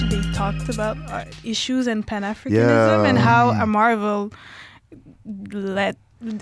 much 0.00 0.10
they 0.10 0.20
talked 0.32 0.68
about 0.68 0.96
uh, 1.10 1.24
issues 1.44 1.86
and 1.86 2.06
Pan 2.06 2.22
Africanism 2.22 2.52
Yeah. 2.52 3.04
and 3.04 3.18
how 3.18 3.50
uh, 3.50 3.66
Marvel 3.66 4.32
let 5.52 5.96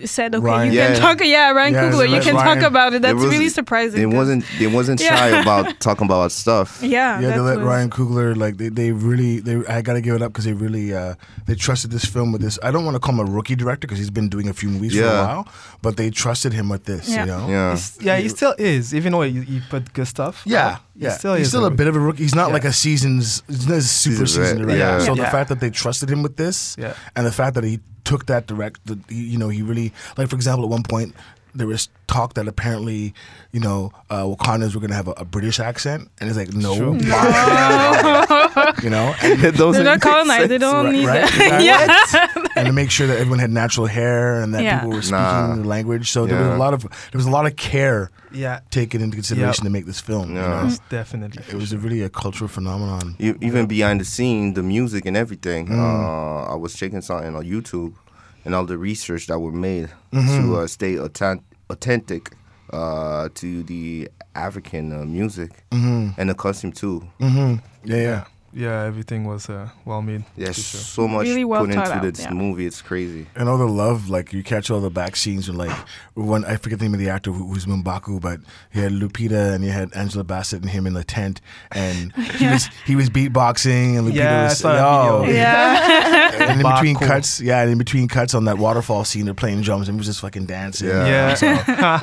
said 0.05 0.35
okay 0.35 0.45
Ryan- 0.45 0.73
you 0.73 0.79
Yeah. 0.79 0.93
can 0.93 1.01
talk 1.01 1.21
yeah 1.25 1.51
Ryan 1.53 1.73
Yeah, 1.73 1.91
Coogler 1.91 2.05
you 2.07 2.13
let 2.17 2.23
can 2.23 2.35
talk 2.35 2.59
about 2.59 2.93
it 2.93 3.01
There 3.01 3.15
that's 3.15 3.25
was- 3.25 3.33
really 3.33 3.49
surprising 3.49 4.03
It 4.03 4.15
wasn't 4.15 4.45
they 4.59 4.67
wasn't 4.79 5.01
Yeah. 5.01 5.17
shy 5.17 5.29
about 5.41 5.81
talking 5.81 6.05
about 6.05 6.33
stuff. 6.33 6.83
yeah 6.83 7.19
Yeah, 7.19 7.31
they 7.31 7.39
let 7.41 7.57
was- 7.59 7.67
Ryan 7.67 7.89
Coogler 7.89 8.37
like 8.37 8.59
they, 8.59 8.69
they 8.69 8.93
really 8.93 9.41
they 9.41 9.57
I 9.67 9.81
gotta 9.81 10.03
give 10.03 10.15
it 10.17 10.23
up 10.23 10.33
because 10.33 10.45
they 10.45 10.53
really 10.53 10.93
uh 10.93 11.15
they 11.47 11.55
trusted 11.55 11.91
this 11.91 12.05
film 12.05 12.31
with 12.31 12.43
this. 12.43 12.59
I 12.63 12.71
don't 12.71 12.85
want 12.85 12.95
to 12.97 13.01
call 13.01 13.15
him 13.15 13.21
a 13.21 13.31
rookie 13.31 13.57
director 13.57 13.87
because 13.87 13.99
he's 13.99 14.11
been 14.11 14.29
doing 14.29 14.49
a 14.51 14.53
few 14.53 14.69
movies 14.69 14.95
for 14.95 15.03
a 15.05 15.25
while, 15.27 15.49
but 15.81 15.97
they 15.97 16.11
trusted 16.11 16.53
him 16.53 16.69
with 16.69 16.85
this. 16.85 17.09
Yeah. 17.09 17.21
You 17.21 17.27
know. 17.27 17.49
Yeah. 17.49 17.71
He's- 17.71 17.99
yeah, 18.03 18.17
he 18.19 18.29
still 18.29 18.55
is, 18.59 18.95
even 18.95 19.13
though 19.13 19.23
he, 19.23 19.41
he 19.41 19.61
put 19.71 19.83
good 19.95 20.07
stuff. 20.07 20.43
Yeah, 20.45 20.77
he 20.77 20.90
yeah. 21.01 21.17
still 21.19 21.35
he's 21.35 21.47
is 21.47 21.49
still 21.53 21.65
a 21.67 21.71
bit 21.71 21.87
of 21.89 21.97
a 21.97 22.01
rookie. 22.01 22.23
He's 22.23 22.35
not 22.35 22.49
Yeah. 22.49 22.55
like 22.55 22.65
a 22.65 22.73
seasons, 22.73 23.43
he's 23.49 23.67
not 23.67 23.79
a 23.79 23.83
super 23.83 24.27
Seasoned 24.27 24.59
director. 24.61 24.77
yeah. 24.79 24.99
So 25.01 25.15
the 25.15 25.25
fact 25.27 25.49
that 25.49 25.61
they 25.61 25.71
trusted 25.71 26.09
him 26.11 26.23
with 26.23 26.37
this, 26.37 26.77
Yeah. 26.79 26.95
and 27.17 27.27
the 27.27 27.33
fact 27.33 27.55
that 27.57 27.65
he 27.65 27.81
took 28.05 28.27
that 28.27 28.47
direct, 28.47 28.81
the, 28.87 28.99
you 29.09 29.39
know, 29.39 29.49
he 29.49 29.63
really 29.63 29.93
like 30.17 30.29
for 30.29 30.37
example, 30.37 30.65
at 30.65 30.71
one 30.71 30.83
point 30.83 31.15
there 31.55 31.67
was 31.67 31.89
talk 32.07 32.35
that 32.35 32.47
apparently, 32.49 33.15
you 33.53 33.61
know, 33.61 33.93
uh, 34.11 34.25
Wakandans 34.25 34.75
were 34.75 34.81
gonna 34.81 34.95
have 34.95 35.09
a, 35.09 35.13
a 35.13 35.25
British 35.25 35.59
accent, 35.61 36.09
and 36.21 36.29
it's 36.29 36.39
like 36.39 36.53
no, 36.53 36.75
Sure. 36.75 36.95
you 38.83 38.91
know, 38.91 39.15
and, 39.23 39.41
Those 39.55 39.75
they're 39.75 39.83
are 39.83 39.85
not 39.85 40.01
colonized 40.01 40.51
they 40.51 40.59
don't 40.59 40.87
Right, 40.87 40.93
need 40.93 41.07
right, 41.07 41.31
that 41.33 41.63
yeah 41.65 42.47
and 42.57 42.67
to 42.67 42.73
make 42.73 42.91
sure 42.91 43.07
that 43.07 43.19
everyone 43.19 43.39
had 43.39 43.51
natural 43.51 43.87
hair 43.87 44.41
and 44.43 44.55
that 44.55 44.63
Yeah. 44.63 44.81
people 44.81 44.95
were 44.97 45.03
speaking 45.03 45.21
Nah. 45.21 45.57
the 45.57 45.65
language. 45.65 46.11
So 46.11 46.27
there 46.27 46.39
was 46.39 46.49
a 46.49 46.57
lot 46.59 46.75
of 46.75 46.83
there 46.83 47.19
was 47.19 47.27
a 47.27 47.31
lot 47.31 47.47
of 47.47 47.57
care 47.57 48.11
Yeah, 48.33 48.61
taken 48.71 49.01
into 49.03 49.17
consideration 49.17 49.65
Yep. 49.65 49.69
to 49.69 49.71
make 49.71 49.87
this 49.87 50.01
film. 50.01 50.35
Yeah. 50.35 50.43
You 50.43 50.49
know? 50.63 50.67
it's 50.69 50.79
definitely. 50.89 51.43
It 51.49 51.55
was 51.55 51.73
a 51.73 51.79
really 51.79 52.03
a 52.03 52.09
cultural 52.09 52.49
phenomenon. 52.49 53.17
You, 53.19 53.37
even 53.41 53.67
behind 53.67 54.01
the 54.01 54.05
scene, 54.05 54.55
the 54.55 54.63
music 54.63 55.05
and 55.07 55.17
everything. 55.17 55.67
Mm. 55.69 55.79
Uh, 55.79 56.53
I 56.53 56.57
was 56.57 56.75
checking 56.75 57.03
something 57.03 57.35
on 57.35 57.45
YouTube, 57.45 57.95
and 58.45 58.55
all 58.55 58.65
the 58.67 58.79
research 58.79 59.27
that 59.29 59.39
were 59.39 59.53
made 59.53 59.91
Mm-hmm. 60.13 60.51
to 60.53 60.57
uh, 60.61 60.67
stay 60.67 60.95
authen- 60.95 61.43
authentic 61.69 62.33
uh, 62.73 63.29
to 63.35 63.63
the 63.65 64.09
African 64.35 64.93
uh, 64.93 65.05
music 65.05 65.65
Mm-hmm. 65.71 66.21
and 66.21 66.31
the 66.31 66.35
costume 66.35 66.73
too. 66.73 67.07
Mm-hmm. 67.21 67.57
Yeah, 67.85 67.97
yeah. 67.97 68.25
Yeah, 68.53 68.83
everything 68.83 69.27
was 69.29 69.49
uh, 69.49 69.69
well 69.85 70.03
made. 70.03 70.25
There's 70.37 70.57
for 70.57 70.63
sure. 70.77 70.81
so 70.81 71.07
much 71.07 71.23
Really 71.23 71.45
well 71.45 71.65
put 71.67 71.71
into 71.73 71.85
out, 71.95 72.03
this 72.03 72.19
yeah. 72.23 72.33
movie. 72.33 72.67
It's 72.67 72.83
crazy. 72.83 73.29
And 73.37 73.49
all 73.49 73.59
the 73.59 73.69
love, 73.69 74.11
like 74.11 74.33
you 74.33 74.43
catch 74.43 74.73
all 74.73 74.81
the 74.81 74.91
back 74.91 75.15
scenes 75.15 75.47
with 75.47 75.57
like 75.57 75.71
one 76.15 76.45
I 76.45 76.57
forget 76.57 76.81
the 76.81 76.87
name 76.87 76.95
of 76.95 76.99
the 76.99 77.11
actor 77.11 77.31
who, 77.31 77.47
who's 77.47 77.67
M'Baku, 77.67 78.21
but 78.21 78.41
he 78.73 78.81
had 78.81 78.91
Lupita 78.91 79.55
and 79.55 79.63
he 79.63 79.71
had 79.71 79.95
Angela 79.95 80.25
Bassett 80.25 80.63
and 80.63 80.71
him 80.73 80.85
in 80.89 80.95
the 80.95 81.05
tent, 81.05 81.41
and 81.71 82.13
he 82.17 82.47
was 82.51 82.69
he 82.87 82.97
was 82.97 83.09
beatboxing 83.09 83.97
and 83.97 84.09
Lupita 84.09 84.15
Yeah, 84.17 84.41
I 84.41 84.45
was 84.47 84.59
saw 84.59 84.73
that 85.21 85.27
video. 85.27 85.33
yeah 85.41 86.30
And 86.41 86.61
in 86.61 86.67
between 86.67 86.95
Baku. 86.95 87.07
cuts, 87.07 87.41
yeah, 87.41 87.61
and 87.63 87.71
in 87.71 87.79
between 87.79 88.09
cuts 88.09 88.35
on 88.35 88.45
that 88.47 88.59
waterfall 88.59 89.05
scene, 89.05 89.25
they're 89.27 89.35
playing 89.35 89.61
drums 89.63 89.89
and 89.89 89.97
we 89.97 90.01
was 90.01 90.07
just 90.07 90.21
fucking 90.21 90.47
dancing. 90.47 90.89
Yeah. 90.89 91.07
Yeah. 91.07 91.35
So 91.35 91.47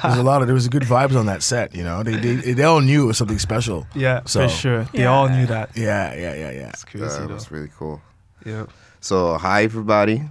there's 0.07 0.17
a 0.17 0.23
lot 0.23 0.41
of 0.41 0.47
there 0.47 0.53
was 0.53 0.65
a 0.65 0.69
good 0.69 0.83
vibes 0.83 1.15
on 1.17 1.25
that 1.25 1.41
set. 1.43 1.73
You 1.75 1.83
know, 1.83 2.03
they 2.03 2.15
they, 2.15 2.53
they 2.53 2.63
all 2.63 2.81
knew 2.81 3.03
it 3.03 3.07
was 3.07 3.17
something 3.17 3.39
special. 3.39 3.85
Yeah, 3.95 4.21
So- 4.25 4.41
for 4.47 4.49
sure. 4.49 4.83
They 4.93 4.99
Yeah. 5.01 5.11
all 5.11 5.27
knew 5.29 5.45
that. 5.47 5.69
Yeah, 5.75 6.13
yeah, 6.15 6.35
yeah, 6.35 6.51
yeah. 6.51 6.69
It's 6.69 6.85
crazy 6.85 7.05
That 7.05 7.27
though. 7.27 7.33
was 7.33 7.51
really 7.51 7.71
cool. 7.77 7.99
Yeah. 8.45 8.65
So, 9.01 9.37
hi 9.37 9.63
everybody. 9.63 10.21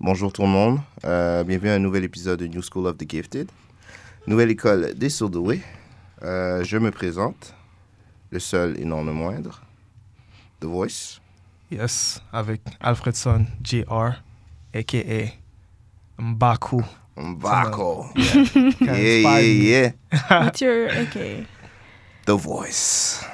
Bonjour 0.00 0.30
tout 0.32 0.42
le 0.42 0.48
monde. 0.48 0.80
Euh, 1.04 1.42
bienvenue 1.44 1.70
à 1.70 1.74
un 1.74 1.78
nouvel 1.78 2.04
épisode 2.04 2.38
de 2.40 2.46
New 2.46 2.62
School 2.62 2.86
of 2.86 2.98
the 2.98 3.06
Gifted. 3.10 3.50
Nouvelle 4.26 4.50
école 4.50 4.94
des 4.94 5.08
surdoués. 5.08 5.62
Euh, 6.22 6.62
je 6.64 6.76
me 6.78 6.90
présente. 6.90 7.54
Le 8.30 8.38
seul 8.40 8.78
et 8.80 8.84
non 8.84 9.04
le 9.04 9.12
moindre. 9.12 9.60
The 10.60 10.64
Voice. 10.66 11.20
Yes, 11.70 12.20
avec 12.32 12.60
Alfredson 12.80 13.46
Jr. 13.62 14.18
aka 14.74 15.32
Mbaku. 16.18 16.84
Mbako. 17.16 18.10
Kinda 18.14 18.98
Yeah, 18.98 19.20
yeah, 19.40 19.40
yeah. 19.40 19.92
what's 20.44 20.60
your 20.60 20.90
okay 20.90 21.46
The 22.26 22.36
Voice. 22.36 23.24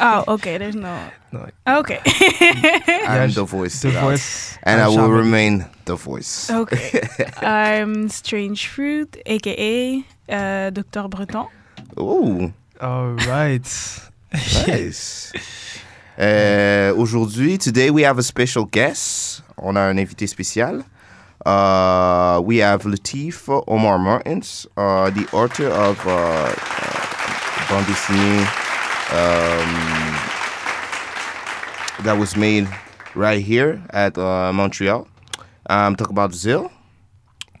oh 0.00 0.24
okay 0.28 0.58
there's 0.58 0.74
no 0.74 0.98
No, 1.32 1.46
okay 1.68 2.00
I'm 3.06 3.30
the 3.32 3.44
voice. 3.44 3.82
The 3.82 3.92
now. 3.92 4.00
voice. 4.00 4.58
And 4.62 4.80
I 4.80 4.88
will 4.88 4.96
Shabbat. 4.96 5.18
remain 5.18 5.66
the 5.84 5.94
voice. 5.94 6.50
okay 6.50 7.02
I'm 7.42 8.08
Strange 8.08 8.66
Fruit 8.66 9.14
aka 9.26 10.02
uh, 10.30 10.70
Dr 10.70 11.08
Breton 11.08 11.46
Oh. 11.96 12.52
All 12.80 13.10
right. 13.28 13.66
nice. 14.66 15.32
Euh, 16.18 16.92
Aujourd'hui, 16.96 17.58
today 17.58 17.90
we 17.90 18.02
have 18.02 18.18
a 18.18 18.22
special 18.22 18.64
guest. 18.64 19.42
On 19.56 19.76
a 19.76 19.80
un 19.82 19.98
invité 19.98 20.26
spécial. 20.26 20.84
Uh, 21.46 22.40
we 22.44 22.58
have 22.58 22.82
Lateef 22.84 23.48
Omar 23.68 23.98
Martins, 23.98 24.66
uh, 24.76 25.10
the 25.10 25.26
author 25.32 25.68
of 25.68 25.96
uh, 26.06 26.52
bande 27.70 27.86
dessinée 27.86 28.40
um, 29.12 30.14
that 32.02 32.18
was 32.18 32.36
made 32.36 32.66
right 33.14 33.40
here 33.40 33.80
at 33.90 34.18
uh, 34.18 34.52
Montreal. 34.52 35.06
Um, 35.70 35.94
talk 35.94 36.10
about 36.10 36.34
Zil. 36.34 36.68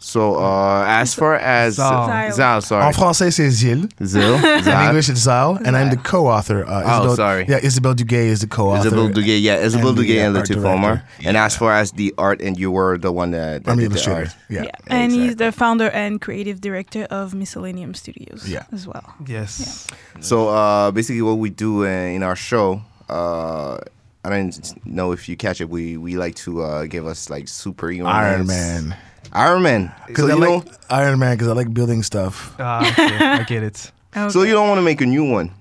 So, 0.00 0.36
uh, 0.36 0.84
as 0.86 1.12
far 1.14 1.34
as 1.36 1.74
Zal. 1.74 2.30
Zal, 2.32 2.56
En 2.56 2.60
sorry, 2.60 2.92
français, 2.92 3.30
c'est 3.32 3.50
Zil. 3.50 3.88
Zil, 4.04 4.34
In 4.34 4.68
English, 4.68 5.08
it's 5.08 5.20
Zal, 5.22 5.58
and 5.64 5.76
I'm 5.76 5.90
the 5.90 5.96
co-author. 5.96 6.64
Uh, 6.64 6.82
Oh, 6.84 6.90
Isabel, 7.00 7.16
sorry. 7.16 7.44
Yeah, 7.48 7.58
Isabel 7.62 7.94
Duguay 7.94 8.26
is 8.28 8.40
the 8.40 8.46
co-author. 8.46 8.86
Isabel 8.86 9.08
Duguay, 9.10 9.40
yeah, 9.42 9.56
Isabel 9.56 9.88
and 9.88 9.98
the, 9.98 10.02
Duguay 10.04 10.26
and 10.26 10.36
Lateef 10.36 10.46
director. 10.54 10.66
Omar. 10.68 11.02
And 11.24 11.36
as 11.36 11.56
far 11.56 11.72
as 11.74 11.92
the 11.92 12.14
art, 12.16 12.40
and 12.40 12.56
you 12.56 12.70
were 12.70 12.96
the 12.96 13.10
one 13.10 13.32
that, 13.32 13.64
that 13.64 13.70
I'm 13.70 13.76
the 13.76 13.82
did 13.88 13.90
the 13.92 13.94
illustrator. 13.96 14.20
art. 14.20 14.36
Yeah. 14.48 14.70
and 14.86 15.10
he's 15.12 15.34
the 15.36 15.50
founder 15.52 15.90
and 15.90 16.20
creative 16.20 16.60
director 16.60 17.04
of 17.10 17.34
Miscellaneum 17.34 17.92
Studios 17.94 18.48
Yeah. 18.48 18.64
as 18.72 18.86
well 18.86 19.04
Yes. 19.26 19.86
So 20.20 20.48
uh, 20.48 20.90
basically, 20.92 21.22
what 21.22 21.38
we 21.38 21.50
do 21.50 21.84
uh, 21.84 21.88
in 21.88 22.22
our 22.22 22.36
show, 22.36 22.82
uh, 23.10 23.78
I 24.24 24.30
don't 24.30 24.74
know 24.86 25.12
if 25.12 25.28
you 25.28 25.36
catch 25.36 25.60
it. 25.60 25.68
We 25.68 25.96
we 25.96 26.16
like 26.16 26.34
to 26.46 26.62
uh, 26.62 26.86
give 26.86 27.06
us 27.06 27.28
like 27.30 27.46
superhero 27.46 28.06
Iron. 28.06 28.46
Man. 28.46 28.96
Iron 29.32 29.62
Man. 29.62 29.92
Because 30.06 30.26
So 30.26 30.30
I 30.30 30.34
like 30.34 30.48
don't. 30.64 30.78
Iron 30.90 31.18
Man 31.18 31.34
because 31.36 31.48
I 31.48 31.52
like 31.52 31.72
building 31.72 32.02
stuff. 32.02 32.54
Ah, 32.58 32.90
okay, 32.90 33.16
I 33.26 33.42
get 33.44 33.62
it. 33.62 33.90
So 34.30 34.42
you 34.42 34.52
don't 34.52 34.68
want 34.68 34.78
to 34.78 34.82
make 34.82 35.00
a 35.00 35.06
new 35.06 35.30
one. 35.30 35.52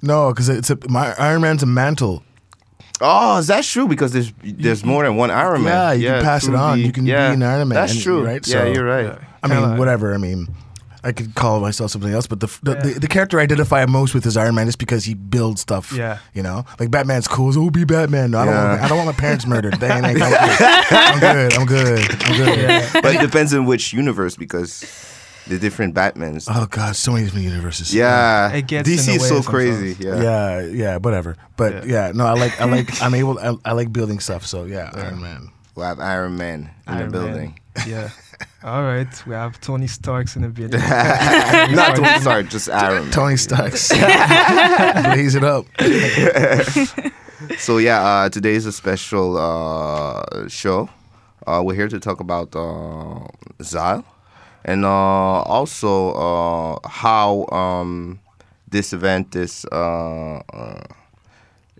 No, 0.00 0.30
because 0.32 0.48
it's 0.48 0.70
a 0.70 0.78
my 0.88 1.14
Iron 1.18 1.42
Man's 1.42 1.62
a 1.62 1.66
mantle. 1.66 2.24
Oh, 3.00 3.38
is 3.38 3.46
that 3.48 3.64
true? 3.64 3.86
Because 3.86 4.12
there's 4.12 4.32
there's 4.42 4.84
more 4.84 5.04
than 5.04 5.14
one 5.16 5.30
Iron 5.30 5.62
Man. 5.62 5.72
Yeah, 5.72 5.92
you 5.92 6.08
can 6.08 6.22
pass 6.24 6.48
it 6.48 6.54
on. 6.54 6.78
the- 6.78 6.84
You 6.86 6.92
can 6.92 7.04
be 7.04 7.12
an 7.12 7.42
Iron 7.42 7.68
Man, 7.68 7.76
That's 7.76 7.92
and- 7.92 8.02
true. 8.02 8.24
right? 8.24 8.44
Yeah, 8.46 8.64
you're 8.66 8.84
right. 8.84 9.18
I 9.42 9.46
mean, 9.48 9.60
Kinda- 9.60 9.76
whatever. 9.78 10.14
I 10.14 10.18
mean, 10.18 10.48
I 11.04 11.12
could 11.12 11.34
call 11.34 11.58
myself 11.60 11.90
something 11.90 12.12
else, 12.12 12.26
but 12.26 12.40
the 12.40 12.46
the, 12.62 12.72
Yeah. 12.74 12.80
the 12.82 13.00
the 13.00 13.08
character 13.08 13.40
I 13.40 13.42
identify 13.42 13.84
most 13.86 14.14
with 14.14 14.24
is 14.26 14.36
Iron 14.36 14.54
Man, 14.54 14.66
just 14.66 14.78
because 14.78 15.04
he 15.04 15.14
builds 15.14 15.60
stuff. 15.60 15.92
Yeah. 15.92 16.18
you 16.32 16.42
know, 16.42 16.64
like 16.78 16.90
Batman's 16.90 17.26
cool. 17.26 17.52
So, 17.52 17.62
oh, 17.62 17.70
be 17.70 17.84
Batman. 17.84 18.30
No, 18.30 18.38
I 18.38 18.44
don't. 18.44 18.54
Yeah. 18.54 18.68
Want, 18.70 18.82
I 18.82 18.88
don't 18.88 18.96
want 18.98 19.06
my 19.08 19.20
parents 19.20 19.46
murdered. 19.46 19.74
They 19.80 19.90
ain't, 19.90 20.06
ain't, 20.06 20.22
I'm 20.22 21.18
good. 21.20 21.52
I'm 21.54 21.66
good. 21.66 22.10
I'm 22.24 22.36
good. 22.36 22.58
Yeah. 22.58 22.90
But 23.00 23.14
it 23.16 23.20
depends 23.20 23.52
on 23.54 23.66
which 23.66 23.92
universe 23.92 24.36
because 24.36 24.84
the 25.48 25.58
different 25.58 25.92
Batmans. 25.94 26.46
Oh 26.48 26.66
God, 26.70 26.94
so 26.94 27.12
many 27.12 27.24
different 27.24 27.46
universes. 27.46 27.92
yeah, 27.92 28.52
It 28.52 28.68
gets 28.68 28.88
in 28.88 28.94
DC 28.96 29.06
the 29.06 29.12
is 29.14 29.22
way 29.22 29.28
so 29.28 29.34
sometimes. 29.40 29.46
crazy. 29.48 29.96
Yeah. 29.98 30.22
yeah, 30.22 30.60
yeah, 30.66 30.96
whatever. 30.98 31.36
But 31.56 31.84
Yeah. 31.86 32.06
yeah, 32.06 32.12
no, 32.14 32.26
I 32.26 32.34
like, 32.34 32.60
I 32.60 32.64
like, 32.66 33.02
I'm 33.02 33.12
able, 33.22 33.38
I, 33.40 33.56
I 33.64 33.72
like 33.72 33.92
building 33.92 34.20
stuff. 34.20 34.46
So 34.46 34.64
yeah, 34.66 34.90
Iron 34.94 35.20
Man. 35.20 35.48
We'll 35.74 35.86
have 35.86 35.98
Iron 36.00 36.36
Man 36.36 36.70
in 36.86 36.94
Iron 36.94 37.10
the 37.10 37.18
Man. 37.18 37.26
building. 37.26 37.60
Yeah. 37.88 38.10
All 38.64 38.82
right. 38.82 39.26
We 39.26 39.34
have 39.34 39.60
Tony 39.60 39.86
Starks 39.88 40.36
in 40.36 40.42
the 40.42 40.48
building. 40.48 40.80
Not 41.76 41.96
Tony 41.96 42.20
Stark, 42.20 42.48
just 42.48 42.68
Iron. 42.70 43.04
Man. 43.04 43.10
Tony 43.12 43.36
Starks, 43.36 43.88
blaze 45.04 45.34
it 45.34 45.44
up. 45.44 45.66
So 47.58 47.78
yeah, 47.78 48.00
uh, 48.02 48.28
today 48.28 48.54
is 48.54 48.66
a 48.66 48.72
special 48.72 49.36
uh, 49.36 50.46
show. 50.48 50.88
Uh, 51.44 51.60
we're 51.64 51.74
here 51.74 51.88
to 51.88 51.98
talk 51.98 52.20
about 52.20 52.54
uh, 52.54 53.26
Zal. 53.62 54.04
and 54.64 54.84
uh, 54.84 54.88
also 55.42 56.12
uh, 56.12 56.88
how 56.88 57.46
um, 57.50 58.20
this 58.68 58.92
event 58.92 59.34
is 59.34 59.66
uh, 59.72 60.36
uh, 60.52 60.84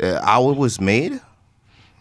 uh, 0.00 0.20
how 0.24 0.50
it 0.50 0.56
was 0.58 0.80
made, 0.80 1.20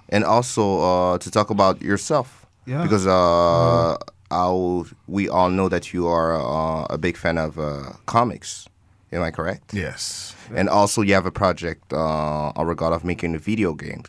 and 0.09 0.23
also 0.23 0.79
uh, 0.81 1.17
to 1.19 1.29
talk 1.29 1.51
about 1.51 1.81
yourself. 1.83 2.47
Yeah. 2.65 2.81
Because 2.81 3.05
uh, 3.05 3.95
how 4.31 4.85
we 5.07 5.27
all 5.29 5.49
know 5.49 5.67
that 5.69 5.93
you 5.93 6.07
are 6.07 6.39
uh, 6.39 6.87
a 6.89 6.97
big 6.97 7.17
fan 7.17 7.37
of 7.37 7.59
uh, 7.59 7.93
comics. 8.05 8.67
Am 9.11 9.21
I 9.21 9.29
correct? 9.29 9.73
Yes. 9.73 10.33
And 10.55 10.69
also, 10.69 11.01
you 11.01 11.13
have 11.13 11.25
a 11.25 11.31
project 11.31 11.91
uh, 11.91 12.55
on 12.55 12.65
regard 12.65 12.93
of 12.93 13.03
making 13.03 13.35
a 13.35 13.39
video 13.39 13.73
game. 13.73 14.03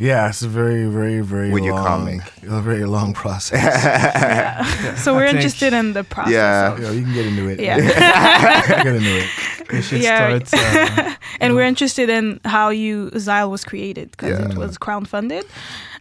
Yeah, 0.00 0.28
it's 0.28 0.42
a 0.42 0.48
very, 0.48 0.86
very, 0.86 1.20
very 1.20 1.50
With 1.50 1.62
your 1.64 1.74
long, 1.74 1.86
comic. 1.86 2.22
a 2.48 2.60
very 2.62 2.84
long 2.86 3.12
process. 3.12 3.62
yeah. 3.84 4.94
So 4.96 5.14
we're 5.14 5.26
think- 5.26 5.36
interested 5.36 5.72
in 5.72 5.92
the 5.92 6.04
process. 6.04 6.32
Yeah. 6.32 6.72
of- 6.72 6.78
you, 6.80 6.90
you 7.00 7.02
can 7.04 7.12
get 7.14 7.26
into 7.26 7.48
it. 7.48 7.60
Yeah. 7.60 7.78
get 8.84 8.86
into 8.86 9.16
it. 9.22 9.28
We 9.72 9.82
should 9.82 10.02
Yeah. 10.02 10.38
start. 10.44 10.98
Uh, 10.98 11.14
and 11.40 11.54
we're 11.54 11.68
interested 11.68 12.08
in 12.10 12.40
how 12.44 12.70
you 12.70 13.10
Z'Isle 13.14 13.50
was 13.50 13.62
created 13.64 14.10
because 14.10 14.30
Yeah. 14.40 14.50
it 14.50 14.56
was 14.58 14.76
crowdfunded, 14.78 15.44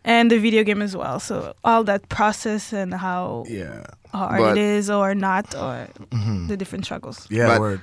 and 0.04 0.32
the 0.32 0.40
video 0.40 0.64
game 0.64 0.82
as 0.82 0.96
well. 0.96 1.20
So 1.20 1.54
all 1.64 1.84
that 1.84 2.10
process 2.10 2.74
and 2.74 2.94
how 2.96 3.44
Yeah. 3.48 3.84
hard 4.12 4.40
But- 4.42 4.58
it 4.58 4.64
is 4.80 4.90
or 4.90 5.14
not, 5.14 5.54
or 5.56 5.88
the 6.48 6.58
different 6.58 6.86
struggles. 6.86 7.28
Yeah. 7.30 7.48
But- 7.48 7.60
word. 7.60 7.82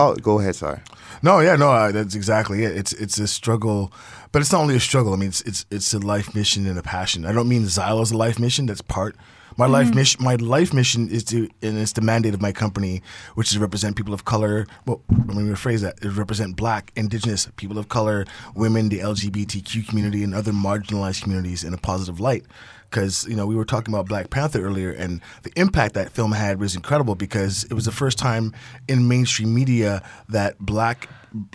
Oh, 0.00 0.14
go 0.14 0.38
ahead. 0.40 0.54
Sorry. 0.56 0.78
No, 1.22 1.40
yeah, 1.40 1.56
no, 1.56 1.70
uh, 1.72 1.90
that's 1.92 2.14
exactly 2.14 2.62
it. 2.64 2.76
It's 2.76 2.92
it's 2.92 3.18
a 3.20 3.26
struggle, 3.26 3.90
but 4.32 4.42
it's 4.42 4.52
not 4.52 4.60
only 4.60 4.76
a 4.76 4.80
struggle. 4.80 5.12
I 5.12 5.16
mean, 5.16 5.28
it's 5.28 5.40
it's 5.42 5.66
it's 5.70 5.94
a 5.94 5.98
life 5.98 6.34
mission 6.34 6.66
and 6.66 6.78
a 6.78 6.82
passion. 6.82 7.24
I 7.24 7.32
don't 7.32 7.48
mean 7.48 7.62
Xylo 7.62 8.02
as 8.02 8.10
a 8.10 8.16
life 8.16 8.38
mission. 8.38 8.66
That's 8.66 8.82
part. 8.82 9.16
My 9.56 9.64
mm-hmm. 9.64 9.72
life 9.72 9.94
mission, 9.94 10.24
my 10.24 10.36
life 10.36 10.72
mission 10.72 11.08
is 11.08 11.24
to, 11.24 11.48
and 11.62 11.78
it's 11.78 11.92
the 11.92 12.00
mandate 12.00 12.32
of 12.32 12.40
my 12.40 12.52
company, 12.52 13.02
which 13.34 13.48
is 13.48 13.54
to 13.54 13.60
represent 13.60 13.96
people 13.96 14.14
of 14.14 14.24
color. 14.24 14.66
Well, 14.86 15.02
let 15.10 15.36
me 15.36 15.42
rephrase 15.42 15.80
that: 15.80 15.98
is 16.02 16.16
represent 16.16 16.56
Black, 16.56 16.92
Indigenous, 16.94 17.48
people 17.56 17.78
of 17.78 17.88
color, 17.88 18.24
women, 18.54 18.88
the 18.88 19.00
LGBTQ 19.00 19.88
community, 19.88 20.22
and 20.22 20.34
other 20.34 20.52
marginalized 20.52 21.22
communities 21.22 21.64
in 21.64 21.74
a 21.74 21.78
positive 21.78 22.20
light. 22.20 22.44
Because 22.88 23.26
you 23.26 23.34
know, 23.34 23.46
we 23.46 23.56
were 23.56 23.64
talking 23.64 23.92
about 23.92 24.06
Black 24.06 24.30
Panther 24.30 24.64
earlier, 24.64 24.92
and 24.92 25.20
the 25.42 25.52
impact 25.56 25.94
that 25.94 26.10
film 26.10 26.32
had 26.32 26.60
was 26.60 26.76
incredible 26.76 27.16
because 27.16 27.64
it 27.64 27.72
was 27.72 27.84
the 27.84 27.92
first 27.92 28.16
time 28.16 28.54
in 28.88 29.08
mainstream 29.08 29.54
media 29.54 30.02
that 30.28 30.58
black 30.60 31.08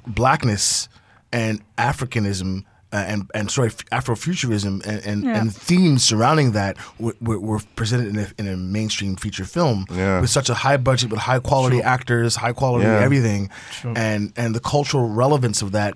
blackness 0.05 0.89
and 1.33 1.61
Africanism 1.77 2.63
uh, 2.93 2.97
and 3.07 3.29
and 3.33 3.49
sorry 3.49 3.71
Afrofuturism 3.91 4.85
and 4.85 4.99
and, 5.05 5.23
Yeah. 5.23 5.39
and 5.39 5.53
themes 5.53 6.03
surrounding 6.03 6.51
that 6.51 6.77
were, 6.99 7.15
were, 7.21 7.39
were 7.39 7.59
presented 7.75 8.07
in 8.07 8.17
a, 8.19 8.27
in 8.37 8.47
a 8.47 8.55
mainstream 8.57 9.15
feature 9.15 9.45
film 9.45 9.85
Yeah. 9.89 10.21
with 10.21 10.29
such 10.29 10.49
a 10.49 10.53
high 10.53 10.77
budget, 10.77 11.09
with 11.11 11.19
high 11.19 11.39
quality 11.39 11.81
actors, 11.81 12.35
high 12.35 12.53
quality 12.53 12.85
Yeah. 12.85 12.99
everything, 13.07 13.49
and 13.83 14.31
and 14.37 14.53
the 14.55 14.59
cultural 14.59 15.09
relevance 15.09 15.61
of 15.63 15.71
that 15.71 15.95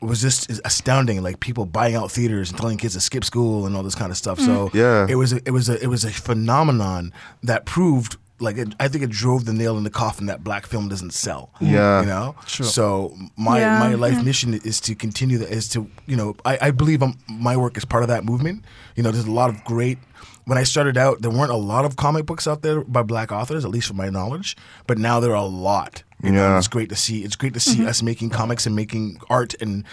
was 0.00 0.20
just 0.22 0.50
astounding. 0.64 1.22
Like 1.22 1.40
people 1.40 1.66
buying 1.66 1.96
out 1.96 2.10
theaters 2.12 2.50
and 2.50 2.58
telling 2.58 2.78
kids 2.78 2.94
to 2.94 3.00
skip 3.00 3.24
school 3.24 3.66
and 3.66 3.76
all 3.76 3.82
this 3.82 3.96
kind 3.96 4.10
of 4.10 4.16
stuff. 4.16 4.38
So 4.40 4.70
Yeah. 4.72 5.06
it 5.08 5.16
was 5.16 5.32
a, 5.34 5.40
it 5.44 5.50
was 5.50 5.68
a 5.68 5.76
it 5.82 5.88
was 5.88 6.04
a 6.04 6.10
phenomenon 6.10 7.12
that 7.42 7.66
proved. 7.66 8.16
Like 8.40 8.56
it, 8.56 8.74
I 8.78 8.88
think 8.88 9.02
it 9.04 9.10
drove 9.10 9.44
the 9.44 9.52
nail 9.52 9.76
in 9.76 9.84
the 9.84 9.90
coffin 9.90 10.26
that 10.26 10.44
black 10.44 10.66
film 10.66 10.88
doesn't 10.88 11.12
sell. 11.12 11.50
Yeah. 11.60 12.00
you 12.00 12.06
know. 12.06 12.36
Sure. 12.46 12.66
So 12.66 13.16
my 13.36 13.58
Yeah, 13.60 13.78
my 13.80 13.94
life 13.94 14.14
yeah. 14.14 14.22
mission 14.22 14.54
is 14.54 14.80
to 14.82 14.94
continue 14.94 15.38
that 15.38 15.50
is 15.50 15.68
to 15.70 15.90
you 16.06 16.16
know 16.16 16.36
I, 16.44 16.58
I 16.60 16.70
believe 16.70 17.02
i 17.02 17.12
my 17.28 17.56
work 17.56 17.76
is 17.76 17.84
part 17.84 18.02
of 18.02 18.08
that 18.08 18.24
movement. 18.24 18.64
You 18.96 19.02
know, 19.02 19.10
there's 19.10 19.26
a 19.26 19.30
lot 19.32 19.50
of 19.50 19.64
great. 19.64 19.98
When 20.44 20.56
I 20.56 20.62
started 20.62 20.96
out, 20.96 21.20
there 21.20 21.30
weren't 21.30 21.50
a 21.52 21.56
lot 21.56 21.84
of 21.84 21.96
comic 21.96 22.24
books 22.24 22.46
out 22.48 22.62
there 22.62 22.80
by 22.82 23.02
black 23.02 23.30
authors, 23.32 23.64
at 23.66 23.70
least 23.70 23.86
from 23.88 23.98
my 23.98 24.08
knowledge. 24.08 24.56
But 24.86 24.96
now 24.98 25.20
there 25.20 25.32
are 25.32 25.36
a 25.36 25.42
lot. 25.44 26.02
You 26.22 26.32
know, 26.32 26.56
it's 26.58 26.68
great 26.68 26.88
to 26.88 26.96
see. 26.96 27.22
It's 27.24 27.36
great 27.36 27.54
to 27.54 27.60
see 27.60 27.86
us 27.86 28.02
making 28.02 28.30
comics 28.30 28.66
and 28.66 28.74
making 28.74 29.20
art 29.30 29.54
and 29.60 29.84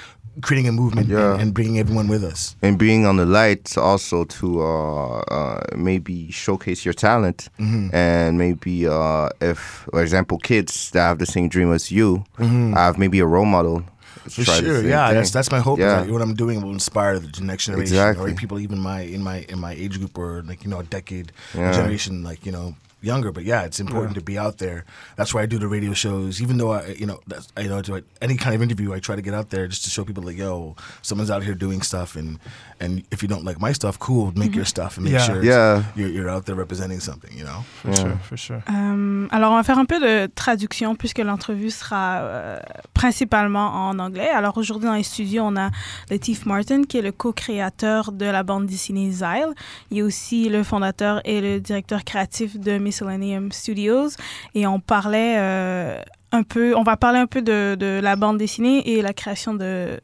creating 0.42 0.68
a 0.68 0.72
movement 0.72 1.08
Yeah. 1.08 1.34
and, 1.34 1.42
and 1.42 1.54
bringing 1.54 1.80
everyone 1.80 2.08
with 2.10 2.24
us. 2.24 2.56
and 2.62 2.78
being 2.78 3.06
on 3.06 3.16
the 3.18 3.26
light 3.26 3.78
also 3.78 4.26
to 4.26 4.62
uh, 4.62 5.20
uh, 5.32 5.62
maybe 5.78 6.30
showcase 6.32 6.84
your 6.84 6.94
talent 6.94 7.50
Mm-hmm. 7.60 7.96
and 7.96 8.38
maybe 8.38 8.88
uh, 8.88 9.30
if 9.40 9.60
for 9.92 10.02
example 10.02 10.38
kids 10.40 10.92
that 10.92 11.02
have 11.08 11.20
the 11.20 11.26
same 11.26 11.48
dream 11.48 11.72
as 11.72 11.90
you 11.92 12.24
have 12.40 12.98
maybe 12.98 13.20
a 13.20 13.26
role 13.26 13.46
model 13.46 13.80
Mm-hmm. 13.80 14.42
For 14.42 14.44
sure, 14.44 14.82
yeah, 14.82 15.08
thing. 15.08 15.16
that's 15.18 15.30
that's 15.32 15.52
my 15.52 15.60
hope. 15.60 15.78
Yeah. 15.80 16.02
that 16.02 16.10
what 16.12 16.20
I'm 16.24 16.34
doing 16.34 16.60
will 16.64 16.72
inspire 16.74 17.20
the 17.20 17.30
next 17.44 17.66
generation, 17.68 17.94
Exactly. 17.96 18.32
or 18.32 18.36
people 18.36 18.58
even 18.60 18.80
my 18.80 19.02
in 19.02 19.22
my 19.22 19.46
in 19.54 19.60
my 19.60 19.74
age 19.74 20.00
group, 20.00 20.18
or 20.18 20.42
like 20.50 20.64
you 20.64 20.70
know 20.72 20.80
a 20.80 20.84
decade, 20.98 21.32
Yeah. 21.54 21.72
generation 21.72 22.24
like 22.24 22.44
you 22.44 22.52
know 22.52 22.74
younger. 23.06 23.32
But 23.32 23.44
yeah, 23.46 23.64
it's 23.66 23.80
important 23.80 24.16
to 24.16 24.22
be 24.22 24.38
out 24.38 24.58
there. 24.58 24.84
That's 25.18 25.34
why 25.34 25.42
I 25.44 25.46
do 25.46 25.58
the 25.60 25.68
radio 25.68 25.94
shows. 25.94 26.42
Even 26.42 26.58
though 26.58 26.72
I, 26.74 26.96
you 27.00 27.06
know, 27.06 27.20
that's, 27.28 27.48
I 27.58 27.62
you 27.62 27.70
know, 27.70 27.82
do 27.82 28.02
any 28.22 28.36
kind 28.38 28.56
of 28.56 28.62
interview, 28.62 28.94
I 28.94 29.00
try 29.00 29.16
to 29.16 29.22
get 29.22 29.34
out 29.34 29.50
there 29.50 29.68
just 29.68 29.84
to 29.86 29.90
show 29.90 30.04
people 30.04 30.24
like, 30.24 30.38
yo, 30.38 30.76
someone's 31.02 31.32
out 31.32 31.44
here 31.44 31.56
doing 31.56 31.82
stuff, 31.84 32.16
and 32.16 32.40
and 32.82 33.04
if 33.12 33.22
you 33.24 33.30
don't 33.30 33.46
like 33.46 33.60
my 33.60 33.72
stuff, 33.74 33.98
cool, 34.00 34.34
make 34.36 34.54
your 34.56 34.66
stuff 34.66 34.98
and 34.98 35.06
make 35.06 35.14
Yeah. 35.14 35.26
sure 35.26 35.44
Yeah. 35.44 35.84
you're, 35.96 36.10
you're 36.10 36.30
out 36.30 36.46
there 36.46 36.56
representing 36.58 37.00
something, 37.00 37.32
you 37.38 37.46
know? 37.46 37.64
for 37.82 37.94
sure, 37.96 38.18
for 38.30 38.38
sure. 38.38 38.62
Euh, 38.70 39.28
alors, 39.32 39.54
on 39.54 39.56
va 39.56 39.64
faire 39.64 39.80
un 39.80 39.86
peu 39.86 40.00
de 40.00 40.28
traduction 40.36 40.96
puisque 40.96 41.20
l'entrevue 41.20 41.70
sera 41.72 42.20
euh, 42.20 42.60
principalement 42.94 43.88
en 43.90 44.00
anglais. 44.00 44.30
Alors, 44.30 44.58
aujourd'hui, 44.58 44.88
dans 44.88 44.96
les 44.96 45.04
studios, 45.04 45.44
on 45.46 45.56
a 45.58 45.70
Latif 46.10 46.46
Martin, 46.46 46.84
qui 46.84 46.98
est 46.98 47.02
le 47.02 47.12
co-créateur 47.12 48.12
de 48.12 48.26
la 48.26 48.44
bande 48.44 48.66
dessinée 48.66 49.12
Zyle. 49.12 49.54
Il 49.92 50.00
est 50.00 50.02
aussi 50.02 50.50
le 50.50 50.64
fondateur 50.64 51.22
et 51.24 51.40
le 51.42 51.60
directeur 51.60 52.04
créatif 52.04 52.58
de 52.60 52.78
Miscellaneum 53.04 53.52
Studios. 53.52 54.10
Et 54.54 54.66
on 54.68 54.80
parlait 54.80 55.36
euh, 55.38 56.00
un 56.32 56.44
peu, 56.44 56.76
on 56.76 56.84
va 56.84 56.98
parler 56.98 57.20
un 57.20 57.28
peu 57.28 57.42
de, 57.42 57.76
de 57.80 58.00
la 58.02 58.16
bande 58.16 58.38
dessinée 58.38 58.90
et 58.90 59.02
la 59.02 59.14
création 59.14 59.54
de 59.54 60.00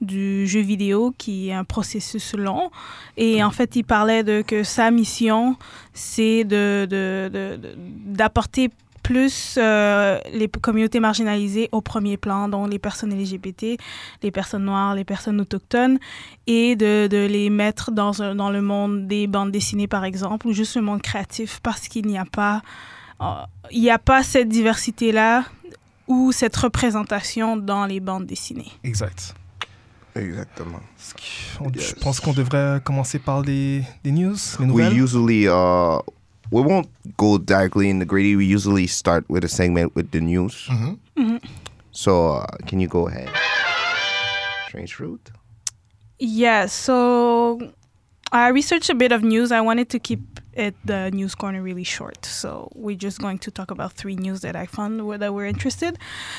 du 0.00 0.46
jeu 0.46 0.60
vidéo 0.60 1.14
qui 1.16 1.48
est 1.48 1.54
un 1.54 1.64
processus 1.64 2.34
long 2.34 2.70
et 3.16 3.42
en 3.42 3.50
fait 3.52 3.74
il 3.76 3.84
parlait 3.84 4.22
de 4.22 4.42
que 4.46 4.62
sa 4.62 4.90
mission 4.90 5.56
c'est 5.94 6.44
de, 6.44 6.86
de- 6.90 7.30
de- 7.32 7.56
de- 7.56 7.74
d'apporter 8.14 8.70
plus 9.04 9.56
euh, 9.58 10.18
les 10.32 10.48
communautés 10.48 10.98
marginalisées 10.98 11.68
au 11.72 11.80
premier 11.82 12.16
plan, 12.16 12.48
dont 12.48 12.66
les 12.66 12.78
personnes 12.80 13.12
LGBT, 13.16 13.76
les 14.24 14.30
personnes 14.32 14.64
noires, 14.64 14.94
les 14.96 15.04
personnes 15.04 15.40
autochtones, 15.40 15.98
et 16.46 16.74
de, 16.74 17.06
de 17.06 17.26
les 17.26 17.50
mettre 17.50 17.92
dans, 17.92 18.22
un- 18.22 18.34
dans 18.34 18.50
le 18.50 18.62
monde 18.62 19.06
des 19.06 19.26
bandes 19.28 19.52
dessinées, 19.52 19.86
par 19.88 20.04
exemple, 20.04 20.46
ou 20.48 20.52
juste 20.52 20.74
le 20.76 20.82
monde 20.82 21.02
créatif, 21.02 21.60
parce 21.62 21.86
qu'il 21.88 22.06
n'y 22.06 22.18
a 22.18 22.24
pas, 22.24 22.62
euh, 23.20 23.26
il 23.70 23.82
n'y 23.82 23.90
a 23.90 23.98
pas 23.98 24.22
cette 24.22 24.48
diversité-là 24.48 25.44
ou 26.08 26.32
cette 26.32 26.56
représentation 26.56 27.56
dans 27.58 27.84
les 27.86 28.00
bandes 28.00 28.26
dessinées. 28.26 28.72
Exact. 28.82 29.34
exactement 30.16 30.80
on- 31.60 31.70
Yes. 31.70 31.90
Je 31.90 31.94
pense 32.02 32.20
qu'on 32.20 32.32
devrait 32.32 32.80
commencer 32.84 33.18
par 33.18 33.42
les, 33.42 33.82
les 34.04 34.12
news, 34.12 34.36
les 34.58 34.64
we 34.64 34.68
nouvelles. 34.68 34.98
usually 34.98 35.46
uh, 35.46 35.98
we 36.54 36.62
won't 36.62 36.88
go 37.16 37.38
directly 37.38 37.86
in 37.92 37.98
the 38.02 38.04
gritty 38.12 38.34
we 38.36 38.46
usually 38.56 38.86
start 38.86 39.22
with 39.32 39.42
a 39.44 39.48
segment 39.48 39.88
with 39.96 40.06
the 40.14 40.20
news 40.20 40.54
Mm-hmm. 41.16 41.36
so 41.90 42.12
uh, 42.38 42.46
can 42.68 42.78
you 42.82 42.88
go 42.88 43.02
ahead 43.10 43.28
strange 44.68 44.92
fruit 44.94 45.24
Yeah, 46.18 46.66
so 46.66 47.72
I 48.32 48.48
researched 48.60 48.90
a 48.90 48.94
bit 48.94 49.12
of 49.12 49.20
news. 49.22 49.48
I 49.52 49.60
wanted 49.68 49.88
to 49.94 49.98
keep 49.98 50.22
it 50.54 50.74
the 50.86 51.10
news 51.10 51.34
corner 51.34 51.60
really 51.62 51.84
short. 51.84 52.24
So 52.24 52.68
we're 52.74 52.96
just 53.08 53.18
going 53.20 53.38
to 53.46 53.50
talk 53.50 53.70
about 53.70 53.92
three 54.00 54.16
news 54.16 54.40
that 54.46 54.54
I 54.56 54.66
found 54.66 55.06
where, 55.06 55.18
that 55.18 55.30
we're 55.34 55.46
interested. 55.56 55.98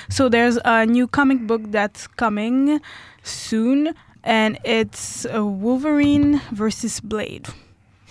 So 0.10 0.28
there's 0.30 0.58
a 0.66 0.86
new 0.86 1.08
comic 1.08 1.40
book 1.48 1.62
that's 1.72 2.08
coming 2.24 2.80
soon, 3.24 3.94
and 4.24 4.58
it's 4.64 5.26
uh, 5.28 5.46
Wolverine 5.46 6.42
versus 6.52 7.00
Blade. 7.00 7.48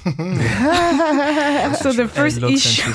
so 1.76 1.92
the 1.92 2.10
first 2.12 2.42
issue, 2.42 2.92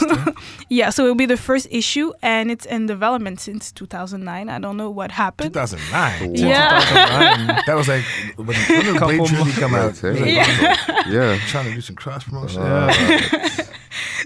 yeah. 0.70 0.92
So 0.92 1.04
it'll 1.04 1.16
be 1.16 1.26
the 1.26 1.38
first 1.38 1.68
issue, 1.72 2.14
and 2.22 2.52
it's 2.52 2.66
in 2.68 2.86
development 2.86 3.40
since 3.40 3.72
2009. 3.72 4.48
I 4.48 4.60
don't 4.60 4.78
know 4.78 4.92
what 4.92 5.12
happened. 5.12 5.54
2009. 5.54 6.36
Yeah. 6.36 7.62
That 7.66 7.76
was 7.76 7.88
like 7.88 8.04
when, 8.36 8.48
when 8.48 8.56
did 8.86 9.00
Blade 9.00 9.26
Trinity 9.26 9.52
come 9.54 9.74
out? 9.74 9.94
That's 9.94 10.04
it. 10.04 10.18
It 10.18 10.22
like, 10.22 10.32
Yeah. 10.32 11.10
yeah 11.10 11.40
trying 11.48 11.66
to 11.66 11.74
do 11.74 11.82
some 11.82 11.96
cross 11.96 12.24
promotion. 12.24 12.62
Yeah. 12.62 13.48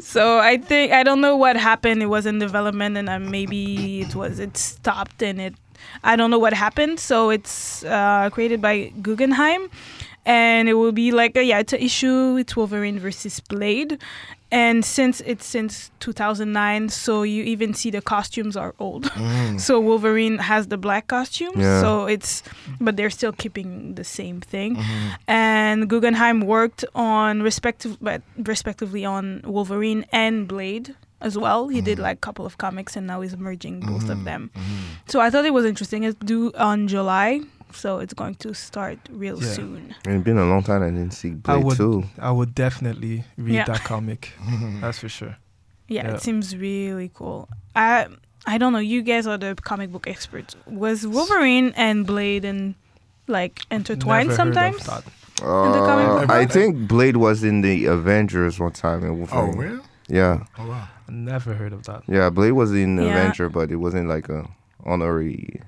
So 0.01 0.39
I 0.39 0.57
think 0.57 0.91
I 0.91 1.03
don't 1.03 1.21
know 1.21 1.35
what 1.37 1.55
happened. 1.55 2.03
It 2.03 2.07
was 2.07 2.25
in 2.25 2.37
development, 2.39 2.97
and 2.97 3.09
uh, 3.09 3.19
maybe 3.19 4.01
it 4.01 4.13
was 4.13 4.39
it 4.39 4.57
stopped, 4.57 5.23
and 5.23 5.39
it 5.39 5.55
I 6.03 6.15
don't 6.15 6.29
know 6.29 6.39
what 6.39 6.53
happened. 6.53 6.99
So 6.99 7.29
it's 7.29 7.83
uh, 7.85 8.29
created 8.31 8.61
by 8.61 8.91
Guggenheim, 9.01 9.69
and 10.25 10.69
it 10.69 10.73
will 10.73 10.91
be 10.91 11.11
like 11.11 11.35
a, 11.35 11.43
yeah, 11.43 11.59
it's 11.59 11.73
an 11.73 11.79
issue. 11.79 12.37
It's 12.37 12.55
Wolverine 12.55 12.99
versus 12.99 13.39
Blade, 13.39 13.99
and 14.53 14.85
since 14.85 15.19
it's 15.21 15.47
since 15.47 15.89
2009, 15.99 16.89
so 16.89 17.23
you 17.23 17.43
even 17.43 17.73
see 17.73 17.89
the 17.89 18.01
costumes 18.01 18.55
are 18.55 18.75
old. 18.79 19.11
Mm. 19.23 19.59
So 19.59 19.79
Wolverine 19.79 20.37
has 20.37 20.67
the 20.67 20.77
black 20.77 21.07
costume, 21.07 21.53
Yeah. 21.55 21.81
so 21.81 22.05
it's 22.05 22.43
but 22.79 22.97
they're 22.97 23.09
still 23.09 23.31
keeping 23.31 23.95
the 23.95 24.03
same 24.03 24.41
thing. 24.41 24.75
Mm-hmm. 24.75 25.09
And 25.27 25.89
Guggenheim 25.89 26.41
worked 26.41 26.83
on 26.93 27.41
respective, 27.41 27.97
but 28.01 28.21
respectively 28.37 29.05
on 29.05 29.41
Wolverine 29.45 30.05
and 30.11 30.47
Blade 30.47 30.95
as 31.21 31.37
well. 31.37 31.69
He 31.69 31.81
did 31.81 31.95
mm-hmm. 31.95 32.03
like 32.03 32.17
a 32.17 32.19
couple 32.19 32.45
of 32.45 32.57
comics, 32.57 32.95
and 32.95 33.07
now 33.07 33.21
he's 33.21 33.35
merging 33.37 33.79
both 33.79 34.09
of 34.09 34.17
mm-hmm. 34.17 34.25
them. 34.25 34.51
So 35.07 35.19
I 35.19 35.29
thought 35.29 35.45
it 35.45 35.53
was 35.53 35.65
interesting. 35.65 36.03
It's 36.03 36.19
due 36.19 36.51
on 36.57 36.87
July, 36.87 37.41
so 37.75 37.99
it's 37.99 38.13
going 38.13 38.35
to 38.35 38.53
start 38.53 38.99
real 39.11 39.41
Yeah. 39.41 39.49
soon. 39.53 39.95
It's 40.05 40.23
been 40.23 40.37
a 40.37 40.45
long 40.45 40.63
time 40.63 40.83
I 40.83 40.87
didn't 40.89 41.11
see 41.13 41.29
I 41.31 41.33
Blade 41.33 41.63
would, 41.65 41.77
too. 41.77 42.03
I 42.19 42.31
would 42.31 42.53
definitely 42.55 43.23
read 43.37 43.55
Yeah. 43.55 43.65
that 43.65 43.83
comic. 43.83 44.31
That's 44.81 44.99
for 44.99 45.09
sure. 45.09 45.37
Yeah, 45.87 46.07
Yeah. 46.07 46.15
it 46.15 46.21
seems 46.21 46.55
really 46.55 47.11
cool. 47.13 47.49
I 47.75 48.07
I 48.45 48.57
don't 48.57 48.73
know. 48.73 48.79
You 48.79 49.01
guys 49.03 49.25
are 49.27 49.37
the 49.37 49.55
comic 49.55 49.91
book 49.91 50.05
experts. 50.07 50.55
Was 50.65 51.07
Wolverine 51.07 51.71
and 51.75 52.05
Blade 52.05 52.43
and 52.45 52.75
like 53.27 53.61
intertwined 53.71 54.29
Never 54.29 54.43
heard 54.43 54.53
sometimes? 54.53 54.77
of 54.79 54.85
that. 54.85 55.03
the 55.37 55.79
comic 55.89 56.07
Uh, 56.07 56.19
book? 56.21 56.29
I 56.29 56.45
think 56.45 56.87
Blade 56.87 57.17
was 57.17 57.43
in 57.43 57.61
the 57.61 57.85
Avengers 57.85 58.59
one 58.59 58.71
time. 58.71 59.03
In 59.03 59.27
Oh, 59.31 59.47
really? 59.53 59.79
Yeah, 60.09 60.43
Oh, 60.59 60.67
wow. 60.67 60.87
Never 61.09 61.53
heard 61.53 61.71
of 61.73 61.83
that. 61.83 62.03
yeah. 62.07 62.29
Blade 62.29 62.51
was 62.51 62.71
in 62.73 62.97
Yeah. 62.97 63.05
Avenger, 63.11 63.47
but 63.49 63.71
it 63.71 63.77
wasn't 63.77 64.07
like 64.09 64.27
a 64.29 64.45
honorary. 64.85 65.61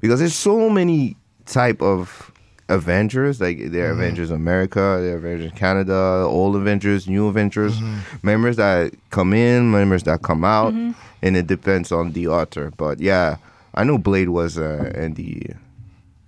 Because 0.00 0.18
there's 0.20 0.34
so 0.34 0.68
many 0.70 1.16
type 1.46 1.82
of 1.82 2.30
Avengers. 2.68 3.40
Like 3.40 3.58
there 3.70 3.88
are 3.88 3.92
Avengers 3.92 4.30
America, 4.30 4.98
there 5.00 5.14
are 5.14 5.18
Avengers 5.18 5.52
Canada, 5.54 6.24
old 6.26 6.56
Avengers, 6.56 7.08
new 7.08 7.28
Avengers. 7.28 7.78
Members 8.22 8.56
that 8.56 8.94
come 9.10 9.32
in, 9.32 9.70
members 9.70 10.04
that 10.04 10.22
come 10.22 10.44
out, 10.44 10.72
and 10.72 11.36
it 11.36 11.46
depends 11.46 11.92
on 11.92 12.12
the 12.12 12.28
author. 12.28 12.72
But 12.76 13.00
yeah, 13.00 13.36
I 13.74 13.84
know 13.84 13.98
Blade 13.98 14.28
was 14.30 14.58
uh, 14.58 14.92
in 14.94 15.14
the 15.14 15.42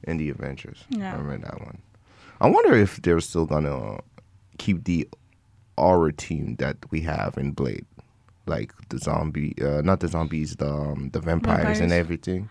in 0.05 0.19
the 0.19 0.31
Avengers. 0.31 0.85
Yeah. 0.91 1.15
I 1.15 1.17
remember 1.17 1.47
that 1.49 1.61
one. 1.61 1.79
I 2.41 2.49
wonder 2.49 2.75
if 2.75 3.01
they're 3.03 3.21
still 3.21 3.47
gonna 3.47 4.01
keep 4.59 4.85
the 4.85 5.09
aura 5.77 6.13
team 6.13 6.57
that 6.57 6.77
we 6.91 7.01
have 7.03 7.37
in 7.39 7.53
Blade, 7.53 7.87
like 8.47 8.73
the 8.91 8.99
zombie, 8.99 9.55
uh, 9.63 9.81
not 9.83 10.01
the 10.01 10.09
zombies, 10.09 10.57
the 10.57 10.71
um, 10.71 11.11
the 11.13 11.21
vampires, 11.21 11.81
and 11.81 11.93
everything. 11.93 12.49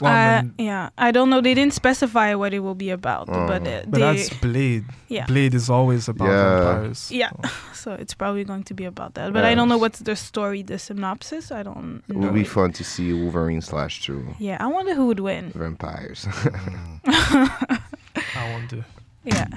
Well, 0.00 0.38
uh, 0.38 0.42
yeah, 0.58 0.90
I 0.96 1.10
don't 1.10 1.28
know. 1.28 1.40
They 1.40 1.54
didn't 1.54 1.74
specify 1.74 2.34
what 2.36 2.54
it 2.54 2.60
will 2.60 2.76
be 2.76 2.90
about, 2.90 3.26
but 3.26 3.66
uh, 3.66 3.82
but 3.86 3.98
they, 3.98 3.98
that's 3.98 4.28
Blade. 4.40 4.84
yeah. 5.08 5.26
Blade 5.26 5.54
is 5.54 5.68
always 5.68 6.08
about 6.08 6.28
Yeah. 6.28 6.60
vampires. 6.60 7.10
Yeah, 7.10 7.30
so. 7.42 7.50
so 7.74 7.92
it's 7.94 8.14
probably 8.14 8.44
going 8.44 8.62
to 8.64 8.74
be 8.74 8.84
about 8.84 9.14
that. 9.14 9.32
But 9.32 9.44
I 9.44 9.54
don't 9.56 9.68
know 9.68 9.78
what's 9.78 9.98
the 9.98 10.14
story, 10.14 10.62
the 10.62 10.78
synopsis. 10.78 11.50
I 11.50 11.64
don't 11.64 12.02
It 12.08 12.14
know. 12.16 12.26
would 12.28 12.34
be 12.34 12.42
it. 12.42 12.46
fun 12.48 12.72
to 12.74 12.84
see 12.84 13.12
Wolverine 13.12 13.60
slash 13.60 14.02
two 14.04 14.22
Yeah, 14.38 14.56
I 14.60 14.66
wonder 14.68 14.94
who 14.94 15.06
would 15.08 15.20
win. 15.20 15.50
vampires. 15.54 16.26
I 17.06 18.52
wonder. 18.52 18.84
Yeah. 19.24 19.48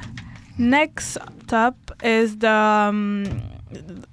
Next 0.57 1.17
up 1.53 1.77
is 2.03 2.37
the. 2.37 2.49
Um, 2.51 3.41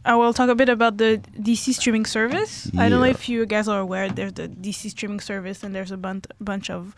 I 0.04 0.14
will 0.16 0.32
talk 0.32 0.48
a 0.48 0.54
bit 0.54 0.68
about 0.68 0.98
the 0.98 1.20
DC 1.40 1.74
streaming 1.74 2.06
service. 2.06 2.70
I 2.78 2.88
don't 2.88 3.00
know 3.00 3.06
if 3.06 3.28
you 3.28 3.44
guys 3.46 3.68
are 3.68 3.80
aware. 3.80 4.08
There's 4.08 4.32
the 4.34 4.48
DC 4.48 4.90
streaming 4.90 5.20
service, 5.20 5.62
and 5.62 5.74
there's 5.74 5.90
a 5.92 5.96
bun- 5.96 6.22
bunch 6.40 6.70
of 6.70 6.94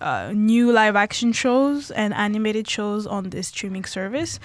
uh, 0.00 0.32
new 0.34 0.72
live 0.72 0.96
action 0.96 1.32
shows 1.32 1.90
and 1.90 2.14
animated 2.14 2.68
shows 2.68 3.06
on 3.06 3.30
this 3.30 3.48
streaming 3.48 3.84
service. 3.84 4.40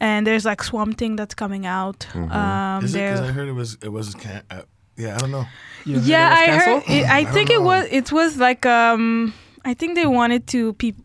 And 0.00 0.26
there's 0.26 0.44
like 0.44 0.62
Swamp 0.62 0.98
Thing 0.98 1.16
that's 1.16 1.34
coming 1.34 1.66
out. 1.66 2.06
Mhm. 2.12 2.30
Um, 2.34 2.84
Is 2.84 2.94
it? 2.94 2.98
Because 2.98 3.20
I 3.20 3.32
heard 3.32 3.48
it 3.48 3.52
was. 3.52 3.76
It 3.82 3.90
was. 3.90 4.14
Can, 4.14 4.42
uh, 4.50 4.62
yeah, 4.96 5.14
I 5.14 5.18
don't 5.18 5.30
know. 5.30 5.46
You 5.84 6.00
yeah, 6.00 6.28
it 6.28 6.54
was 6.54 6.62
I 6.62 6.64
heard. 6.70 6.82
It, 6.88 7.04
I, 7.08 7.18
I 7.18 7.24
think 7.26 7.48
don't 7.50 7.60
it 7.62 7.64
was. 7.64 7.86
It 7.90 8.12
was 8.12 8.36
like 8.38 8.66
um. 8.66 9.34
I 9.64 9.72
think 9.74 9.94
they 9.94 10.06
wanted 10.06 10.46
to 10.48 10.74
peop 10.74 10.96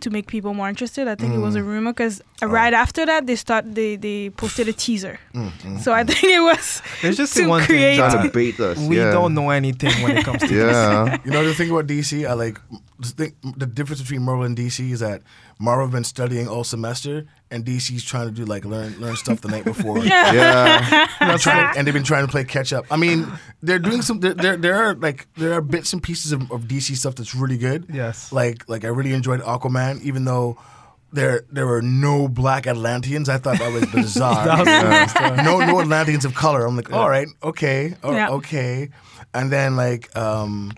to 0.00 0.08
make 0.10 0.26
people 0.26 0.54
more 0.54 0.68
interested. 0.68 1.08
I 1.08 1.14
think 1.14 1.34
it 1.34 1.38
was 1.38 1.56
a 1.56 1.60
Mm. 1.60 1.66
rumor 1.66 1.92
because 1.92 2.22
Oh. 2.42 2.46
right 2.48 2.72
after 2.72 3.04
that 3.04 3.26
they 3.26 3.36
start 3.36 3.64
they 3.74 3.96
they 3.96 4.30
posted 4.30 4.66
a 4.68 4.72
teaser. 4.72 5.18
Mm, 5.34 5.50
mm. 5.62 5.80
So 5.84 5.92
I 5.92 6.04
think 6.08 6.24
it 6.24 6.40
was 6.40 6.80
There's 7.02 7.16
just 7.18 7.36
to 7.36 7.46
one 7.46 7.64
create- 7.64 7.96
thing 8.00 8.10
Trying 8.10 8.26
to 8.26 8.32
bait 8.40 8.58
us. 8.60 8.78
we 8.78 8.96
yeah. 8.96 9.10
don't 9.12 9.34
know 9.34 9.50
anything 9.50 9.92
when 10.02 10.16
it 10.16 10.24
comes 10.24 10.40
to 10.42 10.54
Yeah. 10.54 11.18
You 11.24 11.30
know 11.32 11.44
the 11.44 11.52
thing 11.54 11.70
about 11.70 11.86
DC, 11.86 12.24
I 12.26 12.32
like 12.32 12.58
the, 12.98 13.08
thing, 13.08 13.32
the 13.56 13.66
difference 13.66 14.00
between 14.00 14.22
Marvel 14.22 14.44
and 14.44 14.56
DC 14.56 14.90
is 14.92 15.00
that 15.00 15.20
Marvel 15.60 15.84
have 15.86 15.92
been 15.92 16.04
studying 16.04 16.48
all 16.48 16.64
semester, 16.64 17.26
and 17.54 17.64
DC's 17.64 18.04
trying 18.04 18.26
to 18.26 18.32
do 18.32 18.44
like 18.44 18.64
learn 18.64 18.98
learn 19.00 19.16
stuff 19.16 19.40
the 19.40 19.48
night 19.48 19.64
before. 19.64 19.98
yeah. 20.04 21.06
and, 21.20 21.40
trying, 21.40 21.76
and 21.76 21.86
they've 21.86 21.94
been 21.94 22.04
trying 22.04 22.26
to 22.26 22.30
play 22.30 22.44
catch 22.44 22.72
up. 22.72 22.84
I 22.90 22.96
mean, 22.96 23.26
they're 23.62 23.78
doing 23.78 24.02
some. 24.02 24.20
There, 24.20 24.34
there, 24.34 24.56
there 24.56 24.76
are 24.76 24.94
like 24.94 25.26
there 25.36 25.52
are 25.54 25.60
bits 25.60 25.92
and 25.92 26.02
pieces 26.02 26.32
of, 26.32 26.42
of 26.50 26.62
DC 26.62 26.96
stuff 26.96 27.14
that's 27.14 27.34
really 27.34 27.56
good. 27.58 27.86
Yes. 27.92 28.32
Like 28.32 28.68
like 28.68 28.84
I 28.84 28.88
really 28.88 29.12
enjoyed 29.12 29.40
Aquaman, 29.40 30.02
even 30.02 30.24
though 30.24 30.58
there 31.12 31.44
there 31.50 31.66
were 31.66 31.80
no 31.82 32.26
black 32.28 32.66
Atlanteans. 32.66 33.28
I 33.28 33.38
thought 33.38 33.58
that 33.58 33.72
was 33.72 33.86
bizarre. 33.94 34.44
That 34.44 34.58
was 34.58 34.66
Yeah. 35.38 35.42
no 35.44 35.60
no 35.60 35.80
Atlanteans 35.80 36.24
of 36.24 36.34
color. 36.34 36.66
I'm 36.66 36.76
like, 36.76 36.92
all 36.92 37.08
right, 37.08 37.28
okay, 37.42 37.94
oh, 38.02 38.12
Yeah. 38.12 38.30
okay. 38.30 38.90
And 39.32 39.50
then 39.52 39.76
like 39.76 40.14
um 40.16 40.72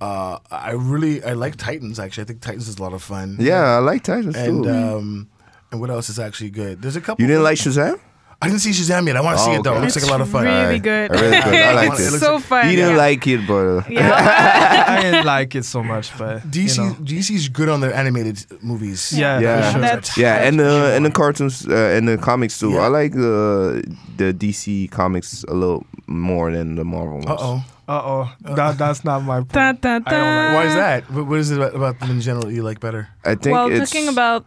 uh 0.00 0.38
I 0.50 0.72
really 0.72 1.22
I 1.22 1.34
like 1.34 1.56
Titans 1.56 1.98
actually. 1.98 2.22
I 2.22 2.26
think 2.26 2.40
Titans 2.40 2.68
is 2.68 2.78
a 2.78 2.82
lot 2.82 2.92
of 2.94 3.02
fun. 3.02 3.36
Yeah, 3.38 3.62
I 3.76 3.78
like 3.78 4.02
Titans 4.02 4.36
And 4.36 4.64
too. 4.64 4.70
um 4.70 5.28
and 5.74 5.80
what 5.80 5.90
else 5.90 6.08
is 6.08 6.18
actually 6.18 6.50
good? 6.50 6.80
There's 6.80 6.96
a 6.96 7.00
couple 7.00 7.20
you 7.22 7.26
didn't 7.28 7.42
like 7.42 7.58
Shazam? 7.58 7.98
I 8.42 8.48
didn't 8.48 8.60
see 8.60 8.70
Shazam 8.70 9.06
yet. 9.06 9.16
I 9.16 9.22
want 9.22 9.38
to 9.38 9.44
see 9.44 9.50
Oh, 9.52 9.54
it 9.58 9.62
though. 9.64 9.76
It 9.76 9.80
looks 9.80 9.96
like 9.96 10.04
a 10.04 10.10
lot 10.10 10.20
of 10.20 10.28
fun. 10.28 10.44
really 10.44 10.56
Alright. 10.58 10.82
good. 10.82 11.10
Really 11.12 11.40
good. 11.40 11.54
I 11.54 11.72
like 11.82 11.92
It 11.98 12.02
it. 12.14 12.20
so 12.20 12.34
like- 12.34 12.44
fun. 12.44 12.68
He 12.68 12.76
didn't 12.76 12.90
yeah. 12.92 12.96
like 13.06 13.26
it, 13.26 13.40
but 13.46 13.64
uh, 13.78 13.82
Yeah. 13.88 14.86
I 14.88 15.02
didn't 15.02 15.24
like 15.24 15.54
it 15.54 15.64
so 15.64 15.82
much, 15.82 16.06
but 16.18 16.42
DC 16.50 16.76
you 16.76 16.82
know. 16.84 16.94
DC's 17.00 17.48
good 17.48 17.68
on 17.70 17.80
their 17.80 17.94
animated 17.94 18.44
movies. 18.62 19.12
Yeah, 19.12 19.40
Yeah. 19.40 19.62
for 19.62 19.72
sure. 19.72 19.80
That's- 19.80 20.16
yeah, 20.18 20.46
and 20.46 20.58
the 20.60 20.92
and 20.96 21.04
the 21.06 21.10
cartoons 21.10 21.66
uh, 21.66 21.96
and 21.96 22.06
the 22.06 22.18
comics 22.18 22.58
too. 22.58 22.70
Yeah. 22.72 22.84
I 22.84 22.88
like 22.88 23.12
the 23.12 23.82
the 24.18 24.34
DC 24.34 24.90
comics 24.90 25.44
a 25.48 25.54
little 25.54 25.86
more 26.06 26.50
than 26.52 26.74
the 26.76 26.84
Marvel 26.84 27.18
ones. 27.24 27.26
Uh 27.30 27.36
oh. 27.38 27.64
Uh 27.86 28.00
oh, 28.02 28.32
that 28.56 28.78
that's 28.78 29.04
not 29.04 29.20
my 29.22 29.40
point. 29.40 29.52
Dun, 29.52 29.76
dun, 29.76 30.02
I 30.06 30.10
don't 30.10 30.20
like- 30.20 30.54
Why 30.56 30.64
is 30.68 30.74
that? 30.74 31.10
What 31.10 31.26
what 31.26 31.38
is 31.38 31.50
it 31.50 31.56
about, 31.58 31.74
about 31.76 32.00
them 32.00 32.10
in 32.10 32.20
general 32.20 32.50
you 32.50 32.62
like 32.62 32.80
better? 32.80 33.08
I 33.24 33.34
think 33.36 33.52
well, 33.54 33.70
it's 33.70 33.90
talking 33.90 34.08
about 34.08 34.44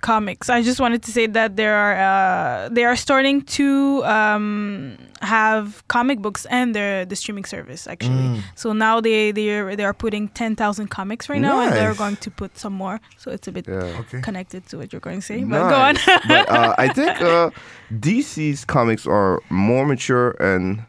comics, 0.00 0.48
I 0.48 0.62
just 0.62 0.80
wanted 0.80 1.02
to 1.04 1.10
say 1.10 1.26
that 1.26 1.56
there 1.56 1.74
are 1.74 1.94
uh, 1.96 2.68
they 2.68 2.84
are 2.84 2.96
starting 2.96 3.42
to 3.42 4.04
um, 4.04 4.96
have 5.22 5.86
comic 5.88 6.20
books 6.20 6.46
and 6.46 6.74
their 6.74 7.04
the 7.04 7.16
streaming 7.16 7.44
service 7.44 7.86
actually. 7.86 8.16
Mm. 8.16 8.42
So 8.54 8.72
now 8.72 9.00
they 9.00 9.32
they 9.32 9.50
are 9.50 9.76
they 9.76 9.84
are 9.84 9.94
putting 9.94 10.28
ten 10.28 10.56
thousand 10.56 10.88
comics 10.88 11.28
right 11.28 11.40
now, 11.40 11.60
and 11.60 11.72
they're 11.72 11.94
going 11.94 12.16
to 12.16 12.30
put 12.30 12.58
some 12.58 12.72
more. 12.72 13.00
So 13.16 13.30
it's 13.30 13.48
a 13.48 13.52
bit 13.52 13.66
yeah. 13.68 14.00
Okay. 14.00 14.20
connected 14.20 14.66
to 14.68 14.78
what 14.78 14.92
you're 14.92 15.00
going 15.00 15.20
to 15.20 15.26
say. 15.26 15.42
But 15.44 15.68
go 15.68 15.76
on. 15.76 15.96
But 16.28 16.48
uh, 16.48 16.74
I 16.78 16.88
think 16.88 17.20
uh, 17.20 17.50
DC's 17.92 18.64
comics 18.64 19.06
are 19.06 19.42
more 19.50 19.86
mature 19.86 20.30
and 20.40 20.84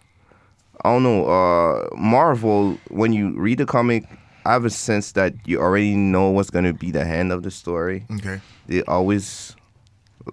I 0.84 0.94
don't 0.94 1.04
know. 1.04 1.26
Uh, 1.26 1.90
Marvel, 1.98 2.78
when 2.90 3.12
you 3.12 3.34
read 3.38 3.60
a 3.62 3.66
comic, 3.66 4.06
I 4.48 4.54
have 4.54 4.66
a 4.66 4.70
sense 4.70 5.12
that 5.14 5.34
you 5.46 5.60
already 5.60 5.96
know 5.96 6.30
what's 6.32 6.50
gonna 6.50 6.74
be 6.74 6.92
the 6.92 7.06
end 7.06 7.32
of 7.32 7.44
the 7.44 7.52
story. 7.52 8.06
Okay. 8.18 8.40
They 8.68 8.82
always 8.84 9.56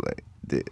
like 0.06 0.22
they, 0.46 0.62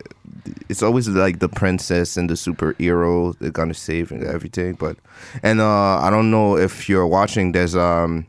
it's 0.69 0.83
always 0.83 1.09
like 1.09 1.39
the 1.39 1.49
princess 1.49 2.17
and 2.17 2.29
the 2.31 2.35
superhero 2.35 3.37
they're 3.39 3.51
gonna 3.51 3.75
save 3.75 4.13
and 4.13 4.23
everything. 4.25 4.75
But 4.75 4.97
and 5.43 5.61
uh, 5.61 5.99
I 6.07 6.11
don't 6.11 6.31
know 6.31 6.57
if 6.57 6.89
you're 6.89 7.07
watching. 7.07 7.53
There's 7.53 7.75
um 7.77 8.27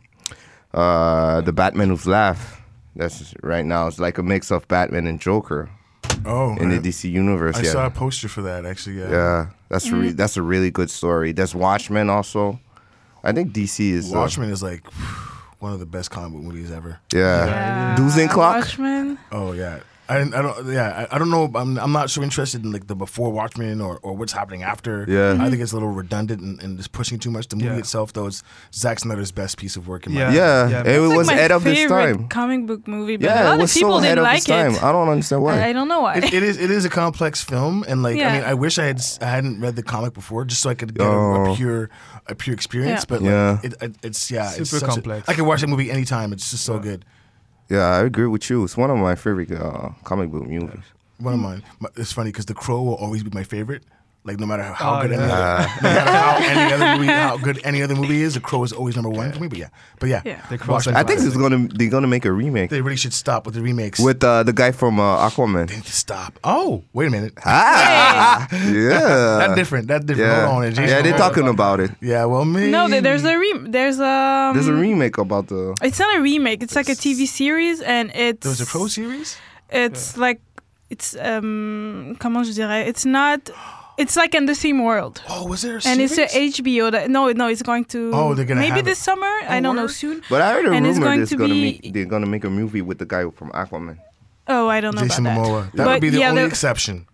uh 0.73 1.41
the 1.41 1.53
Batman 1.53 1.89
Who 1.95 2.09
Laughs. 2.09 2.41
That's 2.95 3.33
right 3.41 3.65
now. 3.65 3.87
It's 3.87 3.99
like 3.99 4.17
a 4.19 4.23
mix 4.23 4.51
of 4.51 4.67
Batman 4.67 5.07
and 5.07 5.19
Joker 5.19 5.69
Oh, 6.25 6.55
in 6.57 6.69
the. 6.69 6.79
DC 6.79 7.09
universe. 7.11 7.57
I 7.57 7.63
yeah, 7.63 7.71
saw 7.71 7.85
a 7.87 7.89
poster 7.89 8.29
for 8.29 8.43
that 8.43 8.65
actually. 8.65 8.99
Yeah. 8.99 9.11
yeah. 9.11 9.45
That's 9.69 9.87
Mm-hmm. 9.87 10.01
re- 10.01 10.11
that's 10.11 10.37
a 10.37 10.41
really 10.41 10.69
good 10.71 10.89
story. 10.89 11.31
There's 11.33 11.55
Watchmen 11.55 12.09
also. 12.09 12.59
I 13.23 13.31
think 13.31 13.53
DC 13.53 13.79
is 13.91 14.13
uh, 14.13 14.17
Watchmen 14.17 14.49
is 14.49 14.61
like 14.63 14.85
one 15.59 15.73
of 15.73 15.79
the 15.79 15.85
best 15.85 16.11
comic 16.11 16.33
book 16.33 16.41
movies 16.43 16.71
ever. 16.71 16.99
yeah. 17.13 17.45
Yeah. 17.45 17.95
Doomsday 17.95 18.27
Clock? 18.27 18.55
Watchmen. 18.57 19.17
Oh 19.31 19.53
yeah. 19.53 19.79
I, 20.09 20.17
I 20.19 20.25
don't 20.41 20.67
yeah 20.73 21.07
I, 21.09 21.15
I 21.15 21.17
don't 21.17 21.29
know 21.29 21.49
I'm 21.55 21.77
I'm 21.79 21.93
not 21.93 22.09
so 22.09 22.21
interested 22.21 22.63
in 22.65 22.73
like 22.73 22.87
the 22.87 22.95
before 22.95 23.31
Watchmen 23.31 23.79
or, 23.79 23.99
or 23.99 24.13
what's 24.17 24.33
happening 24.33 24.61
after 24.61 25.05
Yeah. 25.07 25.37
I 25.41 25.49
think 25.49 25.61
it's 25.61 25.71
a 25.71 25.75
little 25.75 25.91
redundant 25.91 26.41
and, 26.41 26.61
and 26.61 26.77
just 26.77 26.91
pushing 26.91 27.19
too 27.19 27.31
much 27.31 27.47
the 27.47 27.55
movie 27.55 27.67
Yeah. 27.67 27.77
itself 27.77 28.11
though 28.11 28.27
it's 28.27 28.43
Zack 28.73 28.99
Snyder's 28.99 29.31
best 29.31 29.57
piece 29.57 29.77
of 29.77 29.87
work 29.87 30.05
in 30.05 30.13
my 30.13 30.19
Yeah. 30.19 30.31
Yeah, 30.33 30.69
Yeah. 30.69 30.79
it 30.81 30.87
It's 30.87 30.97
It's 31.09 31.17
was 31.17 31.27
like 31.27 31.35
my 31.35 31.39
ahead 31.39 31.51
of 31.51 31.63
his 31.63 31.77
favorite 31.77 32.13
time. 32.17 32.27
comic 32.27 32.65
book 32.67 32.85
movie, 32.87 33.15
but 33.15 33.29
a 33.31 33.43
lot 33.45 33.57
it 33.57 33.61
was 33.61 33.71
of 33.71 33.75
people 33.79 33.91
so 33.93 33.97
ahead 33.99 34.15
didn't 34.15 34.19
of 34.19 34.23
like 34.33 34.43
time. 34.43 34.71
it. 34.75 34.83
I 34.83 34.91
don't 34.91 35.07
understand 35.07 35.41
why. 35.41 35.59
I, 35.59 35.67
I 35.67 35.73
don't 35.73 35.87
know 35.87 36.01
why. 36.01 36.15
it, 36.17 36.33
it 36.33 36.43
is 36.43 36.57
it 36.57 36.69
is 36.69 36.83
a 36.83 36.89
complex 36.89 37.41
film 37.41 37.85
and 37.87 38.03
like 38.03 38.19
I 38.19 38.33
mean 38.33 38.43
I 38.43 38.53
wish 38.55 38.77
I 38.77 38.83
had 38.85 38.97
s- 38.99 39.19
I 39.21 39.27
hadn't 39.27 39.61
read 39.61 39.75
the 39.77 39.83
comic 39.83 40.13
before 40.13 40.43
just 40.43 40.61
so 40.61 40.69
I 40.69 40.75
could 40.75 40.93
get 40.93 41.07
a, 41.07 41.09
Oh. 41.09 41.53
a 41.53 41.55
pure 41.55 41.89
a 42.27 42.35
pure 42.35 42.53
experience 42.53 43.01
Yeah. 43.01 43.05
but 43.07 43.21
Yeah. 43.21 43.59
it, 43.63 43.73
it, 43.81 43.95
it's 44.03 44.29
yeah 44.29 44.47
it's 44.49 44.69
Super 44.69 44.79
such 44.81 44.89
a- 44.89 44.93
complex. 44.95 45.29
I 45.29 45.33
could 45.33 45.45
watch 45.45 45.61
that 45.61 45.67
movie 45.67 45.89
anytime 45.89 46.33
it's 46.33 46.51
just 46.51 46.65
so 46.65 46.77
good 46.77 47.05
Yeah, 47.69 47.85
I 47.97 48.01
agree 48.01 48.27
with 48.27 48.49
you. 48.49 48.63
It's 48.63 48.77
one 48.77 48.89
of 48.91 48.97
my 48.97 49.15
favorite 49.15 49.51
uh, 49.51 49.89
comic 50.03 50.29
book 50.31 50.45
movies. 50.47 50.83
one 51.19 51.33
of 51.33 51.39
mine 51.39 51.63
it's 51.95 52.11
funny 52.11 52.29
because 52.31 52.45
The 52.45 52.53
Crow 52.53 52.81
will 52.83 52.95
always 52.95 53.23
be 53.23 53.29
my 53.33 53.43
favorite 53.43 53.83
Like 54.25 54.39
no 54.39 54.45
matter 54.45 54.63
how 54.63 54.99
Oh, 54.99 55.01
good 55.01 55.11
any 55.11 55.23
other, 55.23 55.67
no 55.83 55.89
matter 55.89 56.11
how 56.11 56.37
any 56.37 56.73
other 56.73 56.87
movie, 56.97 57.07
how 57.11 57.37
good 57.37 57.59
any 57.65 57.81
other 57.83 57.93
movie 57.95 58.21
is, 58.21 58.33
The 58.35 58.39
Crow 58.39 58.63
is 58.63 58.71
always 58.71 58.95
number 58.95 59.09
one 59.09 59.33
for 59.33 59.41
me. 59.41 59.47
But 59.49 59.57
yeah, 59.59 59.69
but 59.99 60.07
yeah, 60.07 60.21
Yeah. 60.23 60.39
The 60.49 60.57
Crow's 60.57 60.69
watch 60.69 60.87
a 60.87 60.89
it. 60.91 60.95
I 60.95 61.03
think 61.03 61.19
it's 61.21 61.35
gonna 61.35 61.67
they're 61.67 61.89
gonna 61.89 62.07
make 62.07 62.23
a 62.25 62.31
remake 62.31 62.69
they 62.69 62.79
really 62.81 62.95
should 62.95 63.11
stop 63.13 63.45
with 63.45 63.55
the 63.55 63.61
remakes. 63.61 63.99
with 63.99 64.23
uh, 64.23 64.43
the 64.43 64.53
guy 64.53 64.71
from 64.71 64.97
uh, 64.99 65.27
Aquaman. 65.29 65.67
they 65.67 65.75
need 65.75 65.85
to 65.85 65.91
stop. 65.91 66.39
Oh, 66.43 66.83
wait 66.93 67.07
a 67.07 67.11
minute. 67.11 67.33
Ah, 67.45 68.47
yeah. 68.53 68.99
That's 69.39 69.55
different. 69.55 69.87
That's 69.87 70.05
different. 70.05 70.31
Yeah, 70.31 70.47
Hold 70.47 70.63
on. 70.63 70.69
Jason, 70.71 70.83
yeah, 70.83 71.01
they're 71.01 71.11
hold 71.11 71.21
on. 71.21 71.29
talking 71.29 71.47
about 71.49 71.79
it. 71.81 71.91
Yeah, 72.01 72.23
well, 72.25 72.45
me. 72.45 72.71
No, 72.71 72.87
there's 72.87 73.25
a 73.25 73.35
re- 73.37 73.67
there's 73.67 73.99
a 73.99 74.51
There's 74.53 74.67
a 74.69 74.73
remake 74.73 75.17
about 75.17 75.47
the. 75.47 75.75
It's 75.81 75.99
not 75.99 76.15
a 76.17 76.21
remake. 76.21 76.63
It's 76.63 76.75
like 76.75 76.87
a 76.87 76.95
TV 76.95 77.27
series, 77.27 77.81
and 77.81 78.09
it's 78.15 78.39
There 78.43 78.51
was 78.51 78.61
a 78.61 78.65
Crow 78.65 78.87
series. 78.87 79.35
It's 79.69 80.15
like 80.17 80.39
it's 80.89 81.15
um 81.19 82.15
comment 82.19 82.45
je 82.45 82.53
dirais? 82.53 82.87
It's 82.87 83.03
not. 83.05 83.49
It's 83.97 84.15
like 84.15 84.33
in 84.33 84.47
the 84.47 84.55
same 84.55 84.83
world. 84.83 85.21
Oh, 85.29 85.45
was 85.47 85.61
there 85.61 85.73
a 85.73 85.81
And 85.85 86.09
series? 86.09 86.17
it's 86.17 86.35
a 86.35 86.63
HBO 86.63 86.91
that 86.91 87.09
no 87.11 87.31
no 87.31 87.47
it's 87.47 87.61
going 87.61 87.85
to 87.85 88.11
Oh, 88.13 88.33
they're 88.33 88.45
gonna 88.45 88.61
maybe 88.61 88.77
have 88.77 88.85
this 88.85 88.99
it. 88.99 89.03
summer 89.03 89.31
I 89.47 89.59
don't 89.59 89.75
know 89.75 89.87
soon 89.87 90.21
But 90.29 90.41
I 90.41 90.53
heard 90.53 90.65
a 90.65 90.71
And 90.71 90.85
it's 90.87 90.95
rumor 90.97 91.07
going 91.07 91.19
that's 91.19 91.31
to 91.31 91.37
gonna 91.37 91.53
be- 91.53 91.79
make 91.83 91.93
they're 91.93 92.05
gonna 92.13 92.25
make 92.35 92.43
a 92.43 92.49
movie 92.49 92.81
with 92.81 92.97
the 92.97 93.05
guy 93.05 93.29
from 93.29 93.51
Aquaman. 93.51 93.97
oh 94.47 94.67
I 94.67 94.81
don't 94.81 94.95
know 94.95 95.03
Jason 95.03 95.25
about 95.27 95.45
Momoa. 95.45 95.63
that 95.71 95.77
That 95.77 95.87
would 95.87 96.01
be 96.01 96.09
the 96.09 96.19
yeah, 96.19 96.29
only 96.31 96.41
the- 96.43 96.47
exception. 96.47 97.05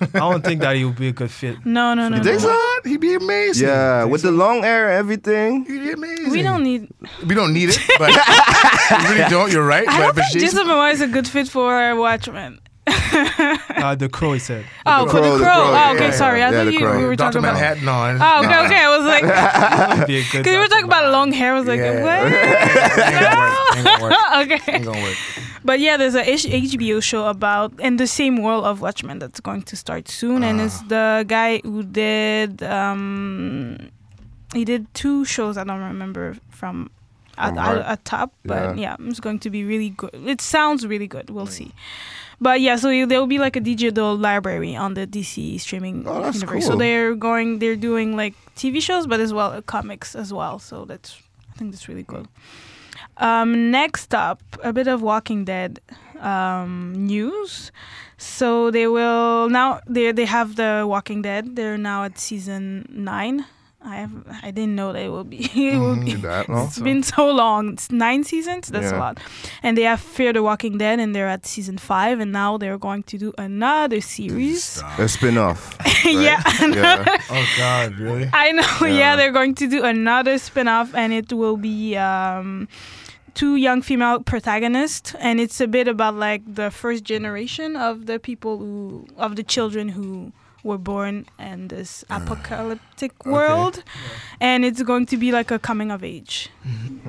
I 0.00 0.20
don't 0.20 0.44
think 0.44 0.60
that 0.62 0.76
he 0.76 0.84
would 0.84 0.96
be 0.96 1.08
a 1.08 1.12
good 1.12 1.32
fit. 1.32 1.56
no 1.66 1.94
no 1.94 2.08
no, 2.08 2.16
You 2.18 2.22
no. 2.22 2.28
think 2.30 2.40
so? 2.40 2.54
He'd 2.84 3.00
be 3.00 3.14
amazing. 3.14 3.66
Yeah, 3.66 4.04
with 4.04 4.22
the 4.22 4.30
long 4.30 4.62
hair, 4.62 4.88
everything. 4.92 5.64
He'd 5.66 5.82
be 5.88 5.90
amazing. 5.90 6.30
we 6.30 6.42
don't 6.42 6.62
need 6.62 6.88
We 7.26 7.34
don't 7.34 7.52
need 7.52 7.70
it, 7.74 7.80
but 7.98 8.10
we 9.02 9.08
really 9.10 9.28
don't. 9.28 9.50
You're 9.52 9.66
right. 9.66 9.86
I 9.88 9.90
but, 9.92 9.98
don't 10.04 10.14
but 10.16 10.24
think 10.30 10.40
Jason 10.44 10.64
Momoa 10.68 10.92
is 10.92 11.00
a 11.00 11.08
good 11.08 11.26
fit 11.26 11.48
for 11.48 11.96
Watchmen 11.96 12.60
Uh, 12.86 13.94
the 13.94 14.08
Crow, 14.08 14.32
he 14.32 14.38
said. 14.38 14.64
oh 14.86 15.04
The 15.04 15.10
for 15.10 15.18
Crow, 15.18 15.22
the 15.32 15.38
the 15.38 15.44
crow, 15.44 15.54
Crow, 15.54 15.74
oh 15.74 15.92
okay 15.94 16.04
yeah, 16.06 16.10
sorry 16.12 16.42
I 16.42 16.50
yeah, 16.50 16.64
thought 16.64 16.72
you, 16.72 16.80
we 16.80 17.04
were 17.04 17.16
Dr. 17.16 17.40
talking 17.40 17.48
about 17.48 17.54
Manhattan. 17.54 17.84
No. 17.84 17.92
Oh 18.20 18.44
okay 18.44 18.66
okay 18.66 18.80
I 18.84 18.96
was 18.96 19.06
like 19.06 19.24
He'd 19.98 20.06
be 20.06 20.16
a 20.18 20.22
good 20.32 20.38
because 20.44 20.52
we 20.54 20.58
were 20.58 20.68
talking 20.68 20.84
about 20.84 21.10
long 21.12 21.32
hair 21.32 21.54
I 21.54 21.58
was 21.58 21.68
like 21.68 21.78
Yeah. 21.78 22.02
what 22.02 23.76
Ain't 23.76 23.84
gonna 23.84 24.02
work. 24.02 24.12
Ain't 24.16 24.24
gonna 24.24 24.42
work. 24.42 24.60
okay 24.62 24.72
Ain't 24.76 24.84
gonna 24.84 25.02
work. 25.02 25.16
But 25.62 25.78
yeah, 25.80 25.96
there's 25.98 26.14
a 26.14 26.28
H- 26.28 26.46
HBO 26.46 27.02
show 27.02 27.26
about 27.26 27.78
in 27.80 27.96
the 27.96 28.06
same 28.06 28.42
world 28.42 28.64
of 28.64 28.80
Watchmen 28.80 29.18
that's 29.18 29.40
going 29.40 29.60
to 29.62 29.76
start 29.76 30.08
soon, 30.08 30.42
and 30.42 30.58
it's 30.58 30.80
the 30.84 31.22
guy 31.28 31.60
who 31.62 31.82
did 31.82 32.62
um 32.62 33.90
he 34.54 34.64
did 34.64 34.92
two 34.94 35.24
shows 35.26 35.56
I 35.58 35.64
don't 35.64 35.80
remember 35.82 36.36
from 36.48 36.90
at, 37.36 37.56
at, 37.56 37.76
at 37.78 38.04
top, 38.06 38.32
but 38.44 38.76
Yeah. 38.78 38.96
yeah. 38.98 39.08
it's 39.08 39.20
going 39.20 39.38
to 39.40 39.50
be 39.50 39.64
really 39.64 39.90
good. 39.90 40.10
It 40.14 40.40
sounds 40.40 40.86
really 40.86 41.06
good. 41.06 41.28
We'll 41.30 41.46
see. 41.46 41.72
But 42.40 42.60
yeah, 42.60 42.76
so 42.76 42.88
there 42.88 43.20
will 43.20 43.26
be 43.26 43.38
like 43.38 43.56
a 43.56 43.60
digital 43.60 44.16
library 44.16 44.74
on 44.74 44.94
the 44.94 45.06
DC 45.06 45.60
streaming 45.60 46.04
Oh, 46.06 46.22
that's 46.22 46.40
universe. 46.40 46.66
So 46.66 46.76
they're 46.76 47.14
going, 47.14 47.58
they're 47.58 47.76
doing 47.76 48.16
like 48.16 48.34
TV 48.56 48.80
shows, 48.80 49.06
but 49.06 49.20
as 49.20 49.32
well 49.32 49.52
uh, 49.52 49.60
comics 49.60 50.14
as 50.14 50.32
well. 50.32 50.58
So 50.58 50.86
that's, 50.86 51.20
I 51.52 51.58
think 51.58 51.72
that's 51.72 51.86
really 51.88 52.04
cool. 52.04 52.26
Um, 53.18 53.70
next 53.70 54.14
up, 54.14 54.40
a 54.64 54.72
bit 54.72 54.88
of 54.88 55.02
Walking 55.02 55.44
Dead 55.44 55.80
um, 56.18 56.94
news. 56.96 57.70
So 58.16 58.70
they 58.70 58.86
will 58.86 59.48
now 59.48 59.80
they 59.86 60.12
they 60.12 60.26
have 60.26 60.56
the 60.56 60.84
Walking 60.86 61.22
Dead. 61.22 61.56
They're 61.56 61.78
now 61.78 62.04
at 62.04 62.18
season 62.18 62.86
nine. 62.90 63.46
I 63.82 63.96
have 63.96 64.12
I 64.42 64.50
didn't 64.50 64.74
know 64.76 64.92
they 64.92 65.08
will 65.08 65.24
be. 65.24 65.38
it 65.54 65.78
will 65.78 65.96
be 65.96 66.14
That, 66.14 66.48
no? 66.48 66.64
it's 66.64 66.78
been 66.78 67.02
so 67.02 67.30
long. 67.30 67.72
It's 67.72 67.90
nine 67.90 68.24
seasons. 68.24 68.68
That's 68.68 68.92
a 68.92 68.98
lot. 68.98 69.18
And 69.62 69.76
they 69.76 69.82
have 69.84 70.00
Fear 70.00 70.34
the 70.34 70.42
Walking 70.42 70.76
Dead, 70.76 71.00
and 71.00 71.14
they're 71.16 71.28
at 71.28 71.46
season 71.46 71.78
five. 71.78 72.20
And 72.20 72.30
now 72.30 72.58
they're 72.58 72.78
going 72.78 73.04
to 73.04 73.16
do 73.16 73.32
another 73.38 74.00
series. 74.02 74.82
A 74.98 75.08
spin-off. 75.08 75.76
yeah, 76.04 76.42
yeah. 76.60 77.04
Oh 77.30 77.46
God, 77.56 77.98
really? 77.98 78.28
I 78.32 78.52
know. 78.52 78.86
Yeah. 78.86 78.98
Yeah. 78.98 79.16
they're 79.16 79.32
going 79.32 79.54
to 79.56 79.66
do 79.66 79.82
another 79.84 80.36
spin-off, 80.38 80.94
and 80.94 81.12
it 81.12 81.32
will 81.32 81.56
be 81.56 81.96
um, 81.96 82.68
two 83.34 83.56
young 83.56 83.80
female 83.80 84.20
protagonists, 84.20 85.14
and 85.20 85.40
it's 85.40 85.58
a 85.60 85.66
bit 85.66 85.88
about 85.88 86.14
like 86.16 86.42
the 86.46 86.70
first 86.70 87.04
generation 87.04 87.76
of 87.76 88.04
the 88.06 88.18
people 88.18 88.58
who 88.58 89.06
of 89.16 89.36
the 89.36 89.42
children 89.42 89.88
who 89.88 90.32
were 90.62 90.78
born 90.78 91.26
in 91.38 91.68
this 91.68 92.04
apocalyptic 92.10 93.24
world, 93.26 93.82
and 94.40 94.64
it's 94.64 94.82
going 94.82 95.06
to 95.06 95.16
be 95.16 95.32
like 95.32 95.50
a 95.50 95.58
coming 95.58 95.90
of 95.90 96.02
age. 96.04 96.50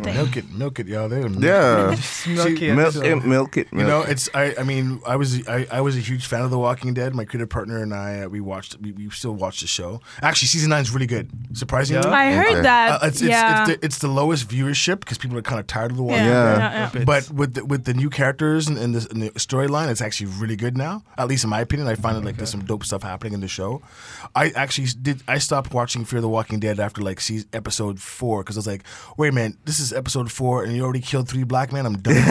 thing. 0.03 0.15
Milk 0.15 0.37
it, 0.37 0.49
milk 0.51 0.79
it, 0.79 0.87
y'all. 0.87 1.09
They're 1.09 1.27
Yeah. 1.27 1.95
Just 1.95 2.27
milk 2.27 2.61
it, 2.61 2.75
Milk 2.75 2.93
so- 2.93 3.03
it, 3.03 3.25
milk 3.25 3.57
it, 3.57 3.67
You 3.71 3.83
know, 3.83 4.01
it's 4.01 4.29
I. 4.33 4.55
I 4.57 4.63
mean, 4.63 5.01
I 5.05 5.15
was 5.15 5.47
I, 5.47 5.67
I 5.71 5.81
was 5.81 5.95
a 5.97 5.99
huge 5.99 6.25
fan 6.25 6.41
of 6.41 6.51
The 6.51 6.57
Walking 6.57 6.93
Dead. 6.93 7.13
My 7.13 7.25
creative 7.25 7.49
partner 7.49 7.81
and 7.83 7.93
I, 7.93 8.21
uh, 8.21 8.29
we 8.29 8.39
watched. 8.39 8.77
We, 8.79 8.91
we 8.93 9.09
still 9.09 9.33
watch 9.35 9.61
the 9.61 9.67
show. 9.67 10.01
Actually, 10.21 10.47
season 10.49 10.69
nine 10.69 10.81
is 10.83 10.91
really 10.91 11.07
good. 11.07 11.29
Surprisingly, 11.53 12.07
Yeah? 12.07 12.13
I 12.15 12.31
heard 12.33 12.47
Okay. 12.53 12.61
that. 12.61 13.01
Uh, 13.03 13.07
it's, 13.07 13.21
it's, 13.21 13.29
yeah. 13.29 13.61
it's, 13.61 13.69
the, 13.79 13.85
it's 13.85 13.97
the 13.99 14.07
lowest 14.07 14.47
viewership 14.47 14.99
because 15.01 15.17
people 15.17 15.37
are 15.37 15.41
kind 15.41 15.59
of 15.59 15.67
tired 15.67 15.91
of 15.91 15.97
The. 15.97 16.03
Walking 16.03 16.25
Yeah. 16.25 16.31
Dead. 16.31 16.57
yeah, 16.59 16.73
yeah. 16.73 16.89
Bits. 16.89 17.05
But 17.05 17.31
with 17.31 17.53
the, 17.55 17.65
with 17.65 17.83
the 17.85 17.93
new 17.93 18.09
characters 18.09 18.67
and, 18.67 18.77
and, 18.77 18.95
the, 18.95 18.99
the 19.13 19.29
storyline, 19.31 19.89
it's 19.89 20.01
actually 20.01 20.31
really 20.39 20.55
good 20.55 20.77
now. 20.77 21.03
At 21.17 21.27
least 21.27 21.43
in 21.43 21.49
my 21.49 21.59
opinion, 21.61 21.87
I 21.87 21.95
find 21.95 22.17
it 22.17 22.23
like 22.23 22.37
there's 22.37 22.49
some 22.49 22.63
dope 22.65 22.85
stuff 22.85 23.03
happening 23.03 23.33
in 23.33 23.40
the 23.41 23.47
show. 23.47 23.81
I 24.35 24.49
actually 24.49 24.87
did. 25.01 25.21
I 25.27 25.37
stopped 25.39 25.73
watching 25.73 26.05
Fear 26.05 26.21
the 26.21 26.29
Walking 26.29 26.59
Dead 26.59 26.79
after 26.79 27.01
like 27.01 27.19
season, 27.19 27.49
episode 27.53 27.99
four 27.99 28.43
because 28.43 28.57
I 28.57 28.59
was 28.59 28.67
like, 28.67 28.83
wait 29.17 29.29
a 29.29 29.31
minute, 29.31 29.57
this 29.65 29.79
is 29.79 29.91
episode 29.93 30.31
four 30.31 30.63
and 30.63 30.75
you 30.75 30.83
already 30.83 31.01
killed 31.01 31.27
three 31.27 31.43
black 31.43 31.71
men. 31.73 31.85
I'm 31.85 31.97
done. 31.97 32.15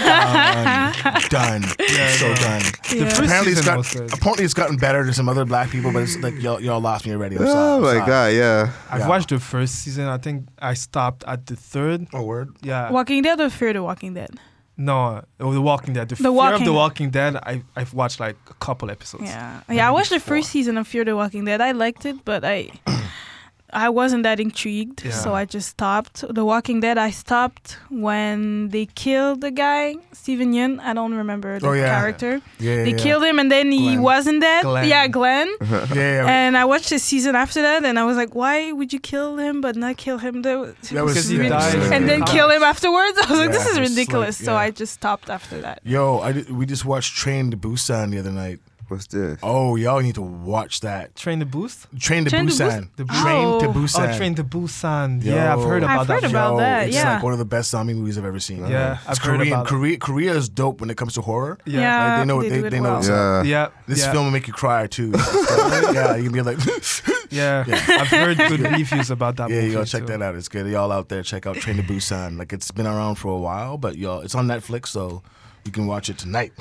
done. 0.00 0.92
Done. 1.30 1.62
so 1.62 2.34
done. 2.34 2.62
The 2.90 2.96
Yeah. 2.96 3.08
first 3.08 3.20
Apparently 3.20 3.52
it's, 3.52 3.60
season 3.60 3.74
got, 3.74 4.12
apparently 4.12 4.44
it's 4.44 4.54
gotten 4.54 4.76
better 4.76 5.04
to 5.04 5.12
some 5.12 5.28
other 5.28 5.44
black 5.44 5.70
people, 5.70 5.92
but 5.92 6.02
it's 6.02 6.16
like 6.18 6.34
mm. 6.34 6.42
y'all, 6.42 6.60
y'all 6.60 6.80
lost 6.80 7.06
me 7.06 7.12
already. 7.12 7.36
I'm. 7.36 7.44
Oh 7.46 7.76
I'm 7.76 7.82
my 7.82 7.92
sorry. 7.94 8.06
god, 8.06 8.26
yeah. 8.34 8.72
I've 8.90 9.00
Yeah. 9.00 9.08
watched 9.08 9.30
the 9.30 9.40
first 9.40 9.76
season. 9.76 10.06
I 10.06 10.18
think 10.18 10.48
I 10.58 10.74
stopped 10.74 11.24
at 11.26 11.46
the 11.46 11.56
third. 11.56 12.06
Oh 12.12 12.22
word. 12.22 12.56
Yeah. 12.62 12.90
Walking 12.90 13.22
Dead 13.22 13.40
or 13.40 13.50
Fear 13.50 13.72
the 13.74 13.82
Walking 13.82 14.14
Dead? 14.14 14.30
No, 14.78 15.22
oh, 15.40 15.52
The 15.54 15.60
Walking 15.60 15.94
Dead. 15.94 16.08
The, 16.08 16.16
The 16.16 16.22
Fear 16.22 16.28
of 16.28 16.34
Walking- 16.34 16.64
The 16.66 16.72
Walking 16.72 17.10
Dead. 17.10 17.36
I 17.36 17.62
I've 17.74 17.94
watched 17.94 18.20
like 18.20 18.36
a 18.50 18.54
couple 18.54 18.90
episodes. 18.90 19.24
Yeah, 19.24 19.60
yeah. 19.70 19.88
I 19.88 19.90
watched 19.90 20.10
the 20.10 20.20
first 20.20 20.50
season 20.50 20.76
of 20.78 20.86
Fear 20.86 21.04
the 21.06 21.16
Walking 21.16 21.44
Dead. 21.46 21.60
I 21.60 21.72
liked 21.72 22.04
it, 22.04 22.16
but 22.24 22.44
I, 22.44 22.70
I 23.72 23.88
wasn't 23.88 24.22
that 24.22 24.38
intrigued, 24.38 25.04
Yeah. 25.04 25.10
so 25.10 25.34
I 25.34 25.44
just 25.44 25.68
stopped. 25.70 26.24
The 26.28 26.44
Walking 26.44 26.78
Dead. 26.80 26.98
I 26.98 27.10
stopped 27.10 27.78
when 27.90 28.68
they 28.68 28.86
killed 28.86 29.40
the 29.40 29.50
guy, 29.50 29.96
Steven 30.12 30.52
Yeun. 30.54 30.78
I 30.80 30.94
don't 30.94 31.14
remember 31.14 31.58
the 31.58 31.66
Oh, 31.68 31.72
yeah. 31.72 31.88
character. 31.98 32.40
Yeah. 32.60 32.84
They 32.84 32.90
yeah. 32.92 32.96
killed 32.96 33.24
him, 33.24 33.38
and 33.40 33.50
then 33.50 33.72
he 33.72 33.98
wasn't 33.98 34.40
dead. 34.40 34.62
Glenn. 34.62 34.88
Yeah, 34.88 35.08
Glenn. 35.08 35.48
Yeah. 35.60 35.84
yeah. 35.94 36.26
And 36.26 36.56
I 36.56 36.64
watched 36.64 36.90
the 36.90 36.98
season 36.98 37.34
after 37.34 37.60
that, 37.62 37.84
and 37.84 37.98
I 37.98 38.04
was 38.04 38.16
like, 38.16 38.34
why 38.34 38.70
would 38.72 38.92
you 38.92 39.00
kill 39.00 39.36
him 39.36 39.60
but 39.60 39.74
not 39.76 39.96
kill 39.96 40.18
him? 40.18 40.42
That 40.42 40.58
was, 40.58 40.74
That 40.92 41.04
was- 41.04 41.14
Because 41.14 41.28
he 41.28 41.36
yeah. 41.36 41.92
and 41.94 42.08
then 42.08 42.20
Yeah. 42.20 42.32
kill 42.34 42.48
him 42.50 42.62
afterwards. 42.62 43.18
I 43.24 43.30
was 43.30 43.38
like, 43.40 43.50
this 43.52 43.62
is 43.62 43.76
it's 43.76 43.78
like- 43.78 43.88
ridiculous. 43.88 44.36
So. 44.38 44.54
I 44.56 44.70
just 44.70 44.92
stopped 44.94 45.28
after 45.28 45.60
that. 45.62 45.80
Yo, 45.84 46.20
I 46.20 46.32
did, 46.32 46.50
we 46.50 46.66
just 46.66 46.84
watched 46.84 47.16
Train 47.16 47.50
to 47.50 47.56
Busan 47.56 48.10
the 48.12 48.18
other 48.20 48.30
night. 48.32 48.60
What's 48.88 49.08
this? 49.08 49.40
Oh, 49.42 49.74
y'all 49.74 50.00
need 50.00 50.14
to 50.14 50.22
watch 50.22 50.80
that. 50.80 51.16
Train 51.16 51.40
to 51.40 51.46
Boost. 51.46 51.86
Train 51.98 52.24
to 52.24 52.30
Train 52.30 52.46
to 52.46 52.52
Busan. 52.52 52.88
The 52.96 53.04
Train 53.04 53.60
to 53.60 53.66
Oh. 53.66 53.72
Busan. 53.72 54.14
Oh, 54.14 54.16
Train 54.16 54.34
to 54.36 54.44
Busan. 54.44 55.24
Yeah, 55.24 55.52
I've 55.56 55.62
heard 55.64 55.82
about 55.82 56.00
I've 56.00 56.06
that. 56.06 56.22
heard 56.22 56.30
about 56.30 56.52
Yo, 56.52 56.58
that, 56.58 56.86
It's 56.86 56.94
yeah. 56.96 57.14
like 57.14 57.22
one 57.24 57.32
of 57.32 57.40
the 57.40 57.44
best 57.44 57.70
zombie 57.70 57.94
movies 57.94 58.16
I've 58.16 58.24
ever 58.24 58.38
seen. 58.38 58.64
Yeah, 58.66 58.98
it's 59.00 59.08
I've 59.08 59.18
heard 59.18 59.38
Korean. 59.38 59.52
about 59.54 59.66
it. 59.66 59.68
Korea, 59.68 59.98
Korea 59.98 60.34
is 60.34 60.48
dope 60.48 60.80
when 60.80 60.88
it 60.90 60.96
comes 60.96 61.14
to 61.14 61.20
horror. 61.20 61.58
Yeah. 61.66 61.80
Yeah, 61.80 62.08
Like, 62.10 62.18
they 62.20 62.24
know 62.26 62.42
they 62.42 62.48
they, 62.48 62.62
do 62.62 62.70
they 62.70 62.80
know 62.80 63.00
well. 63.00 63.44
Yeah. 63.44 63.50
Yeah. 63.56 63.68
This 63.88 64.00
yeah. 64.04 64.12
film 64.12 64.24
will 64.26 64.30
make 64.30 64.46
you 64.46 64.52
cry 64.52 64.86
too. 64.86 65.12
So, 65.46 65.92
yeah, 65.92 66.14
you 66.16 66.24
can 66.24 66.32
be 66.32 66.42
like, 66.42 66.58
Yeah. 67.30 67.64
I've 67.66 68.06
heard 68.08 68.36
good 68.38 68.60
reviews 68.60 69.10
about 69.10 69.36
that 69.36 69.50
yeah, 69.50 69.56
movie. 69.56 69.66
you 69.68 69.72
gotta 69.74 69.86
check 69.90 70.02
too. 70.02 70.06
that 70.08 70.22
out. 70.22 70.34
It's 70.36 70.48
good. 70.48 70.66
Y'all 70.68 70.92
out 70.92 71.08
there, 71.08 71.22
check 71.24 71.44
out 71.46 71.56
Train 71.56 71.76
to 71.76 71.82
Busan. 71.82 72.38
Like 72.38 72.52
it's 72.52 72.70
been 72.70 72.86
around 72.86 73.16
for 73.16 73.28
a 73.32 73.36
while, 73.38 73.78
but 73.78 73.96
y'all, 73.96 74.20
it's 74.20 74.34
on 74.36 74.46
Netflix, 74.46 74.88
so 74.88 75.22
you 75.64 75.72
can 75.72 75.86
watch 75.88 76.08
it 76.08 76.18
tonight. 76.18 76.52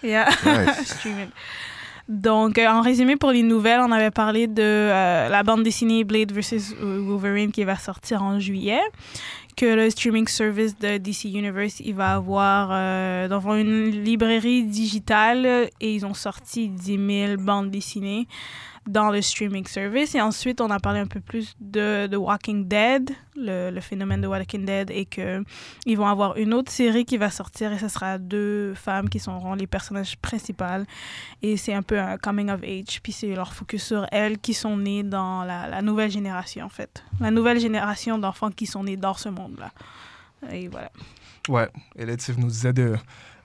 Yeah. 0.00 0.34
Nice. 0.44 0.88
Stream 0.98 1.18
it. 1.18 1.32
Donc, 2.08 2.58
euh, 2.58 2.66
en 2.66 2.82
résumé, 2.82 3.16
pour 3.16 3.30
les 3.30 3.42
nouvelles, 3.42 3.80
on 3.80 3.92
avait 3.92 4.10
parlé 4.10 4.46
de 4.46 4.62
euh, 4.62 5.28
la 5.28 5.42
bande 5.42 5.62
dessinée 5.62 6.04
Blade 6.04 6.32
vs. 6.32 6.74
Wolverine 6.80 7.52
qui 7.52 7.64
va 7.64 7.76
sortir 7.76 8.22
en 8.22 8.40
juillet, 8.40 8.80
que 9.56 9.66
le 9.66 9.88
streaming 9.90 10.26
service 10.26 10.76
de 10.78 10.98
DC 10.98 11.24
Universe, 11.24 11.80
il 11.80 11.94
va 11.94 12.14
avoir 12.14 12.70
euh, 12.72 13.28
une 13.56 13.90
librairie 14.04 14.64
digitale 14.64 15.68
et 15.80 15.94
ils 15.94 16.04
ont 16.04 16.14
sorti 16.14 16.68
10 16.68 17.26
000 17.26 17.36
bandes 17.38 17.70
dessinées 17.70 18.26
dans 18.86 19.10
le 19.10 19.22
streaming 19.22 19.66
service. 19.66 20.14
Et 20.14 20.20
ensuite, 20.20 20.60
on 20.60 20.70
a 20.70 20.80
parlé 20.80 21.00
un 21.00 21.06
peu 21.06 21.20
plus 21.20 21.54
de, 21.60 22.06
de 22.06 22.16
Walking 22.16 22.66
Dead, 22.66 23.10
le, 23.36 23.70
le 23.70 23.80
phénomène 23.80 24.20
de 24.20 24.26
Walking 24.26 24.64
Dead, 24.64 24.90
et 24.90 25.04
que 25.04 25.42
ils 25.86 25.96
vont 25.96 26.06
avoir 26.06 26.36
une 26.36 26.52
autre 26.52 26.72
série 26.72 27.04
qui 27.04 27.16
va 27.16 27.30
sortir 27.30 27.72
et 27.72 27.78
ce 27.78 27.88
sera 27.88 28.18
deux 28.18 28.74
femmes 28.74 29.08
qui 29.08 29.18
seront 29.18 29.54
les 29.54 29.66
personnages 29.66 30.16
principaux. 30.16 30.64
Et 31.42 31.56
c'est 31.56 31.74
un 31.74 31.82
peu 31.82 31.98
un 31.98 32.16
coming 32.18 32.50
of 32.50 32.62
age. 32.62 33.00
Puis 33.02 33.12
c'est 33.12 33.34
leur 33.34 33.52
focus 33.54 33.84
sur 33.84 34.06
elles 34.10 34.38
qui 34.38 34.54
sont 34.54 34.76
nées 34.76 35.02
dans 35.02 35.44
la, 35.44 35.82
nouvelle 35.82 36.10
génération, 36.10 36.66
en 36.66 36.68
fait. 36.68 37.04
La 37.20 37.30
nouvelle 37.30 37.60
génération 37.60 38.18
d'enfants 38.18 38.50
qui 38.50 38.66
sont 38.66 38.84
nés 38.84 38.96
dans 38.96 39.14
ce 39.14 39.28
monde-là. 39.28 39.70
Et 40.50 40.68
voilà. 40.68 40.90
Ouais. 41.48 41.68
Tu 42.16 42.32
nous 42.36 42.48
disais 42.48 42.72
de 42.72 42.96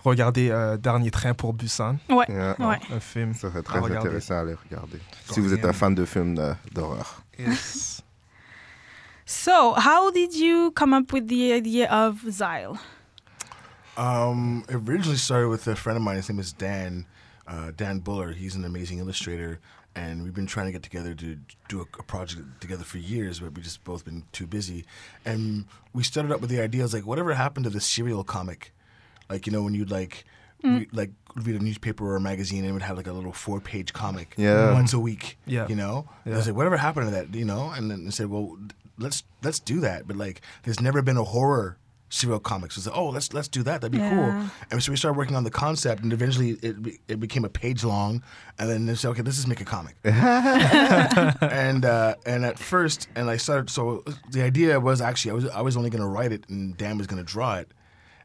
regardez 0.08 0.50
euh, 0.52 0.78
Dernier 0.78 1.12
train 1.12 1.34
pour 1.34 1.54
Busan, 1.54 1.98
Ouais. 2.10 2.26
Yeah. 2.30 2.56
Ouais. 2.60 2.80
un 2.92 3.00
film. 3.00 3.34
Ça 3.34 3.50
serait 3.50 3.62
très 3.64 3.80
regarder. 3.80 4.08
intéressant 4.08 4.36
à 4.36 4.40
aller 4.40 4.56
regarder. 4.70 5.00
Si 5.32 5.40
vous 5.40 5.54
êtes 5.54 5.66
un 5.66 5.74
fan 5.74 5.94
de 5.96 6.06
films 6.06 6.38
euh, 6.40 6.54
d'horreur. 6.74 7.24
Yes. 7.38 8.02
So, 9.30 9.74
how 9.76 10.10
did 10.10 10.34
you 10.34 10.72
come 10.72 10.94
up 10.94 11.12
with 11.12 11.28
the 11.28 11.52
idea 11.52 11.90
of 11.92 12.22
Z'Isle? 12.30 12.78
Um, 13.98 14.64
it 14.70 14.76
originally 14.76 15.18
started 15.18 15.50
with 15.50 15.68
a 15.68 15.76
friend 15.76 15.98
of 15.98 16.04
mine. 16.04 16.16
His 16.16 16.30
name 16.30 16.40
is 16.40 16.54
Dan, 16.54 17.06
uh, 17.46 17.72
Dan 17.76 18.00
Buller. 18.00 18.32
He's 18.32 18.56
an 18.56 18.64
amazing 18.64 19.00
illustrator, 19.00 19.60
and 19.96 20.24
we've 20.24 20.34
been 20.34 20.46
trying 20.48 20.68
to 20.68 20.72
get 20.72 20.82
together 20.82 21.14
to 21.16 21.36
do 21.68 21.80
a, 21.82 21.86
a 22.00 22.04
project 22.04 22.42
together 22.62 22.86
for 22.86 23.00
years, 23.00 23.42
but 23.42 23.54
we 23.54 23.62
just 23.62 23.84
both 23.84 24.06
been 24.06 24.24
too 24.32 24.48
busy. 24.48 24.86
And 25.26 25.66
we 25.94 26.04
started 26.04 26.32
up 26.32 26.40
with 26.40 26.50
the 26.50 26.62
idea, 26.62 26.82
I 26.82 26.86
was 26.86 26.94
like, 26.94 27.06
whatever 27.06 27.34
happened 27.34 27.66
to 27.66 27.70
the 27.70 27.82
serial 27.82 28.24
comic? 28.24 28.72
Like 29.30 29.46
you 29.48 29.52
know 29.54 29.64
when 29.64 29.74
you'd 29.74 29.92
like. 29.92 30.26
Re- 30.64 30.88
like 30.92 31.12
read 31.36 31.62
a 31.62 31.64
newspaper 31.64 32.04
or 32.04 32.16
a 32.16 32.20
magazine 32.20 32.62
and 32.62 32.70
it 32.70 32.74
would 32.74 32.82
have 32.82 32.98
like 32.98 33.06
a 33.06 33.14
little 33.14 33.32
four 33.32 33.62
page 33.62 33.94
comic 33.94 34.34
Yeah. 34.38 34.74
once 34.74 34.92
a 34.92 34.98
week 35.00 35.38
Yeah. 35.46 35.68
you 35.70 35.76
know 35.76 36.10
I 36.26 36.32
was 36.32 36.48
like 36.48 36.56
whatever 36.56 36.76
happened 36.78 37.06
to 37.06 37.12
that 37.12 37.36
you 37.36 37.46
know 37.46 37.70
and 37.70 37.92
then 37.92 38.06
they 38.06 38.10
said 38.12 38.26
well 38.32 38.58
let's 38.98 39.24
let's 39.44 39.60
do 39.60 39.80
that 39.82 40.08
but 40.08 40.18
like 40.18 40.42
there's 40.64 40.82
never 40.82 41.04
been 41.04 41.16
a 41.16 41.24
horror 41.24 41.78
serial 42.10 42.40
comic 42.40 42.72
so 42.72 42.80
it's 42.80 42.88
like 42.88 42.98
oh 42.98 43.10
let's 43.10 43.32
let's 43.34 43.48
do 43.48 43.62
that 43.64 43.82
that'd 43.82 43.92
be 43.92 44.00
cool 44.00 44.50
and 44.72 44.82
so 44.82 44.92
we 44.92 44.98
started 44.98 45.16
working 45.16 45.36
on 45.36 45.44
the 45.44 45.52
concept, 45.52 46.02
and 46.02 46.12
eventually 46.12 46.58
it 46.64 46.82
be, 46.82 47.00
it 47.08 47.20
became 47.20 47.46
a 47.46 47.50
page 47.50 47.84
long. 47.84 48.24
And 48.58 48.68
then 48.68 48.88
they 48.88 48.96
said, 48.96 49.10
okay, 49.10 49.22
let's 49.22 49.36
just 49.38 49.48
make 49.48 49.62
a 49.62 49.66
comic. 49.66 49.96
and 50.06 51.86
uh, 51.86 52.16
and 52.26 52.46
at 52.46 52.58
first, 52.60 53.08
and 53.16 53.30
I 53.30 53.38
started. 53.38 53.70
So 53.70 54.04
the 54.32 54.42
idea 54.44 54.80
was 54.80 55.02
actually 55.02 55.32
I 55.32 55.34
was 55.36 55.46
I 55.50 55.62
was 55.62 55.78
only 55.78 55.90
going 55.90 56.02
to 56.02 56.08
write 56.08 56.32
it, 56.32 56.48
and 56.50 56.76
Dan 56.78 56.98
was 56.98 57.08
going 57.08 57.24
to 57.24 57.30
draw 57.32 57.56
it. 57.58 57.70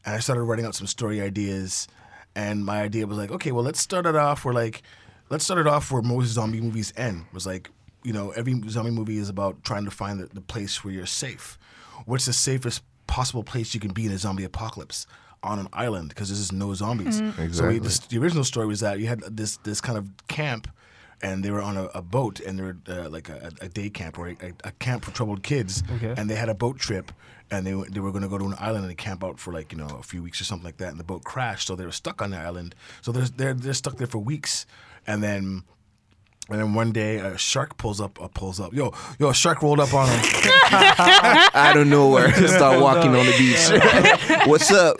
And 0.04 0.14
I 0.14 0.18
started 0.18 0.42
writing 0.42 0.64
out 0.66 0.74
some 0.74 0.86
story 0.86 1.20
ideas. 1.20 1.88
And 2.34 2.64
my 2.64 2.80
idea 2.82 3.06
was 3.06 3.18
like, 3.18 3.30
okay, 3.30 3.52
well, 3.52 3.64
let's 3.64 3.80
start 3.80 4.06
it 4.06 4.16
off 4.16 4.44
where 4.44 4.54
like, 4.54 4.82
let's 5.30 5.44
start 5.44 5.60
it 5.60 5.66
off 5.66 5.90
where 5.92 6.02
most 6.02 6.28
zombie 6.28 6.60
movies 6.60 6.92
end. 6.96 7.26
Was 7.32 7.46
like, 7.46 7.70
you 8.02 8.12
know, 8.12 8.30
every 8.30 8.60
zombie 8.68 8.90
movie 8.90 9.18
is 9.18 9.28
about 9.28 9.62
trying 9.64 9.84
to 9.84 9.90
find 9.90 10.18
the, 10.20 10.26
the 10.26 10.40
place 10.40 10.82
where 10.82 10.92
you're 10.92 11.06
safe. 11.06 11.58
What's 12.06 12.24
the 12.26 12.32
safest 12.32 12.82
possible 13.06 13.44
place 13.44 13.74
you 13.74 13.80
can 13.80 13.92
be 13.92 14.06
in 14.06 14.12
a 14.12 14.18
zombie 14.18 14.44
apocalypse? 14.44 15.06
On 15.44 15.58
an 15.58 15.66
island 15.72 16.10
because 16.10 16.28
there's 16.28 16.38
just 16.38 16.52
no 16.52 16.72
zombies. 16.72 17.16
So 17.18 17.24
we, 17.36 17.44
Exactly. 17.44 17.78
this, 17.80 17.98
the 17.98 18.18
original 18.18 18.44
story 18.44 18.64
was 18.68 18.78
that 18.78 19.00
you 19.00 19.08
had 19.08 19.22
this 19.22 19.56
this 19.64 19.80
kind 19.80 19.98
of 19.98 20.08
camp, 20.28 20.68
and 21.20 21.44
they 21.44 21.50
were 21.50 21.60
on 21.60 21.76
a, 21.76 21.86
a 21.86 22.00
boat, 22.00 22.38
and 22.38 22.56
they 22.56 22.62
were 22.62 22.76
uh, 22.88 23.08
like 23.08 23.28
a, 23.28 23.50
a 23.60 23.68
day 23.68 23.90
camp 23.90 24.20
or 24.20 24.28
a, 24.28 24.36
a 24.62 24.70
camp 24.78 25.04
for 25.04 25.10
troubled 25.10 25.42
kids, 25.42 25.82
Okay. 25.96 26.14
and 26.16 26.30
they 26.30 26.36
had 26.36 26.48
a 26.48 26.54
boat 26.54 26.78
trip, 26.78 27.10
and 27.52 27.64
they 27.66 27.74
were- 27.74 27.88
they 27.88 28.00
were 28.00 28.10
going 28.10 28.22
to 28.22 28.28
go 28.28 28.38
to 28.38 28.46
an 28.46 28.56
island 28.58 28.84
and 28.86 28.96
camp 28.98 29.22
out 29.22 29.38
for 29.38 29.52
like 29.52 29.70
you 29.72 29.78
know 29.78 29.86
a 30.00 30.02
few 30.02 30.22
weeks 30.22 30.40
or 30.40 30.44
something 30.44 30.64
like 30.64 30.78
that, 30.78 30.88
and 30.90 30.98
the 30.98 31.04
boat 31.04 31.22
crashed, 31.22 31.68
so 31.68 31.76
they 31.76 31.84
were 31.84 31.92
stuck 31.92 32.20
on 32.22 32.30
the 32.30 32.38
island. 32.38 32.74
So 33.02 33.12
they're 33.12 33.28
they're 33.36 33.54
they're 33.54 33.74
stuck 33.74 33.96
there 33.98 34.08
for 34.08 34.18
weeks, 34.18 34.66
and 35.06 35.22
then. 35.22 35.62
And 36.50 36.58
then 36.60 36.74
one 36.74 36.90
day 36.92 37.18
a 37.18 37.38
shark 37.38 37.76
pulls 37.78 38.00
up, 38.00 38.20
uh, 38.20 38.26
pulls 38.26 38.58
up. 38.58 38.72
Yo, 38.74 38.92
yo, 39.20 39.28
a 39.28 39.34
shark 39.34 39.62
rolled 39.62 39.78
up 39.78 39.94
on 39.94 40.08
them. 40.08 40.20
Out 41.54 41.76
of 41.76 41.86
nowhere, 41.86 42.32
start 42.48 42.80
walking 42.86 43.14
on 43.14 43.24
the 43.24 43.34
beach. 43.38 44.46
What's 44.48 44.70
up? 44.72 44.96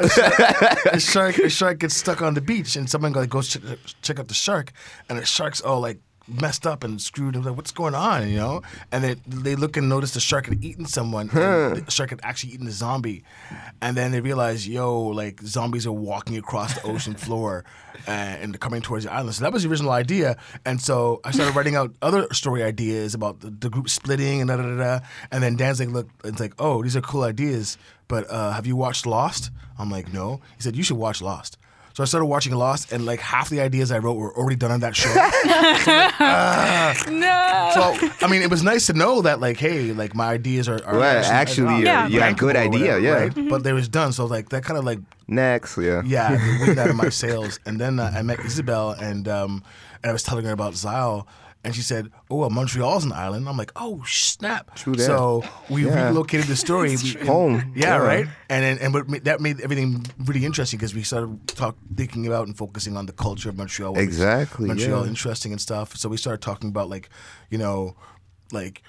a 0.93 1.01
shark, 1.01 1.39
a 1.39 1.51
shark 1.51 1.81
gets 1.81 1.97
stuck 1.97 2.23
on 2.23 2.35
the 2.35 2.41
beach, 2.41 2.77
and 2.77 2.89
someone 2.89 3.13
like 3.13 3.29
goes 3.29 3.49
check, 3.49 3.63
check 4.03 4.21
out 4.21 4.29
the 4.29 4.35
shark, 4.35 4.71
and 5.09 5.19
the 5.19 5.27
shark's 5.27 5.61
all 5.61 5.81
like 5.81 5.99
messed 6.29 6.67
up 6.67 6.85
and 6.85 7.01
screwed. 7.01 7.35
And 7.35 7.45
like, 7.45 7.57
what's 7.57 7.71
going 7.71 7.95
on? 7.95 8.29
You 8.29 8.37
know? 8.37 8.63
And 8.91 9.05
they 9.05 9.15
they 9.27 9.57
look 9.57 9.77
and 9.77 9.89
notice 9.89 10.15
the 10.15 10.21
shark 10.21 10.47
had 10.47 10.63
eaten 10.65 10.87
someone. 10.87 11.29
and 11.31 11.87
the 11.87 11.91
shark 11.91 12.11
had 12.11 12.21
actually 12.23 12.55
eaten 12.55 12.67
a 12.67 12.71
zombie, 12.71 13.25
and 13.81 13.97
then 13.97 14.13
they 14.13 14.21
realize, 14.21 14.67
yo, 14.69 15.01
like 15.03 15.41
zombies 15.43 15.87
are 15.87 15.93
walking 15.93 16.37
across 16.37 16.75
the 16.75 16.87
ocean 16.91 17.15
floor. 17.15 17.65
And 18.07 18.53
they're 18.53 18.59
coming 18.59 18.83
towards 18.83 19.05
the 19.05 19.13
island. 19.13 19.35
So 19.37 19.45
that 19.45 19.53
was 19.53 19.63
the 19.63 19.69
original 19.69 19.93
idea. 19.93 20.37
And 20.65 20.81
so 20.81 21.21
I 21.25 21.31
started 21.31 21.55
writing 21.55 21.77
out 21.77 21.95
other 22.03 22.27
story 22.33 22.63
ideas 22.65 23.15
about 23.15 23.41
the, 23.41 23.51
the 23.51 23.71
group 23.71 23.89
splitting 23.89 24.41
and 24.41 24.49
da 24.49 24.57
da 24.57 24.63
da 24.63 24.77
da. 24.77 25.07
And 25.31 25.41
then 25.43 25.55
Dan's 25.55 25.79
like, 25.79 25.91
look, 25.91 26.09
it's 26.25 26.41
like, 26.41 26.55
oh, 26.59 26.83
these 26.83 26.97
are 26.97 27.01
cool 27.01 27.23
ideas, 27.23 27.79
but 28.09 28.29
uh, 28.29 28.53
have 28.53 28.67
you 28.67 28.75
watched 28.75 29.07
Lost? 29.07 29.51
I'm 29.79 29.91
like, 29.91 30.13
no. 30.13 30.41
He 30.57 30.63
said, 30.63 30.75
you 30.75 30.83
should 30.83 30.97
watch 30.97 31.23
Lost. 31.23 31.59
So 31.95 32.03
I 32.03 32.07
started 32.07 32.27
watching 32.27 32.55
Lost, 32.55 32.93
and 32.93 33.05
like 33.05 33.21
half 33.21 33.51
the 33.51 33.61
ideas 33.61 33.93
I 33.93 33.99
wrote 33.99 34.15
were 34.17 34.35
already 34.37 34.57
done 34.57 34.71
on 34.71 34.81
that 34.81 34.97
show. 34.97 35.13
No. 37.13 37.71
so 37.75 38.09
I 38.25 38.29
mean, 38.31 38.43
it 38.43 38.51
was 38.51 38.63
nice 38.63 38.87
to 38.87 38.93
know 38.93 39.23
that 39.23 39.41
like, 39.41 39.57
hey, 39.59 39.93
like 39.93 40.15
my 40.15 40.29
ideas 40.33 40.69
are, 40.69 40.83
are 40.85 40.99
Well, 40.99 41.25
actually, 41.25 41.75
are 41.75 41.83
Yeah. 41.85 42.07
you 42.09 42.21
had 42.21 42.39
good 42.39 42.57
idea, 42.57 42.95
whatever, 42.95 43.01
yeah. 43.01 43.13
right? 43.13 43.49
But 43.49 43.65
they 43.65 43.73
was 43.73 43.89
done, 43.89 44.13
so 44.13 44.27
like 44.27 44.49
that 44.51 44.65
kind 44.65 44.79
of 44.79 44.85
like 44.85 44.99
Next, 45.29 45.79
yeah. 45.79 46.03
yeah, 46.05 46.37
the 46.37 46.65
wind 46.67 46.79
out 46.79 46.91
of 46.91 46.97
my 46.97 47.09
sails. 47.23 47.59
And 47.65 47.81
then 47.81 47.99
uh, 47.99 48.13
I 48.15 48.23
met 48.23 48.41
Isabel, 48.41 48.91
and 48.91 49.27
um, 49.29 49.63
and 50.03 50.11
I 50.11 50.13
was 50.13 50.23
telling 50.23 50.45
her 50.45 50.53
about 50.53 50.75
Z'Isle, 50.75 51.27
and 51.65 51.75
she 51.75 51.83
said, 51.83 52.11
"Oh, 52.31 52.37
well, 52.37 52.51
Montreal's 52.51 53.05
an 53.05 53.13
island." 53.13 53.49
I'm 53.49 53.57
like, 53.57 53.73
"Oh, 53.77 54.03
snap!" 54.07 54.75
True 54.75 54.95
that. 54.97 55.05
So 55.07 55.45
we 55.71 55.87
Yeah. 55.87 56.09
relocated 56.09 56.47
the 56.47 56.57
story 56.57 56.97
We- 56.97 57.27
Home, 57.27 57.73
Yeah, 57.77 57.87
yeah. 57.87 57.97
right. 57.97 58.27
And 58.49 58.65
then, 58.65 58.79
and 58.79 58.93
what 58.95 59.25
that 59.25 59.41
made 59.41 59.61
everything 59.61 60.05
really 60.19 60.45
interesting 60.45 60.79
because 60.79 60.95
we 60.95 61.03
started 61.03 61.47
talk 61.49 61.77
thinking 61.97 62.27
about 62.27 62.47
and 62.47 62.57
focusing 62.57 62.97
on 62.97 63.07
the 63.07 63.13
culture 63.13 63.49
of 63.49 63.57
Montreal. 63.57 63.99
Exactly, 63.99 64.67
Montreal 64.69 65.03
yeah. 65.05 65.09
interesting 65.11 65.53
and 65.53 65.61
stuff. 65.61 65.97
So 65.97 66.09
we 66.09 66.17
started 66.17 66.43
talking 66.43 66.69
about 66.71 66.89
like, 66.91 67.09
you 67.51 67.59
know, 67.59 67.97
like. 68.53 68.83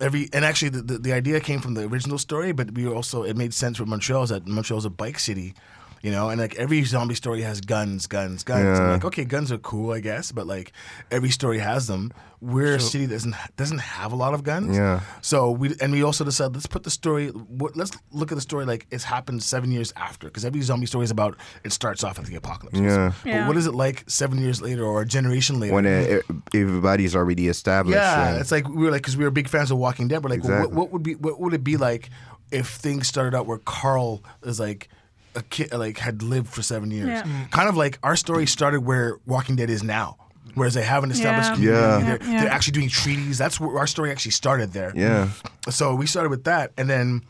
Every 0.00 0.28
and 0.32 0.44
actually 0.44 0.68
the, 0.68 0.82
the, 0.82 0.98
the 0.98 1.12
idea 1.12 1.40
came 1.40 1.60
from 1.60 1.74
the 1.74 1.82
original 1.82 2.18
story, 2.18 2.52
but 2.52 2.70
we 2.70 2.86
also 2.86 3.24
it 3.24 3.36
made 3.36 3.52
sense 3.52 3.80
with 3.80 3.88
Montreal 3.88 4.22
is 4.22 4.30
that 4.30 4.46
Montreal's 4.46 4.84
a 4.84 4.90
bike 4.90 5.18
city, 5.18 5.54
you 6.02 6.10
know, 6.10 6.28
and 6.30 6.40
like 6.40 6.54
every 6.56 6.84
zombie 6.84 7.14
story 7.14 7.42
has 7.42 7.60
guns, 7.60 8.06
guns, 8.06 8.44
guns. 8.44 8.78
And 8.78 8.86
Yeah. 8.88 8.92
like 8.92 9.04
okay, 9.04 9.24
guns 9.24 9.50
are 9.52 9.58
cool, 9.58 9.92
I 9.92 10.00
guess, 10.00 10.32
but 10.32 10.46
like 10.46 10.72
every 11.10 11.30
story 11.30 11.58
has 11.58 11.86
them. 11.86 12.12
We're 12.40 12.76
a 12.76 12.80
city 12.80 13.06
that 13.06 13.14
doesn't 13.14 13.34
doesn't 13.56 13.78
have 13.80 14.12
a 14.12 14.16
lot 14.16 14.32
of 14.32 14.44
guns. 14.44 14.76
Yeah. 14.76 15.00
So 15.22 15.50
we 15.50 15.74
and 15.80 15.90
we 15.92 16.04
also 16.04 16.22
decided 16.24 16.54
let's 16.54 16.66
put 16.68 16.84
the 16.84 16.90
story. 16.90 17.30
What, 17.30 17.76
let's 17.76 17.90
look 18.12 18.30
at 18.30 18.36
the 18.36 18.40
story 18.40 18.64
like 18.64 18.86
it's 18.92 19.02
happened 19.02 19.42
seven 19.42 19.72
years 19.72 19.92
after, 19.96 20.28
because 20.28 20.44
every 20.44 20.60
zombie 20.60 20.86
story 20.86 21.02
is 21.02 21.10
about 21.10 21.36
it 21.64 21.72
starts 21.72 22.04
off 22.04 22.16
at 22.20 22.26
the 22.26 22.36
apocalypse. 22.36 22.78
Yeah. 22.78 23.12
But 23.24 23.48
what 23.48 23.56
is 23.56 23.66
it 23.66 23.74
like 23.74 24.04
seven 24.08 24.38
years 24.38 24.62
later 24.62 24.84
or 24.84 25.02
a 25.02 25.04
generation 25.06 25.58
later? 25.58 25.74
When 25.74 25.84
it, 25.84 26.24
everybody's 26.54 27.16
already 27.16 27.48
established. 27.48 27.96
yeah, 27.96 28.28
and- 28.30 28.40
it's 28.40 28.52
like 28.52 28.68
we 28.68 28.84
were 28.84 28.90
like 28.92 29.02
because 29.02 29.16
we 29.16 29.24
were 29.24 29.30
big 29.32 29.48
fans 29.48 29.70
of 29.72 29.78
Walking 29.78 30.06
Dead. 30.08 30.22
We're 30.22 30.30
like, 30.30 30.44
well, 30.44 30.60
what, 30.60 30.72
what 30.72 30.92
would 30.92 31.02
be 31.02 31.14
what 31.16 31.40
would 31.40 31.54
it 31.54 31.64
be 31.64 31.76
like 31.76 32.10
if 32.52 32.68
things 32.68 33.08
started 33.08 33.36
out 33.36 33.46
where 33.46 33.58
Carl 33.58 34.22
is 34.44 34.58
like 34.60 34.88
a 35.34 35.42
kid, 35.42 35.72
like 35.72 35.98
had 35.98 36.22
lived 36.22 36.48
for 36.48 36.62
seven 36.62 36.90
years? 36.90 37.08
Yeah. 37.08 37.22
Mm. 37.22 37.50
Kind 37.50 37.68
of 37.68 37.76
like 37.76 37.98
our 38.02 38.16
story 38.16 38.46
started 38.46 38.80
where 38.80 39.16
Walking 39.26 39.56
Dead 39.56 39.70
is 39.70 39.82
now. 39.82 40.16
Whereas 40.54 40.74
they 40.74 40.82
have 40.82 41.04
an 41.04 41.10
established 41.10 41.50
Yeah. 41.50 41.54
community. 41.54 41.72
Yeah. 41.78 41.98
They're, 42.00 42.18
Yeah, 42.26 42.32
yeah. 42.32 42.40
they're 42.44 42.52
actually 42.52 42.72
doing 42.72 42.88
treaties. 42.88 43.38
That's 43.38 43.60
where 43.60 43.78
our 43.78 43.86
story 43.86 44.10
actually 44.10 44.32
started 44.32 44.72
there. 44.72 44.92
yeah. 44.96 45.28
So 45.70 45.94
we 45.94 46.06
started 46.06 46.30
with 46.30 46.44
that, 46.44 46.72
and 46.78 46.88
then, 46.90 47.22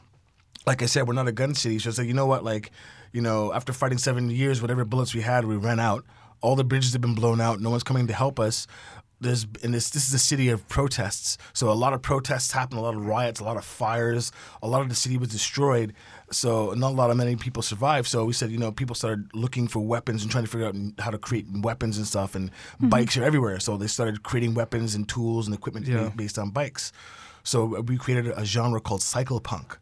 like 0.67 0.83
I 0.83 0.87
said, 0.87 1.07
we're 1.09 1.15
not 1.15 1.29
a 1.29 1.33
gun 1.33 1.55
city. 1.55 1.79
So 1.79 1.89
it's 1.91 1.99
like, 1.99 2.07
you 2.07 2.15
know 2.15 2.27
what? 2.27 2.45
Like, 2.45 2.71
you 3.13 3.21
know, 3.21 3.53
after 3.53 3.73
fighting 3.73 3.99
seven 3.99 4.31
years, 4.31 4.63
whatever 4.63 4.85
bullets 4.85 5.15
we 5.15 5.21
had, 5.23 5.45
we 5.45 5.57
ran 5.57 5.81
out. 5.81 6.05
All 6.41 6.55
the 6.57 6.65
bridges 6.65 6.93
have 6.93 7.03
been 7.03 7.15
blown 7.17 7.41
out. 7.41 7.61
No 7.61 7.71
one's 7.71 7.83
coming 7.83 8.07
to 8.07 8.15
help 8.15 8.39
us. 8.39 8.67
There's 9.21 9.47
and 9.65 9.75
this 9.75 9.91
this 9.91 10.07
is 10.07 10.15
a 10.15 10.19
city 10.19 10.49
of 10.49 10.67
protests. 10.69 11.39
So 11.53 11.69
a 11.71 11.75
lot 11.75 11.93
of 11.93 12.01
protests 12.03 12.53
happened, 12.53 12.79
a 12.79 12.83
lot 12.83 12.95
of 12.95 13.05
riots, 13.05 13.41
a 13.41 13.45
lot 13.45 13.57
of 13.57 13.65
fires. 13.65 14.31
A 14.63 14.69
lot 14.69 14.81
of 14.83 14.89
the 14.89 14.95
city 14.95 15.17
was 15.19 15.31
destroyed. 15.31 15.93
So 16.31 16.73
not 16.73 16.93
a 16.93 16.95
lot 16.95 17.11
of 17.11 17.17
many 17.17 17.37
people 17.37 17.62
survived. 17.62 18.09
So 18.09 18.25
we 18.25 18.33
said, 18.33 18.51
you 18.51 18.59
know, 18.59 18.71
people 18.71 18.95
started 18.95 19.31
looking 19.35 19.67
for 19.69 19.81
weapons 19.81 20.23
and 20.23 20.31
trying 20.31 20.45
to 20.45 20.51
figure 20.51 20.67
out 20.67 20.75
how 20.99 21.11
to 21.11 21.19
create 21.19 21.47
weapons 21.51 21.97
and 21.97 22.07
stuff. 22.07 22.35
And 22.35 22.51
mm-hmm. 22.51 22.88
bikes 22.88 23.17
are 23.17 23.25
everywhere. 23.25 23.59
So 23.61 23.77
they 23.77 23.87
started 23.87 24.23
creating 24.23 24.55
weapons 24.55 24.95
and 24.95 25.09
tools 25.09 25.47
and 25.47 25.55
equipment 25.55 25.87
Yeah. 25.87 26.11
based 26.14 26.38
on 26.38 26.51
bikes. 26.51 26.93
So 27.45 27.81
we 27.81 27.97
created 27.97 28.33
a 28.37 28.45
genre 28.45 28.81
called 28.81 29.03
cycle 29.03 29.41
punk. 29.41 29.79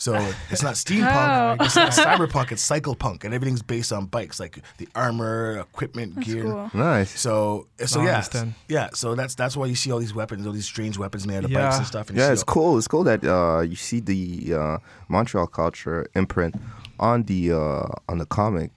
So 0.00 0.14
it's 0.50 0.62
not 0.62 0.74
steampunk, 0.74 1.58
Oh. 1.60 1.64
it's 1.64 1.76
not 1.76 1.90
cyberpunk, 1.92 2.52
it's 2.52 2.62
cycle 2.62 2.94
punk, 2.94 3.24
and 3.24 3.34
everything's 3.34 3.62
based 3.62 3.92
on 3.92 4.06
bikes, 4.06 4.38
like 4.40 4.58
the 4.78 4.88
armor, 4.94 5.58
equipment, 5.58 6.20
gear. 6.20 6.44
cool. 6.44 6.70
Nice. 6.72 7.18
So 7.20 7.66
so 7.84 8.00
I 8.00 8.04
yeah, 8.04 8.24
yeah. 8.68 8.88
So 8.94 9.14
that's 9.16 9.34
that's 9.34 9.56
why 9.56 9.66
you 9.66 9.74
see 9.74 9.90
all 9.92 9.98
these 9.98 10.14
weapons, 10.14 10.46
all 10.46 10.52
these 10.52 10.64
strange 10.66 10.96
weapons 10.98 11.26
made 11.26 11.38
out 11.38 11.44
of 11.44 11.52
bikes 11.52 11.78
and 11.78 11.86
stuff. 11.86 12.08
And 12.08 12.16
Yeah, 12.18 12.32
it's 12.32 12.42
all- 12.42 12.54
cool. 12.54 12.78
It's 12.78 12.88
cool 12.88 13.04
that 13.04 13.24
uh, 13.24 13.60
you 13.62 13.76
see 13.76 14.00
the 14.00 14.54
uh, 14.54 14.78
Montreal 15.08 15.48
culture 15.48 16.06
imprint 16.14 16.54
on 17.00 17.24
the 17.24 17.52
uh, 17.52 17.86
on 18.08 18.18
the 18.18 18.26
comic, 18.26 18.70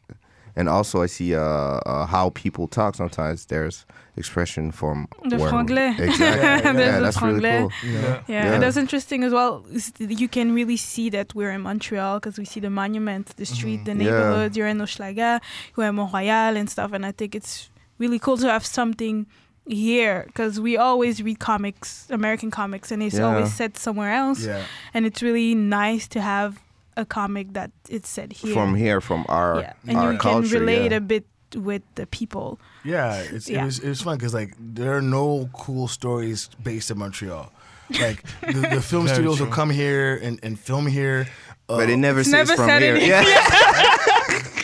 and 0.55 0.67
also 0.67 1.01
I 1.03 1.05
see 1.07 1.35
uh, 1.35 1.41
uh, 1.41 2.05
how 2.07 2.31
people 2.31 2.67
talk. 2.67 2.95
Sometimes 2.95 3.45
there's 3.45 3.85
expression 4.17 4.71
from 4.71 5.07
The 5.25 5.37
where- 5.37 5.51
franglais. 5.51 5.99
Exactly. 5.99 6.17
There's 6.73 6.77
yeah, 6.77 6.97
the 6.97 7.01
that's 7.03 7.21
really 7.21 7.41
cool. 7.41 7.71
Yeah. 7.83 7.91
Yeah, 7.91 8.21
Yeah. 8.27 8.53
and 8.53 8.63
that's 8.63 8.77
interesting 8.77 9.23
as 9.23 9.31
well. 9.33 9.65
You 9.99 10.27
can 10.27 10.53
really 10.53 10.77
see 10.77 11.09
that 11.11 11.33
we're 11.33 11.51
in 11.51 11.61
Montreal 11.61 12.19
because 12.19 12.37
we 12.37 12.45
see 12.45 12.59
the 12.59 12.69
monuments, 12.69 13.33
the 13.33 13.45
street, 13.45 13.85
the 13.85 13.91
Mm-hmm. 13.91 14.01
Yeah. 14.01 14.11
neighborhoods. 14.11 14.57
You're 14.57 14.67
in 14.67 14.79
Hochelaga, 14.79 15.39
you're 15.77 15.87
in 15.87 15.95
Montreal 15.95 16.57
and 16.57 16.69
stuff. 16.69 16.91
And 16.93 17.05
I 17.05 17.11
think 17.11 17.35
it's 17.35 17.69
really 17.99 18.19
cool 18.19 18.37
to 18.37 18.47
have 18.47 18.65
something 18.65 19.27
here 19.65 20.23
because 20.27 20.59
we 20.59 20.75
always 20.75 21.21
read 21.23 21.39
comics, 21.39 22.07
American 22.09 22.51
comics, 22.51 22.91
and 22.91 23.01
it's 23.03 23.15
Yeah. 23.17 23.27
always 23.27 23.53
set 23.53 23.77
somewhere 23.77 24.11
else. 24.11 24.45
Yeah. 24.45 24.63
And 24.93 25.05
it's 25.05 25.21
really 25.21 25.55
nice 25.55 26.07
to 26.09 26.19
have 26.21 26.59
a 26.97 27.05
comic 27.05 27.53
that 27.53 27.71
it's 27.89 28.09
set 28.09 28.33
here. 28.33 28.53
From 28.53 28.75
here, 28.75 28.99
from 28.99 29.25
our 29.29 29.59
yeah, 29.61 29.73
and 29.87 29.97
our 29.97 30.11
you 30.13 30.19
can 30.19 30.31
culture. 30.31 30.59
relate 30.59 30.91
yeah. 30.91 30.97
a 30.97 30.99
bit 30.99 31.25
with 31.55 31.83
the 31.95 32.05
people. 32.07 32.59
Yeah, 32.83 33.15
it's, 33.21 33.47
Yeah. 33.49 33.61
it 33.61 33.65
was 33.65 33.79
it 33.79 33.89
was 33.89 34.01
fun 34.01 34.17
because 34.17 34.33
like 34.33 34.53
there 34.59 34.95
are 34.97 35.01
no 35.01 35.49
cool 35.53 35.87
stories 35.87 36.49
based 36.63 36.89
in 36.91 36.97
Montreal. 36.97 37.51
Like 37.99 38.23
the, 38.41 38.67
the 38.75 38.81
film 38.91 39.05
Very 39.05 39.15
studios 39.15 39.39
will 39.39 39.47
come 39.51 39.69
here 39.69 40.15
and, 40.21 40.39
and 40.43 40.57
film 40.59 40.87
here. 40.87 41.27
Uh, 41.69 41.77
But 41.77 41.89
it 41.89 41.97
never 41.97 42.23
says 42.23 42.47
never 42.49 42.55
from 42.55 42.67
said 42.67 42.81
here. 42.81 42.95
it. 42.95 43.03
Yeah. 43.07 43.23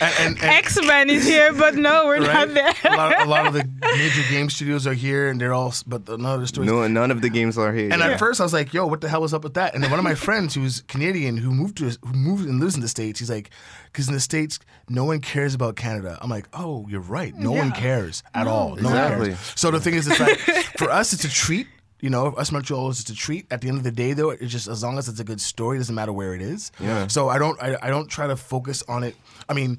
and, 0.00 0.14
and, 0.20 0.42
and 0.42 0.44
X 0.44 0.78
Men 0.84 1.10
is 1.10 1.24
here, 1.26 1.52
but 1.52 1.74
no, 1.74 2.06
we're 2.06 2.20
right? 2.20 2.48
not 2.48 2.54
there. 2.54 2.74
a, 2.92 2.96
lot, 2.96 3.20
a 3.20 3.28
lot 3.28 3.46
of 3.46 3.52
the 3.54 3.64
major 3.96 4.22
game 4.30 4.50
studios 4.50 4.86
are 4.86 4.94
here, 4.94 5.28
and 5.28 5.40
they're 5.40 5.54
all. 5.54 5.72
But 5.86 6.06
the, 6.06 6.16
none 6.18 6.34
of 6.34 6.40
the 6.40 6.46
stories. 6.46 6.70
no, 6.70 6.86
none 6.86 7.10
of 7.10 7.22
the 7.22 7.28
games 7.28 7.56
are 7.58 7.72
here. 7.72 7.90
And 7.92 8.00
yeah. 8.00 8.10
at 8.10 8.18
first, 8.18 8.40
I 8.40 8.44
was 8.44 8.52
like, 8.52 8.72
"Yo, 8.74 8.86
what 8.86 9.00
the 9.00 9.08
hell 9.08 9.24
is 9.24 9.34
up 9.34 9.44
with 9.44 9.54
that?" 9.54 9.74
And 9.74 9.82
then 9.82 9.90
one 9.90 9.98
of 9.98 10.04
my 10.04 10.14
friends, 10.26 10.54
who's 10.54 10.82
Canadian, 10.82 11.36
who 11.36 11.52
moved 11.52 11.78
to 11.78 11.90
who 12.04 12.12
moved 12.12 12.48
and 12.48 12.60
lives 12.60 12.74
in 12.74 12.80
the 12.80 12.88
states, 12.88 13.18
he's 13.20 13.30
like, 13.30 13.50
"Because 13.92 14.08
in 14.08 14.14
the 14.14 14.20
states, 14.20 14.58
no 14.88 15.04
one 15.04 15.20
cares 15.20 15.54
about 15.54 15.76
Canada." 15.76 16.18
I'm 16.20 16.30
like, 16.30 16.48
"Oh, 16.52 16.86
you're 16.88 17.00
right. 17.00 17.34
No 17.34 17.52
one 17.52 17.72
cares 17.72 18.22
at 18.34 18.46
all. 18.46 18.70
No 18.70 18.88
Exactly. 18.88 19.18
one 19.18 19.26
cares." 19.36 19.52
So 19.56 19.70
the 19.70 19.80
thing 19.80 19.94
is, 19.94 20.06
it's 20.06 20.20
like 20.20 20.38
for 20.78 20.90
us, 20.90 21.12
it's 21.12 21.24
a 21.24 21.30
treat. 21.30 21.66
You 22.00 22.10
know, 22.10 22.28
us 22.34 22.50
Montrealers, 22.50 23.00
it's 23.00 23.10
a 23.10 23.14
treat. 23.16 23.46
At 23.50 23.60
the 23.60 23.66
end 23.66 23.78
of 23.78 23.82
the 23.82 23.90
day, 23.90 24.12
though, 24.12 24.30
it's 24.30 24.52
just 24.52 24.68
as 24.68 24.84
long 24.84 24.98
as 24.98 25.08
it's 25.08 25.18
a 25.18 25.24
good 25.24 25.40
story, 25.40 25.78
it 25.78 25.80
doesn't 25.80 25.96
matter 25.96 26.12
where 26.12 26.32
it 26.32 26.40
is. 26.40 26.70
Yeah. 26.78 27.08
So 27.08 27.28
I 27.28 27.38
don't, 27.38 27.60
I, 27.60 27.76
I 27.82 27.90
don't 27.90 28.06
try 28.06 28.28
to 28.28 28.36
focus 28.36 28.84
on 28.86 29.02
it. 29.02 29.16
I 29.48 29.52
mean, 29.54 29.78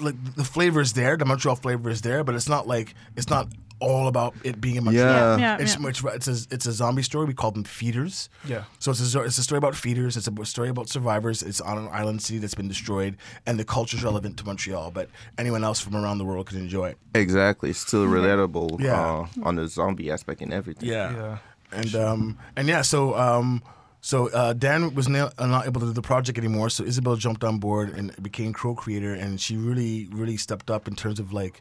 like 0.00 0.16
the 0.34 0.44
flavor 0.44 0.80
is 0.80 0.92
there, 0.94 1.16
the 1.16 1.24
Montreal 1.24 1.56
flavor 1.56 1.90
is 1.90 2.02
there, 2.02 2.24
but 2.24 2.34
it's 2.34 2.48
not 2.48 2.66
like 2.66 2.94
it's 3.16 3.28
not 3.30 3.48
all 3.80 4.08
about 4.08 4.34
it 4.42 4.60
being 4.60 4.74
in 4.74 4.82
Montreal. 4.84 5.06
Yeah. 5.06 5.36
Yeah, 5.36 5.56
yeah, 5.56 5.62
It's 5.62 5.74
yeah. 5.74 5.80
much. 5.80 6.02
It's 6.04 6.26
a 6.26 6.36
it's 6.54 6.66
a 6.66 6.72
zombie 6.72 7.02
story. 7.02 7.26
We 7.26 7.34
call 7.34 7.52
them 7.52 7.62
feeders. 7.64 8.28
Yeah. 8.44 8.64
So 8.80 8.90
it's 8.90 9.14
a 9.14 9.20
it's 9.22 9.38
a 9.38 9.42
story 9.44 9.58
about 9.58 9.76
feeders. 9.76 10.16
It's 10.16 10.26
a 10.28 10.44
story 10.44 10.68
about 10.68 10.88
survivors. 10.88 11.42
It's 11.42 11.60
on 11.60 11.78
an 11.78 11.88
island 11.92 12.20
city 12.22 12.38
that's 12.40 12.56
been 12.56 12.66
destroyed, 12.68 13.16
and 13.46 13.58
the 13.58 13.64
culture's 13.64 14.02
relevant 14.02 14.36
to 14.38 14.44
Montreal, 14.44 14.90
but 14.90 15.08
anyone 15.38 15.62
else 15.62 15.78
from 15.80 15.94
around 15.94 16.18
the 16.18 16.24
world 16.24 16.46
can 16.46 16.58
enjoy 16.58 16.88
it. 16.88 16.98
exactly, 17.14 17.70
it's 17.70 17.78
still 17.78 18.04
relatable 18.06 18.80
Yeah. 18.80 19.00
uh, 19.00 19.26
on 19.44 19.54
the 19.56 19.68
zombie 19.68 20.10
aspect 20.10 20.40
and 20.42 20.52
everything. 20.52 20.88
Yeah. 20.88 21.12
Yeah. 21.12 21.38
And 21.70 21.94
um 21.94 22.38
and 22.56 22.66
yeah, 22.66 22.82
so 22.82 23.14
um 23.16 23.62
so 24.00 24.28
uh, 24.30 24.52
Dan 24.52 24.94
was 24.94 25.08
na- 25.08 25.30
uh, 25.38 25.46
not 25.46 25.66
able 25.66 25.80
to 25.80 25.86
do 25.88 25.92
the 25.92 26.02
project 26.02 26.38
anymore, 26.38 26.70
so 26.70 26.84
Isabel 26.84 27.16
jumped 27.16 27.44
on 27.44 27.58
board 27.58 27.90
and 27.90 28.14
became 28.22 28.52
co-creator, 28.52 29.12
and 29.14 29.40
she 29.40 29.56
really, 29.56 30.08
really 30.12 30.36
stepped 30.36 30.70
up 30.70 30.86
in 30.88 30.94
terms 30.96 31.18
of 31.20 31.32
like, 31.32 31.60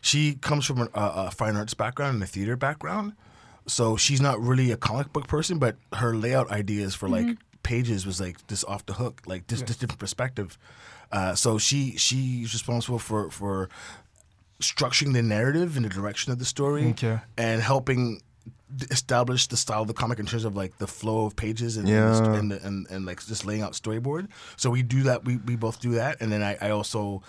she 0.00 0.34
comes 0.34 0.64
from 0.66 0.80
a, 0.82 0.88
a 0.94 1.30
fine 1.30 1.56
arts 1.56 1.74
background 1.74 2.14
and 2.14 2.22
a 2.22 2.26
theater 2.26 2.56
background, 2.56 3.12
so 3.66 3.96
she's 3.96 4.20
not 4.20 4.40
really 4.40 4.70
a 4.70 4.76
comic 4.76 5.12
book 5.12 5.26
person, 5.26 5.58
but 5.58 5.76
her 5.94 6.14
layout 6.14 6.50
ideas 6.50 6.94
for 6.94 7.08
like 7.08 7.36
pages 7.62 8.04
was 8.06 8.20
like 8.20 8.46
this 8.48 8.62
off 8.64 8.84
the 8.86 8.92
hook, 8.94 9.22
like 9.26 9.46
this, 9.46 9.62
this 9.62 9.76
different 9.76 9.98
perspective. 10.00 10.58
Uh, 11.12 11.34
so 11.34 11.58
she 11.58 11.96
she's 11.96 12.52
responsible 12.52 12.98
for 12.98 13.30
for 13.30 13.68
structuring 14.60 15.12
the 15.12 15.22
narrative 15.22 15.76
and 15.76 15.84
the 15.84 15.88
direction 15.88 16.32
of 16.32 16.38
the 16.38 16.44
story 16.44 16.88
Okay. 16.90 17.18
and 17.36 17.62
helping 17.62 18.20
establish 18.90 19.46
the 19.46 19.56
style 19.56 19.82
of 19.82 19.88
the 19.88 19.94
comic 19.94 20.18
in 20.18 20.26
terms 20.26 20.44
of 20.44 20.56
like 20.56 20.78
the 20.78 20.86
flow 20.86 21.26
of 21.26 21.36
pages 21.36 21.76
and 21.76 21.88
Yeah. 21.88 22.16
and, 22.34 22.52
and, 22.52 22.52
and, 22.64 22.86
and 22.90 23.06
like 23.06 23.24
just 23.24 23.44
laying 23.46 23.62
out 23.62 23.72
storyboard. 23.72 24.28
So 24.56 24.70
we 24.70 24.82
do 24.82 25.04
that. 25.04 25.24
We, 25.24 25.36
we 25.36 25.56
both 25.56 25.80
do 25.80 25.92
that, 25.92 26.20
and 26.20 26.32
then 26.32 26.42
I, 26.42 26.56
I 26.60 26.70
also 26.70 27.22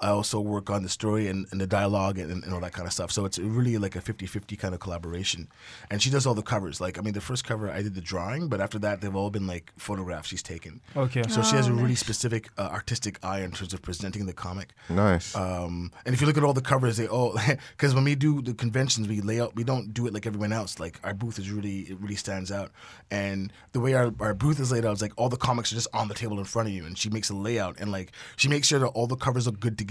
I 0.00 0.08
also 0.08 0.40
work 0.40 0.70
on 0.70 0.82
the 0.82 0.88
story 0.88 1.28
and, 1.28 1.46
and 1.50 1.60
the 1.60 1.66
dialogue 1.66 2.18
and, 2.18 2.42
and 2.44 2.52
all 2.54 2.60
that 2.60 2.72
kind 2.72 2.86
of 2.86 2.92
stuff. 2.92 3.10
So 3.12 3.24
it's 3.24 3.38
really 3.38 3.76
like 3.78 3.96
a 3.96 4.00
50-50 4.00 4.58
kind 4.58 4.74
of 4.74 4.80
collaboration. 4.80 5.48
And 5.90 6.00
she 6.02 6.10
does 6.10 6.26
all 6.26 6.34
the 6.34 6.42
covers. 6.42 6.80
Like 6.80 6.98
I 6.98 7.02
mean, 7.02 7.14
the 7.14 7.20
first 7.20 7.44
cover 7.44 7.70
I 7.70 7.82
did 7.82 7.94
the 7.94 8.00
drawing, 8.00 8.48
but 8.48 8.60
after 8.60 8.78
that 8.80 9.00
they've 9.00 9.14
all 9.14 9.30
been 9.30 9.46
like 9.46 9.72
photographs 9.76 10.28
she's 10.28 10.42
taken. 10.42 10.80
Okay. 10.96 11.22
So 11.28 11.42
she 11.42 11.56
has 11.56 11.68
a 11.68 11.70
Oh, 11.70 11.74
really 11.74 11.94
specific 11.94 12.48
uh, 12.58 12.62
artistic 12.72 13.18
eye 13.24 13.40
in 13.40 13.52
terms 13.52 13.72
of 13.74 13.82
presenting 13.82 14.26
the 14.26 14.32
comic. 14.32 14.70
Nice. 14.88 15.34
Um, 15.36 15.92
and 16.04 16.14
if 16.14 16.20
you 16.20 16.26
look 16.26 16.36
at 16.36 16.44
all 16.44 16.52
the 16.54 16.60
covers, 16.62 16.96
they 16.96 17.06
all 17.06 17.38
because 17.76 17.94
when 17.94 18.04
we 18.04 18.14
do 18.14 18.40
the 18.42 18.54
conventions, 18.54 19.06
we 19.06 19.20
lay 19.20 19.40
out. 19.40 19.54
We 19.54 19.64
don't 19.64 19.92
do 19.92 20.06
it 20.06 20.14
like 20.14 20.26
everyone 20.26 20.52
else. 20.52 20.80
Like 20.80 20.98
our 21.04 21.14
booth 21.14 21.38
is 21.38 21.50
really 21.50 21.80
it 21.90 21.98
really 22.00 22.16
stands 22.16 22.50
out. 22.50 22.72
And 23.10 23.52
the 23.72 23.80
way 23.80 23.94
our, 23.94 24.12
our 24.20 24.34
booth 24.34 24.58
is 24.60 24.72
laid 24.72 24.84
out 24.84 24.94
is 24.94 25.02
like 25.02 25.12
all 25.16 25.28
the 25.28 25.36
comics 25.36 25.72
are 25.72 25.76
just 25.76 25.88
on 25.92 26.08
the 26.08 26.14
table 26.14 26.38
in 26.38 26.44
front 26.44 26.68
of 26.68 26.74
you, 26.74 26.84
and 26.86 26.96
she 26.98 27.10
makes 27.10 27.28
a 27.30 27.34
layout 27.34 27.76
and 27.78 27.92
like 27.92 28.12
she 28.36 28.48
makes 28.48 28.66
sure 28.68 28.78
that 28.78 28.88
all 28.88 29.06
the 29.06 29.16
covers 29.16 29.46
look 29.46 29.60
good 29.60 29.76
together. 29.76 29.89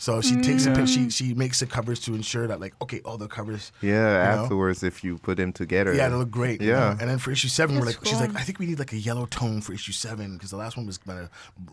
So 0.00 0.20
she 0.20 0.40
takes 0.40 0.64
a 0.64 0.70
pic, 0.70 0.86
she 0.86 1.06
mm. 1.06 1.12
she 1.12 1.34
makes 1.34 1.58
the 1.58 1.66
covers 1.66 1.98
to 2.00 2.14
ensure 2.14 2.46
that 2.46 2.60
like 2.60 2.72
okay, 2.80 3.00
all 3.04 3.18
the 3.18 3.26
covers. 3.26 3.72
yeah, 3.82 3.88
you 3.90 4.36
know? 4.36 4.42
afterwards, 4.44 4.84
if 4.84 5.02
you 5.02 5.18
put 5.18 5.38
them 5.38 5.52
together. 5.52 5.92
Yeah, 5.92 6.08
they 6.08 6.14
look 6.14 6.30
great. 6.30 6.60
you 6.60 6.68
Yeah. 6.68 6.78
know? 6.78 6.96
And 7.00 7.10
then 7.10 7.18
for 7.18 7.32
issue 7.32 7.48
seven, 7.48 7.76
we're 7.80 7.84
That's 7.84 7.98
like, 7.98 8.06
she's 8.06 8.20
like. 8.20 8.34
I 8.36 8.42
think 8.42 8.60
we 8.60 8.66
need 8.66 8.78
like 8.78 8.92
a 8.92 8.96
yellow 8.96 9.26
tone 9.26 9.60
for 9.60 9.72
issue 9.72 9.90
seven 9.90 10.34
because 10.34 10.50
the 10.50 10.56
last 10.56 10.76
one 10.76 10.86
was 10.86 10.98
kind 10.98 11.18
of 11.18 11.30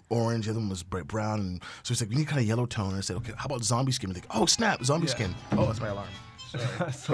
orange, 0.10 0.45
the 0.45 0.52
other 0.52 0.60
one 0.60 0.69
was 0.69 0.82
bright 0.82 1.08
brown, 1.08 1.39
and 1.39 1.63
so 1.84 1.91
it's 1.91 2.02
like 2.02 2.10
we 2.10 2.15
need 2.15 2.28
kind 2.28 2.41
of 2.41 2.48
yellow 2.48 2.65
tone. 2.65 2.89
And 2.89 2.98
I 2.98 3.02
said, 3.02 3.15
okay, 3.17 3.34
how 3.38 3.45
about 3.45 3.63
zombie 3.63 3.91
skin? 3.91 4.10
We're 4.10 4.15
like, 4.15 4.28
oh 4.32 4.48
snap, 4.48 4.84
zombie 4.84 5.08
skin. 5.08 5.36
Oh, 5.52 5.67
that's 5.67 5.80
my 5.80 5.89
alarm. 5.89 6.10
Oh, 6.54 6.86
it's 6.88 7.10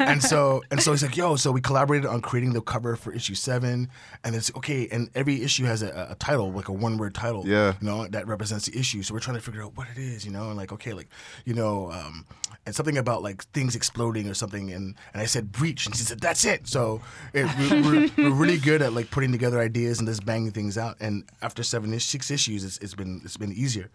and 0.00 0.22
so 0.22 0.62
and 0.70 0.82
so 0.82 0.92
he's 0.92 1.02
like, 1.02 1.16
yo, 1.16 1.36
so 1.36 1.52
we 1.52 1.60
collaborated 1.60 2.06
on 2.06 2.20
creating 2.20 2.52
the 2.52 2.60
cover 2.60 2.96
for 2.96 3.12
issue 3.12 3.34
seven, 3.34 3.88
and 4.24 4.34
it's 4.34 4.50
okay. 4.56 4.88
And 4.90 5.10
every 5.14 5.42
issue 5.42 5.64
has 5.64 5.82
a, 5.82 6.08
a 6.10 6.14
title, 6.16 6.50
like 6.52 6.68
a 6.68 6.72
one 6.72 6.96
word 6.98 7.14
title, 7.14 7.46
Yeah. 7.46 7.74
you 7.80 7.86
know, 7.86 8.06
that 8.08 8.26
represents 8.26 8.66
the 8.66 8.78
issue. 8.78 9.02
So 9.02 9.14
we're 9.14 9.20
trying 9.20 9.36
to 9.36 9.42
figure 9.42 9.62
out 9.62 9.76
what 9.76 9.86
it 9.94 9.98
is, 9.98 10.24
you 10.24 10.32
know, 10.32 10.48
and 10.48 10.56
like 10.56 10.72
okay, 10.72 10.92
like 10.92 11.08
you 11.44 11.54
know, 11.54 11.90
um, 11.92 12.24
and 12.66 12.74
something 12.74 12.98
about 12.98 13.22
like 13.22 13.44
things 13.52 13.74
exploding 13.76 14.28
or 14.28 14.34
something. 14.34 14.72
And 14.72 14.94
and 15.12 15.22
I 15.22 15.26
said 15.26 15.52
breach, 15.52 15.86
and 15.86 15.94
she 15.94 16.02
said 16.02 16.20
that's 16.20 16.44
it. 16.44 16.66
So 16.66 17.00
it, 17.32 17.46
we're, 17.58 17.82
we're, 17.82 18.10
we're 18.30 18.34
really 18.36 18.58
good 18.58 18.82
at 18.82 18.92
like 18.92 19.10
putting 19.10 19.32
together 19.32 19.60
ideas 19.60 19.98
and 19.98 20.08
just 20.08 20.24
banging 20.26 20.50
things 20.52 20.76
out. 20.76 20.96
And 21.00 21.24
after 21.42 21.62
seven, 21.62 21.92
ish- 21.94 22.06
six 22.06 22.30
issues, 22.30 22.64
it's, 22.64 22.78
it's 22.78 22.94
been 22.94 23.20
it's 23.24 23.36
been 23.36 23.52
easier. 23.52 23.90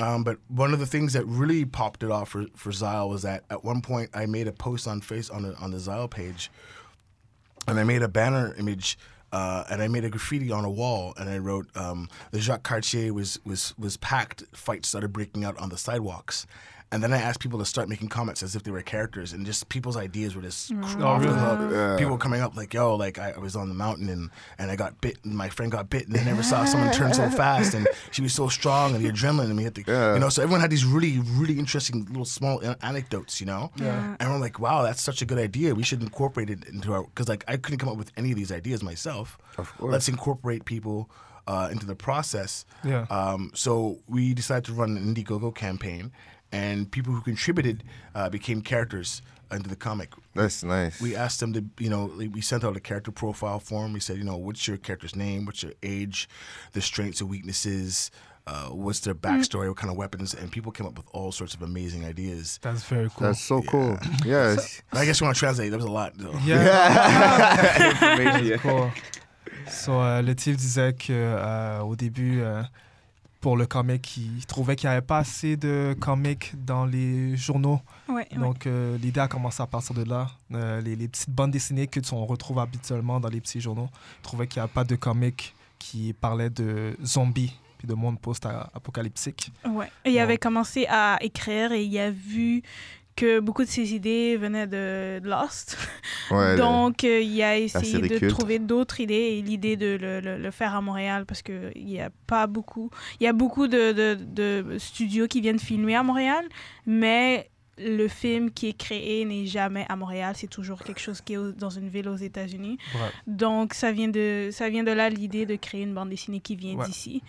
Um, 0.00 0.24
but 0.24 0.38
one 0.48 0.72
of 0.72 0.78
the 0.78 0.86
things 0.86 1.12
that 1.14 1.24
really 1.26 1.64
popped 1.64 2.02
it 2.02 2.10
off 2.10 2.28
for 2.30 2.46
for 2.54 2.70
Z'Isle 2.70 3.08
was 3.08 3.22
that 3.22 3.44
at 3.50 3.64
one 3.64 3.77
point 3.82 4.10
I 4.14 4.26
made 4.26 4.48
a 4.48 4.52
post 4.52 4.86
on 4.86 5.00
face 5.00 5.30
on 5.30 5.42
the 5.42 5.54
on 5.56 5.70
the 5.70 5.78
Z'Isle 5.78 6.10
page, 6.10 6.50
and 7.66 7.78
I 7.78 7.84
made 7.84 8.02
a 8.02 8.08
banner 8.08 8.54
image. 8.58 8.98
Uh, 9.30 9.62
and 9.68 9.82
I 9.82 9.88
made 9.88 10.06
a 10.06 10.08
graffiti 10.08 10.50
on 10.50 10.64
a 10.64 10.70
wall, 10.70 11.12
and 11.18 11.28
I 11.28 11.36
wrote, 11.36 11.66
um, 11.76 12.08
"The 12.30 12.40
Jacques 12.40 12.62
Cartier 12.62 13.12
was 13.12 13.38
was 13.44 13.74
was 13.76 13.98
packed. 13.98 14.44
Fights 14.54 14.88
started 14.88 15.12
breaking 15.12 15.44
out 15.44 15.54
on 15.58 15.68
the 15.68 15.76
sidewalks." 15.76 16.46
And 16.90 17.02
then 17.02 17.12
I 17.12 17.18
asked 17.18 17.40
people 17.40 17.58
to 17.58 17.66
start 17.66 17.88
making 17.90 18.08
comments 18.08 18.42
as 18.42 18.56
if 18.56 18.62
they 18.62 18.70
were 18.70 18.80
characters, 18.80 19.34
and 19.34 19.44
just 19.44 19.68
people's 19.68 19.96
ideas 19.96 20.34
were 20.34 20.40
just 20.40 20.72
off 20.72 21.20
the 21.22 21.28
hook. 21.28 21.98
People 21.98 22.16
coming 22.16 22.40
up 22.40 22.56
like, 22.56 22.72
"Yo, 22.72 22.94
like 22.96 23.18
I, 23.18 23.32
I 23.32 23.38
was 23.38 23.54
on 23.56 23.68
the 23.68 23.74
mountain 23.74 24.08
and, 24.08 24.30
and 24.58 24.70
I 24.70 24.76
got 24.76 24.98
bit, 25.02 25.18
and 25.22 25.34
my 25.36 25.50
friend 25.50 25.70
got 25.70 25.90
bit, 25.90 26.08
and 26.08 26.16
I 26.16 26.24
never 26.24 26.42
saw 26.42 26.64
someone 26.64 26.90
turn 26.94 27.12
so 27.12 27.28
fast, 27.42 27.74
and 27.74 27.86
she 28.10 28.22
was 28.22 28.32
so 28.32 28.48
strong, 28.48 28.94
and 28.94 29.04
the 29.04 29.10
adrenaline, 29.10 29.44
and 29.50 29.56
we 29.58 29.64
had 29.64 29.74
to, 29.74 29.84
Yeah. 29.86 30.14
you 30.14 30.20
know." 30.20 30.30
So 30.30 30.42
everyone 30.42 30.62
had 30.62 30.70
these 30.70 30.86
really, 30.86 31.18
really 31.36 31.58
interesting 31.58 32.06
little 32.06 32.24
small 32.24 32.60
an- 32.60 32.76
anecdotes, 32.80 33.38
you 33.38 33.46
know. 33.46 33.70
Yeah. 33.76 34.16
And 34.18 34.30
we're 34.30 34.38
like, 34.38 34.58
"Wow, 34.58 34.82
that's 34.82 35.02
such 35.02 35.20
a 35.20 35.26
good 35.26 35.38
idea. 35.38 35.74
We 35.74 35.82
should 35.82 36.02
incorporate 36.02 36.48
it 36.48 36.64
into 36.68 36.94
our." 36.94 37.02
Because 37.04 37.28
like 37.28 37.44
I 37.48 37.58
couldn't 37.58 37.80
come 37.80 37.90
up 37.90 37.98
with 37.98 38.12
any 38.16 38.30
of 38.30 38.36
these 38.38 38.50
ideas 38.50 38.82
myself. 38.82 39.36
Of 39.58 39.76
course. 39.76 39.92
Let's 39.92 40.08
incorporate 40.08 40.64
people 40.64 41.10
uh, 41.46 41.68
into 41.70 41.84
the 41.84 41.94
process. 41.96 42.64
Yeah. 42.82 43.04
Um, 43.10 43.50
so 43.54 43.98
we 44.06 44.32
decided 44.32 44.64
to 44.66 44.72
run 44.72 44.96
an 44.96 45.14
Indiegogo 45.14 45.54
campaign, 45.54 46.12
and 46.52 46.90
people 46.90 47.12
who 47.12 47.20
contributed 47.20 47.84
uh, 48.14 48.28
became 48.28 48.62
characters 48.62 49.22
into 49.50 49.68
the 49.68 49.76
comic. 49.76 50.12
That's 50.34 50.62
nice. 50.62 51.00
We 51.00 51.16
asked 51.16 51.40
them 51.40 51.52
to, 51.54 51.64
you 51.78 51.88
know, 51.90 52.10
we 52.16 52.40
sent 52.40 52.64
out 52.64 52.76
a 52.76 52.80
character 52.80 53.10
profile 53.10 53.60
form. 53.60 53.92
We 53.92 54.00
said, 54.00 54.18
you 54.18 54.24
know, 54.24 54.36
what's 54.36 54.68
your 54.68 54.76
character's 54.76 55.16
name? 55.16 55.46
What's 55.46 55.62
your 55.62 55.72
age? 55.82 56.28
Their 56.72 56.82
strengths 56.82 57.20
and 57.20 57.30
weaknesses. 57.30 58.10
Uh, 58.46 58.68
what's 58.68 59.00
their 59.00 59.14
backstory? 59.14 59.68
What 59.68 59.76
kind 59.76 59.90
of 59.90 59.96
weapons? 59.98 60.32
And 60.32 60.50
people 60.50 60.72
came 60.72 60.86
up 60.86 60.96
with 60.96 61.06
all 61.12 61.32
sorts 61.32 61.54
of 61.54 61.60
amazing 61.62 62.06
ideas. 62.06 62.58
That's 62.62 62.82
very 62.84 63.10
cool. 63.10 63.26
That's 63.26 63.42
so 63.42 63.60
cool. 63.62 63.98
Yes. 64.24 64.80
I 64.92 65.04
guess 65.04 65.20
you 65.20 65.26
want 65.26 65.36
to 65.36 65.38
translate. 65.40 65.70
That 65.70 65.76
was 65.76 65.84
a 65.86 65.90
lot. 65.90 66.12
though. 66.16 66.32
Yeah. 66.44 67.90
Information. 67.90 68.58
Cool. 68.60 68.90
So, 69.70 70.00
euh, 70.00 70.22
le 70.22 70.34
type 70.34 70.56
disait 70.56 70.94
que 70.94 71.12
euh, 71.12 71.80
au 71.80 71.94
début, 71.94 72.40
euh, 72.40 72.62
pour 73.40 73.56
le 73.56 73.66
comic, 73.66 74.16
il 74.16 74.44
trouvait 74.46 74.74
qu'il 74.74 74.88
n'y 74.88 74.96
avait 74.96 75.06
pas 75.06 75.18
assez 75.18 75.56
de 75.56 75.96
comics 76.00 76.52
dans 76.56 76.84
les 76.84 77.36
journaux. 77.36 77.80
Ouais, 78.08 78.26
ouais. 78.32 78.38
Donc, 78.38 78.66
euh, 78.66 78.98
l'idée 78.98 79.20
a 79.20 79.28
commencé 79.28 79.62
à 79.62 79.66
partir 79.66 79.94
de 79.94 80.02
là. 80.02 80.28
Euh, 80.52 80.80
les, 80.80 80.96
les 80.96 81.08
petites 81.08 81.30
bandes 81.30 81.52
dessinées 81.52 81.86
que 81.86 82.00
on 82.12 82.26
retrouve 82.26 82.58
habituellement 82.58 83.20
dans 83.20 83.28
les 83.28 83.40
petits 83.40 83.60
journaux, 83.60 83.88
il 84.18 84.22
trouvait 84.22 84.46
qu'il 84.46 84.60
n'y 84.60 84.64
a 84.64 84.68
pas 84.68 84.84
de 84.84 84.96
comics 84.96 85.54
qui 85.78 86.12
parlaient 86.12 86.50
de 86.50 86.96
zombies 87.04 87.54
puis 87.78 87.86
de 87.86 87.94
monde 87.94 88.18
post-apocalyptique. 88.18 89.52
Ouais. 89.64 89.90
Et 90.04 90.10
il 90.10 90.18
avait 90.18 90.36
commencé 90.36 90.86
à 90.88 91.18
écrire 91.20 91.72
et 91.72 91.84
il 91.84 91.98
a 91.98 92.10
vu 92.10 92.62
que 93.18 93.40
beaucoup 93.40 93.64
de 93.64 93.68
ses 93.68 93.94
idées 93.94 94.36
venaient 94.36 94.66
de 94.68 95.20
Lost. 95.24 95.76
Ouais, 96.30 96.56
Donc, 96.56 97.02
euh, 97.04 97.20
il 97.20 97.42
a 97.42 97.58
essayé 97.58 97.98
de 97.98 98.18
culte. 98.18 98.30
trouver 98.30 98.58
d'autres 98.60 99.00
idées 99.00 99.14
et 99.38 99.42
l'idée 99.42 99.76
de 99.76 99.98
le, 100.00 100.20
le- 100.20 100.38
le 100.38 100.50
faire 100.52 100.74
à 100.76 100.80
Montréal 100.80 101.26
parce 101.26 101.42
qu'il 101.42 101.72
n'y 101.84 102.00
a 102.00 102.10
pas 102.26 102.46
beaucoup. 102.46 102.90
Il 103.20 103.24
y 103.24 103.26
a 103.26 103.32
beaucoup 103.32 103.66
de, 103.66 103.92
de- 103.92 104.14
de 104.22 104.78
studios 104.78 105.26
qui 105.26 105.40
viennent 105.40 105.58
filmer 105.58 105.96
à 105.96 106.02
Montréal, 106.04 106.44
mais 106.86 107.50
le 107.80 108.08
film 108.08 108.50
qui 108.50 108.68
est 108.68 108.76
créé 108.76 109.24
n'est 109.24 109.46
jamais 109.46 109.86
à 109.88 109.96
Montréal, 109.96 110.34
c'est 110.36 110.48
toujours 110.50 110.82
quelque 110.82 111.00
chose 111.00 111.20
qui 111.20 111.32
est 111.34 111.36
au- 111.36 111.52
dans 111.52 111.70
une 111.70 111.88
ville 111.88 112.08
aux 112.08 112.16
États-Unis. 112.16 112.78
Ouais. 112.94 113.10
Donc, 113.26 113.74
ça 113.74 113.90
vient 113.92 114.08
de, 114.08 114.50
ça 114.52 114.68
vient 114.68 114.84
de 114.84 114.90
là 114.92 115.08
l'idée 115.10 115.44
de 115.46 115.56
créer 115.56 115.82
une 115.82 115.94
bande 115.94 116.10
dessinée 116.10 116.40
qui 116.40 116.56
vient 116.56 116.74
Ouais. 116.76 116.86
d'ici. 116.86 117.22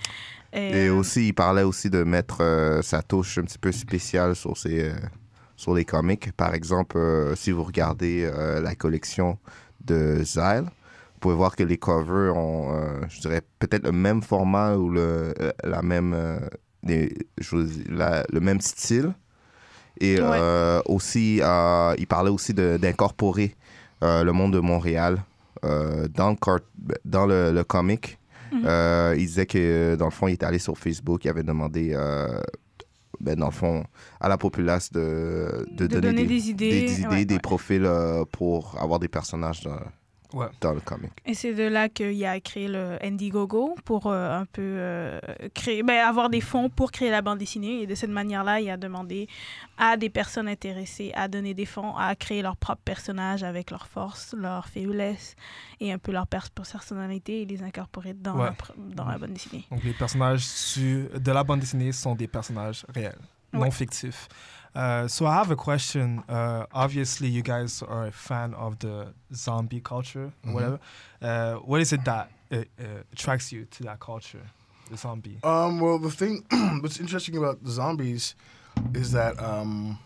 Et 0.54 0.88
euh, 0.88 0.93
aussi, 0.95 1.28
il 1.28 1.34
parlait 1.34 1.62
aussi 1.63 1.89
de 1.91 2.04
mettre 2.04 2.41
euh, 2.41 2.82
sa 2.82 3.02
touche 3.04 3.38
un 3.38 3.43
petit 3.43 3.60
peu 3.60 3.71
spéciale 3.71 4.36
sur, 4.36 4.58
ses, 4.58 4.86
euh, 4.89 4.93
sur 5.60 5.76
les 5.76 5.84
comics. 5.84 6.32
Par 6.38 6.54
exemple, 6.56 6.98
euh, 6.98 7.36
si 7.36 7.52
vous 7.52 7.63
regardez 7.65 8.24
euh, 8.24 8.62
la 8.62 8.76
collection 8.76 9.38
de 9.84 10.24
Zyle, 10.24 10.63
vous 10.63 11.19
pouvez 11.19 11.36
voir 11.36 11.54
que 11.58 11.63
les 11.63 11.78
covers 11.78 12.36
ont, 12.38 12.74
euh, 12.74 13.02
je 13.10 13.19
dirais, 13.19 13.41
peut-être 13.60 13.84
le 13.84 13.91
même 13.91 14.22
format 14.22 14.76
ou 14.78 14.89
le, 14.89 15.34
la 15.65 15.82
même, 15.82 16.15
dis, 16.84 17.10
la- 17.89 18.24
le 18.32 18.39
même 18.39 18.62
style. 18.62 19.13
Et 20.00 20.22
Ouais. 20.22 20.39
aussi, 20.86 21.41
il 21.98 22.08
parlait 22.08 22.30
aussi 22.32 22.54
d'incorporer 22.54 23.54
le 24.02 24.32
monde 24.32 24.54
de 24.54 24.60
Montréal 24.60 25.17
dans, 25.62 26.30
le, 26.30 26.60
dans 27.04 27.26
le, 27.26 27.52
le 27.52 27.63
comic. 27.65 28.17
Euh, 28.65 29.13
il 29.17 29.26
disait 29.26 29.45
que, 29.45 29.95
dans 30.00 30.06
le 30.06 30.12
fond, 30.12 30.30
il 30.30 30.36
était 30.36 30.45
allé 30.45 30.58
sur 30.60 30.78
Facebook, 30.78 31.26
il 31.26 31.30
avait 31.30 31.43
demandé, 31.43 31.93
ben, 33.19 33.36
dans 33.36 33.47
le 33.47 33.51
fond, 33.51 33.84
à 34.19 34.29
la 34.29 34.38
populace 34.38 34.91
de, 34.91 35.65
de, 35.71 35.88
De 35.88 35.99
donner 35.99 36.25
des 36.25 36.49
idées, 36.49 36.69
des, 36.69 36.99
idées, 36.99 37.08
ouais, 37.08 37.25
des 37.25 37.36
ouais. 37.36 37.39
profils 37.39 37.86
euh, 37.86 38.23
pour 38.32 38.77
avoir 38.79 38.99
des 38.99 39.08
personnages 39.08 39.62
dans, 39.62 39.79
Ouais. 40.31 40.45
dans 40.61 40.73
le 40.73 40.79
comic. 40.79 41.11
Et 41.25 41.33
c'est 41.33 41.53
de 41.55 41.63
là 41.63 41.89
qu'il 41.89 42.23
a 42.25 42.39
créé 42.39 42.67
le 42.67 42.97
Indiegogo 43.03 43.75
pour 43.83 44.05
euh, 44.07 44.39
un 44.41 44.45
peu 44.45 44.61
euh, 44.61 45.19
créer, 45.55 45.81
ben, 45.81 46.05
avoir 46.05 46.29
des 46.29 46.41
fonds 46.41 46.69
pour 46.69 46.91
créer 46.91 47.09
la 47.09 47.21
bande 47.23 47.39
dessinée. 47.39 47.81
Et 47.81 47.87
de 47.87 47.95
cette 47.95 48.11
manière-là, 48.11 48.59
il 48.61 48.69
a 48.69 48.77
demandé 48.77 49.27
à 49.77 49.97
des 49.97 50.09
personnes 50.09 50.47
intéressées 50.47 51.11
à 51.15 51.27
donner 51.27 51.53
des 51.55 51.65
fonds, 51.65 51.95
à 51.97 52.15
créer 52.15 52.41
leurs 52.43 52.57
propres 52.57 52.83
personnages 52.85 53.43
avec 53.43 53.71
leurs 53.71 53.87
forces, 53.87 54.35
leurs 54.37 54.67
faiblesses 54.67 55.35
et 55.79 55.91
un 55.91 55.97
peu 55.97 56.11
leur 56.11 56.27
pers- 56.27 56.51
personnalité 56.51 57.41
et 57.41 57.45
les 57.45 57.63
incorporer 57.63 58.13
dans, 58.13 58.35
Ouais. 58.37 58.45
la, 58.45 58.51
pr- 58.51 58.73
dans 58.77 59.05
la 59.05 59.17
bande 59.17 59.33
dessinée. 59.33 59.65
Donc 59.71 59.83
les 59.83 59.93
personnages 59.93 60.45
su- 60.45 61.07
de 61.13 61.31
la 61.31 61.43
bande 61.43 61.61
dessinée 61.61 61.91
sont 61.91 62.13
des 62.13 62.27
personnages 62.27 62.85
réels, 62.93 63.17
non 63.53 63.71
fictifs. 63.71 64.27
Uh, 64.75 65.08
so 65.08 65.25
I 65.25 65.34
have 65.34 65.51
a 65.51 65.55
question. 65.55 66.23
Uh, 66.29 66.65
obviously, 66.71 67.27
you 67.27 67.41
guys 67.41 67.82
are 67.82 68.05
a 68.08 68.12
fan 68.12 68.53
of 68.53 68.79
the 68.79 69.13
zombie 69.34 69.82
culture, 69.82 70.32
or 70.45 70.53
whatever. 70.53 70.79
Uh, 71.21 71.55
what 71.55 71.82
is 71.82 71.91
it 71.91 72.05
that 72.05 72.32
uh, 72.51 72.58
uh, 72.58 72.84
attracts 73.12 73.51
you 73.51 73.65
to 73.65 73.84
that 73.84 73.99
culture, 73.99 74.41
the 74.91 74.97
zombie? 74.97 75.39
Um, 75.43 75.79
well, 75.79 75.97
the 75.97 76.12
thing, 76.12 76.45
what's 76.82 76.99
interesting 76.99 77.36
about 77.38 77.63
the 77.63 77.71
zombies 77.71 78.36
is 78.93 79.12
that 79.12 79.41
um, 79.41 79.97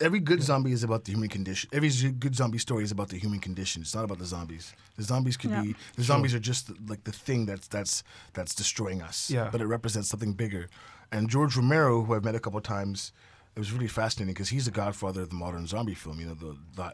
every 0.00 0.20
good 0.20 0.42
zombie 0.42 0.72
is 0.72 0.82
about 0.84 1.04
the 1.04 1.12
human 1.12 1.28
condition. 1.28 1.68
Every 1.72 1.88
z- 1.88 2.10
good 2.10 2.34
zombie 2.34 2.58
story 2.58 2.84
is 2.84 2.90
about 2.90 3.08
the 3.08 3.18
human 3.18 3.40
condition. 3.40 3.82
It's 3.82 3.94
not 3.94 4.04
about 4.04 4.18
the 4.18 4.26
zombies. 4.26 4.72
The 4.96 5.02
zombies 5.04 5.36
could 5.36 5.50
Yeah. 5.50 5.62
be 5.62 5.76
the 5.96 6.02
zombies 6.02 6.34
are 6.34 6.38
just 6.40 6.70
like 6.88 7.04
the 7.04 7.12
thing 7.12 7.46
that's 7.46 7.68
that's 7.68 8.02
that's 8.34 8.54
destroying 8.54 9.02
us. 9.02 9.30
Yeah. 9.30 9.48
But 9.50 9.60
it 9.60 9.66
represents 9.66 10.08
something 10.08 10.32
bigger. 10.32 10.68
And 11.12 11.28
George 11.30 11.56
Romero, 11.56 12.02
who 12.02 12.14
I've 12.14 12.24
met 12.24 12.34
a 12.34 12.40
couple 12.40 12.60
times. 12.60 13.12
It 13.56 13.58
was 13.58 13.72
really 13.72 13.88
fascinating 13.88 14.32
because 14.34 14.50
he's 14.50 14.66
the 14.66 14.70
godfather 14.70 15.22
of 15.22 15.30
the 15.30 15.34
modern 15.34 15.66
zombie 15.66 15.94
film. 15.94 16.20
You 16.20 16.26
know, 16.26 16.34
the, 16.34 16.56
the 16.76 16.92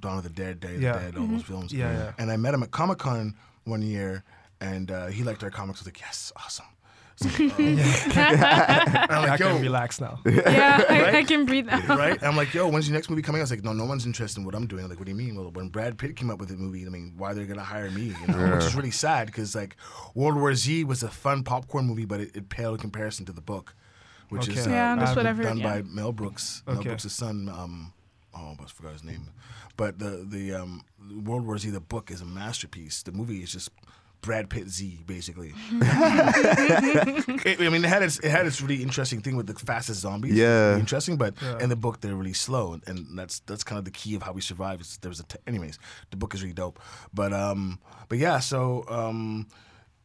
Dawn 0.00 0.18
of 0.18 0.24
the 0.24 0.28
Dead, 0.28 0.60
Day 0.60 0.74
of 0.74 0.82
Yeah. 0.82 0.92
the 0.98 0.98
Dead, 1.12 1.16
all 1.16 1.26
those 1.26 1.42
films. 1.44 1.72
Yeah, 1.72 1.92
yeah. 1.92 2.12
And 2.18 2.30
I 2.30 2.36
met 2.36 2.52
him 2.52 2.62
at 2.62 2.70
Comic 2.72 2.98
Con 2.98 3.34
one 3.64 3.80
year, 3.80 4.22
and 4.60 4.90
uh, 4.90 5.06
he 5.06 5.22
liked 5.24 5.42
our 5.42 5.48
comics. 5.50 5.78
I 5.78 5.82
was 5.82 5.86
like, 5.86 6.00
yes, 6.00 6.30
awesome. 6.36 6.66
It's 7.20 7.24
like, 7.38 8.18
and 8.18 8.50
I'm 9.10 9.10
I 9.10 9.26
like, 9.28 9.40
can 9.40 9.56
yo, 9.56 9.60
relax 9.62 10.00
now. 10.00 10.18
yeah, 10.26 10.82
I, 10.88 11.18
I 11.18 11.22
can 11.24 11.44
breathe 11.46 11.66
now. 11.66 11.96
right? 11.96 12.20
I'm 12.22 12.36
like, 12.36 12.52
yo, 12.52 12.68
when's 12.68 12.88
your 12.88 12.94
next 12.94 13.08
movie 13.08 13.22
coming? 13.22 13.40
I 13.40 13.44
was 13.44 13.50
like, 13.50 13.62
no, 13.62 13.72
no 13.72 13.84
one's 13.84 14.04
interested 14.06 14.40
in 14.40 14.44
what 14.46 14.54
I'm 14.54 14.66
doing. 14.66 14.84
I'm 14.84 14.90
like, 14.90 14.98
what 14.98 15.04
do 15.06 15.12
you 15.12 15.16
mean? 15.16 15.36
Well, 15.36 15.50
when 15.52 15.68
Brad 15.68 15.96
Pitt 15.96 16.16
came 16.16 16.28
up 16.30 16.38
with 16.40 16.48
the 16.48 16.56
movie, 16.56 16.84
I 16.84 16.88
mean, 16.88 17.14
why 17.16 17.32
they're 17.32 17.46
gonna 17.46 17.62
hire 17.62 17.90
me? 17.90 18.14
You 18.20 18.26
know, 18.26 18.54
which 18.56 18.64
is 18.64 18.74
really 18.74 18.90
sad 18.90 19.26
because 19.26 19.54
like 19.54 19.76
World 20.14 20.36
War 20.36 20.54
Z 20.54 20.84
was 20.84 21.02
a 21.02 21.08
fun 21.08 21.44
popcorn 21.44 21.86
movie, 21.86 22.04
but 22.04 22.20
it, 22.20 22.34
it 22.34 22.48
paled 22.48 22.74
in 22.76 22.80
comparison 22.80 23.24
to 23.26 23.32
the 23.32 23.40
book, 23.40 23.74
which 24.30 24.48
is 24.48 24.66
uh, 24.66 24.70
Yeah, 24.70 24.96
that's 24.96 25.10
what 25.14 25.22
done 25.22 25.26
I've 25.26 25.36
heard, 25.36 25.62
by. 25.62 25.82
Mel 25.82 26.12
Brooks. 26.12 26.62
Mel 26.66 26.78
Okay. 26.78 26.88
Brooks' 26.88 27.12
son. 27.12 27.48
Um, 27.48 27.92
oh, 28.36 28.56
I 28.60 28.64
forgot 28.66 28.92
his 28.92 29.04
name. 29.04 29.30
But 29.76 29.98
the 30.00 30.26
the 30.28 30.54
um, 30.54 30.84
World 31.24 31.46
War 31.46 31.58
Z, 31.58 31.70
the 31.70 31.80
book 31.80 32.10
is 32.10 32.20
a 32.20 32.24
masterpiece. 32.26 33.02
The 33.04 33.12
movie 33.12 33.42
is 33.42 33.52
just. 33.52 33.70
Brad 34.24 34.48
Pitt 34.48 34.68
Z, 34.68 35.02
basically. 35.06 35.52
It- 37.46 37.60
I 37.60 37.68
mean, 37.68 37.84
it 37.84 37.88
had 37.88 38.02
its 38.02 38.18
it 38.20 38.30
had 38.30 38.46
its 38.46 38.60
really 38.60 38.82
interesting 38.82 39.20
thing 39.20 39.36
with 39.36 39.46
the 39.46 39.54
fastest 39.54 40.00
zombies. 40.00 40.34
Yeah. 40.34 40.68
Really 40.70 40.80
interesting. 40.80 41.16
But 41.16 41.34
Yeah. 41.42 41.58
in 41.60 41.68
the 41.68 41.76
book, 41.76 42.00
they're 42.00 42.14
really 42.14 42.32
slow, 42.32 42.72
and, 42.72 42.82
and 42.86 43.18
that's 43.18 43.40
that's 43.40 43.64
kind 43.64 43.78
of 43.78 43.84
the 43.84 43.90
key 43.90 44.14
of 44.14 44.22
how 44.22 44.32
we 44.32 44.40
survive. 44.40 44.80
Is 44.80 44.98
there 45.02 45.08
was 45.10 45.20
a 45.20 45.24
t- 45.24 45.38
anyways, 45.46 45.78
the 46.10 46.16
book 46.16 46.34
is 46.34 46.42
really 46.42 46.54
dope. 46.54 46.80
But 47.12 47.32
um, 47.32 47.78
but 48.08 48.18
yeah, 48.18 48.38
so 48.40 48.84
um, 48.88 49.46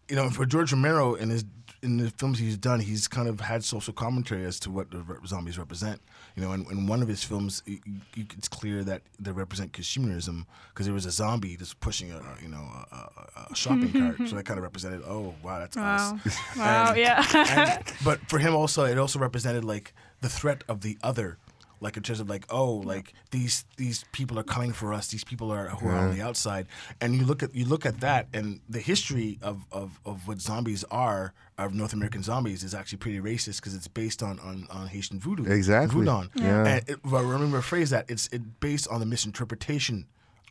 you 0.09 0.15
know, 0.15 0.29
for 0.29 0.45
George 0.45 0.71
Romero 0.71 1.15
in 1.15 1.29
his 1.29 1.45
in 1.81 1.97
the 1.97 2.09
films 2.11 2.39
he's 2.39 2.57
done, 2.57 2.79
he's 2.81 3.07
kind 3.07 3.27
of 3.29 3.39
had 3.39 3.63
social 3.63 3.93
commentary 3.93 4.43
as 4.45 4.59
to 4.61 4.69
what 4.71 4.91
the 4.91 4.99
re- 4.99 5.17
zombies 5.25 5.57
represent. 5.57 6.01
You 6.39 6.45
know, 6.45 6.53
in, 6.53 6.65
in 6.71 6.87
one 6.87 7.01
of 7.01 7.09
his 7.09 7.21
films, 7.21 7.63
y- 7.67 7.79
y- 7.85 8.25
it's 8.37 8.47
clear 8.47 8.81
that 8.85 9.01
they 9.19 9.31
represent 9.31 9.73
consumerism 9.73 10.45
because 10.69 10.85
there 10.85 10.93
was 10.93 11.05
a 11.05 11.11
zombie 11.11 11.57
just 11.57 11.77
pushing 11.81 12.13
a 12.13 12.21
you 12.41 12.47
know 12.47 12.57
a, 12.91 12.95
a, 12.95 13.47
a 13.51 13.55
shopping 13.55 13.91
cart, 13.91 14.15
so 14.29 14.37
that 14.37 14.45
kind 14.45 14.57
of 14.57 14.63
represented, 14.63 15.01
oh 15.05 15.35
wow, 15.43 15.59
that's 15.59 15.75
Wow. 15.75 16.17
us. 16.25 16.37
Wow, 16.55 16.87
And- 16.91 16.97
yeah. 16.97 17.25
and, 17.35 17.83
but 18.05 18.19
for 18.29 18.39
him 18.39 18.55
also 18.55 18.85
it 18.85 18.97
also 18.97 19.19
represented 19.19 19.65
like 19.65 19.93
the 20.21 20.29
threat 20.29 20.63
of 20.69 20.79
the 20.79 20.97
other 21.03 21.37
like 21.81 21.95
in 21.97 22.03
terms 22.03 22.19
of 22.19 22.29
like 22.29 22.45
oh 22.49 22.73
like 22.93 23.13
these 23.31 23.65
these 23.77 24.03
people 24.11 24.37
are 24.39 24.43
coming 24.43 24.71
for 24.73 24.93
us 24.93 25.07
these 25.07 25.23
people 25.23 25.51
are 25.51 25.69
who 25.69 25.87
are 25.87 25.95
on 25.97 26.15
the 26.15 26.21
outside. 26.21 26.67
And 27.01 27.15
you 27.15 27.25
look 27.25 27.41
at 27.43 27.53
you 27.55 27.65
look 27.65 27.85
at 27.85 27.99
that 28.01 28.27
and 28.33 28.59
the 28.69 28.79
history 28.79 29.39
of 29.41 29.65
of, 29.71 29.99
of 30.05 30.27
what 30.27 30.39
zombies 30.41 30.83
are 30.91 31.33
of 31.57 31.73
North 31.73 31.93
American 31.93 32.23
zombies 32.23 32.63
is 32.63 32.73
actually 32.73 32.97
pretty 32.99 33.19
racist 33.19 33.57
because 33.57 33.75
it's 33.75 33.87
based 33.87 34.21
on, 34.23 34.39
on 34.39 34.67
on 34.69 34.87
Haitian 34.87 35.19
voodoo 35.19 35.45
Exactly. 35.51 36.05
voodoo 36.05 36.27
Yeah. 36.35 36.65
and 36.65 36.89
it, 36.89 37.05
well, 37.05 37.23
remember 37.23 37.61
phrase 37.61 37.89
that 37.89 38.05
it's 38.09 38.27
it 38.27 38.59
based 38.59 38.87
on 38.87 38.99
the 38.99 39.05
misinterpretation 39.05 40.05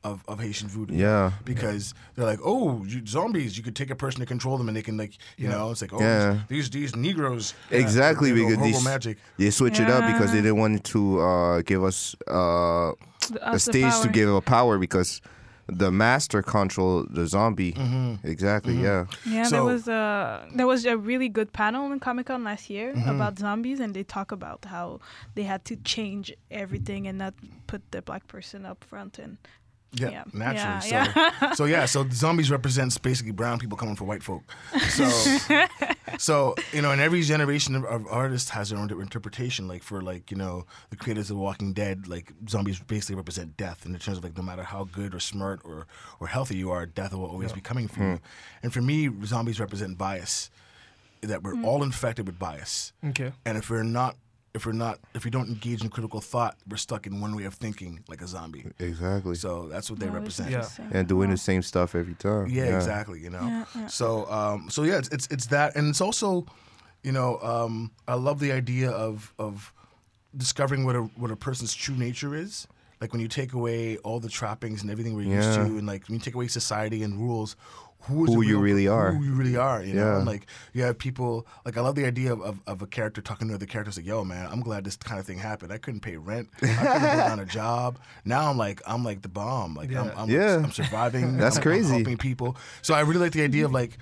of, 0.05 0.23
of 0.29 0.41
Haitian 0.41 0.69
voodoo 0.69 0.95
Yeah. 0.95 1.33
because 1.45 1.95
they're 2.15 2.25
like 2.25 2.41
oh 2.45 2.85
you, 2.85 3.05
zombies 3.07 3.57
you 3.57 3.63
could 3.65 3.75
take 3.77 3.91
a 3.91 3.97
person 3.97 4.21
to 4.21 4.27
control 4.27 4.57
them 4.59 4.69
and 4.69 4.77
they 4.77 4.83
can 4.83 4.97
like 4.97 5.13
you 5.37 5.49
know 5.49 5.71
it's 5.71 5.83
like 5.83 5.93
oh 5.93 6.01
Yeah. 6.01 6.41
these 6.49 6.71
these 6.71 6.95
Negroes 6.97 7.55
Exactly, 7.71 8.31
they're 8.33 8.45
because 8.47 8.57
horrible 8.59 8.79
they, 8.79 8.85
magic 8.85 9.19
they 9.39 9.51
switch 9.51 9.81
it 9.81 9.89
up 9.89 10.07
because 10.13 10.31
they 10.33 10.41
didn't 10.43 10.59
want 10.59 10.85
to 10.85 11.21
uh, 11.21 11.63
give 11.63 11.83
us 11.85 12.15
uh, 12.29 12.93
The- 13.33 13.51
a 13.55 13.59
stage 13.59 14.01
to 14.03 14.09
give 14.09 14.29
a 14.29 14.41
power 14.41 14.79
because 14.79 15.21
the 15.71 15.91
master 15.93 16.41
control 16.43 17.05
the 17.11 17.27
zombie. 17.27 17.75
Mm-hmm. 17.75 18.27
Exactly, 18.27 18.73
yeah. 18.81 19.05
Yeah, 19.27 19.43
So- 19.45 19.51
there 19.57 19.65
was 19.65 19.87
a 19.87 20.49
there 20.55 20.67
was 20.67 20.87
a 20.87 20.97
really 20.97 21.29
good 21.29 21.53
panel 21.53 21.93
in 21.93 22.01
Comic 22.01 22.27
Con 22.29 22.43
last 22.45 22.71
year 22.71 22.95
Mm-hmm. 22.95 23.11
about 23.17 23.39
zombies, 23.39 23.79
and 23.79 23.93
they 23.93 24.03
talk 24.03 24.33
about 24.33 24.65
how 24.65 25.01
they 25.35 25.43
had 25.43 25.67
to 25.67 25.77
change 25.95 26.33
everything 26.51 27.07
and 27.07 27.19
not 27.19 27.35
put 27.67 27.83
the 27.91 28.01
black 28.01 28.27
person 28.29 28.65
up 28.65 28.83
front. 28.83 29.19
And 29.19 29.37
Yeah, 29.93 30.11
Yeah. 30.11 30.25
naturally. 30.33 30.91
Yeah, 30.91 31.33
so, 31.41 31.53
so 31.55 31.65
yeah, 31.65 31.87
so 31.87 32.09
zombies 32.11 32.51
represents 32.51 32.99
basically 32.99 33.33
brown 33.33 33.59
people 33.59 33.79
coming 33.79 33.97
for 33.97 34.05
white 34.05 34.23
folk. 34.23 34.43
So, 34.91 35.09
so 36.19 36.55
you 36.73 36.83
know, 36.83 36.91
and 36.91 37.01
every 37.01 37.23
generation 37.23 37.75
of, 37.75 37.85
of 37.85 38.07
artists 38.09 38.51
has 38.51 38.71
their 38.71 38.79
own 38.79 38.91
interpretation. 39.01 39.67
Like 39.67 39.83
for 39.83 40.03
like 40.03 40.31
you 40.31 40.37
know 40.37 40.67
the 40.91 40.97
creators 40.97 41.31
of 41.31 41.37
The 41.37 41.43
Walking 41.43 41.73
Dead, 41.73 42.07
like 42.07 42.33
zombies 42.49 42.81
basically 42.81 43.17
represent 43.17 43.57
death 43.57 43.87
in 43.87 43.93
the 43.93 43.99
terms 43.99 44.19
of 44.19 44.25
like 44.25 44.37
no 44.37 44.43
matter 44.43 44.63
how 44.63 44.85
good 44.85 45.15
or 45.15 45.21
smart 45.21 45.61
or 45.65 45.87
or 46.21 46.27
healthy 46.27 46.57
you 46.57 46.71
are, 46.71 46.85
death 46.85 47.15
will 47.15 47.25
always 47.25 47.53
be 47.53 47.61
coming 47.61 47.89
for 47.89 48.01
hmm. 48.01 48.11
you. 48.13 48.21
And 48.63 48.73
for 48.73 48.83
me, 48.83 49.09
zombies 49.25 49.59
represent 49.59 49.97
bias. 49.97 50.51
That 51.23 51.43
we're 51.43 51.55
hmm. 51.55 51.65
all 51.65 51.83
infected 51.83 52.27
with 52.27 52.39
bias. 52.39 52.93
Okay. 53.05 53.33
And 53.45 53.59
if 53.59 53.71
we're 53.71 53.83
not, 53.83 54.15
if 54.59 54.67
we're 54.67 54.73
not, 54.87 54.99
if 55.15 55.25
we 55.25 55.31
don't 55.31 55.49
engage 55.49 55.83
in 55.83 55.89
critical 55.89 56.21
thought, 56.21 56.55
we're 56.69 56.77
stuck 56.77 57.07
in 57.07 57.21
one 57.21 57.35
way 57.35 57.45
of 57.45 57.55
thinking, 57.55 58.05
like 58.09 58.21
a 58.21 58.27
zombie. 58.27 58.67
Exactly. 58.79 59.35
So 59.35 59.69
that's 59.69 59.89
what 59.91 59.99
they 60.01 60.09
represent. 60.09 60.51
Yeah. 60.51 60.69
and 60.93 61.09
doing 61.09 61.31
the 61.31 61.37
same 61.39 61.63
stuff 61.63 61.95
every 61.95 62.15
time. 62.15 62.49
Yeah, 62.49 62.77
exactly. 62.77 63.19
You 63.21 63.31
know. 63.31 63.41
Yeah, 63.43 63.65
yeah. 63.75 63.87
So, 63.87 64.31
um, 64.31 64.69
so 64.71 64.83
yeah, 64.83 64.99
it's, 64.99 65.09
it's 65.09 65.27
it's 65.31 65.47
that, 65.47 65.77
and 65.77 65.89
it's 65.89 66.01
also, 66.01 66.45
you 67.03 67.13
know, 67.13 67.39
um, 67.41 67.91
I 68.07 68.15
love 68.15 68.39
the 68.41 68.53
idea 68.53 68.91
of 68.91 69.33
of 69.39 69.73
discovering 70.37 70.85
what 70.85 70.97
a 70.97 71.03
what 71.17 71.31
a 71.31 71.37
person's 71.37 71.75
true 71.75 71.97
nature 71.97 72.35
is. 72.35 72.67
Like 73.01 73.13
when 73.13 73.21
you 73.23 73.29
take 73.29 73.53
away 73.53 73.97
all 73.99 74.19
the 74.21 74.29
trappings 74.29 74.83
and 74.83 74.91
everything 74.91 75.15
we're 75.15 75.23
used 75.23 75.49
Yeah. 75.57 75.65
to, 75.67 75.79
and 75.79 75.87
like 75.87 76.09
when 76.09 76.15
you 76.19 76.21
take 76.21 76.35
away 76.35 76.49
society 76.49 77.03
and 77.05 77.17
rules, 77.19 77.55
who 78.03 78.25
is 78.25 78.33
Who 78.35 78.43
the 78.43 78.49
you 78.49 78.59
really 78.59 78.87
are. 78.89 79.13
Who 79.13 79.25
you 79.25 79.33
really 79.33 79.57
are. 79.57 79.83
You 79.83 79.95
know, 79.95 80.05
Yeah. 80.13 80.17
and 80.19 80.27
like 80.27 80.47
you 80.73 80.83
have 80.85 80.97
people 80.99 81.47
like 81.67 81.77
I 81.77 81.81
love 81.81 81.95
the 81.95 82.07
idea 82.07 82.33
of, 82.33 82.41
of, 82.41 82.61
of 82.67 82.81
a 82.83 82.87
character 82.87 83.21
talking 83.21 83.49
to 83.49 83.55
other 83.55 83.67
characters 83.67 83.97
like, 83.97 84.07
"Yo, 84.07 84.25
man, 84.25 84.49
I'm 84.51 84.61
glad 84.61 84.85
this 84.85 84.97
kind 84.97 85.19
of 85.21 85.27
thing 85.27 85.39
happened. 85.39 85.73
I 85.73 85.79
couldn't 85.79 86.01
pay 86.01 86.17
rent. 86.17 86.49
I 86.63 86.67
couldn't 86.67 86.77
hold 86.87 87.03
down 87.03 87.41
a 87.41 87.45
job. 87.61 87.99
Now 88.25 88.51
I'm 88.51 88.57
like 88.57 88.81
I'm 88.87 89.05
like 89.05 89.23
the 89.23 89.29
bomb. 89.29 89.75
Like 89.75 89.95
I'm 89.95 90.11
I'm, 90.17 90.31
Yeah. 90.31 90.57
I'm 90.57 90.71
surviving. 90.73 91.37
That's 91.37 91.57
I'm, 91.57 91.63
crazy. 91.63 91.89
I'm 91.89 92.01
helping 92.01 92.19
people. 92.19 92.57
So 92.83 92.95
I 92.95 93.01
really 93.01 93.21
like 93.21 93.33
the 93.33 93.43
idea 93.43 93.65
of 93.65 93.73
like 93.73 93.99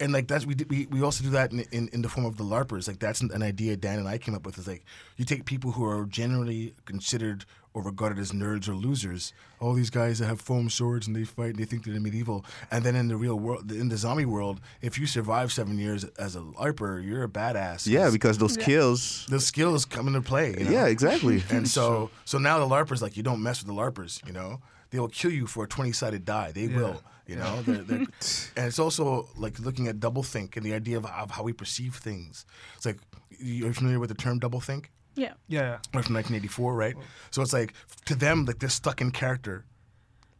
and 0.00 0.12
like 0.12 0.28
that's 0.28 0.46
we 0.46 0.54
did, 0.54 0.70
we 0.70 0.86
we 0.86 1.02
also 1.02 1.24
do 1.24 1.30
that 1.30 1.50
in, 1.52 1.60
in 1.72 1.88
in 1.88 2.02
the 2.02 2.08
form 2.08 2.24
of 2.26 2.36
the 2.36 2.44
larpers 2.44 2.86
like 2.86 3.00
that's 3.00 3.20
an, 3.20 3.30
an 3.32 3.42
idea 3.42 3.76
dan 3.76 3.98
and 3.98 4.06
i 4.06 4.16
came 4.16 4.32
up 4.32 4.46
with 4.46 4.56
is 4.56 4.68
like 4.68 4.84
you 5.16 5.24
take 5.24 5.44
people 5.44 5.72
who 5.72 5.84
are 5.84 6.04
generally 6.04 6.72
considered 6.84 7.44
or 7.78 7.82
regarded 7.82 8.18
as 8.18 8.32
nerds 8.32 8.68
or 8.68 8.74
losers. 8.74 9.32
All 9.60 9.72
these 9.72 9.88
guys 9.90 10.18
that 10.18 10.26
have 10.26 10.40
foam 10.40 10.68
swords 10.68 11.06
and 11.06 11.14
they 11.14 11.22
fight 11.22 11.50
and 11.50 11.58
they 11.58 11.64
think 11.64 11.84
they're 11.84 12.00
medieval. 12.00 12.44
And 12.72 12.84
then 12.84 12.96
in 12.96 13.06
the 13.06 13.16
real 13.16 13.38
world 13.38 13.70
in 13.70 13.88
the 13.88 13.96
zombie 13.96 14.24
world 14.24 14.60
if 14.82 14.98
you 14.98 15.06
survive 15.06 15.52
seven 15.52 15.78
years 15.78 16.02
as 16.18 16.34
a 16.34 16.40
larper 16.40 17.04
you're 17.04 17.22
a 17.22 17.28
badass. 17.28 17.86
Yeah, 17.86 18.10
because 18.10 18.38
those 18.38 18.56
kills. 18.56 19.26
the 19.28 19.40
skills 19.40 19.84
come 19.84 20.08
into 20.08 20.22
play 20.22 20.56
you 20.58 20.64
know? 20.64 20.70
Yeah, 20.70 20.86
exactly. 20.86 21.44
and 21.50 21.68
so 21.68 22.10
so 22.24 22.38
now 22.38 22.58
the 22.58 22.66
larpers 22.74 23.00
like 23.00 23.16
you 23.16 23.22
don't 23.22 23.42
mess 23.42 23.64
with 23.64 23.72
the 23.72 23.80
larpers 23.80 24.26
you 24.26 24.32
know? 24.32 24.60
They 24.90 24.98
will 24.98 25.08
kill 25.08 25.30
you 25.30 25.46
for 25.46 25.64
a 25.64 25.68
20 25.68 25.92
sided 25.92 26.24
die. 26.24 26.50
They 26.50 26.66
will 26.66 27.02
you 27.26 27.36
know? 27.36 27.62
They're, 27.62 27.84
they're, 27.84 27.98
and 28.56 28.66
it's 28.66 28.80
also 28.80 29.28
like 29.36 29.60
looking 29.60 29.86
at 29.86 30.00
double 30.00 30.24
think 30.24 30.56
and 30.56 30.66
the 30.66 30.74
idea 30.74 30.96
of, 30.96 31.06
of 31.06 31.30
how 31.30 31.44
we 31.44 31.52
perceive 31.52 31.94
things. 31.94 32.44
It's 32.76 32.86
like 32.86 32.98
you're 33.38 33.72
familiar 33.72 34.00
with 34.00 34.08
the 34.08 34.16
term 34.16 34.40
double 34.40 34.60
think 34.60 34.90
Yeah. 35.18 35.32
Yeah, 35.48 35.70
Right, 35.94 36.04
from 36.04 36.14
1984 36.14 36.74
right 36.74 36.96
so 37.30 37.42
it's 37.42 37.52
like 37.52 37.72
to 38.06 38.14
them 38.14 38.44
like 38.44 38.58
they're 38.60 38.68
stuck 38.82 39.00
in 39.00 39.10
character 39.10 39.64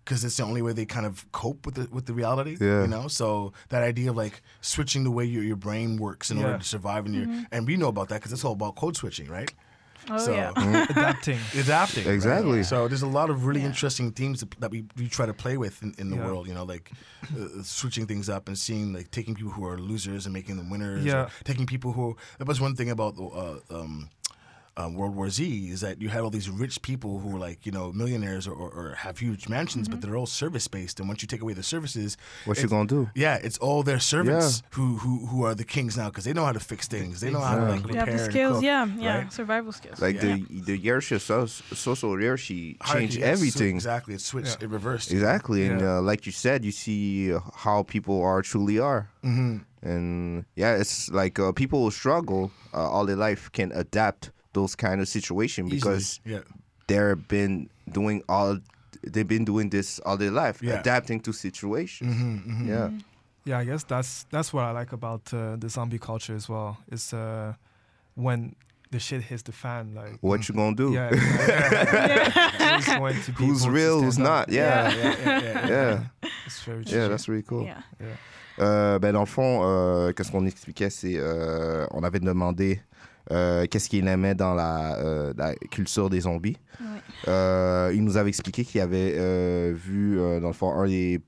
because 0.04 0.24
it's 0.24 0.36
the 0.38 0.42
only 0.44 0.62
way 0.62 0.72
they 0.72 0.86
kind 0.86 1.04
of 1.06 1.30
cope 1.32 1.66
with 1.66 1.74
the 1.74 1.86
with 1.96 2.06
the 2.06 2.14
reality 2.14 2.56
Yeah. 2.60 2.82
you 2.82 2.88
know 2.88 3.08
so 3.08 3.52
that 3.70 3.82
idea 3.82 4.10
of 4.10 4.16
like 4.16 4.40
switching 4.60 5.04
the 5.04 5.10
way 5.10 5.24
your, 5.24 5.42
your 5.42 5.56
brain 5.56 5.96
works 5.98 6.30
in 6.30 6.38
order 6.42 6.58
to 6.58 6.64
survive 6.64 7.02
in 7.06 7.12
your 7.18 7.26
and 7.52 7.66
we 7.66 7.76
know 7.76 7.88
about 7.88 8.08
that 8.08 8.16
because 8.20 8.32
it's 8.32 8.44
all 8.44 8.52
about 8.60 8.76
code 8.76 8.96
switching 8.96 9.28
right 9.28 9.52
Oh 10.10 10.16
so 10.16 10.32
yeah. 10.32 10.52
adapting. 10.90 11.38
adapting. 11.54 12.04
right? 12.06 12.14
Exactly. 12.14 12.62
So 12.62 12.88
there's 12.88 13.02
a 13.02 13.06
lot 13.20 13.28
of 13.28 13.44
really 13.44 13.60
Yeah. 13.60 13.66
interesting 13.66 14.10
themes 14.12 14.40
that, 14.40 14.50
that 14.60 14.70
we, 14.70 14.84
we 14.96 15.06
try 15.06 15.26
to 15.26 15.34
play 15.34 15.58
with 15.58 15.82
in, 15.82 15.92
in 15.98 16.08
the 16.08 16.16
Yeah. 16.16 16.24
world. 16.24 16.46
You 16.48 16.54
know, 16.54 16.64
like 16.64 16.90
uh, 17.38 17.62
switching 17.62 18.06
things 18.06 18.28
up 18.30 18.48
and 18.48 18.56
seeing 18.56 18.94
like 18.94 19.10
taking 19.10 19.34
people 19.34 19.52
who 19.52 19.66
are 19.66 19.76
losers 19.76 20.24
and 20.24 20.32
making 20.32 20.56
them 20.56 20.70
winners. 20.70 21.04
Yeah. 21.04 21.24
Or 21.24 21.30
taking 21.44 21.66
people 21.66 21.92
who 21.92 22.16
that 22.38 22.48
was 22.48 22.58
one 22.58 22.74
thing 22.74 22.88
about 22.88 23.18
uh, 23.18 23.58
um, 23.78 24.08
uh, 24.78 24.88
World 24.88 25.14
War 25.16 25.28
Z 25.28 25.42
is 25.74 25.80
that 25.80 26.00
you 26.00 26.08
had 26.08 26.20
all 26.20 26.30
these 26.30 26.48
rich 26.48 26.80
people 26.82 27.18
who 27.20 27.28
were 27.30 27.38
like 27.48 27.66
you 27.66 27.72
know 27.72 27.92
millionaires 27.92 28.46
or, 28.46 28.54
or, 28.54 28.70
or 28.70 28.94
have 29.04 29.18
huge 29.18 29.48
mansions, 29.48 29.88
but 29.88 30.00
they're 30.00 30.16
all 30.16 30.26
service 30.26 30.68
based. 30.68 31.00
And 31.00 31.08
once 31.08 31.20
you 31.22 31.28
take 31.28 31.42
away 31.42 31.52
the 31.54 31.62
services, 31.74 32.16
What 32.44 32.62
you 32.62 32.68
gonna 32.68 32.86
do? 32.86 33.10
Yeah, 33.14 33.36
it's 33.46 33.58
all 33.58 33.82
their 33.82 33.98
servants 33.98 34.62
Yeah. 34.62 34.68
who, 34.76 34.86
who 35.02 35.12
who 35.30 35.38
are 35.46 35.54
the 35.54 35.64
kings 35.64 35.96
now 35.96 36.08
because 36.10 36.24
they 36.24 36.32
know 36.32 36.44
how 36.44 36.52
to 36.52 36.60
fix 36.72 36.86
things. 36.86 37.20
They 37.22 37.30
know 37.30 37.40
how 37.40 37.56
to 37.56 37.64
like 37.72 37.86
You 37.88 37.96
have 37.98 38.06
repair 38.06 38.16
the 38.18 38.22
and 38.24 38.32
skills, 38.32 38.56
cook, 38.58 38.64
yeah, 38.64 38.86
yeah, 38.98 39.18
right? 39.18 39.32
survival 39.32 39.72
skills. 39.72 40.00
Like 40.00 40.16
Yeah. 40.16 40.36
the 40.36 40.60
the 40.68 40.76
hierarchy, 40.84 41.18
so, 41.18 41.46
social 41.46 42.10
hierarchy 42.16 42.76
Hierarchy, 42.80 42.98
changed 43.00 43.16
yes, 43.18 43.26
so- 43.26 43.32
everything. 43.32 43.74
exactly, 43.76 44.14
it 44.14 44.20
switched, 44.20 44.56
Yeah. 44.60 44.66
it 44.66 44.70
reversed. 44.78 45.10
Exactly, 45.10 45.66
and 45.68 45.82
uh, 45.82 46.00
like 46.10 46.26
you 46.26 46.32
said, 46.32 46.64
you 46.64 46.72
see 46.72 47.32
uh, 47.34 47.40
how 47.64 47.82
people 47.94 48.16
are 48.22 48.42
truly 48.42 48.78
are, 48.78 49.02
Mm-hmm. 49.24 49.56
and 49.82 50.44
yeah, 50.54 50.76
it's 50.82 51.10
like 51.10 51.38
uh, 51.38 51.52
people 51.52 51.78
who 51.84 51.90
struggle 51.90 52.50
uh, 52.74 52.88
all 52.92 53.04
their 53.06 53.16
life 53.28 53.50
can 53.52 53.72
adapt 53.72 54.30
those 54.58 54.76
kind 54.76 55.00
of 55.00 55.06
situation 55.08 55.62
Easily, 55.66 55.76
because 55.78 56.20
yeah. 56.24 56.42
they've 56.88 57.22
been 57.28 57.68
doing 57.92 58.22
all 58.28 58.58
they've 59.12 59.28
been 59.28 59.44
doing 59.44 59.70
this 59.70 60.00
all 60.04 60.16
their 60.16 60.32
life, 60.32 60.56
Yeah. 60.62 60.80
adapting 60.80 61.20
to 61.22 61.32
situations. 61.32 62.14
Mm-hmm, 62.14 62.68
Yeah, 62.68 62.90
Yeah, 63.48 63.62
I 63.62 63.64
guess 63.64 63.84
that's 63.84 64.26
that's 64.30 64.50
what 64.52 64.64
I 64.64 64.72
like 64.80 64.92
about 64.94 65.22
uh, 65.32 65.56
the 65.62 65.68
zombie 65.68 65.98
culture 65.98 66.36
as 66.36 66.48
well. 66.48 66.76
Is 66.92 67.12
uh, 67.12 67.52
when 68.14 68.54
the 68.90 68.98
shit 68.98 69.22
hits 69.22 69.42
the 69.42 69.52
fan, 69.52 69.94
like 69.94 70.18
what 70.20 70.48
you 70.48 70.54
gonna 70.54 70.74
do? 70.76 70.92
yeah, 70.92 71.10
exactly. 71.12 72.66
who's 72.76 72.86
going 72.98 73.22
to 73.26 73.32
Who's 73.32 73.68
real? 73.68 74.00
Who's 74.02 74.18
not? 74.18 74.48
Yeah, 74.48 74.90
yeah, 74.94 75.16
yeah, 75.24 75.42
yeah. 75.42 75.68
yeah, 75.68 76.28
It's 76.46 76.62
very 76.66 76.84
true. 76.84 76.98
yeah. 76.98 77.08
That's 77.08 77.28
really 77.28 77.44
cool. 77.46 77.64
Yeah. 77.64 77.82
Euh, 78.60 78.98
ben 78.98 79.12
dans 79.12 79.20
le 79.20 79.26
fond, 79.26 79.60
euh, 79.62 80.12
qu'est-ce 80.12 80.32
qu'on 80.32 80.44
expliquait, 80.46 80.90
c'est 80.90 81.14
euh, 81.16 81.86
on 81.92 82.02
avait 82.02 82.18
demandé 82.20 82.80
euh, 83.30 83.66
qu'est-ce 83.66 83.88
qu'il 83.88 84.06
aimait 84.08 84.34
dans 84.34 84.54
la, 84.54 84.96
euh, 84.98 85.32
la 85.36 85.54
culture 85.54 86.08
des 86.10 86.20
zombies. 86.20 86.56
Ouais. 86.80 86.86
Euh, 87.28 87.90
il 87.94 88.02
nous 88.04 88.16
avait 88.16 88.28
expliqué 88.28 88.64
qu'il 88.64 88.80
avait 88.80 89.14
euh, 89.16 89.72
vu 89.74 90.18
euh, 90.20 90.40
dans 90.40 90.48
le 90.48 90.52
fond 90.54 90.72
un 90.72 90.86
des 90.86 91.20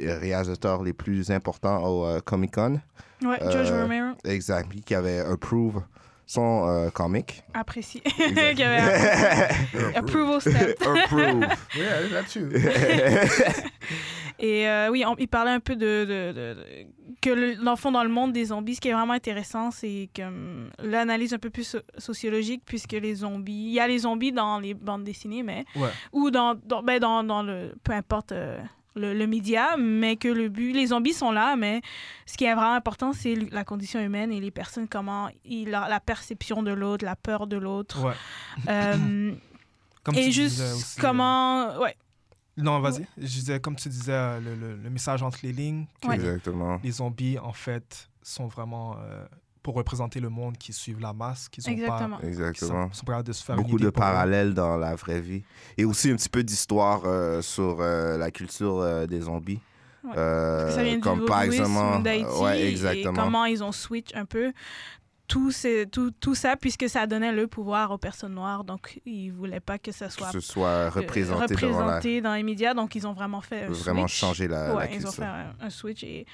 réalisateurs 0.00 0.82
les 0.82 0.92
plus 0.92 1.30
importants 1.30 1.82
au 1.84 2.06
euh, 2.06 2.20
Comic 2.20 2.52
Con, 2.54 2.80
Ouais, 3.24 3.38
George 3.40 3.70
Euh, 3.70 3.82
Romero, 3.82 4.14
exact, 4.24 4.68
qui 4.84 4.94
avait 4.94 5.20
approve 5.20 5.82
son 6.26 6.66
euh, 6.68 6.90
comic. 6.90 7.42
apprécié. 7.54 8.00
Qui 8.56 8.62
avait. 8.62 9.94
Approval 9.94 10.40
step. 10.40 10.80
approve. 10.80 11.46
Yeah, 11.76 12.22
too. 12.24 12.48
Et 14.38 14.66
euh, 14.66 14.88
oui, 14.90 15.04
on- 15.06 15.14
il 15.18 15.28
parlait 15.28 15.50
un 15.52 15.60
peu 15.60 15.76
de, 15.76 16.04
de- 16.04 16.32
de- 16.32 16.54
de- 16.54 16.86
que 17.22 17.30
le- 17.30 17.56
dans 17.56 18.02
le 18.02 18.08
monde 18.10 18.32
des 18.32 18.46
zombies, 18.46 18.74
ce 18.74 18.80
qui 18.80 18.88
est 18.88 18.92
vraiment 18.92 19.14
intéressant, 19.14 19.70
c'est 19.70 20.10
que 20.12 20.22
hum, 20.22 20.68
l'analyse 20.82 21.32
un 21.32 21.38
peu 21.38 21.48
plus 21.50 21.64
so- 21.64 21.78
sociologique, 21.96 22.62
puisque 22.66 22.92
les 22.92 23.14
zombies, 23.14 23.52
il 23.68 23.72
y 23.72 23.80
a 23.80 23.86
les 23.88 24.00
zombies 24.00 24.32
dans 24.32 24.58
les 24.58 24.74
bandes 24.74 25.04
dessinées, 25.04 25.42
mais 25.42 25.64
Ouais. 25.76 25.88
ou 26.12 26.30
dans, 26.30 26.54
dans, 26.66 26.82
ben, 26.82 26.98
dans, 26.98 27.24
dans 27.24 27.42
le, 27.42 27.74
peu 27.84 27.92
importe 27.92 28.32
euh, 28.32 28.60
le, 28.94 29.14
le 29.14 29.26
média, 29.26 29.76
mais 29.78 30.16
que 30.16 30.28
le 30.28 30.50
but, 30.50 30.72
les 30.74 30.88
zombies 30.88 31.14
sont 31.14 31.30
là, 31.32 31.56
mais 31.56 31.80
ce 32.26 32.36
qui 32.36 32.44
est 32.44 32.54
vraiment 32.54 32.74
important, 32.74 33.12
c'est 33.14 33.36
la 33.50 33.64
condition 33.64 34.00
humaine 34.00 34.30
et 34.32 34.40
les 34.40 34.50
personnes, 34.50 34.86
comment 34.88 35.28
ils, 35.46 35.70
la, 35.70 35.88
la 35.88 36.00
perception 36.00 36.62
de 36.62 36.72
l'autre, 36.72 37.04
la 37.04 37.16
peur 37.16 37.46
de 37.46 37.56
l'autre. 37.56 38.04
Ouais. 38.04 38.12
Euh, 38.68 39.32
Comme 40.04 40.16
et 40.16 40.32
juste 40.32 40.56
disais 40.56 40.72
aussi, 40.72 40.98
euh, 40.98 41.00
comment, 41.00 41.78
ouais, 41.78 41.94
Non, 42.56 42.80
vas-y. 42.80 43.06
Je 43.16 43.26
disais, 43.26 43.60
comme 43.60 43.76
tu 43.76 43.88
disais, 43.88 44.12
euh, 44.12 44.40
le, 44.40 44.54
le- 44.54 44.76
le 44.76 44.90
message 44.90 45.22
entre 45.22 45.38
les 45.42 45.52
lignes, 45.52 45.86
que 46.02 46.08
Ouais. 46.08 46.14
Exactement. 46.16 46.78
les 46.82 46.90
zombies, 46.92 47.38
en 47.38 47.52
fait, 47.52 48.08
sont 48.22 48.46
vraiment 48.46 48.96
euh, 48.98 49.24
pour 49.62 49.74
représenter 49.74 50.20
le 50.20 50.28
monde 50.28 50.58
qui 50.58 50.72
suivent 50.72 51.00
la 51.00 51.12
masse, 51.14 51.48
qui 51.48 51.62
sont 51.62 51.70
exactement. 51.70 52.16
pas, 52.16 52.22
qui 52.22 52.28
Exactement. 52.28 52.88
sont, 52.88 52.92
sont 52.94 53.04
pas 53.06 53.12
capables 53.12 53.28
de 53.28 53.32
se 53.32 53.44
faire 53.44 53.56
Beaucoup 53.56 53.78
de 53.78 53.88
parallèles 53.90 54.52
dans 54.54 54.76
la 54.76 54.94
vraie 54.96 55.20
vie. 55.20 55.42
Et 55.78 55.84
aussi 55.84 56.10
un 56.10 56.16
petit 56.16 56.28
peu 56.28 56.42
d'histoire 56.42 57.02
euh, 57.06 57.40
sur 57.40 57.78
euh, 57.80 58.18
la 58.18 58.30
culture 58.30 58.80
euh, 58.80 59.06
des 59.06 59.22
zombies. 59.22 59.60
Ouais. 60.04 60.10
Euh, 60.16 60.98
comme 61.00 61.20
du 61.20 61.24
par 61.26 61.42
exemple, 61.42 62.02
ouais, 62.42 62.60
et 62.60 62.68
exactement. 62.68 63.22
comment 63.22 63.44
ils 63.44 63.62
ont 63.62 63.70
switch 63.70 64.08
un 64.16 64.24
peu 64.24 64.52
tout, 65.32 65.50
ces- 65.50 65.86
tout, 65.86 66.10
tout 66.10 66.34
ça 66.34 66.56
puisque 66.56 66.88
ça 66.90 67.06
donnait 67.06 67.32
le 67.32 67.46
pouvoir 67.46 67.90
aux 67.90 67.98
personnes 67.98 68.34
noires. 68.34 68.64
Donc 68.64 69.00
ils 69.06 69.30
voulaient 69.30 69.60
pas 69.60 69.78
que 69.78 69.90
ça 69.90 70.08
que 70.08 70.12
soit 70.12 70.30
ce 70.30 70.40
soit 70.40 70.68
euh, 70.68 70.90
représenté, 70.90 72.20
la, 72.20 72.20
dans 72.28 72.34
les 72.34 72.42
médias. 72.42 72.74
Donc 72.74 72.94
ils 72.94 73.06
ont 73.06 73.14
vraiment 73.14 73.40
fait 73.40 73.64
un 73.64 73.70
vraiment 73.70 74.06
switch. 74.08 74.20
changer 74.20 74.48
la, 74.48 74.68
la 74.68 74.74
ouais, 74.74 74.90
ils 74.94 75.06
ont 75.06 75.10
fait 75.10 75.24
un, 75.24 75.54
un 75.58 75.70
switch 75.70 76.04
et 76.04 76.26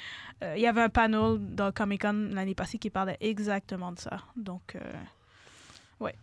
euh, 0.43 0.55
il 0.57 0.63
y 0.63 0.67
avait 0.67 0.83
un 0.83 0.89
panel 0.89 1.39
dans 1.55 1.71
Comic 1.71 2.03
Con 2.03 2.31
l'année 2.33 2.57
passée 2.57 2.79
qui 2.79 2.91
parlait 2.91 3.17
exactement 3.21 3.93
de 3.93 4.01
ça. 4.01 4.19
Donc 4.37 4.75
euh, 4.75 4.81
ouais. 6.01 6.15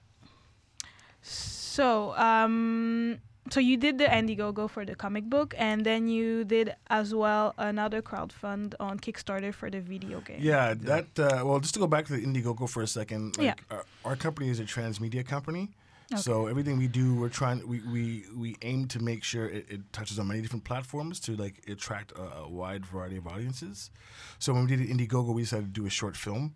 So 1.22 2.14
um 2.18 3.16
so 3.50 3.60
you 3.60 3.78
did 3.78 3.98
the 3.98 4.06
Indiegogo 4.06 4.70
for 4.70 4.86
the 4.86 4.96
comic 4.96 5.26
book, 5.26 5.54
and 5.58 5.86
then 5.86 6.08
you 6.08 6.44
did 6.44 6.76
as 6.88 7.14
well 7.14 7.54
another 7.58 8.02
crowdfund 8.02 8.74
on 8.80 9.00
Kickstarter 9.00 9.54
for 9.54 9.70
the 9.70 9.82
video 9.82 10.20
game. 10.22 10.40
Yeah, 10.42 10.74
that. 10.82 11.08
Uh, 11.20 11.44
well, 11.46 11.60
just 11.60 11.74
to 11.76 11.80
go 11.80 11.88
back 11.88 12.06
to 12.08 12.14
the 12.14 12.26
Indiegogo 12.26 12.68
for 12.68 12.82
a 12.82 12.88
second. 12.88 13.38
Like, 13.38 13.46
Yeah. 13.46 13.54
Our, 13.70 13.86
our 14.04 14.16
company 14.16 14.50
is 14.50 14.60
a 14.60 14.64
transmedia 14.64 15.26
company. 15.26 15.70
Okay. 16.12 16.22
So 16.22 16.46
everything 16.48 16.78
we 16.78 16.88
do, 16.88 17.16
we're 17.16 17.30
trying. 17.30 17.68
We 17.68 17.82
we, 17.82 18.26
we 18.36 18.58
aim 18.62 18.88
to 18.90 19.00
make 19.00 19.24
sure 19.24 19.46
it, 19.48 19.66
it 19.70 19.82
touches 19.92 20.20
on 20.20 20.28
many 20.28 20.42
different 20.42 20.64
platforms 20.64 21.20
to 21.22 21.36
like 21.36 21.64
attract 21.68 22.12
a, 22.12 22.42
a 22.44 22.48
wide 22.50 22.86
variety 22.86 23.18
of 23.18 23.26
audiences. 23.28 23.90
So 24.38 24.54
when 24.54 24.66
we 24.66 24.76
did 24.76 24.88
Indiegogo, 24.88 25.34
we 25.34 25.42
decided 25.44 25.74
to 25.74 25.82
do 25.82 25.88
a 25.88 25.90
short 25.90 26.16
film. 26.16 26.56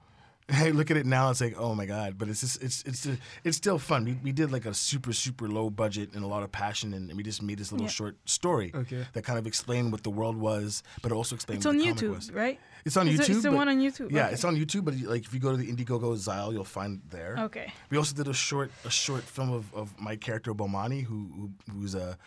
Hey, 0.50 0.72
look 0.72 0.90
at 0.90 0.98
it 0.98 1.06
now. 1.06 1.30
It's 1.30 1.42
like, 1.42 1.56
oh 1.60 1.76
my 1.76 1.86
god! 1.86 2.18
But 2.18 2.28
it's 2.28 2.42
just, 2.42 2.62
it's 2.64 2.84
it's 2.84 3.08
it's 3.44 3.56
still 3.58 3.78
fun. 3.78 4.04
We, 4.06 4.14
we 4.24 4.32
did 4.32 4.52
like 4.52 4.66
a 4.66 4.74
super 4.74 5.14
super 5.14 5.48
low 5.48 5.70
budget 5.70 6.14
and 6.16 6.24
a 6.24 6.28
lot 6.28 6.42
of 6.44 6.52
passion, 6.52 6.94
and, 6.94 7.16
we 7.16 7.22
just 7.24 7.42
made 7.44 7.60
this 7.60 7.72
little 7.72 7.86
Yeah. 7.86 7.92
short 7.92 8.16
story 8.26 8.72
Okay. 8.74 9.06
that 9.14 9.24
kind 9.24 9.38
of 9.38 9.46
explained 9.46 9.92
what 9.92 10.02
the 10.04 10.10
world 10.10 10.36
was, 10.38 10.82
but 11.04 11.12
also 11.12 11.36
explained 11.36 11.60
It's 11.60 11.66
what 11.66 11.72
on 11.74 11.78
the 11.78 11.86
comic 11.86 11.98
YouTube, 12.04 12.16
was. 12.16 12.32
right? 12.32 12.60
It's 12.86 12.98
on 12.98 13.08
It's, 13.08 13.20
YouTube. 13.22 13.28
the- 13.28 13.34
it's 13.34 13.44
the 13.44 13.52
one 13.52 13.70
on 13.70 13.80
YouTube. 13.80 14.12
yeah, 14.12 14.26
okay. 14.26 14.34
it's 14.34 14.44
on 14.44 14.56
YouTube, 14.56 14.86
but 14.86 14.96
like 15.02 15.24
if 15.26 15.34
you 15.34 15.40
go 15.40 15.52
to 15.52 15.58
the 15.58 15.72
Indiegogo 15.72 16.16
Z'Isle, 16.18 16.52
you'll 16.54 16.64
find 16.64 16.96
it 17.00 17.12
there. 17.12 17.36
Okay. 17.40 17.72
We 17.92 17.98
also 17.98 18.16
did 18.16 18.28
a 18.28 18.34
short 18.34 18.72
a 18.86 18.90
short 18.90 19.24
film 19.24 19.52
of, 19.52 19.72
of 19.76 20.00
my 20.00 20.16
character 20.16 20.54
Bomani, 20.54 21.04
who, 21.04 21.30
who 21.36 21.52
who's 21.74 21.94
a 21.94 22.18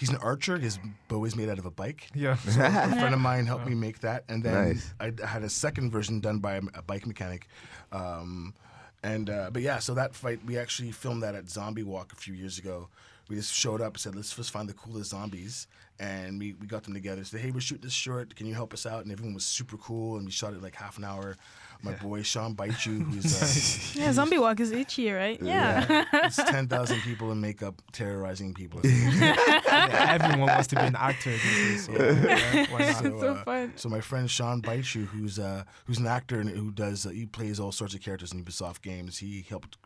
he's 0.00 0.10
an 0.10 0.16
archer. 0.16 0.58
His 0.58 0.78
bow 1.08 1.24
is 1.24 1.36
made 1.36 1.48
out 1.48 1.58
of 1.60 1.66
a 1.66 1.70
bike. 1.70 2.08
Yeah. 2.14 2.34
So 2.36 2.60
a 2.60 2.70
friend 2.88 3.14
of 3.14 3.20
mine 3.20 3.46
helped 3.46 3.66
me 3.66 3.74
make 3.74 4.00
that, 4.00 4.24
and 4.28 4.42
then 4.42 4.68
Nice. 4.70 4.94
I 4.98 5.10
d- 5.10 5.22
had 5.22 5.44
a 5.44 5.48
second 5.48 5.92
version 5.92 6.18
done 6.20 6.38
by 6.40 6.54
a, 6.54 6.62
a 6.74 6.82
bike 6.82 7.06
mechanic. 7.06 7.46
Um, 7.92 8.54
and 9.02 9.30
uh, 9.30 9.50
but 9.52 9.62
yeah, 9.62 9.78
so 9.78 9.94
that 9.94 10.14
fight 10.14 10.40
we 10.44 10.58
actually 10.58 10.90
filmed 10.92 11.22
that 11.22 11.34
at 11.34 11.48
Zombie 11.48 11.82
Walk 11.84 12.12
a 12.12 12.16
few 12.16 12.34
years 12.34 12.58
ago. 12.58 12.88
We 13.28 13.36
just 13.36 13.54
showed 13.54 13.80
up, 13.80 13.92
and 13.94 14.00
said 14.00 14.14
let's 14.16 14.34
just 14.34 14.50
find 14.50 14.68
the 14.68 14.74
coolest 14.74 15.10
zombies, 15.10 15.68
and 16.00 16.38
we, 16.40 16.54
we 16.54 16.66
got 16.66 16.82
them 16.82 16.94
together. 16.94 17.22
Said, 17.22 17.40
hey, 17.40 17.52
we're 17.52 17.60
shooting 17.60 17.84
this 17.84 17.92
short. 17.92 18.34
Can 18.34 18.46
you 18.46 18.54
help 18.54 18.74
us 18.74 18.86
out? 18.86 19.04
And 19.04 19.12
everyone 19.12 19.34
was 19.34 19.44
super 19.44 19.76
cool, 19.76 20.16
and 20.16 20.24
we 20.24 20.32
shot 20.32 20.52
it 20.52 20.60
like 20.62 20.74
half 20.74 20.98
an 20.98 21.04
hour. 21.04 21.36
My 21.82 21.92
boy 21.94 22.22
Sean 22.22 22.54
Baichu, 22.54 23.02
who's 23.02 23.96
uh, 23.96 24.00
Yeah, 24.00 24.12
Zombie 24.12 24.38
Walk 24.38 24.60
is 24.60 24.70
itchy, 24.70 25.10
right? 25.10 25.40
Yeah. 25.40 26.04
it's 26.24 26.36
ten 26.50 26.68
thousand 26.68 27.00
people 27.00 27.32
in 27.32 27.40
makeup 27.40 27.80
terrorizing 27.92 28.52
people. 28.54 28.80
Yeah, 28.84 30.06
everyone 30.10 30.40
wants 30.40 30.66
to 30.68 30.76
be 30.76 30.82
an 30.82 30.96
actor. 30.96 31.30
days, 31.30 31.86
so, 31.86 31.92
yeah. 31.92 32.66
So, 33.00 33.18
so 33.20 33.28
uh, 33.34 33.44
fun. 33.44 33.72
so 33.76 33.88
my 33.88 34.00
friend 34.00 34.30
Sean 34.30 34.60
Baichu, 34.60 35.06
who's 35.06 35.38
uh, 35.38 35.64
who's 35.86 35.98
an 35.98 36.06
actor 36.06 36.40
and 36.40 36.50
who 36.50 36.70
does 36.70 37.06
uh, 37.06 37.10
he 37.10 37.26
plays 37.26 37.58
all 37.60 37.72
sorts 37.72 37.94
of 37.94 38.00
characters 38.02 38.32
in 38.32 38.44
Ubisoft 38.44 38.82
games. 38.82 39.18
He 39.18 39.44
helped 39.48 39.78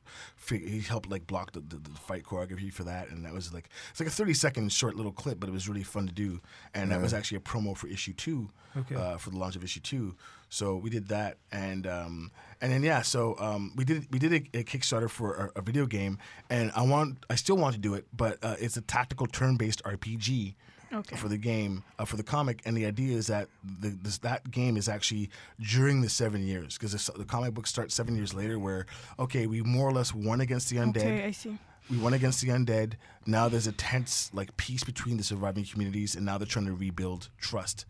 he 0.49 0.81
helped 0.81 1.11
like 1.11 1.27
block 1.27 1.53
the, 1.53 1.61
the, 1.61 1.77
the 1.77 1.91
fight 1.91 2.25
choreography 2.25 2.73
for 2.73 2.85
that, 2.85 3.09
and 3.11 3.25
that 3.25 3.33
was 3.33 3.53
like 3.55 3.69
it's 3.91 4.01
like 4.01 4.09
a 4.09 4.13
thirty 4.13 4.35
second 4.35 4.73
short 4.73 4.97
little 4.97 5.13
clip, 5.13 5.39
but 5.41 5.49
it 5.49 5.53
was 5.53 5.69
really 5.69 5.83
fun 5.83 6.07
to 6.07 6.13
do. 6.13 6.41
And 6.75 6.91
that 6.91 7.01
was 7.01 7.15
actually 7.15 7.37
a 7.39 7.41
promo 7.41 7.77
for 7.77 7.87
issue 7.87 8.13
two, 8.15 8.49
Okay. 8.77 8.95
uh, 8.97 9.17
for 9.17 9.31
the 9.31 9.39
launch 9.39 9.55
of 9.57 9.63
issue 9.65 9.81
two. 9.81 10.17
So 10.55 10.77
we 10.77 10.89
did 10.89 11.09
that, 11.09 11.39
and 11.51 11.85
um, 11.85 12.31
and 12.61 12.71
then 12.71 12.85
yeah, 12.85 13.03
so 13.03 13.35
um, 13.41 13.73
we 13.75 13.85
did 13.85 14.07
we 14.13 14.21
did 14.21 14.33
a, 14.33 14.61
a 14.61 14.63
Kickstarter 14.63 15.11
for 15.11 15.51
a, 15.57 15.59
a 15.59 15.63
video 15.63 15.85
game, 15.85 16.17
and 16.49 16.71
I 16.77 16.83
want 16.83 17.27
I 17.29 17.35
still 17.35 17.57
want 17.57 17.75
to 17.75 17.81
do 17.81 17.95
it, 17.95 18.07
but 18.17 18.39
uh, 18.41 18.55
it's 18.61 18.77
a 18.77 18.81
tactical 18.81 19.27
turn 19.27 19.57
based 19.57 19.83
RPG 19.83 20.55
Okay. 20.93 21.17
for 21.17 21.27
the 21.29 21.39
game 21.39 21.83
uh, 21.99 22.05
for 22.05 22.17
the 22.17 22.23
comic 22.23 22.63
and 22.65 22.77
the 22.77 22.87
idea 22.87 23.17
is 23.17 23.27
that 23.27 23.49
the, 23.81 23.89
this, 23.89 24.19
that 24.19 24.49
game 24.53 24.77
is 24.77 24.89
actually 24.89 25.29
during 25.59 26.03
the 26.03 26.09
seven 26.09 26.47
years 26.47 26.79
because 26.79 26.93
the 27.09 27.25
comic 27.25 27.53
book 27.53 27.67
starts 27.67 27.97
seven 27.97 28.15
years 28.15 28.33
later 28.33 28.61
where 28.61 28.87
okay 29.19 29.49
we 29.49 29.61
more 29.63 29.89
or 29.89 29.93
less 29.93 30.15
won 30.15 30.41
against 30.41 30.71
the 30.71 30.77
undead 30.77 30.99
Okay, 30.99 31.25
I 31.25 31.31
see. 31.33 31.59
we 31.91 31.99
won 31.99 32.15
against 32.15 32.41
the 32.43 32.49
undead 32.51 32.93
now 33.27 33.49
there's 33.49 33.67
a 33.67 33.73
tense 33.73 34.31
like 34.33 34.57
peace 34.57 34.85
between 34.85 35.17
the 35.17 35.25
surviving 35.25 35.65
communities 35.65 36.15
and 36.15 36.25
now 36.25 36.39
they're 36.39 36.47
trying 36.47 36.67
to 36.67 36.75
rebuild 36.75 37.29
trust 37.41 37.87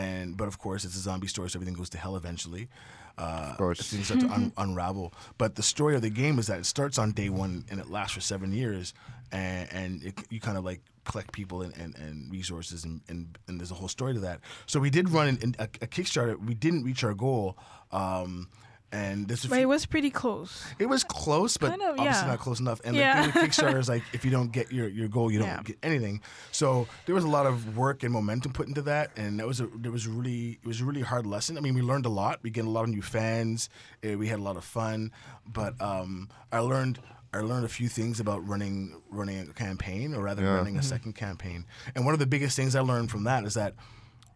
and 0.00 0.36
but 0.36 0.46
of 0.48 0.56
course 0.58 0.84
it's 0.86 0.96
a 0.96 1.04
zombie 1.08 1.28
story 1.34 1.48
so 1.50 1.56
everything 1.58 1.74
goes 1.80 1.90
to 1.90 1.98
hell 1.98 2.16
eventually. 2.16 2.68
Uh, 3.16 3.50
Of 3.52 3.58
course. 3.58 3.80
things 3.92 4.06
start 4.06 4.20
to 4.26 4.30
un- 4.36 4.52
unravel. 4.64 5.06
But 5.38 5.54
the 5.54 5.62
story 5.62 5.94
of 5.94 6.02
the 6.02 6.10
game 6.22 6.36
is 6.40 6.46
that 6.48 6.58
it 6.58 6.66
starts 6.66 6.98
on 6.98 7.12
day 7.12 7.28
one 7.44 7.64
and 7.70 7.78
it 7.82 7.88
lasts 7.88 8.14
for 8.14 8.20
seven 8.20 8.52
years 8.52 8.92
and, 9.30 9.72
and 9.72 9.90
it, 10.08 10.14
you 10.30 10.40
kind 10.40 10.58
of 10.58 10.64
like 10.64 10.80
collect 11.04 11.30
people 11.32 11.62
and, 11.62 11.72
and, 11.82 11.94
and 11.96 12.14
resources 12.32 12.82
and, 12.84 13.00
and, 13.10 13.38
and 13.46 13.60
there's 13.60 13.70
a 13.70 13.74
whole 13.80 13.88
story 13.98 14.14
to 14.14 14.20
that. 14.28 14.40
So 14.66 14.80
we 14.80 14.90
did 14.90 15.10
run 15.10 15.28
an, 15.28 15.38
an- 15.42 15.56
a, 15.60 15.68
a 15.84 15.88
kickstarter. 15.96 16.34
We 16.44 16.54
didn't 16.54 16.82
reach 16.82 17.04
our 17.04 17.14
goal 17.14 17.56
um, 17.92 18.48
and 18.94 19.26
there's 19.28 19.44
a 19.44 19.48
But 19.48 19.56
few- 19.56 19.62
it 19.64 19.66
was 19.66 19.84
pretty 19.86 20.10
close. 20.10 20.64
it 20.78 20.86
was 20.86 21.02
close, 21.04 21.56
but 21.56 21.70
Kind 21.70 21.82
of, 21.82 21.98
obviously 21.98 22.22
yeah. 22.22 22.26
not 22.34 22.38
close 22.38 22.60
enough. 22.60 22.80
And 22.84 22.94
Yeah. 22.94 23.26
the 23.26 23.32
thing 23.32 23.42
with 23.42 23.50
Kickstarter 23.50 23.78
is 23.78 23.88
like 23.94 24.02
if 24.12 24.24
you 24.24 24.30
don't 24.30 24.52
get 24.52 24.72
your, 24.72 24.88
your 24.88 25.08
goal, 25.08 25.30
you 25.32 25.38
don't 25.40 25.48
Yeah. 25.48 25.62
get 25.62 25.78
anything. 25.82 26.20
So 26.52 26.86
there 27.06 27.14
was 27.14 27.24
a 27.24 27.28
lot 27.28 27.46
of 27.46 27.76
work 27.76 28.02
and 28.04 28.12
momentum 28.12 28.52
put 28.52 28.68
into 28.68 28.82
that, 28.82 29.10
and 29.16 29.38
that 29.40 29.46
was 29.46 29.60
a 29.60 29.66
there 29.74 29.92
was 29.92 30.06
really 30.06 30.60
it 30.62 30.66
was 30.66 30.80
a 30.80 30.84
really 30.84 31.02
hard 31.02 31.26
lesson. 31.26 31.58
I 31.58 31.60
mean, 31.60 31.74
we 31.74 31.82
learned 31.82 32.06
a 32.06 32.14
lot. 32.22 32.38
We 32.42 32.50
get 32.50 32.64
a 32.64 32.70
lot 32.70 32.84
of 32.84 32.90
new 32.90 33.02
fans. 33.02 33.68
eh, 34.02 34.14
We 34.14 34.28
had 34.28 34.38
a 34.38 34.42
lot 34.42 34.56
of 34.56 34.64
fun, 34.64 35.10
but 35.46 35.74
um, 35.82 36.28
I 36.52 36.60
learned. 36.60 37.00
I 37.32 37.38
learned 37.40 37.64
a 37.64 37.68
few 37.68 37.88
things 37.88 38.20
about 38.20 38.46
running 38.46 39.02
running 39.10 39.40
a 39.40 39.52
campaign, 39.52 40.14
or 40.14 40.22
rather 40.22 40.42
Yeah. 40.44 40.54
running 40.54 40.76
a 40.78 40.82
second 40.84 41.14
campaign. 41.16 41.66
And 41.96 42.04
one 42.04 42.14
of 42.14 42.20
the 42.20 42.26
biggest 42.28 42.54
things 42.54 42.76
I 42.76 42.80
learned 42.80 43.10
from 43.10 43.24
that 43.24 43.42
is 43.44 43.54
that 43.54 43.74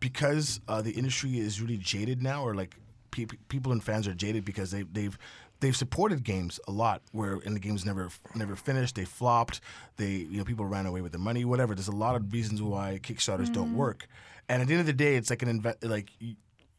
because 0.01 0.61
uh, 0.69 0.83
the 0.83 0.93
industry 0.93 1.39
is 1.39 1.61
really 1.61 1.77
jaded 1.77 2.23
now, 2.23 2.43
or 2.43 2.55
like 2.55 2.77
pe- 3.11 3.27
people 3.49 3.73
and 3.73 3.83
fans 3.83 4.07
are 4.09 4.15
jaded 4.15 4.45
because 4.45 4.71
they, 4.71 4.83
they've 4.83 5.19
they've 5.61 5.77
supported 5.77 6.23
games 6.23 6.61
a 6.69 6.73
lot 6.73 7.03
where 7.13 7.41
and 7.45 7.55
the 7.55 7.61
games 7.61 7.85
never 7.85 8.09
never 8.35 8.57
finished, 8.57 8.95
they 8.95 9.05
flopped, 9.05 9.61
they 9.97 10.11
you 10.11 10.39
know 10.39 10.45
people 10.45 10.65
ran 10.67 10.87
away 10.87 11.01
with 11.01 11.13
their 11.13 11.21
money, 11.21 11.45
whatever. 11.45 11.75
There's 11.75 11.89
a 11.89 11.93
lot 11.93 12.17
of 12.17 12.33
reasons 12.33 12.63
why 12.63 13.01
Kickstarters 13.03 13.53
don't 13.53 13.69
mm-hmm. 13.69 13.77
work, 13.77 14.07
and 14.49 14.63
at 14.63 14.69
the 14.69 14.75
end 14.75 14.81
of 14.81 14.87
the 14.87 14.93
day, 14.93 15.17
it's 15.17 15.31
like 15.31 15.43
an 15.43 15.49
invest 15.49 15.85
like. 15.85 16.11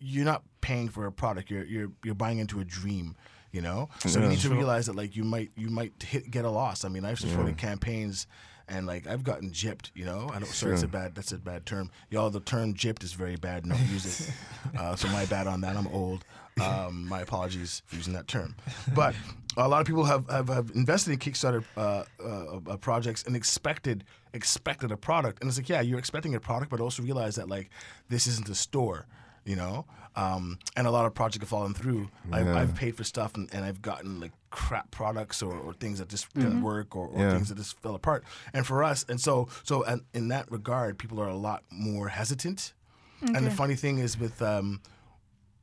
You're 0.01 0.23
not 0.23 0.43
paying 0.61 0.87
for 0.87 1.07
a 1.07 1.11
product. 1.11 1.49
You're 1.49 1.65
you're 1.65 1.91
you're 2.05 2.15
buying 2.15 2.39
into 2.39 2.61
a 2.61 2.63
dream, 2.63 3.17
you 3.51 3.61
know. 3.61 3.89
So 3.99 4.21
you 4.21 4.29
need 4.29 4.39
to 4.39 4.49
realize 4.49 4.85
that 4.85 4.95
like 4.95 5.17
you 5.17 5.25
might 5.25 5.51
you 5.57 5.69
might 5.69 6.01
hit 6.01 6.31
get 6.31 6.45
a 6.45 6.49
loss. 6.49 6.85
I 6.85 6.87
mean, 6.87 7.03
I've 7.03 7.19
supported 7.19 7.57
campaigns, 7.57 8.25
and 8.69 8.87
like 8.87 9.07
I've 9.07 9.23
gotten 9.23 9.51
gypped. 9.51 9.91
You 9.93 10.05
know, 10.05 10.29
I 10.33 10.39
don't. 10.39 10.47
Sorry, 10.47 10.73
it's 10.73 10.83
a 10.83 10.87
bad. 10.87 11.15
That's 11.15 11.31
a 11.31 11.37
bad 11.37 11.65
term. 11.65 11.91
Y'all, 12.09 12.29
the 12.29 12.39
term 12.39 12.73
gypped 12.73 13.03
is 13.03 13.13
very 13.13 13.35
bad. 13.35 13.67
Don't 13.67 13.79
use 13.89 14.05
it. 14.05 14.33
Uh, 14.77 14.95
so 14.95 15.07
my 15.09 15.25
bad 15.25 15.47
on 15.47 15.61
that. 15.61 15.75
I'm 15.75 15.87
old. 15.87 16.25
Um, 16.61 17.07
my 17.07 17.21
apologies 17.21 17.81
for 17.85 17.95
using 17.95 18.13
that 18.13 18.27
term. 18.27 18.55
But 18.93 19.15
a 19.57 19.67
lot 19.67 19.81
of 19.81 19.87
people 19.87 20.03
have 20.03 20.29
have, 20.29 20.49
have 20.49 20.71
invested 20.75 21.11
in 21.13 21.19
Kickstarter 21.19 21.63
uh, 21.77 22.03
uh, 22.23 22.59
uh, 22.71 22.77
projects 22.77 23.23
and 23.23 23.35
expected 23.35 24.03
expected 24.33 24.91
a 24.91 24.97
product, 24.97 25.41
and 25.41 25.49
it's 25.49 25.57
like, 25.57 25.69
yeah, 25.69 25.81
you're 25.81 25.99
expecting 25.99 26.35
a 26.35 26.39
product, 26.39 26.69
but 26.69 26.79
also 26.79 27.01
realize 27.03 27.35
that 27.35 27.49
like 27.49 27.69
this 28.09 28.27
isn't 28.27 28.49
a 28.49 28.55
store 28.55 29.05
you 29.45 29.55
know 29.55 29.85
um, 30.15 30.59
and 30.75 30.85
a 30.85 30.91
lot 30.91 31.05
of 31.05 31.13
projects 31.13 31.43
have 31.43 31.49
fallen 31.49 31.73
through 31.73 32.09
I've, 32.31 32.47
I've 32.47 32.75
paid 32.75 32.95
for 32.95 33.03
stuff 33.03 33.35
and, 33.35 33.49
and 33.53 33.63
i've 33.63 33.81
gotten 33.81 34.19
like 34.19 34.31
crap 34.49 34.89
products 34.91 35.41
or, 35.41 35.53
or 35.53 35.73
things 35.73 35.99
that 35.99 36.09
just 36.09 36.33
didn't 36.33 36.61
work 36.61 36.95
or, 36.95 37.07
or 37.07 37.21
Yeah. 37.21 37.31
things 37.33 37.49
that 37.49 37.57
just 37.57 37.79
fell 37.81 37.95
apart. 37.95 38.23
And 38.53 38.65
for 38.65 38.83
us 38.83 39.05
and 39.09 39.19
so 39.21 39.47
so 39.63 39.83
and 39.83 40.01
in 40.13 40.27
that 40.29 40.49
regard 40.51 40.97
people 40.97 41.19
are 41.21 41.27
a 41.29 41.35
lot 41.37 41.63
more 41.71 42.09
hesitant. 42.09 42.73
And 43.21 43.45
the 43.45 43.51
funny 43.51 43.75
thing 43.75 43.97
is 43.99 44.17
with 44.17 44.41
um, 44.41 44.81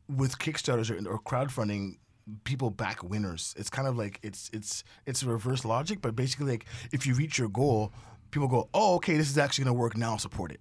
with 0.09 0.39
kickstarters 0.39 0.91
or, 0.91 0.97
or 1.11 1.19
crowdfunding 1.21 1.97
people 2.45 2.71
back 2.71 3.03
winners. 3.03 3.55
It's 3.57 3.71
kind 3.71 3.89
of 3.89 3.97
like 3.97 4.19
it's 4.23 4.51
it's 4.53 4.85
it's 5.07 5.23
a 5.23 5.27
reverse 5.27 5.65
logic 5.65 6.01
but 6.01 6.15
basically 6.17 6.51
like 6.53 6.67
if 6.93 7.07
you 7.07 7.15
reach 7.15 7.39
your 7.39 7.49
goal 7.49 7.93
people 8.31 8.49
go 8.49 8.69
oh 8.75 8.97
okay 8.97 9.17
this 9.17 9.31
is 9.31 9.39
actually 9.39 9.65
going 9.65 9.77
to 9.77 9.81
work 9.81 9.97
now 9.97 10.13
I'll 10.13 10.19
support 10.19 10.51
it 10.53 10.61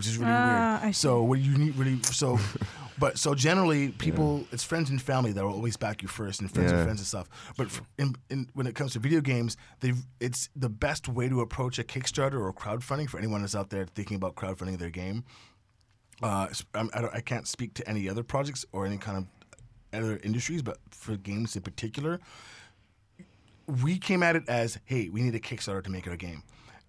which 0.00 0.06
is 0.08 0.16
really 0.16 0.32
Ah, 0.32 0.78
weird. 0.82 0.94
see. 0.94 1.00
So 1.00 1.22
what 1.22 1.40
you 1.40 1.58
need 1.58 1.76
really 1.76 2.02
so, 2.04 2.38
but 2.98 3.18
so 3.18 3.34
generally 3.34 3.88
people 3.90 4.46
it's 4.50 4.64
friends 4.64 4.88
and 4.88 5.00
family 5.00 5.32
that 5.32 5.44
will 5.44 5.52
always 5.52 5.76
back 5.76 6.00
you 6.00 6.08
first 6.08 6.40
and 6.40 6.50
friends 6.50 6.70
Yeah. 6.72 6.78
and 6.78 6.86
friends 6.86 7.00
and 7.00 7.06
stuff. 7.06 7.28
But 7.58 7.66
f- 7.66 7.82
in, 7.98 8.14
in, 8.30 8.48
when 8.54 8.66
it 8.66 8.74
comes 8.74 8.92
to 8.94 8.98
video 8.98 9.20
games, 9.20 9.58
they 9.80 9.92
it's 10.20 10.48
the 10.56 10.70
best 10.70 11.06
way 11.06 11.28
to 11.28 11.42
approach 11.42 11.78
a 11.78 11.84
Kickstarter 11.84 12.40
or 12.40 12.50
crowdfunding 12.54 13.10
for 13.10 13.18
anyone 13.18 13.42
that's 13.42 13.54
out 13.54 13.68
there 13.68 13.84
thinking 13.84 14.16
about 14.16 14.36
crowdfunding 14.36 14.78
their 14.78 14.88
game. 14.90 15.22
Uh, 16.22 16.48
I, 16.74 17.00
don't, 17.00 17.14
I 17.14 17.20
can't 17.20 17.46
speak 17.46 17.74
to 17.74 17.88
any 17.88 18.08
other 18.08 18.22
projects 18.22 18.64
or 18.72 18.86
any 18.86 18.96
kind 18.98 19.18
of 19.18 19.24
other 19.92 20.18
industries, 20.24 20.62
but 20.62 20.78
for 20.90 21.16
games 21.16 21.56
in 21.56 21.62
particular, 21.62 22.20
we 23.82 23.98
came 23.98 24.22
at 24.22 24.34
it 24.36 24.48
as, 24.48 24.78
hey, 24.84 25.08
we 25.10 25.22
need 25.22 25.34
a 25.34 25.40
Kickstarter 25.40 25.82
to 25.84 25.90
make 25.90 26.06
our 26.08 26.16
game. 26.16 26.42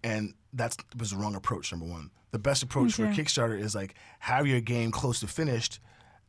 And 0.03 0.33
that 0.53 0.75
was 0.97 1.11
the 1.11 1.17
wrong 1.17 1.35
approach, 1.35 1.71
number 1.71 1.85
one. 1.85 2.09
The 2.31 2.39
best 2.39 2.63
approach 2.63 2.93
for 2.93 3.05
a 3.05 3.09
Kickstarter 3.09 3.59
is 3.59 3.75
like 3.75 3.95
have 4.19 4.47
your 4.47 4.61
game 4.61 4.91
close 4.91 5.19
to 5.19 5.27
finished 5.27 5.79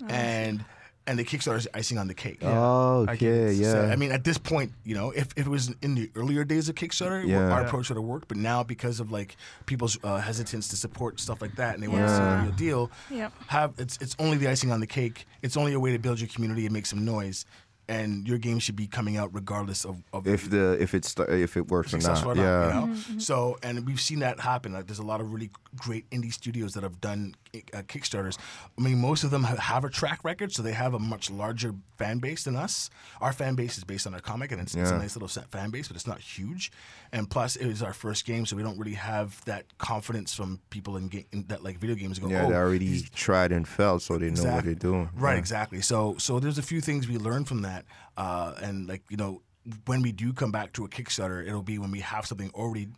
and 0.09 0.64
and 1.05 1.18
the 1.18 1.25
Kickstarter 1.25 1.57
is 1.57 1.68
icing 1.75 1.99
on 1.99 2.07
the 2.07 2.14
cake. 2.14 2.39
Oh, 2.43 3.05
I 3.09 3.16
get 3.16 3.27
okay, 3.33 3.51
it. 3.51 3.57
yeah. 3.57 3.73
So, 3.73 3.83
I 3.87 3.97
mean, 3.97 4.12
at 4.12 4.23
this 4.23 4.39
point, 4.39 4.70
you 4.85 4.95
know, 4.95 5.11
if, 5.11 5.27
if 5.37 5.47
it 5.47 5.49
was 5.49 5.75
in 5.83 5.97
the 5.97 6.09
earlier 6.14 6.45
days 6.45 6.68
of 6.68 6.77
Kickstarter, 6.77 7.27
Yeah. 7.27 7.51
our 7.51 7.61
Yeah. 7.62 7.66
approach 7.66 7.89
would 7.89 7.97
have 7.97 8.05
worked. 8.05 8.29
But 8.29 8.37
now, 8.37 8.62
because 8.62 9.01
of 9.01 9.11
like 9.11 9.35
people's 9.66 9.99
uh, 10.05 10.18
hesitance 10.18 10.68
to 10.68 10.77
support 10.77 11.18
stuff 11.18 11.43
like 11.43 11.57
that, 11.57 11.75
and 11.75 11.83
they 11.83 11.89
want 11.89 12.03
to 12.03 12.09
see 12.09 12.23
the 12.23 12.41
real 12.45 12.53
deal, 12.53 12.91
Yep. 13.11 13.33
have 13.49 13.75
it's 13.79 13.99
it's 14.01 14.14
only 14.20 14.37
the 14.37 14.47
icing 14.49 14.70
on 14.70 14.79
the 14.79 14.87
cake. 14.87 15.27
It's 15.43 15.57
only 15.57 15.73
a 15.73 15.81
way 15.81 15.91
to 15.91 15.99
build 15.99 16.20
your 16.20 16.29
community 16.29 16.66
and 16.66 16.73
make 16.73 16.87
some 16.87 17.05
noise. 17.05 17.47
And 17.89 18.26
your 18.28 18.39
game 18.39 18.59
should 18.59 18.76
be 18.76 18.87
coming 18.87 19.16
out 19.16 19.35
regardless 19.35 19.85
of, 19.85 20.03
of 20.12 20.26
if 20.26 20.49
the 20.49 20.80
if 20.80 20.95
it's 20.95 21.14
if 21.28 21.57
it 21.57 21.68
works 21.68 21.93
or 21.93 21.99
not, 21.99 22.24
or 22.24 22.35
not. 22.35 22.43
yeah. 22.43 22.66
You 22.66 22.74
know? 22.74 22.95
Mm-hmm. 22.95 23.18
So, 23.18 23.59
and 23.62 23.85
we've 23.87 24.01
seen 24.01 24.20
that 24.20 24.41
happen. 24.41 24.72
Like, 24.72 24.87
there's 24.87 25.01
a 25.01 25.05
lot 25.05 25.20
of 25.20 25.33
really 25.33 25.51
great 25.77 26.09
indie 26.11 26.33
studios 26.33 26.75
that 26.75 26.83
have 26.83 27.01
done 27.01 27.35
uh, 27.55 27.83
Kickstarters. 27.83 28.37
I 28.79 28.83
mean, 28.83 28.99
most 29.01 29.25
of 29.25 29.31
them 29.31 29.45
have, 29.45 29.59
have 29.59 29.85
a 29.85 29.89
track 29.91 30.20
record, 30.25 30.53
so 30.53 30.62
they 30.62 30.73
have 30.73 30.95
a 30.95 30.99
much 30.99 31.31
larger 31.31 31.75
fan 31.97 32.18
base 32.18 32.45
than 32.45 32.57
us. 32.57 32.91
Our 33.20 33.33
fan 33.33 33.55
base 33.55 33.79
is 33.79 33.85
based 33.85 34.07
on 34.07 34.14
our 34.14 34.20
comic, 34.20 34.53
and 34.53 34.61
it's, 34.61 34.75
it's 34.75 34.91
a 34.91 34.99
nice 34.99 35.16
little 35.16 35.29
set 35.29 35.51
fan 35.51 35.70
base, 35.70 35.89
but 35.89 35.97
it's 35.97 36.07
not 36.07 36.20
huge. 36.20 36.70
And 37.12 37.29
plus, 37.29 37.57
it 37.57 37.66
was 37.66 37.83
our 37.83 37.93
first 37.95 38.25
game, 38.27 38.45
so 38.47 38.57
we 38.57 38.62
don't 38.62 38.79
really 38.79 38.95
have 38.95 39.43
that 39.47 39.64
confidence 39.79 40.35
from 40.35 40.61
people 40.70 40.97
in, 40.97 41.09
ga- 41.09 41.27
in 41.33 41.45
that 41.49 41.62
like 41.62 41.79
video 41.79 41.97
games. 41.97 42.18
Go, 42.18 42.29
Yeah, 42.29 42.45
oh, 42.45 42.49
they 42.51 42.55
already 42.57 43.01
tried 43.14 43.53
and 43.53 43.66
failed, 43.66 44.03
so 44.03 44.18
they 44.18 44.31
know 44.31 44.45
what 44.45 44.64
they're 44.64 44.75
doing. 44.75 45.09
Right, 45.14 45.33
Yeah. 45.35 45.39
exactly. 45.39 45.81
So 45.81 46.16
so 46.18 46.39
there's 46.39 46.59
a 46.59 46.62
few 46.62 46.81
things 46.81 47.09
we 47.09 47.16
learned 47.18 47.49
from 47.49 47.62
that, 47.62 47.85
uh, 48.16 48.55
and 48.62 48.89
like 48.89 49.03
you 49.09 49.16
know, 49.16 49.43
when 49.87 50.03
we 50.03 50.11
do 50.12 50.33
come 50.33 50.51
back 50.51 50.73
to 50.75 50.85
a 50.85 50.89
Kickstarter, 50.89 51.47
it'll 51.47 51.62
be 51.62 51.79
when 51.79 51.91
we 51.93 52.01
have 52.01 52.27
something 52.27 52.51
already 52.55 52.89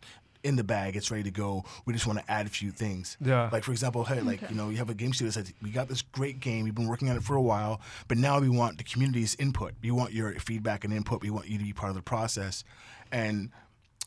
in 0.45 0.55
the 0.55 0.63
bag, 0.63 0.95
it's 0.95 1.09
ready 1.09 1.23
to 1.23 1.31
go. 1.31 1.65
We 1.85 1.93
just 1.93 2.05
want 2.05 2.19
to 2.19 2.31
add 2.31 2.45
a 2.45 2.49
few 2.49 2.71
things. 2.71 3.17
Yeah. 3.19 3.49
Like 3.51 3.63
for 3.63 3.71
example, 3.71 4.03
hey, 4.03 4.21
like 4.21 4.47
you 4.49 4.55
know, 4.55 4.69
you 4.69 4.77
have 4.77 4.91
a 4.91 4.93
game 4.93 5.11
studio 5.11 5.31
that 5.31 5.45
says 5.45 5.53
we 5.61 5.71
got 5.71 5.89
this 5.89 6.03
great 6.03 6.39
game, 6.39 6.63
we've 6.63 6.75
been 6.75 6.87
working 6.87 7.09
on 7.09 7.17
it 7.17 7.23
for 7.23 7.35
a 7.35 7.41
while, 7.41 7.81
but 8.07 8.17
now 8.17 8.39
we 8.39 8.47
want 8.47 8.77
the 8.77 8.83
community's 8.83 9.35
input. 9.35 9.73
We 9.81 9.89
want 9.91 10.13
your 10.13 10.33
feedback 10.33 10.85
and 10.85 10.93
input. 10.93 11.21
We 11.21 11.31
want 11.31 11.47
you 11.47 11.57
to 11.57 11.63
be 11.63 11.73
part 11.73 11.89
of 11.89 11.95
the 11.95 12.03
process, 12.03 12.63
and. 13.11 13.49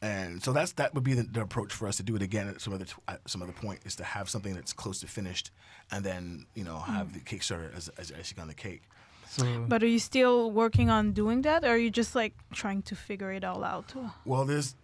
And 0.01 0.41
so 0.45 0.53
that's 0.53 0.70
that 0.74 0.95
would 0.95 1.03
be 1.03 1.14
the, 1.14 1.24
the 1.24 1.41
approach 1.41 1.72
for 1.72 1.89
us 1.89 1.97
to 1.97 2.05
do 2.05 2.14
it 2.14 2.22
again 2.22 2.47
at 2.47 2.61
some 2.61 2.72
other 2.72 2.84
t- 2.84 2.93
at 3.09 3.20
some 3.28 3.43
other 3.43 3.51
point 3.51 3.80
is 3.84 3.97
to 3.97 4.05
have 4.05 4.28
something 4.28 4.55
that's 4.55 4.72
close 4.72 5.01
to 5.01 5.09
finished, 5.09 5.51
and 5.91 6.05
then 6.05 6.47
you 6.55 6.62
know 6.62 6.78
have 6.78 7.09
hmm. 7.09 7.14
the 7.14 7.18
Kickstarter 7.18 7.76
as 7.76 7.89
as 7.99 8.12
icing 8.12 8.39
on 8.39 8.47
the 8.47 8.55
cake. 8.55 8.82
So 9.28 9.66
But 9.66 9.82
are 9.82 9.89
you 9.89 9.99
still 9.99 10.53
working 10.53 10.89
on 10.89 11.11
doing 11.11 11.43
that, 11.43 11.64
or 11.64 11.70
are 11.70 11.76
you 11.76 11.91
just 11.91 12.14
like 12.14 12.34
trying 12.53 12.82
to 12.82 12.95
figure 12.95 13.32
it 13.32 13.43
all 13.43 13.64
out? 13.64 13.93
Well, 14.24 14.45
there's 14.45 14.76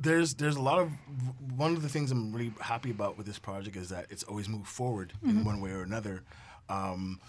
there's 0.00 0.34
there's 0.34 0.56
a 0.56 0.60
lot 0.62 0.78
of 0.78 0.90
one 1.56 1.74
of 1.76 1.82
the 1.82 1.88
things 1.88 2.10
I'm 2.10 2.32
really 2.32 2.52
happy 2.60 2.90
about 2.90 3.16
with 3.18 3.26
this 3.26 3.38
project 3.38 3.76
is 3.76 3.88
that 3.90 4.06
it's 4.10 4.22
always 4.24 4.48
moved 4.48 4.66
forward 4.68 5.12
in 5.24 5.44
one 5.44 5.60
way 5.60 5.70
or 5.70 5.82
another. 5.82 6.22
Um, 6.68 7.20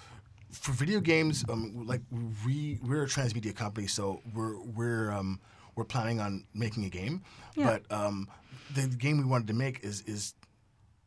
for 0.51 0.71
video 0.73 0.99
games, 0.99 1.45
um, 1.49 1.85
like 1.87 2.01
we 2.45 2.79
we're 2.83 3.03
a 3.03 3.07
transmedia 3.07 3.55
company, 3.55 3.87
so 3.87 4.21
we're 4.33 4.59
we're 4.59 5.11
um, 5.11 5.39
we're 5.75 5.85
planning 5.85 6.19
on 6.19 6.45
making 6.53 6.85
a 6.85 6.89
game, 6.89 7.23
Yeah. 7.55 7.79
but 7.89 7.91
um, 7.97 8.27
the 8.73 8.87
game 8.87 9.17
we 9.17 9.23
wanted 9.25 9.47
to 9.47 9.53
make 9.53 9.83
is 9.83 10.01
is 10.01 10.33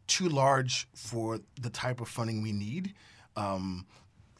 too 0.07 0.29
large 0.29 0.87
for 0.95 1.41
the 1.61 1.71
type 1.71 2.01
of 2.01 2.09
funding 2.09 2.43
we 2.43 2.53
need. 2.53 2.95
Um, 3.37 3.87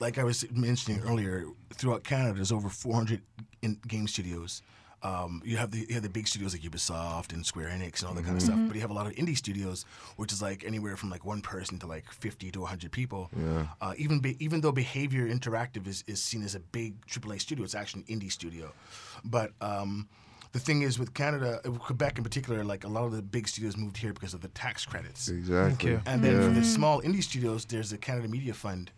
like 0.01 0.19
I 0.19 0.25
was 0.25 0.45
mentioning 0.51 1.01
earlier, 1.03 1.45
throughout 1.75 2.05
Canada, 2.05 2.35
there's 2.35 2.53
over 2.53 2.69
400 2.69 3.23
in 3.63 3.79
game 3.87 4.07
studios. 4.09 4.63
Um, 5.05 5.43
you 5.45 5.59
have 5.59 5.71
the 5.71 5.85
you 5.87 5.95
have 5.95 6.03
the 6.03 6.09
big 6.09 6.27
studios 6.27 6.55
like 6.55 6.63
Ubisoft 6.63 7.35
and 7.35 7.45
Square 7.45 7.69
Enix 7.69 8.01
and 8.01 8.09
all 8.09 8.15
that 8.15 8.25
kind 8.25 8.37
of 8.37 8.43
stuff, 8.43 8.59
but 8.67 8.75
you 8.75 8.81
have 8.81 8.91
a 8.91 8.95
lot 8.95 9.07
of 9.07 9.13
indie 9.13 9.37
studios, 9.37 9.85
which 10.17 10.33
is 10.33 10.41
like 10.41 10.65
anywhere 10.65 10.97
from 10.97 11.11
like 11.11 11.25
one 11.27 11.43
person 11.43 11.79
to 11.81 11.87
like 11.87 12.11
50 12.11 12.51
to 12.53 12.61
100 12.61 12.91
people. 12.91 13.31
Uh, 13.83 13.93
even 13.99 14.19
be, 14.21 14.43
even 14.43 14.63
though 14.63 14.73
Behaviour 14.73 15.29
Interactive 15.29 15.87
is, 15.87 16.05
is 16.07 16.23
seen 16.23 16.43
as 16.43 16.55
a 16.55 16.61
big 16.61 17.07
AAA 17.07 17.41
studio, 17.41 17.65
it's 17.65 17.75
actually 17.75 18.05
an 18.09 18.19
indie 18.19 18.33
studio. 18.33 18.73
But 19.25 19.53
um, 19.61 20.09
the 20.53 20.59
thing 20.59 20.83
is, 20.83 20.99
with 20.99 21.13
Canada, 21.13 21.61
uh, 21.65 21.71
Quebec 21.73 22.17
in 22.17 22.25
particular, 22.25 22.65
like 22.65 22.85
a 22.85 22.89
lot 22.89 23.05
of 23.05 23.13
the 23.13 23.23
big 23.23 23.47
studios 23.47 23.77
moved 23.77 23.99
here 23.99 24.13
because 24.15 24.33
of 24.33 24.41
the 24.41 24.49
tax 24.49 24.87
credits. 24.87 25.29
Exactly. 25.29 25.93
Okay. 25.97 26.03
And 26.07 26.23
then 26.25 26.41
for 26.41 26.59
the 26.59 26.65
small 26.65 27.03
indie 27.03 27.23
studios, 27.23 27.67
there's 27.67 27.91
the 27.91 27.99
Canada 27.99 28.29
Media 28.29 28.55
Fund, 28.55 28.91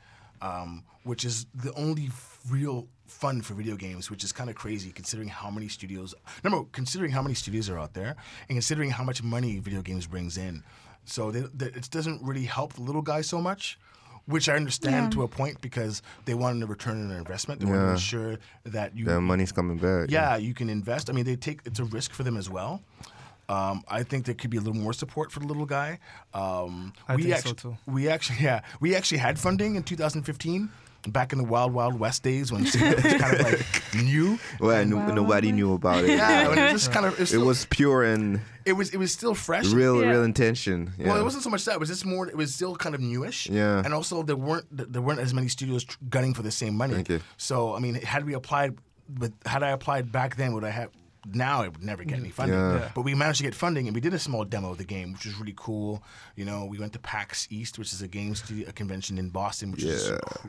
um, 0.43 0.85
which 1.05 1.25
is 1.25 1.47
the 1.55 1.73
only 1.75 2.11
real 2.51 2.89
fun 3.07 3.41
for 3.43 3.55
video 3.55 3.77
games, 3.77 4.11
which 4.11 4.25
is 4.25 4.33
kind 4.33 4.51
of 4.51 4.57
crazy 4.57 4.91
considering 4.91 5.29
how 5.29 5.51
many 5.51 5.69
studios. 5.69 6.15
Remember, 6.43 6.67
considering 6.73 7.13
how 7.13 7.23
many 7.23 7.35
studios 7.35 7.69
are 7.71 7.79
out 7.79 7.95
there, 7.95 8.17
and 8.49 8.57
considering 8.57 8.91
how 8.91 9.05
much 9.05 9.23
money 9.23 9.59
video 9.59 9.83
games 9.83 10.07
brings 10.07 10.37
in, 10.37 10.63
so 11.05 11.31
they, 11.31 11.41
they, 11.55 11.67
it 11.67 11.89
doesn't 11.91 12.23
really 12.23 12.45
help 12.45 12.73
the 12.75 12.83
little 12.83 13.03
guy 13.03 13.21
so 13.21 13.41
much. 13.41 13.79
Which 14.29 14.49
I 14.49 14.57
understand 14.57 15.05
Yeah. 15.05 15.11
to 15.11 15.23
a 15.23 15.29
point 15.29 15.61
because 15.61 16.03
they 16.25 16.35
wanted 16.35 16.61
a 16.65 16.67
return 16.67 17.01
on 17.01 17.09
their 17.09 17.19
investment. 17.19 17.61
They 17.61 17.67
want 17.67 17.79
to 17.79 17.85
Yeah. 17.87 17.93
ensure 17.93 18.39
that 18.65 18.97
you 18.97 19.05
The 19.05 19.21
money's 19.21 19.53
coming 19.53 19.79
back. 19.79 20.11
yeah, 20.11 20.35
you 20.35 20.53
can 20.53 20.69
invest. 20.69 21.09
I 21.09 21.13
mean, 21.13 21.25
they 21.25 21.37
take 21.37 21.61
it's 21.65 21.79
a 21.79 21.85
risk 21.85 22.11
for 22.13 22.25
them 22.25 22.37
as 22.37 22.51
well. 22.51 22.83
Um, 23.49 23.85
I 23.89 24.03
think 24.03 24.25
there 24.27 24.35
could 24.35 24.51
be 24.51 24.57
a 24.57 24.61
little 24.61 24.81
more 24.81 24.93
support 24.93 25.31
for 25.31 25.41
the 25.41 25.47
little 25.47 25.67
guy. 25.67 25.99
Um, 26.35 26.93
I 27.09 27.17
we 27.17 27.23
think 27.25 27.35
so 27.37 27.39
actually, 27.51 27.55
too. 27.55 27.77
We 27.87 28.09
actually, 28.09 28.39
yeah, 28.41 28.61
we 28.81 28.95
actually 28.97 29.19
had 29.19 29.39
funding 29.39 29.77
in 29.77 29.83
2015, 29.85 30.69
back 31.09 31.33
in 31.33 31.39
the 31.39 31.45
wild, 31.45 31.73
wild 31.73 31.99
west 32.01 32.25
days 32.25 32.51
when 32.51 32.63
it 32.67 32.75
was 32.75 32.75
kind 33.23 33.35
of 33.37 33.41
like 33.47 33.65
new. 33.95 34.39
Well, 34.59 34.85
no- 34.85 34.97
Wow. 34.97 35.15
nobody 35.15 35.53
knew 35.53 35.73
about 35.75 36.03
it. 36.05 36.11
Yeah, 36.11 36.47
it 36.47 36.73
was 36.73 36.83
just 36.83 36.93
kind 36.93 37.07
of 37.07 37.13
it 37.15 37.21
was, 37.21 37.33
It 37.35 37.39
was 37.39 37.67
pure 37.67 38.03
and 38.03 38.41
it 38.65 38.73
was 38.73 38.91
it 38.91 38.97
was 38.97 39.13
still 39.13 39.35
fresh. 39.35 39.67
real, 39.67 40.03
Yeah. 40.03 40.11
real 40.11 40.25
intention. 40.25 40.93
Yeah. 40.99 41.07
Well, 41.09 41.21
it 41.21 41.23
wasn't 41.23 41.45
so 41.45 41.51
much 41.51 41.65
that. 41.67 41.75
It 41.75 41.81
was 41.81 41.89
just 41.89 42.05
more. 42.05 42.27
It 42.29 42.37
was 42.37 42.53
still 42.53 42.75
kind 42.75 42.97
of 42.97 43.01
newish. 43.01 43.49
Yeah. 43.49 43.81
And 43.85 43.95
also, 43.95 44.25
there 44.25 44.35
weren't 44.35 44.67
there 44.73 45.01
weren't 45.03 45.21
as 45.21 45.33
many 45.33 45.47
studios 45.47 45.87
gunning 46.11 46.35
for 46.35 46.43
the 46.43 46.51
same 46.51 46.75
money. 46.77 46.95
Okay. 46.97 47.21
So 47.37 47.77
I 47.77 47.79
mean, 47.79 47.95
had 47.95 48.25
we 48.27 48.35
applied, 48.35 48.77
but 49.09 49.31
had 49.45 49.63
I 49.63 49.71
applied 49.71 50.11
back 50.11 50.35
then, 50.35 50.53
would 50.55 50.65
I 50.65 50.71
have? 50.71 50.91
Now 51.35 51.63
it 51.63 51.73
would 51.73 51.83
never 51.83 52.05
get 52.05 52.19
any 52.19 52.31
funding. 52.31 52.59
Yeah. 52.59 52.79
Yeah. 52.79 52.91
But 52.95 53.03
we 53.03 53.15
managed 53.15 53.39
to 53.39 53.45
get 53.45 53.55
funding, 53.55 53.87
and 53.89 53.95
we 53.95 54.01
did 54.01 54.15
a 54.15 54.19
small 54.19 54.45
demo 54.45 54.71
of 54.71 54.79
the 54.79 54.85
game, 54.85 55.13
which 55.13 55.25
was 55.27 55.37
really 55.39 55.55
cool. 55.57 56.03
You 56.37 56.45
know, 56.45 56.65
we 56.65 56.79
went 56.79 56.93
to 56.93 56.99
PAX 56.99 57.47
East, 57.51 57.79
which 57.79 57.93
is 57.93 58.03
a 58.03 58.09
game 58.09 58.35
studio, 58.35 58.69
a 58.69 58.73
convention 58.73 59.19
in 59.19 59.31
Boston, 59.31 59.73
which 59.73 59.83
is 59.85 60.09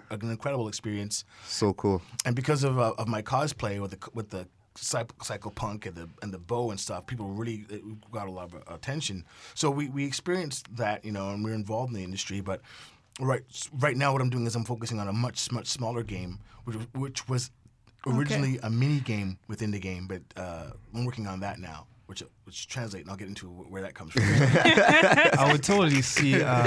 an 0.09 0.31
incredible 0.31 0.67
experience 0.67 1.25
so 1.47 1.73
cool. 1.73 2.01
and 2.25 2.35
because 2.35 2.63
of 2.63 2.77
uh, 2.79 2.93
of 2.97 3.07
my 3.07 3.21
cosplay 3.21 3.79
with 3.81 3.91
the 3.91 4.09
with 4.13 4.29
the 4.29 4.47
psych- 4.75 5.17
cyclepunk 5.19 5.85
and 5.87 5.95
the 5.95 6.07
and 6.21 6.31
the 6.33 6.37
bow 6.37 6.69
and 6.71 6.79
stuff, 6.79 7.05
people 7.07 7.27
really 7.27 7.65
got 8.11 8.27
a 8.27 8.31
lot 8.31 8.53
of 8.53 8.73
attention. 8.73 9.25
So 9.55 9.69
we, 9.71 9.89
we 9.89 10.05
experienced 10.05 10.75
that, 10.77 11.03
you 11.03 11.11
know, 11.11 11.31
and 11.31 11.43
we're 11.43 11.53
involved 11.53 11.89
in 11.91 11.95
the 11.97 12.03
industry. 12.03 12.41
But 12.41 12.61
right 13.19 13.43
right 13.79 13.97
now, 13.97 14.11
what 14.13 14.21
I'm 14.21 14.29
doing 14.29 14.45
is 14.45 14.55
I'm 14.55 14.65
focusing 14.65 14.99
on 14.99 15.07
a 15.07 15.13
much 15.13 15.51
much 15.51 15.67
smaller 15.67 16.03
game, 16.03 16.39
which 16.65 16.77
which 16.93 17.27
was 17.27 17.51
originally 18.15 18.59
a 18.63 18.69
mini 18.69 18.99
game 18.99 19.37
within 19.47 19.71
the 19.71 19.79
game, 19.79 20.07
but 20.07 20.21
uh, 20.35 20.71
I'm 20.93 21.05
working 21.05 21.27
on 21.27 21.39
that 21.41 21.59
now. 21.59 21.87
Which, 22.07 22.23
which 22.45 22.69
translate, 22.69 23.01
and 23.01 23.11
I'll 23.11 23.17
get 23.17 23.27
into 23.27 23.47
where 23.47 23.81
that 23.81 23.93
comes 23.93 24.13
from. 24.13 24.23
I 25.37 25.49
would 25.51 25.61
totally 25.61 26.01
see 26.01 26.41
uh, 26.41 26.65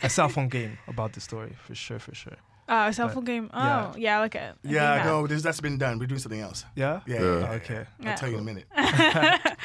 a 0.00 0.08
cell 0.08 0.28
phone 0.28 0.48
game 0.48 0.78
about 0.86 1.12
the 1.12 1.20
story 1.20 1.56
for 1.64 1.74
sure, 1.74 1.98
for 1.98 2.14
sure. 2.14 2.36
Uh, 2.68 2.86
a 2.88 2.92
cell 2.92 3.08
phone 3.08 3.24
game. 3.24 3.50
Oh, 3.52 3.58
yeah. 3.58 3.92
yeah, 3.96 4.20
like 4.20 4.36
a. 4.36 4.54
a 4.64 4.68
yeah, 4.68 5.02
no, 5.04 5.26
there's, 5.26 5.42
that's 5.42 5.60
been 5.60 5.76
done. 5.76 5.98
We're 5.98 6.06
doing 6.06 6.20
something 6.20 6.40
else. 6.40 6.64
Yeah. 6.76 7.00
Yeah, 7.04 7.16
Yeah. 7.16 7.22
yeah, 7.24 7.40
yeah. 7.40 7.56
Ok. 7.56 7.86
I'll 8.04 8.16
tell 8.16 8.28
you 8.28 8.36
in 8.36 8.42
a 8.42 8.44
minute. 8.44 8.66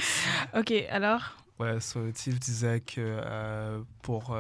Ok, 0.53 0.71
alors, 0.89 1.21
Ouais, 1.59 1.79
so 1.79 2.09
Tiff 2.11 2.39
disait 2.39 2.79
que 2.79 2.99
euh, 3.23 3.83
pour 4.01 4.35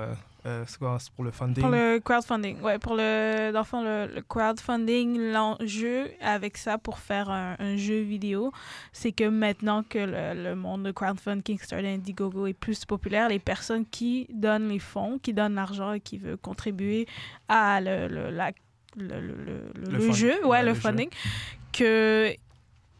euh, 0.45 0.61
euh, 0.61 0.63
c'est 0.67 0.77
quoi, 0.79 0.97
c'est 0.99 1.11
pour 1.13 1.23
le 1.23 1.31
funding? 1.31 1.61
pour 1.61 1.69
le 1.71 1.99
crowdfunding. 1.99 2.61
Ouais, 2.61 2.79
pour 2.79 2.95
le. 2.95 3.51
Dans 3.51 3.59
le 3.59 3.65
fond, 3.65 3.83
le, 3.83 4.07
le 4.13 4.21
crowdfunding, 4.21 5.31
l'enjeu 5.31 6.09
avec 6.21 6.57
ça 6.57 6.77
pour 6.77 6.97
faire 6.99 7.29
un, 7.29 7.55
un 7.59 7.77
jeu 7.77 8.01
vidéo, 8.01 8.51
c'est 8.91 9.11
que 9.11 9.25
maintenant 9.25 9.83
que 9.83 9.99
le, 9.99 10.43
le 10.43 10.55
monde 10.55 10.83
de 10.83 10.91
crowdfunding, 10.91 11.43
Kickstarter, 11.43 11.87
Indiegogo 11.87 12.47
est 12.47 12.53
plus 12.53 12.85
populaire, 12.85 13.29
les 13.29 13.39
personnes 13.39 13.85
qui 13.85 14.27
donnent 14.33 14.69
les 14.69 14.79
fonds, 14.79 15.19
qui 15.21 15.33
donnent 15.33 15.55
l'argent 15.55 15.93
et 15.93 15.99
qui 15.99 16.17
veulent 16.17 16.37
contribuer 16.37 17.07
à 17.47 17.79
le, 17.81 18.07
le, 18.07 18.29
la- 18.31 18.51
jeu, 20.11 20.45
ouais, 20.45 20.61
le 20.61 20.69
le 20.69 20.73
jeu. 20.73 20.79
funding, 20.81 21.09
que 21.71 22.33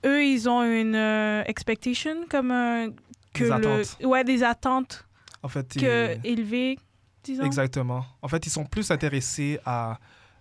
eux, 0.06 0.24
ils 0.26 0.48
ont 0.50 0.64
une 0.64 0.96
euh, 0.96 1.44
expectation 1.46 2.26
comme 2.30 2.52
un- 2.52 2.90
que 3.34 3.44
Des 3.46 3.52
attentes. 3.52 3.98
ouais, 4.04 4.24
des 4.24 4.44
attentes 4.44 5.06
En 5.44 5.48
fait, 5.48 5.68
que 5.80 6.16
ils- 6.24 6.32
élevées, 6.32 6.78
disons? 7.24 7.44
Exactement. 7.44 8.06
En 8.22 8.28
fait, 8.28 8.46
ils 8.46 8.50
sont 8.50 8.66
plus 8.66 8.92
intéressés 8.92 9.60
à 9.66 10.00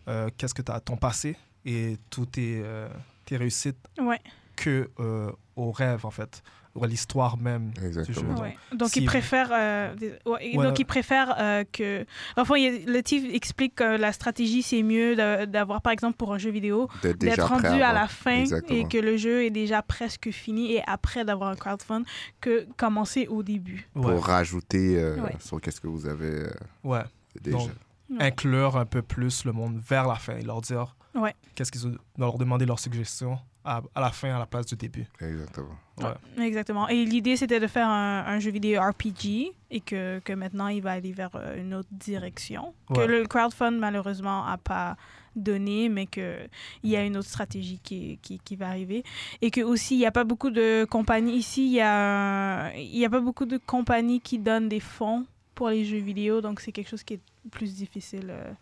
euh, 0.08 0.28
qu'est-ce 0.36 0.54
que 0.54 0.62
tu 0.62 0.72
as 0.72 0.80
ton 0.80 0.96
passé 0.96 1.36
et 1.64 1.96
toutes 2.08 2.32
tes, 2.32 2.60
euh, 2.64 2.88
tes 3.24 3.36
réussites 3.36 3.76
Ouais, 3.98 4.20
que 4.56 4.90
euh, 4.98 5.30
au 5.60 5.72
rêve, 5.72 6.04
en 6.06 6.10
fait, 6.10 6.42
ou 6.74 6.84
à 6.84 6.86
l'histoire 6.86 7.36
même 7.36 7.70
du 7.72 7.80
jeu. 7.80 7.86
Exactement. 7.88 8.34
Donc, 8.34 8.42
ouais. 8.42 8.56
Donc 8.74 8.88
si- 8.90 9.00
ils 9.00 9.04
préfèrent, 9.06 9.50
euh, 9.52 9.94
ouais, 10.26 10.56
Ouais. 10.56 10.64
donc 10.64 10.78
ils 10.78 10.84
préfèrent 10.84 11.34
euh, 11.38 11.64
que. 11.72 12.04
Enfin, 12.36 12.56
il 12.56 12.86
le 12.86 13.02
TIF 13.02 13.24
explique 13.34 13.74
que 13.76 13.96
la 13.96 14.12
stratégie 14.12 14.62
c'est 14.62 14.82
mieux 14.82 15.16
d'avoir 15.46 15.82
par 15.82 15.92
exemple 15.92 16.16
pour 16.16 16.32
un 16.32 16.38
jeu 16.38 16.50
vidéo 16.50 16.88
D'être 17.02 17.42
rendu 17.44 17.66
à 17.82 17.92
la 17.92 18.06
fin 18.08 18.36
Exactement. 18.42 18.78
et 18.80 18.88
que 18.88 18.98
le 18.98 19.16
jeu 19.16 19.44
est 19.44 19.50
déjà 19.50 19.82
presque 19.82 20.30
fini 20.30 20.72
et 20.74 20.82
après 20.86 21.24
d'avoir 21.24 21.50
un 21.50 21.56
crowdfund 21.56 22.04
que 22.40 22.66
commencer 22.76 23.26
au 23.26 23.42
début. 23.42 23.88
Pour 23.94 24.24
rajouter 24.24 24.96
euh, 24.98 25.16
Ouais. 25.20 25.34
sur 25.40 25.60
qu'est-ce 25.60 25.80
que 25.80 25.88
vous 25.88 26.06
avez 26.06 26.44
euh, 26.44 26.50
ouais. 26.84 27.02
déjà. 27.40 27.58
Donc, 27.58 27.70
Ouais. 28.10 28.24
inclure 28.26 28.76
un 28.76 28.86
peu 28.86 29.02
plus 29.02 29.44
le 29.44 29.52
monde 29.52 29.78
vers 29.88 30.06
la 30.08 30.16
fin 30.16 30.36
et 30.36 30.42
leur 30.42 30.60
dire 30.62 30.96
Ouais. 31.14 31.34
qu'est-ce 31.54 31.70
qu'ils 31.70 31.86
ont, 31.86 31.94
leur 32.18 32.38
demander 32.38 32.66
leurs 32.66 32.78
suggestions 32.80 33.38
à, 33.64 33.82
à 33.94 34.00
la 34.00 34.10
fin, 34.10 34.34
à 34.34 34.38
la 34.38 34.46
place 34.46 34.66
du 34.66 34.76
début. 34.76 35.06
Exactement. 35.20 35.76
Ouais. 35.98 36.46
Exactement. 36.46 36.88
Et 36.88 37.04
l'idée, 37.04 37.36
c'était 37.36 37.60
de 37.60 37.66
faire 37.66 37.88
un, 37.88 38.24
un 38.26 38.38
jeu 38.38 38.50
vidéo 38.50 38.80
RPG 38.80 39.52
et 39.70 39.80
que, 39.80 40.18
que 40.20 40.32
maintenant, 40.32 40.68
il 40.68 40.80
va 40.82 40.92
aller 40.92 41.12
vers 41.12 41.30
euh, 41.34 41.60
une 41.60 41.74
autre 41.74 41.88
direction. 41.92 42.74
Que 42.94 43.00
le 43.00 43.26
crowdfund, 43.26 43.78
malheureusement, 43.78 44.46
n'a 44.46 44.56
pas 44.56 44.96
donné, 45.36 45.88
mais 45.88 46.06
qu'il 46.06 46.48
y 46.84 46.96
a 46.96 47.04
une 47.04 47.16
autre 47.16 47.28
stratégie 47.28 47.78
qui, 47.82 48.18
qui, 48.22 48.38
qui 48.38 48.56
va 48.56 48.68
arriver. 48.68 49.04
Et 49.42 49.50
que 49.50 49.60
aussi, 49.60 49.94
il 49.94 49.98
n'y 49.98 50.06
a 50.06 50.10
pas 50.10 50.24
beaucoup 50.24 50.50
de 50.50 50.86
compagnies. 50.90 51.36
Ici, 51.36 51.66
il 51.66 51.72
y 51.74 51.80
a, 51.80 52.64
un- 52.66 52.72
il 52.72 52.96
y 52.96 53.04
a 53.04 53.10
pas 53.10 53.20
beaucoup 53.20 53.44
de 53.44 53.58
compagnies 53.58 54.20
qui 54.20 54.38
donnent 54.38 54.68
des 54.68 54.80
fonds 54.80 55.26
pour 55.54 55.68
les 55.68 55.84
jeux 55.84 55.98
vidéo. 55.98 56.40
Donc, 56.40 56.60
c'est 56.60 56.72
quelque 56.72 56.88
chose 56.88 57.02
qui 57.04 57.14
est 57.14 57.20
plus 57.50 57.74
difficile 57.76 58.28
euh, 58.30 58.52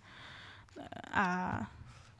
à... 1.15 1.61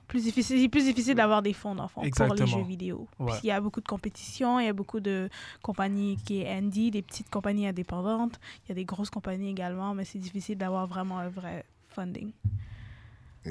Plus 0.09 0.23
difficile, 0.25 0.59
c'est 0.59 0.69
plus 0.69 0.85
difficile 0.85 1.15
d'avoir 1.15 1.43
des 1.43 1.53
fonds, 1.53 1.75
dans 1.75 1.83
le 1.85 1.89
fond, 1.89 2.01
pour 2.01 2.35
les 2.35 2.47
jeux 2.47 2.63
vidéo. 2.63 3.07
Ouais. 3.19 3.33
Puis 3.33 3.41
il 3.45 3.47
y 3.49 3.51
a 3.51 3.61
beaucoup 3.61 3.81
de 3.83 3.87
compétition, 3.87 4.59
il 4.59 4.65
y 4.65 4.69
a 4.69 4.73
beaucoup 4.73 5.01
de 5.01 5.29
compagnies 5.63 6.17
qui 6.17 6.41
est 6.41 6.51
indie, 6.51 6.91
des 6.91 7.03
petites 7.03 7.29
compagnies 7.29 7.67
indépendantes. 7.67 8.41
Il 8.65 8.71
y 8.71 8.73
a 8.73 8.75
des 8.75 8.87
grosses 8.87 9.11
compagnies 9.11 9.51
également, 9.51 9.95
mais 9.95 10.05
c'est 10.07 10.19
difficile 10.19 10.57
d'avoir 10.57 10.87
vraiment 10.87 11.19
un 11.19 11.29
vrai 11.29 11.65
funding. 11.89 12.33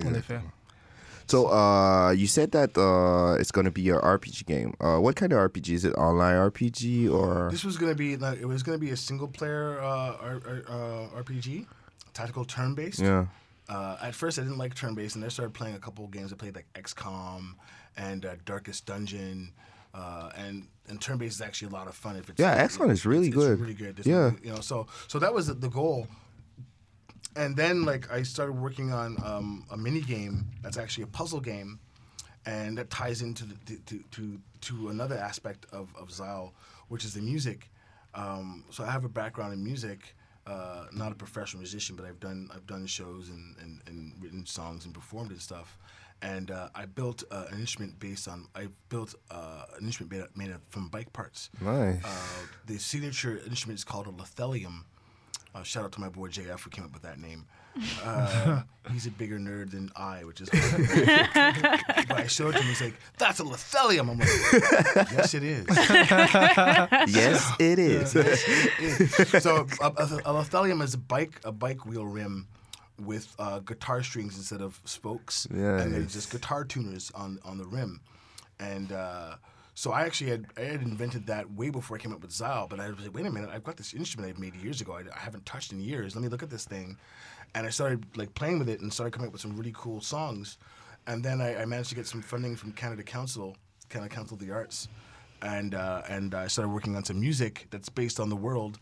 En 0.04 0.14
effet. 0.16 0.40
So, 1.30 1.48
uh, 1.52 2.14
you 2.14 2.26
said 2.26 2.52
that 2.52 2.78
uh, 2.78 3.36
it's 3.38 3.52
going 3.52 3.66
to 3.66 3.72
be 3.72 3.90
a 3.90 4.00
RPG 4.00 4.46
game. 4.46 4.74
Uh, 4.80 4.98
what 4.98 5.16
kind 5.16 5.34
of 5.34 5.40
RPG 5.40 5.74
is 5.74 5.84
it? 5.84 5.94
Online 5.96 6.36
RPG 6.50 7.10
or? 7.12 7.50
This 7.52 7.66
was 7.66 7.78
gonna 7.78 7.96
be 7.96 8.16
like, 8.16 8.40
it 8.40 8.46
was 8.46 8.64
gonna 8.64 8.78
be 8.78 8.92
a 8.92 8.96
single 8.96 9.28
player 9.28 9.78
uh, 9.82 10.16
R- 10.22 10.42
R- 10.48 10.64
uh, 10.70 11.22
RPG, 11.22 11.66
tactical 12.14 12.46
turn 12.46 12.76
based. 12.76 13.00
Yeah. 13.00 13.26
Uh, 13.70 13.98
at 14.02 14.16
first, 14.16 14.40
I 14.40 14.44
didn't 14.44 14.58
like 14.58 14.76
turn 14.76 14.96
based, 14.96 15.16
and 15.16 15.26
I 15.26 15.28
started 15.28 15.54
playing 15.54 15.76
a 15.76 15.80
couple 15.80 16.06
of 16.06 16.12
games. 16.12 16.32
I 16.32 16.36
played 16.36 16.56
like 16.56 16.68
XCOM 16.74 17.56
and 17.98 18.26
uh, 18.26 18.36
Darkest 18.46 18.86
Dungeon. 18.86 19.52
Uh, 19.94 20.30
and 20.38 20.68
and 20.90 21.02
turn 21.02 21.18
based 21.18 21.36
is 21.36 21.42
actually 21.42 21.70
a 21.70 21.72
lot 21.72 21.88
of 21.88 21.96
fun. 21.96 22.16
If 22.16 22.30
it's 22.30 22.40
Yeah, 22.40 22.66
XCOM 22.66 22.92
is 22.92 23.06
really 23.06 23.28
it's, 23.28 23.36
good. 23.36 23.54
It's 23.54 23.62
really 23.62 23.74
good. 23.74 23.96
There's 23.98 24.08
Yeah. 24.08 24.32
you 24.44 24.54
know. 24.54 24.62
So 24.62 24.88
so 25.08 25.20
that 25.20 25.34
was 25.34 25.48
the, 25.48 25.70
goal. 25.70 26.08
And 27.36 27.56
then 27.56 27.84
like 27.84 28.12
I 28.12 28.24
started 28.24 28.54
working 28.54 28.94
on 28.94 29.18
um, 29.24 29.66
a 29.72 29.78
mini 29.78 30.02
game 30.02 30.46
that's 30.62 30.78
actually 30.78 31.04
a 31.04 31.08
puzzle 31.08 31.40
game, 31.40 31.80
and 32.46 32.78
that 32.78 32.90
ties 32.90 33.22
into 33.22 33.46
the, 33.46 33.76
to, 33.88 34.04
to 34.12 34.40
to 34.62 34.90
another 34.90 35.18
aspect 35.18 35.66
of 35.72 35.94
of 35.96 36.10
Z'Isle, 36.10 36.52
which 36.88 37.04
is 37.04 37.14
the 37.14 37.22
music. 37.22 37.70
Um, 38.14 38.64
so 38.72 38.84
I 38.84 38.92
have 38.92 39.04
a 39.04 39.10
background 39.10 39.54
in 39.54 39.64
music. 39.64 40.16
Uh, 40.48 40.86
not 40.94 41.12
a 41.12 41.16
professional 41.16 41.60
musician, 41.60 41.98
but 41.98 42.06
I've 42.06 42.22
done 42.22 42.50
I've 42.56 42.66
done 42.66 42.86
shows 42.88 43.28
and, 43.30 43.56
and, 43.62 43.82
and 43.86 44.14
written 44.22 44.46
songs 44.46 44.86
and 44.86 44.94
performed 44.94 45.32
and 45.32 45.42
stuff. 45.42 45.78
And 46.22 46.50
uh, 46.52 46.70
I 46.74 46.86
built 46.86 47.24
uh, 47.30 47.46
an 47.52 47.60
instrument 47.60 48.00
based 48.00 48.28
on 48.30 48.48
I 48.56 48.70
built 48.88 49.14
uh, 49.30 49.66
an 49.78 49.86
instrument 49.86 50.12
made, 50.36 50.48
made 50.48 50.56
from 50.70 50.88
bike 50.88 51.12
parts. 51.12 51.50
Nice. 51.60 52.04
Uh, 52.04 52.46
the 52.66 52.78
signature 52.78 53.42
instrument 53.46 53.78
is 53.78 53.84
called 53.84 54.08
a 54.08 54.12
lithelium. 54.12 54.86
Uh, 55.58 55.64
shout 55.64 55.84
out 55.84 55.92
to 55.94 56.00
my 56.00 56.10
boy 56.10 56.28
JF 56.28 56.60
who 56.60 56.70
came 56.70 56.84
up 56.86 56.94
with 56.94 57.02
that 57.02 57.20
name. 57.20 57.46
Uh, 58.04 58.62
he's 58.92 59.06
a 59.08 59.12
bigger 59.12 59.40
nerd 59.40 59.72
than 59.72 59.90
I, 59.96 60.24
which 60.24 60.42
is 60.42 60.50
but 62.08 62.12
I 62.12 62.28
showed 62.28 62.56
him. 62.56 62.64
He's 62.64 62.82
like, 62.82 62.94
"That's 63.18 63.40
a 63.40 63.44
lithelium." 63.44 64.10
I'm 64.10 64.20
like, 64.20 64.28
"Yes, 65.12 65.34
it 65.34 65.44
is." 65.58 65.66
yes, 67.14 67.52
it 67.60 67.80
is. 67.80 68.12
so 69.44 69.68
a, 69.82 69.86
a, 69.86 70.22
a 70.26 70.34
lithelium 70.34 70.82
is 70.82 70.94
a 70.94 70.98
bike 70.98 71.40
a 71.44 71.52
bike 71.52 71.86
wheel 71.86 72.06
rim 72.06 72.48
with 73.04 73.36
uh, 73.40 73.60
guitar 73.60 74.02
strings 74.04 74.38
instead 74.38 74.62
of 74.62 74.80
spokes, 74.86 75.48
yeah, 75.52 75.80
and 75.82 75.92
then 75.94 76.02
Nice. 76.02 76.02
it's 76.06 76.14
just 76.14 76.32
guitar 76.32 76.64
tuners 76.66 77.12
on 77.16 77.40
on 77.46 77.58
the 77.58 77.66
rim, 77.66 78.02
and. 78.60 78.92
So 79.78 79.92
I 79.92 80.02
actually 80.02 80.32
had 80.32 80.48
I 80.58 80.62
had 80.62 80.82
invented 80.82 81.28
that 81.28 81.52
way 81.52 81.70
before 81.70 81.98
I 81.98 82.00
came 82.00 82.12
up 82.12 82.22
with 82.22 82.32
Z'Isle, 82.32 82.68
but 82.68 82.80
I 82.80 82.90
was 82.90 83.00
like, 83.00 83.14
wait 83.14 83.28
a 83.28 83.30
minute, 83.30 83.52
I've 83.54 83.64
got 83.64 83.78
this 83.78 83.94
instrument 83.94 84.28
I've 84.28 84.40
made 84.40 84.56
years 84.56 84.82
ago. 84.82 84.94
I, 84.94 85.02
I 85.16 85.20
haven't 85.20 85.46
touched 85.46 85.72
in 85.72 85.80
years. 85.80 86.16
Let 86.16 86.24
me 86.24 86.30
look 86.30 86.42
at 86.42 86.50
this 86.50 86.66
thing, 86.66 86.98
and 87.54 87.68
I 87.68 87.70
started 87.70 88.04
like 88.18 88.34
playing 88.34 88.58
with 88.58 88.70
it 88.70 88.80
and 88.80 88.92
started 88.92 89.12
coming 89.12 89.28
up 89.28 89.34
with 89.34 89.42
some 89.44 89.56
really 89.56 89.74
cool 89.76 90.02
songs, 90.02 90.58
and 91.06 91.24
then 91.24 91.42
I, 91.42 91.62
I 91.62 91.66
managed 91.66 91.90
to 91.90 91.96
get 91.96 92.08
some 92.08 92.24
funding 92.24 92.56
from 92.56 92.72
Canada 92.72 93.04
Council, 93.04 93.56
Canada 93.88 94.10
Council 94.10 94.34
of 94.34 94.40
the 94.40 94.52
Arts, 94.52 94.88
and 95.44 95.76
uh, 95.76 96.02
and 96.10 96.34
I 96.34 96.48
started 96.48 96.70
working 96.70 96.96
on 96.96 97.04
some 97.04 97.20
music 97.20 97.68
that's 97.70 97.88
based 97.88 98.20
on 98.20 98.30
the 98.30 98.36
world, 98.36 98.80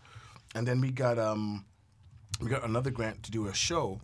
and 0.55 0.65
then 0.65 0.79
we 0.79 0.91
got 0.91 1.19
um, 1.19 1.65
we 2.39 2.47
got 2.47 2.63
another 2.63 2.89
grant 2.89 3.21
to 3.23 3.31
do 3.31 3.47
a 3.47 3.53
show, 3.53 3.99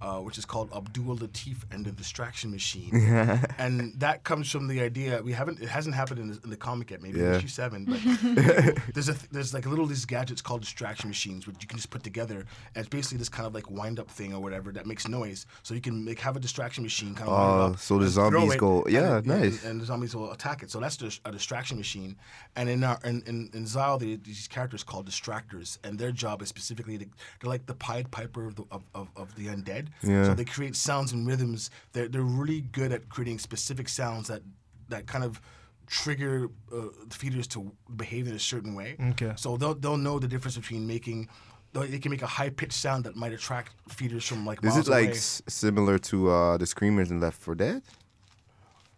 uh, 0.00 0.18
which 0.18 0.38
is 0.38 0.44
called 0.44 0.72
Abdul 0.74 1.16
Latif 1.16 1.56
and 1.70 1.84
the 1.84 1.92
Distraction 1.92 2.50
Machine, 2.50 2.94
and 3.58 3.98
that 4.00 4.24
comes 4.24 4.50
from 4.50 4.68
the 4.68 4.80
idea 4.80 5.20
we 5.22 5.32
haven't 5.32 5.60
it 5.60 5.68
hasn't 5.68 5.94
happened 5.94 6.20
in 6.20 6.28
the, 6.30 6.38
in 6.44 6.50
the 6.50 6.56
comic 6.56 6.90
yet, 6.90 7.02
maybe 7.02 7.18
Yeah. 7.20 7.36
issue 7.36 7.48
seven, 7.48 7.84
but 7.84 8.00
there's 8.94 9.08
a 9.08 9.16
there's 9.32 9.52
like 9.54 9.66
a 9.66 9.68
little 9.68 9.86
these 9.86 10.04
gadgets 10.04 10.40
called 10.42 10.60
distraction 10.60 11.08
machines 11.08 11.46
which 11.46 11.56
you 11.60 11.66
can 11.66 11.76
just 11.78 11.90
put 11.90 12.02
together, 12.02 12.38
and 12.74 12.76
it's 12.76 12.88
basically 12.88 13.18
this 13.18 13.28
kind 13.28 13.46
of 13.46 13.54
like 13.54 13.70
wind 13.70 13.98
up 13.98 14.10
thing 14.10 14.32
or 14.34 14.40
whatever 14.40 14.72
that 14.72 14.86
makes 14.86 15.08
noise, 15.08 15.46
so 15.62 15.74
you 15.74 15.80
can 15.80 16.04
like 16.06 16.18
have 16.20 16.36
a 16.36 16.40
distraction 16.40 16.82
machine 16.84 17.14
kind 17.14 17.28
of 17.28 17.34
wind 17.36 17.48
Oh, 17.60 17.72
up 17.74 17.78
so 17.78 17.98
the 17.98 18.08
zombies 18.08 18.54
it, 18.54 18.58
go- 18.58 18.84
yeah, 18.88 19.18
it- 19.18 19.26
nice. 19.26 19.64
and 19.64 19.80
the 19.80 19.84
zombies 19.86 20.14
will 20.14 20.32
attack 20.32 20.62
it. 20.62 20.70
So 20.70 20.80
that's 20.80 20.96
just 20.96 21.20
a 21.24 21.32
distraction 21.32 21.76
machine. 21.76 22.16
And 22.56 22.68
in 22.68 22.84
our 22.84 22.98
in 23.04 23.22
in, 23.26 23.50
in 23.52 23.64
Z'Isle, 23.64 23.98
they, 24.00 24.16
these 24.16 24.48
characters 24.48 24.82
called 24.84 25.08
distractors, 25.08 25.78
and 25.84 25.98
their 25.98 26.12
job 26.12 26.42
is 26.42 26.48
specifically 26.48 26.98
to, 26.98 27.06
they're 27.40 27.50
like 27.50 27.66
the 27.66 27.74
Pied 27.74 28.10
Piper 28.10 28.46
of 28.46 28.56
the 28.56 28.64
of, 28.70 28.82
of, 28.94 29.08
of 29.16 29.34
the 29.36 29.46
undead. 29.46 29.87
Yeah. 30.02 30.24
So 30.24 30.34
they 30.34 30.44
create 30.44 30.76
sounds 30.76 31.12
and 31.12 31.26
rhythms. 31.26 31.70
They're 31.92 32.08
they're 32.08 32.22
really 32.22 32.60
good 32.62 32.92
at 32.92 33.08
creating 33.08 33.38
specific 33.38 33.88
sounds 33.88 34.28
that 34.28 34.42
that 34.88 35.06
kind 35.06 35.24
of 35.24 35.40
trigger 35.86 36.48
uh, 36.72 36.88
feeders 37.10 37.46
to 37.48 37.72
behave 37.96 38.28
in 38.28 38.34
a 38.34 38.38
certain 38.38 38.74
way. 38.74 38.96
Okay. 39.12 39.32
So 39.36 39.56
they'll 39.56 39.74
they'll 39.74 39.96
know 39.96 40.18
the 40.18 40.28
difference 40.28 40.56
between 40.56 40.86
making. 40.86 41.28
They 41.72 41.98
can 41.98 42.10
make 42.10 42.22
a 42.22 42.26
high 42.26 42.48
pitched 42.50 42.72
sound 42.72 43.04
that 43.04 43.14
might 43.14 43.32
attract 43.32 43.72
feeders 43.88 44.26
from 44.26 44.46
like 44.46 44.64
Is 44.64 44.76
it 44.76 44.88
like 44.88 45.10
s- 45.10 45.42
similar 45.46 45.98
to 46.10 46.30
uh, 46.30 46.56
the 46.56 46.66
Screamers 46.66 47.10
in 47.10 47.20
Left 47.20 47.38
4 47.38 47.54
Dead? 47.54 47.82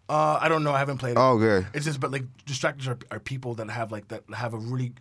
Uh, 0.09 0.39
I 0.41 0.49
don't 0.49 0.63
know. 0.65 0.73
I 0.73 0.79
haven't 0.79 0.99
played 0.99 1.13
it. 1.13 1.19
Oh, 1.19 1.39
okay. 1.41 1.67
It's 1.75 1.85
just, 1.85 2.01
but 2.01 2.11
like 2.11 2.25
distractors 2.47 2.89
are, 2.89 2.99
are 3.11 3.21
people 3.21 3.55
that 3.55 3.69
have 3.71 3.93
like 3.93 4.09
that 4.09 4.23
have 4.35 4.55
a 4.55 4.59
really 4.59 4.93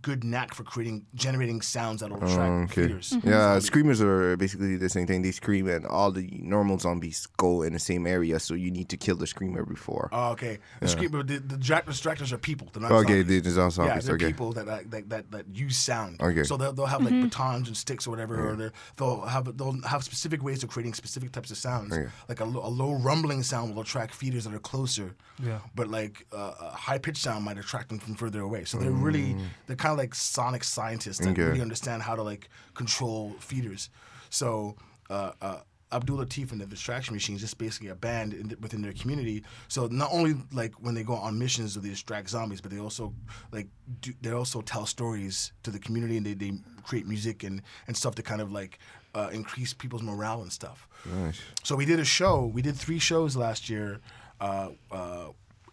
good 0.00 0.24
knack 0.24 0.54
for 0.54 0.64
creating 0.64 1.06
generating 1.14 1.60
sounds 1.60 2.00
that'll 2.00 2.16
attract 2.16 2.38
Oh, 2.38 2.62
okay. 2.62 2.82
feeders. 2.82 3.10
Mm-hmm. 3.10 3.28
Yeah, 3.28 3.34
mm-hmm. 3.34 3.60
screamers 3.60 4.00
are 4.00 4.36
basically 4.36 4.76
the 4.76 4.88
same 4.88 5.06
thing. 5.06 5.22
They 5.22 5.32
scream, 5.32 5.68
and 5.68 5.86
all 5.86 6.10
the 6.10 6.28
normal 6.40 6.78
zombies 6.78 7.26
go 7.36 7.62
in 7.62 7.72
the 7.72 7.78
same 7.78 8.06
area, 8.06 8.40
so 8.40 8.54
you 8.54 8.70
need 8.70 8.88
to 8.88 8.96
kill 8.96 9.16
the 9.16 9.26
screamer 9.26 9.64
before. 9.64 10.08
Oh, 10.12 10.30
okay. 10.30 10.58
The, 10.80 10.88
screen, 10.88 11.10
but 11.10 11.26
the, 11.26 11.38
the 11.38 11.56
dra- 11.56 11.82
distractors 11.82 12.32
are 12.32 12.38
people. 12.38 12.68
They're 12.72 12.82
not 12.82 12.92
okay, 12.92 13.20
zombies. 13.20 13.42
these 13.42 13.58
are 13.58 13.62
Yeah, 13.62 13.70
zombies. 13.70 14.06
they're 14.06 14.14
okay. 14.16 14.26
people 14.26 14.52
that, 14.52 14.66
like, 14.66 14.90
that 14.90 15.08
that 15.10 15.30
that 15.30 15.46
use 15.52 15.76
sound. 15.76 16.20
Okay. 16.20 16.44
So 16.44 16.56
they'll, 16.56 16.72
they'll 16.72 16.86
have 16.86 17.02
like 17.02 17.12
mm-hmm. 17.12 17.24
batons 17.24 17.68
and 17.68 17.76
sticks 17.76 18.06
or 18.06 18.10
whatever, 18.10 18.50
or 18.50 18.56
they're- 18.56 18.72
they'll 18.96 19.20
have 19.22 19.56
they'll 19.56 19.80
have 19.82 20.04
specific 20.04 20.42
ways 20.42 20.62
of 20.62 20.70
creating 20.70 20.94
specific 20.94 21.32
types 21.32 21.50
of 21.50 21.56
sounds. 21.56 21.92
Okay. 21.92 22.08
Like 22.28 22.40
a, 22.40 22.44
a 22.44 22.72
low 22.72 22.94
rumbling 22.94 23.42
sound 23.42 23.74
will 23.74 23.82
attract 23.82 24.14
feeders 24.14 24.44
that 24.44 24.54
are 24.54 24.58
closer. 24.58 25.14
Yeah. 25.42 25.58
But 25.74 25.88
like 25.88 26.26
uh, 26.32 26.52
a 26.60 26.70
high 26.70 26.98
pitched 26.98 27.22
sound 27.22 27.44
might 27.44 27.58
attract 27.58 27.88
them 27.88 27.98
from 27.98 28.14
further 28.14 28.40
away. 28.40 28.64
So 28.64 28.78
they're 28.78 28.90
mm. 28.90 29.02
really 29.02 29.36
they're 29.66 29.76
kind 29.82 29.92
of 29.92 29.98
like 29.98 30.14
sonic 30.14 30.64
scientists 30.64 31.18
that. 31.18 31.30
Okay. 31.30 31.42
really 31.42 31.60
understand 31.60 32.02
how 32.02 32.14
to 32.14 32.22
like 32.22 32.48
control 32.74 33.34
feeders. 33.40 33.90
So. 34.30 34.76
Uh, 35.10 35.32
uh, 35.42 35.60
Abdul 35.92 36.24
Latif 36.24 36.52
and 36.52 36.60
the 36.60 36.66
Distraction 36.66 37.14
Machines 37.14 37.42
is 37.42 37.50
just 37.50 37.58
basically 37.58 37.88
a 37.88 37.94
band 37.94 38.32
in, 38.32 38.56
within 38.60 38.80
their 38.80 38.94
community. 38.94 39.44
So 39.68 39.88
not 39.88 40.08
only 40.10 40.34
like 40.50 40.72
when 40.80 40.94
they 40.94 41.02
go 41.02 41.14
on 41.14 41.38
missions 41.38 41.76
or 41.76 41.80
they 41.80 41.90
distract 41.90 42.30
zombies, 42.30 42.62
but 42.62 42.70
they 42.70 42.78
also 42.78 43.12
like 43.50 43.68
do, 44.00 44.12
they 44.22 44.30
also 44.30 44.62
tell 44.62 44.86
stories 44.86 45.52
to 45.64 45.70
the 45.70 45.78
community 45.78 46.16
and 46.16 46.24
they, 46.24 46.32
they 46.32 46.52
create 46.82 47.06
music 47.06 47.42
and, 47.42 47.60
and 47.86 47.94
stuff 47.94 48.14
to 48.14 48.22
kind 48.22 48.40
of 48.40 48.50
like 48.50 48.78
uh, 49.14 49.28
increase 49.32 49.74
people's 49.74 50.02
morale 50.02 50.40
and 50.40 50.50
stuff. 50.50 50.88
Nice. 51.04 51.38
So 51.62 51.76
we 51.76 51.84
did 51.84 52.00
a 52.00 52.04
show. 52.04 52.46
We 52.46 52.62
did 52.62 52.76
three 52.76 52.98
shows 52.98 53.36
last 53.36 53.68
year 53.68 54.00
uh, 54.40 54.70
uh, 54.90 55.28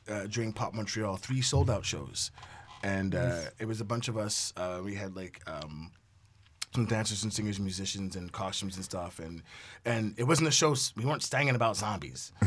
uh, 0.10 0.28
during 0.28 0.52
Pop 0.52 0.74
Montreal. 0.74 1.16
Three 1.16 1.42
sold 1.42 1.70
out 1.70 1.86
shows, 1.86 2.32
and 2.84 3.16
uh, 3.16 3.42
it 3.60 3.66
was 3.68 3.82
a 3.82 3.86
bunch 3.86 4.08
of 4.08 4.18
us. 4.18 4.54
Uh, 4.58 4.82
we 4.84 4.96
had 4.96 5.16
like. 5.16 5.42
Um, 5.48 5.92
some 6.76 6.86
dancers 6.86 7.24
and 7.24 7.34
singers, 7.34 7.58
and 7.58 7.66
musicians, 7.66 8.16
and 8.16 8.32
costumes 8.32 8.76
and 8.76 8.86
stuff, 8.86 9.18
and 9.18 9.42
and 9.86 10.14
it 10.20 10.24
wasn't 10.26 10.48
a 10.48 10.52
show. 10.52 10.76
We 10.96 11.04
weren't 11.04 11.24
stanging 11.24 11.56
about 11.56 11.76
zombies. 11.78 12.32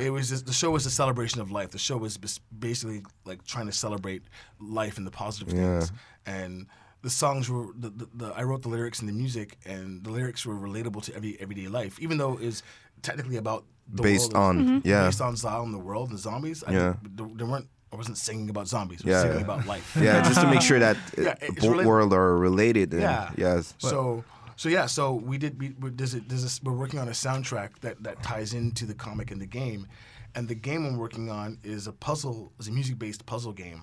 it 0.00 0.12
was 0.12 0.28
just, 0.28 0.46
the 0.46 0.52
show 0.52 0.70
was 0.70 0.86
a 0.86 0.90
celebration 0.92 1.40
of 1.40 1.50
life. 1.50 1.72
The 1.72 1.78
show 1.78 1.96
was 1.96 2.16
basically 2.56 3.02
like 3.24 3.44
trying 3.44 3.66
to 3.66 3.72
celebrate 3.72 4.22
life 4.60 4.96
and 4.96 5.04
the 5.04 5.10
positive 5.10 5.48
things. 5.52 5.90
And 6.24 6.68
the 7.02 7.10
songs 7.10 7.50
were 7.50 7.66
the, 7.76 7.90
the, 7.90 8.08
the 8.14 8.26
I 8.36 8.44
wrote 8.44 8.62
the 8.62 8.68
lyrics 8.68 9.00
and 9.00 9.08
the 9.08 9.12
music, 9.12 9.58
and 9.66 10.04
the 10.04 10.10
lyrics 10.10 10.46
were 10.46 10.54
relatable 10.54 11.02
to 11.06 11.16
every 11.16 11.36
everyday 11.40 11.66
life, 11.66 11.98
even 11.98 12.16
though 12.16 12.34
it 12.34 12.44
was 12.44 12.62
technically 13.02 13.38
about 13.38 13.64
the 13.88 14.04
Based 14.04 14.34
world, 14.34 14.56
on- 14.56 14.82
yeah. 14.84 15.06
based 15.06 15.20
on 15.20 15.34
and 15.34 15.74
the 15.74 15.78
world 15.78 16.10
and 16.10 16.18
zombies. 16.20 16.62
I 16.62 16.72
Yeah. 16.72 16.94
there, 17.02 17.26
there 17.34 17.46
weren't. 17.46 17.68
I 17.92 17.96
wasn't 17.96 18.18
singing 18.18 18.50
about 18.50 18.68
zombies. 18.68 19.00
I 19.02 19.06
was 19.06 19.12
Yeah, 19.12 19.22
singing 19.22 19.38
yeah. 19.38 19.44
about 19.44 19.66
life. 19.66 19.96
Yeah, 20.00 20.22
just 20.22 20.40
to 20.40 20.46
make 20.50 20.60
sure 20.60 20.78
that 20.78 20.96
uh, 21.18 21.22
Yeah, 21.22 21.34
both 21.40 21.62
related- 21.64 21.86
world 21.86 22.12
are 22.12 22.36
related. 22.36 22.92
And, 22.92 23.02
Yeah. 23.02 23.30
Yes. 23.36 23.74
So 23.78 24.24
so 24.56 24.68
yeah, 24.68 24.86
so 24.86 25.14
we 25.14 25.38
did. 25.38 25.58
We, 25.60 25.68
there's 25.90 26.14
a, 26.14 26.20
there's 26.20 26.44
a, 26.44 26.50
we're 26.64 26.72
working 26.76 26.98
on 27.00 27.08
a 27.08 27.12
soundtrack 27.12 27.78
that 27.80 28.02
that 28.02 28.22
ties 28.22 28.52
into 28.54 28.86
the 28.86 28.94
comic 28.94 29.30
and 29.30 29.40
the 29.40 29.46
game, 29.46 29.86
and 30.34 30.48
the 30.48 30.54
game 30.56 30.84
I'm 30.84 30.96
working 30.96 31.30
on 31.30 31.58
is 31.62 31.86
a 31.86 31.92
puzzle, 31.92 32.52
is 32.58 32.66
a 32.68 32.72
music 32.72 32.98
based 32.98 33.24
puzzle 33.24 33.52
game. 33.52 33.82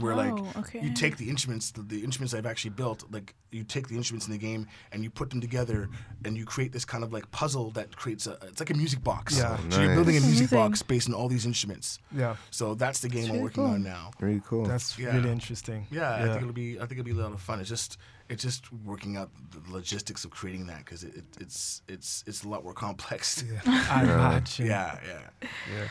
Where 0.00 0.14
like 0.16 0.32
Oh, 0.32 0.52
okay. 0.60 0.80
you 0.80 0.92
take 0.92 1.16
the 1.16 1.28
instruments, 1.30 1.70
the, 1.70 1.82
the 1.82 2.02
instruments 2.04 2.34
I've 2.34 2.46
actually 2.46 2.70
built, 2.72 3.04
like 3.12 3.34
you 3.52 3.64
take 3.64 3.88
the 3.88 3.96
instruments 3.96 4.26
in 4.26 4.32
the 4.32 4.38
game 4.38 4.66
and 4.92 5.02
you 5.04 5.10
put 5.10 5.30
them 5.30 5.40
together, 5.40 5.88
and 6.24 6.36
you 6.36 6.44
create 6.44 6.72
this 6.72 6.84
kind 6.84 7.02
of 7.04 7.12
like 7.12 7.30
puzzle 7.30 7.70
that 7.72 7.96
creates 7.96 8.26
a. 8.26 8.38
It's 8.42 8.60
like 8.60 8.70
a 8.70 8.74
music 8.74 9.02
box. 9.04 9.36
Yeah. 9.38 9.56
So 9.68 9.80
you're 9.82 9.94
building 9.94 10.16
a 10.16 10.20
music 10.20 10.50
Amazing. 10.52 10.58
box 10.58 10.82
based 10.82 11.08
on 11.08 11.14
all 11.14 11.28
these 11.28 11.46
instruments. 11.46 11.98
Yeah. 12.12 12.36
So 12.50 12.74
that's 12.74 13.00
the 13.00 13.08
game 13.08 13.24
I'm 13.26 13.30
really 13.32 13.42
working 13.44 13.64
cool. 13.64 13.72
on 13.74 13.82
now. 13.82 14.10
Very 14.20 14.40
cool. 14.46 14.64
That's 14.66 14.98
Yeah. 14.98 15.14
really 15.16 15.30
interesting. 15.30 15.86
Yeah, 15.90 16.14
I 16.14 16.22
think 16.28 16.42
it'll 16.42 16.52
be. 16.52 16.76
I 16.78 16.86
think 16.86 16.92
it'll 17.00 17.04
be 17.04 17.18
a 17.18 17.22
lot 17.22 17.32
of 17.32 17.40
fun. 17.40 17.60
It's 17.60 17.68
just, 17.68 17.98
it's 18.28 18.42
just 18.42 18.72
working 18.84 19.16
out 19.16 19.30
the 19.50 19.72
logistics 19.72 20.24
of 20.24 20.30
creating 20.30 20.66
that 20.68 20.78
because 20.84 21.02
it, 21.04 21.16
it, 21.16 21.24
it's, 21.40 21.82
it's, 21.88 22.22
it's 22.26 22.44
a 22.44 22.48
lot 22.48 22.62
more 22.64 22.72
complex. 22.74 23.42
I 23.66 24.02
imagine. 24.04 24.66
Yeah, 24.66 24.98
yeah. 25.06 25.88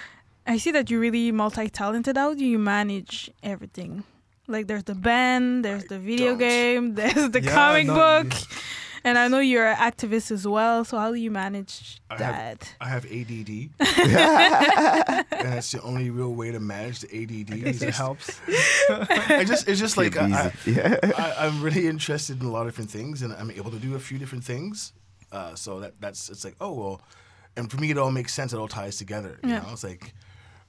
I 0.50 0.58
see 0.58 0.72
that 0.72 0.90
you're 0.90 1.00
really 1.00 1.32
multi-talented. 1.32 2.18
How 2.18 2.34
do 2.34 2.44
you 2.44 2.58
manage 2.60 3.30
everything? 3.44 4.04
Like 4.48 4.66
there's 4.68 4.84
the 4.84 4.96
band, 4.96 5.64
there's 5.64 5.86
the 5.86 6.00
video 6.00 6.30
don't. 6.30 6.40
game, 6.40 6.96
there's 7.00 7.30
the 7.30 7.42
Yeah, 7.42 7.54
comic 7.54 7.86
no, 7.86 7.94
book, 7.94 8.34
and 9.04 9.16
I 9.20 9.28
know 9.28 9.40
you're 9.52 9.68
an 9.68 9.78
activist 9.78 10.32
as 10.32 10.48
well. 10.48 10.84
So 10.86 10.98
how 10.98 11.10
do 11.12 11.20
you 11.20 11.30
manage 11.30 12.02
I 12.10 12.14
have- 12.18 12.20
that? 12.36 12.76
I 12.82 12.88
have 12.96 13.06
ADD, 13.06 13.50
and 13.80 15.54
that's 15.54 15.72
the 15.72 15.82
only 15.84 16.10
real 16.10 16.34
way 16.34 16.50
to 16.52 16.60
manage 16.60 17.02
the 17.02 17.10
ADD. 17.16 17.52
It 17.62 17.68
It's 17.68 17.80
just, 17.80 17.98
helps. 18.00 18.42
I 18.90 19.46
just, 19.48 19.68
it's 19.68 19.80
just 19.80 19.98
like 19.98 20.18
I, 20.18 20.52
I, 20.66 21.00
I, 21.16 21.46
I'm 21.46 21.62
really 21.62 21.86
interested 21.88 22.42
in 22.42 22.48
a 22.48 22.52
lot 22.52 22.62
of 22.66 22.68
different 22.74 22.90
things, 22.90 23.22
and 23.22 23.34
I'm 23.34 23.52
able 23.52 23.70
to 23.72 23.78
do 23.80 23.94
a 23.96 24.00
few 24.00 24.18
different 24.18 24.44
things. 24.44 24.94
Uh, 25.32 25.54
so 25.54 25.80
that 25.82 25.94
that's 26.02 26.30
it's 26.30 26.44
like 26.44 26.56
oh 26.60 26.74
well, 26.74 27.02
and 27.56 27.70
for 27.70 27.78
me 27.78 27.92
it 27.92 28.00
all 28.00 28.12
makes 28.12 28.34
sense. 28.34 28.52
It 28.52 28.58
all 28.58 28.68
ties 28.68 28.98
together. 28.98 29.38
You 29.44 29.50
Yeah. 29.50 29.60
know, 29.60 29.70
it's 29.74 29.84
like 29.84 30.14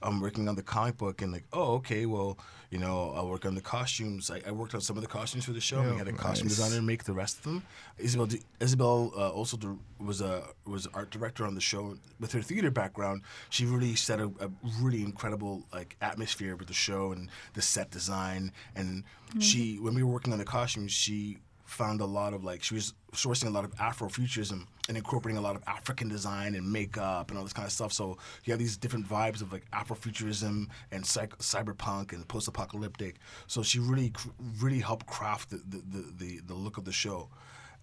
I'm 0.03 0.19
working 0.21 0.47
on 0.49 0.55
the 0.55 0.63
comic 0.63 0.97
book 0.97 1.21
and 1.21 1.31
like, 1.31 1.45
oh, 1.53 1.73
okay, 1.75 2.05
well, 2.05 2.37
you 2.69 2.79
know, 2.79 3.11
I'll 3.15 3.27
work 3.27 3.45
on 3.45 3.53
the 3.55 3.61
costumes. 3.61 4.31
I, 4.31 4.41
I 4.47 4.51
worked 4.51 4.73
on 4.73 4.81
some 4.81 4.95
of 4.97 5.01
the 5.03 5.07
costumes 5.09 5.45
for 5.45 5.51
the 5.51 5.59
show. 5.61 5.81
we 5.81 5.87
Yeah, 5.89 5.97
had 5.97 6.07
a 6.07 6.13
costume 6.13 6.47
nice. 6.47 6.57
designer 6.57 6.81
make 6.81 7.03
the 7.03 7.13
rest 7.13 7.37
of 7.37 7.43
them. 7.43 7.63
Isabel, 7.97 8.27
Isabel 8.59 9.11
uh, 9.15 9.29
also 9.29 9.57
dir- 9.57 9.75
was 9.99 10.21
a 10.21 10.43
was 10.65 10.87
art 10.93 11.09
director 11.11 11.45
on 11.45 11.53
the 11.55 11.61
show. 11.61 11.97
With 12.19 12.31
her 12.31 12.41
theater 12.41 12.71
background, 12.71 13.21
she 13.49 13.65
really 13.65 13.95
set 13.95 14.19
a, 14.19 14.31
a 14.39 14.49
really 14.79 15.01
incredible 15.03 15.63
like 15.73 15.97
atmosphere 16.01 16.55
with 16.55 16.67
the 16.67 16.73
show 16.73 17.11
and 17.11 17.29
the 17.53 17.61
set 17.61 17.91
design. 17.91 18.51
And 18.75 19.03
she, 19.39 19.77
when 19.79 19.93
we 19.93 20.03
were 20.03 20.11
working 20.11 20.33
on 20.33 20.39
the 20.39 20.45
costumes, 20.45 20.91
she 20.91 21.37
found 21.71 22.01
a 22.01 22.05
lot 22.05 22.33
of 22.33 22.43
like 22.43 22.61
she 22.61 22.73
was 22.73 22.93
sourcing 23.13 23.47
a 23.47 23.49
lot 23.49 23.63
of 23.63 23.73
Afrofuturism 23.75 24.65
and 24.87 24.97
incorporating 24.97 25.37
a 25.37 25.41
lot 25.41 25.55
of 25.55 25.63
African 25.67 26.09
design 26.09 26.55
and 26.55 26.69
makeup 26.69 27.29
and 27.29 27.37
all 27.37 27.43
this 27.43 27.53
kind 27.53 27.65
of 27.65 27.71
stuff. 27.71 27.93
So 27.93 28.17
you 28.43 28.51
have 28.51 28.59
these 28.59 28.77
different 28.77 29.07
vibes 29.07 29.41
of 29.41 29.53
like 29.53 29.69
Afrofuturism 29.71 30.67
and 30.91 31.05
psych- 31.05 31.37
cyberpunk 31.39 32.11
and 32.11 32.27
post-apocalyptic. 32.27 33.15
So 33.47 33.63
she 33.63 33.79
really, 33.79 34.11
really 34.59 34.79
helped 34.79 35.05
craft 35.07 35.49
the 35.51 35.57
the, 35.57 35.81
the, 35.93 36.13
the, 36.17 36.39
the 36.47 36.53
look 36.53 36.77
of 36.77 36.85
the 36.85 36.91
show, 36.91 37.29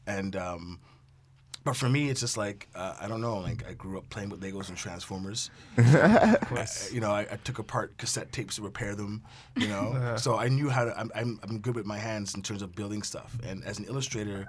and. 0.06 0.36
Um, 0.36 0.80
but 1.68 1.76
for 1.76 1.86
me, 1.90 2.08
it's 2.08 2.20
just 2.20 2.38
like 2.38 2.66
uh, 2.74 2.94
I 2.98 3.08
don't 3.08 3.20
know. 3.20 3.38
Like 3.40 3.62
I 3.68 3.74
grew 3.74 3.98
up 3.98 4.08
playing 4.08 4.30
with 4.30 4.40
Legos 4.40 4.70
and 4.70 4.78
Transformers. 4.78 5.50
I- 5.78 6.36
you 6.90 7.00
know, 7.00 7.10
I, 7.10 7.26
I 7.30 7.36
took 7.44 7.58
apart 7.58 7.98
cassette 7.98 8.32
tapes 8.32 8.56
to 8.56 8.62
repair 8.62 8.94
them. 8.94 9.22
You 9.54 9.68
know, 9.68 10.14
so 10.18 10.36
I 10.38 10.48
knew 10.48 10.70
how 10.70 10.84
to. 10.86 10.98
I'm, 10.98 11.10
I'm 11.14 11.38
I'm 11.42 11.58
good 11.58 11.74
with 11.74 11.84
my 11.84 11.98
hands 11.98 12.34
in 12.34 12.40
terms 12.42 12.62
of 12.62 12.74
building 12.74 13.02
stuff. 13.02 13.36
And 13.46 13.62
as 13.66 13.78
an 13.78 13.84
illustrator, 13.84 14.46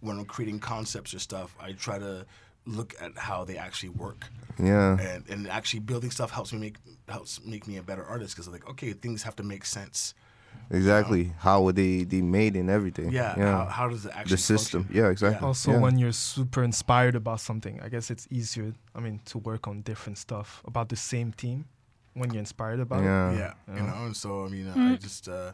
when 0.00 0.18
I'm 0.18 0.24
creating 0.24 0.58
concepts 0.58 1.14
or 1.14 1.20
stuff, 1.20 1.54
I 1.60 1.72
try 1.72 2.00
to 2.00 2.26
look 2.66 2.94
at 3.00 3.16
how 3.16 3.44
they 3.44 3.56
actually 3.56 3.90
work. 3.90 4.26
Yeah. 4.58 4.98
And 4.98 5.24
and 5.28 5.48
actually 5.48 5.80
building 5.80 6.10
stuff 6.10 6.32
helps 6.32 6.52
me 6.52 6.58
make 6.58 6.76
helps 7.08 7.40
make 7.44 7.68
me 7.68 7.76
a 7.76 7.82
better 7.84 8.04
artist 8.04 8.34
because 8.34 8.48
like 8.48 8.68
okay, 8.68 8.92
things 8.94 9.22
have 9.22 9.36
to 9.36 9.44
make 9.44 9.64
sense. 9.64 10.12
Exactly. 10.70 11.32
How 11.38 11.62
were 11.62 11.72
they 11.72 12.04
they 12.04 12.20
made 12.20 12.54
and 12.54 12.68
everything? 12.68 13.10
Yeah. 13.10 13.34
How, 13.36 13.64
how 13.66 13.88
does 13.88 14.04
it 14.04 14.12
actually 14.14 14.36
the 14.36 14.42
system. 14.42 14.82
function? 14.84 15.02
Yeah, 15.02 15.10
exactly. 15.10 15.46
Also, 15.46 15.70
Yeah. 15.72 15.78
when 15.80 15.98
you're 15.98 16.12
super 16.12 16.62
inspired 16.62 17.14
about 17.14 17.40
something, 17.40 17.80
I 17.80 17.88
guess 17.88 18.10
it's 18.10 18.26
easier. 18.30 18.74
I 18.94 19.00
mean, 19.00 19.20
to 19.26 19.38
work 19.38 19.66
on 19.66 19.80
different 19.82 20.18
stuff 20.18 20.62
about 20.66 20.88
the 20.90 20.96
same 20.96 21.32
theme 21.32 21.64
when 22.14 22.30
you're 22.32 22.40
inspired 22.40 22.80
about 22.80 23.02
Yeah. 23.02 23.30
it. 23.30 23.38
yeah, 23.38 23.54
you 23.68 23.74
Yeah. 23.76 23.86
know 23.86 24.04
and 24.06 24.16
so 24.16 24.44
i 24.44 24.48
mean 24.48 24.66
uh, 24.66 24.92
i 24.92 24.96
just 24.96 25.28
uh, 25.28 25.52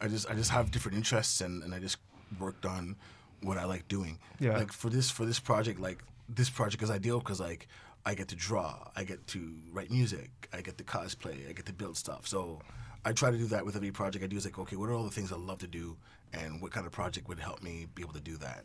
i 0.00 0.08
just 0.08 0.24
i 0.30 0.34
just 0.34 0.50
have 0.50 0.70
different 0.70 0.96
interests 0.96 1.42
and, 1.42 1.62
and 1.62 1.74
i 1.74 1.78
just 1.78 1.98
worked 2.40 2.64
on 2.64 2.96
what 3.42 3.58
i 3.58 3.64
like 3.64 3.84
doing 3.88 4.18
Yeah. 4.40 4.56
like 4.56 4.72
for 4.72 4.88
this 4.88 5.10
for 5.10 5.26
this 5.26 5.38
project 5.38 5.78
like 5.80 5.98
this 6.30 6.48
project 6.48 6.82
is 6.82 6.90
ideal 6.90 7.18
because 7.18 7.40
like 7.40 7.68
i 8.06 8.14
get 8.14 8.28
to 8.28 8.36
draw 8.36 8.88
i 8.96 9.04
get 9.04 9.26
to 9.34 9.40
write 9.70 9.90
music 9.90 10.30
i 10.56 10.62
get 10.62 10.78
to 10.78 10.84
cosplay 10.84 11.36
i 11.50 11.52
get 11.52 11.66
to 11.66 11.74
build 11.74 11.96
stuff 11.98 12.26
so 12.26 12.60
i 13.04 13.12
try 13.12 13.30
to 13.30 13.38
do 13.38 13.46
that 13.46 13.64
with 13.66 13.76
every 13.76 13.90
project 13.90 14.24
i 14.24 14.28
do 14.28 14.36
is 14.36 14.44
like 14.44 14.58
okay 14.58 14.76
what 14.76 14.88
are 14.88 14.94
all 14.94 15.04
the 15.04 15.10
things 15.10 15.32
i 15.32 15.36
love 15.36 15.58
to 15.58 15.66
do 15.66 15.96
and 16.32 16.60
what 16.62 16.70
kind 16.72 16.86
of 16.86 16.92
project 16.92 17.28
would 17.28 17.38
help 17.38 17.62
me 17.62 17.86
be 17.94 18.02
able 18.02 18.12
to 18.14 18.20
do 18.20 18.36
that 18.36 18.64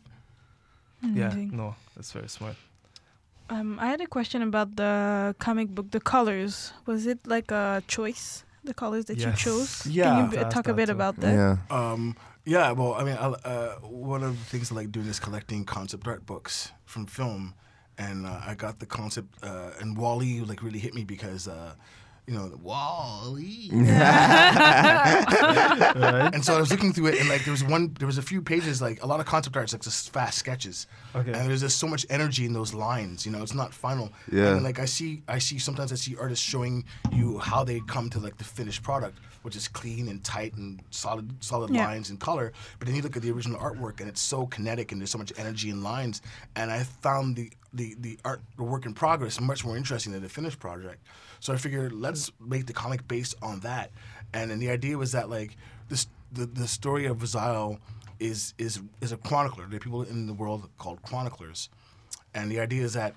Yeah, 1.02 1.32
no, 1.52 1.76
that's 1.94 2.10
very 2.12 2.28
smart. 2.28 2.56
Um, 3.50 3.78
I 3.78 3.86
had 3.86 4.00
a 4.00 4.06
question 4.06 4.42
about 4.42 4.76
the 4.76 5.34
comic 5.38 5.68
book, 5.68 5.90
the 5.90 6.00
colors. 6.00 6.72
Was 6.86 7.06
it 7.06 7.18
like 7.24 7.50
a 7.50 7.82
choice, 7.86 8.44
the 8.64 8.74
colors 8.74 9.04
that 9.06 9.18
you 9.18 9.32
chose? 9.32 9.86
Yeah. 9.86 10.04
Can 10.04 10.16
you 10.24 10.44
b- 10.44 10.50
talk 10.50 10.66
a 10.68 10.74
bit 10.74 10.86
too. 10.86 10.92
about 10.92 11.16
that? 11.20 11.32
Yeah. 11.34 11.56
Um, 11.70 12.16
yeah, 12.44 12.72
well, 12.72 12.94
I 12.94 13.04
mean, 13.04 13.16
I, 13.16 13.26
uh, 13.26 13.76
one 13.80 14.22
of 14.22 14.36
the 14.38 14.44
things 14.46 14.72
I 14.72 14.74
like 14.74 14.90
doing 14.90 15.06
is 15.06 15.20
collecting 15.20 15.64
concept 15.64 16.06
art 16.08 16.26
books 16.26 16.72
from 16.84 17.06
film, 17.06 17.54
and 17.96 18.26
uh, 18.26 18.40
I 18.44 18.54
got 18.54 18.80
the 18.80 18.86
concept, 18.86 19.28
uh, 19.42 19.70
and 19.80 19.96
Wally 19.96 20.40
like 20.40 20.62
really 20.62 20.78
hit 20.80 20.94
me 20.94 21.04
because, 21.04 21.46
uh, 21.48 21.74
you 22.28 22.34
know, 22.34 22.48
the 22.48 22.56
Wally. 22.58 23.70
and 23.72 23.88
so 26.44 26.54
I 26.54 26.60
was 26.60 26.70
looking 26.70 26.92
through 26.92 27.06
it, 27.08 27.20
and 27.20 27.28
like 27.28 27.44
there 27.44 27.52
was 27.52 27.64
one, 27.64 27.94
there 27.98 28.06
was 28.06 28.18
a 28.18 28.22
few 28.22 28.42
pages, 28.42 28.82
like 28.82 29.02
a 29.02 29.06
lot 29.06 29.20
of 29.20 29.26
concept 29.26 29.56
arts, 29.56 29.72
like 29.72 29.82
just 29.82 30.12
fast 30.12 30.38
sketches, 30.38 30.86
Okay. 31.14 31.32
and 31.32 31.48
there's 31.48 31.62
just 31.62 31.78
so 31.78 31.86
much 31.86 32.04
energy 32.10 32.44
in 32.44 32.52
those 32.52 32.74
lines. 32.74 33.24
You 33.24 33.32
know, 33.32 33.42
it's 33.42 33.54
not 33.54 33.72
final. 33.72 34.12
Yeah. 34.30 34.48
And 34.54 34.62
like 34.62 34.78
I 34.78 34.84
see, 34.84 35.22
I 35.26 35.38
see 35.38 35.58
sometimes 35.58 35.90
I 35.90 35.94
see 35.96 36.16
artists 36.20 36.44
showing 36.44 36.84
you 37.12 37.38
how 37.38 37.64
they 37.64 37.80
come 37.80 38.10
to 38.10 38.20
like 38.20 38.36
the 38.36 38.44
finished 38.44 38.82
product, 38.82 39.18
which 39.42 39.56
is 39.56 39.66
clean 39.66 40.08
and 40.08 40.22
tight 40.22 40.54
and 40.54 40.82
solid, 40.90 41.32
solid 41.42 41.70
Yeah. 41.70 41.86
lines 41.86 42.10
and 42.10 42.20
color. 42.20 42.52
But 42.78 42.86
then 42.86 42.94
you 42.96 43.02
look 43.02 43.16
at 43.16 43.22
the 43.22 43.30
original 43.30 43.58
artwork, 43.58 44.00
and 44.00 44.08
it's 44.08 44.20
so 44.20 44.46
kinetic, 44.46 44.92
and 44.92 45.00
there's 45.00 45.10
so 45.10 45.18
much 45.18 45.32
energy 45.38 45.70
in 45.70 45.82
lines. 45.82 46.20
And 46.56 46.70
I 46.70 46.82
found 46.82 47.36
the 47.36 47.50
the 47.72 47.94
the 47.98 48.18
art, 48.24 48.40
the 48.56 48.62
work 48.62 48.86
in 48.86 48.94
progress, 48.94 49.40
much 49.40 49.64
more 49.64 49.76
interesting 49.76 50.12
than 50.12 50.22
the 50.22 50.28
finished 50.28 50.58
project. 50.58 51.04
So 51.40 51.52
I 51.52 51.56
figured 51.56 51.92
let's 51.92 52.30
make 52.40 52.66
the 52.66 52.72
comic 52.72 53.06
based 53.08 53.34
on 53.42 53.60
that. 53.60 53.90
And 54.32 54.50
then 54.50 54.58
the 54.58 54.70
idea 54.70 54.96
was 54.96 55.12
that 55.12 55.28
like 55.28 55.56
this 55.88 56.06
the 56.32 56.46
the 56.46 56.68
story 56.68 57.06
of 57.06 57.18
Z'Isle 57.18 57.78
is 58.20 58.54
is 58.58 58.80
is 59.00 59.12
a 59.12 59.16
chronicler. 59.16 59.66
There 59.66 59.76
are 59.76 59.80
people 59.80 60.02
in 60.02 60.26
the 60.26 60.34
world 60.34 60.68
called 60.78 61.02
chroniclers, 61.02 61.68
and 62.34 62.50
the 62.50 62.60
idea 62.60 62.82
is 62.82 62.94
that 62.94 63.14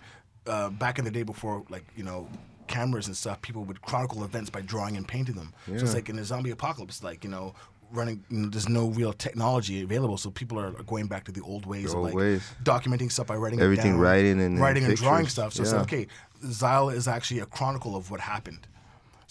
uh, 0.47 0.69
back 0.69 0.99
in 0.99 1.05
the 1.05 1.11
day 1.11 1.23
before 1.23 1.63
like 1.69 1.85
you 1.95 2.03
know 2.03 2.27
cameras 2.67 3.07
and 3.07 3.17
stuff, 3.17 3.41
people 3.41 3.63
would 3.65 3.81
chronicle 3.81 4.23
events 4.23 4.49
by 4.49 4.61
drawing 4.61 4.95
and 4.95 5.07
painting 5.07 5.35
them. 5.35 5.53
Yeah. 5.67 5.77
So 5.77 5.83
it's 5.85 5.93
like 5.93 6.09
in 6.09 6.15
the 6.15 6.23
zombie 6.23 6.51
apocalypse, 6.51 7.03
like 7.03 7.23
you 7.23 7.29
know. 7.29 7.53
Running, 7.91 8.23
you 8.29 8.37
know, 8.39 8.49
there's 8.49 8.69
no 8.69 8.87
real 8.87 9.11
technology 9.13 9.81
available, 9.83 10.17
so 10.17 10.31
people 10.31 10.57
are 10.59 10.71
going 10.83 11.07
back 11.07 11.25
to 11.25 11.31
the 11.31 11.41
old 11.41 11.65
ways 11.65 11.85
The 11.85 11.89
of 11.91 11.95
old 11.97 12.05
like 12.05 12.13
ways. 12.15 12.43
documenting 12.63 13.11
stuff 13.11 13.27
by 13.27 13.35
writing 13.35 13.59
it 13.59 13.63
Everything 13.63 13.93
down, 13.93 13.99
writing 13.99 14.31
and- 14.33 14.41
and 14.41 14.59
writing 14.59 14.85
and 14.85 14.95
drawing 14.95 15.27
stuff. 15.27 15.53
So 15.53 15.63
it's 15.63 15.73
like, 15.73 15.81
okay, 15.83 16.07
Z'Isle 16.45 16.93
is 16.93 17.07
actually 17.07 17.39
a 17.41 17.45
chronicle 17.45 17.95
of 17.95 18.09
what 18.09 18.21
happened. 18.21 18.65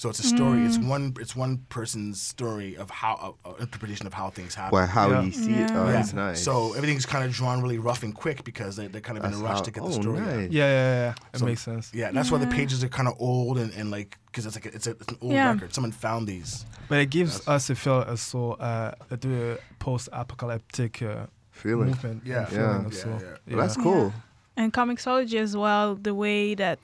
So 0.00 0.08
it's 0.08 0.20
a 0.20 0.22
story. 0.36 0.64
It's 0.64 0.78
one. 0.78 1.12
It's 1.20 1.36
one 1.36 1.58
person's 1.68 2.22
story 2.22 2.74
of 2.74 2.88
how 2.88 3.36
uh, 3.44 3.52
interpretation 3.60 4.06
of 4.06 4.14
how 4.14 4.30
things 4.30 4.54
happen. 4.54 4.72
Well, 4.78 4.86
how 4.86 5.10
Yeah. 5.10 5.20
you 5.20 5.30
see 5.30 5.52
it. 5.52 5.70
Oh, 5.74 5.84
Yeah. 5.84 5.92
that's 5.92 6.14
nice. 6.14 6.42
So 6.42 6.72
everything's 6.72 7.04
kind 7.04 7.22
of 7.22 7.32
drawn 7.32 7.60
really 7.60 7.78
rough 7.78 8.02
and 8.02 8.14
quick 8.14 8.42
because 8.42 8.76
they, 8.76 8.86
they're 8.86 9.02
kind 9.02 9.18
of 9.18 9.24
in 9.26 9.34
a 9.34 9.36
rush 9.36 9.56
how- 9.58 9.60
to 9.64 9.70
get 9.70 9.82
oh, 9.82 9.88
the 9.88 9.92
story. 10.00 10.20
out. 10.20 10.26
nice. 10.26 10.50
Yeah, 10.50 10.64
yeah, 10.78 10.94
yeah. 11.04 11.14
It 11.34 11.38
So- 11.40 11.44
makes 11.44 11.60
sense. 11.60 11.90
Yeah, 11.92 12.12
that's 12.12 12.30
why 12.30 12.38
the 12.38 12.46
pages 12.46 12.82
are 12.82 12.88
kind 12.88 13.08
of 13.08 13.14
old 13.18 13.58
and, 13.58 13.74
and 13.74 13.90
like 13.90 14.16
because 14.28 14.46
it's 14.46 14.56
like 14.56 14.64
a, 14.64 14.74
it's, 14.74 14.86
a, 14.86 14.92
it's 14.92 15.08
an 15.12 15.18
old 15.20 15.34
Yeah. 15.34 15.52
record. 15.52 15.74
Someone 15.74 15.92
found 15.92 16.26
these. 16.26 16.64
But 16.88 17.00
it 17.00 17.10
gives 17.10 17.46
us 17.46 17.68
a 17.68 17.74
feel 17.74 18.02
also 18.08 18.52
uh, 18.52 18.92
the 19.10 19.58
post-apocalyptic 19.80 21.02
uh, 21.02 21.26
Feeling. 21.50 21.88
movement. 21.88 22.22
Yeah. 22.24 22.38
and 22.38 22.48
feeling 22.48 22.64
Yeah. 22.80 22.84
also. 22.84 23.08
Yeah, 23.10 23.18
yeah. 23.46 23.56
Well, 23.56 23.66
that's 23.66 23.76
cool. 23.76 24.14
And 24.56 24.72
Comixology 24.72 25.38
as 25.38 25.54
well, 25.54 25.94
the 25.94 26.14
way 26.14 26.54
that 26.54 26.78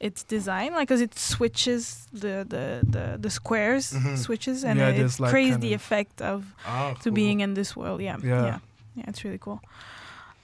it's 0.00 0.22
designed, 0.24 0.74
like, 0.74 0.86
because 0.88 1.00
it 1.02 1.18
switches 1.18 2.06
the 2.12 2.44
the 2.48 2.80
the, 2.88 3.18
the 3.18 3.30
squares, 3.30 3.92
Mhm. 3.92 4.16
switches, 4.16 4.64
and 4.64 4.76
Yeah, 4.76 4.90
it, 4.90 5.18
like, 5.18 5.30
creates 5.30 5.58
the 5.58 5.74
of- 5.74 5.80
effect 5.80 6.20
of 6.22 6.44
Ah, 6.66 6.94
to 7.02 7.10
being 7.10 7.40
in 7.40 7.54
this 7.54 7.74
world. 7.76 8.00
Yeah, 8.00 8.16
Yeah. 8.22 8.42
yeah, 8.44 8.58
yeah, 8.96 9.08
it's 9.08 9.24
really 9.24 9.38
cool. 9.38 9.58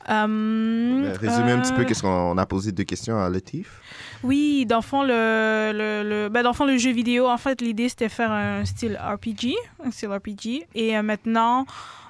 Um, 0.07 1.05
Euh, 1.05 1.17
Résumer 1.19 1.53
un 1.53 1.61
petit 1.61 1.73
peu 1.73 1.81
euh, 1.81 1.85
qu'est-ce 1.87 2.03
qu'on 2.03 2.37
a 2.37 2.47
posé 2.47 2.73
deux 2.73 2.85
questions 2.85 3.19
à 3.19 3.31
Latif? 3.31 3.81
Oui, 4.23 4.67
dans 4.67 4.77
le 4.77 4.83
fond, 4.83 5.03
le, 5.03 5.73
le, 5.73 6.03
le, 6.09 6.29
ben, 6.29 6.43
dans 6.43 6.51
le 6.51 6.55
fond, 6.55 6.67
le 6.67 6.77
jeu 6.77 6.93
vidéo, 6.93 7.27
en 7.27 7.39
fait, 7.39 7.63
l'idée, 7.63 7.89
c'était 7.89 8.11
faire 8.11 8.31
un 8.31 8.65
style 8.67 8.99
RPG, 9.03 9.55
un 9.83 9.91
style 9.91 10.11
RPG. 10.11 10.67
Et 10.75 10.95
euh, 10.97 11.03
maintenant, 11.03 11.65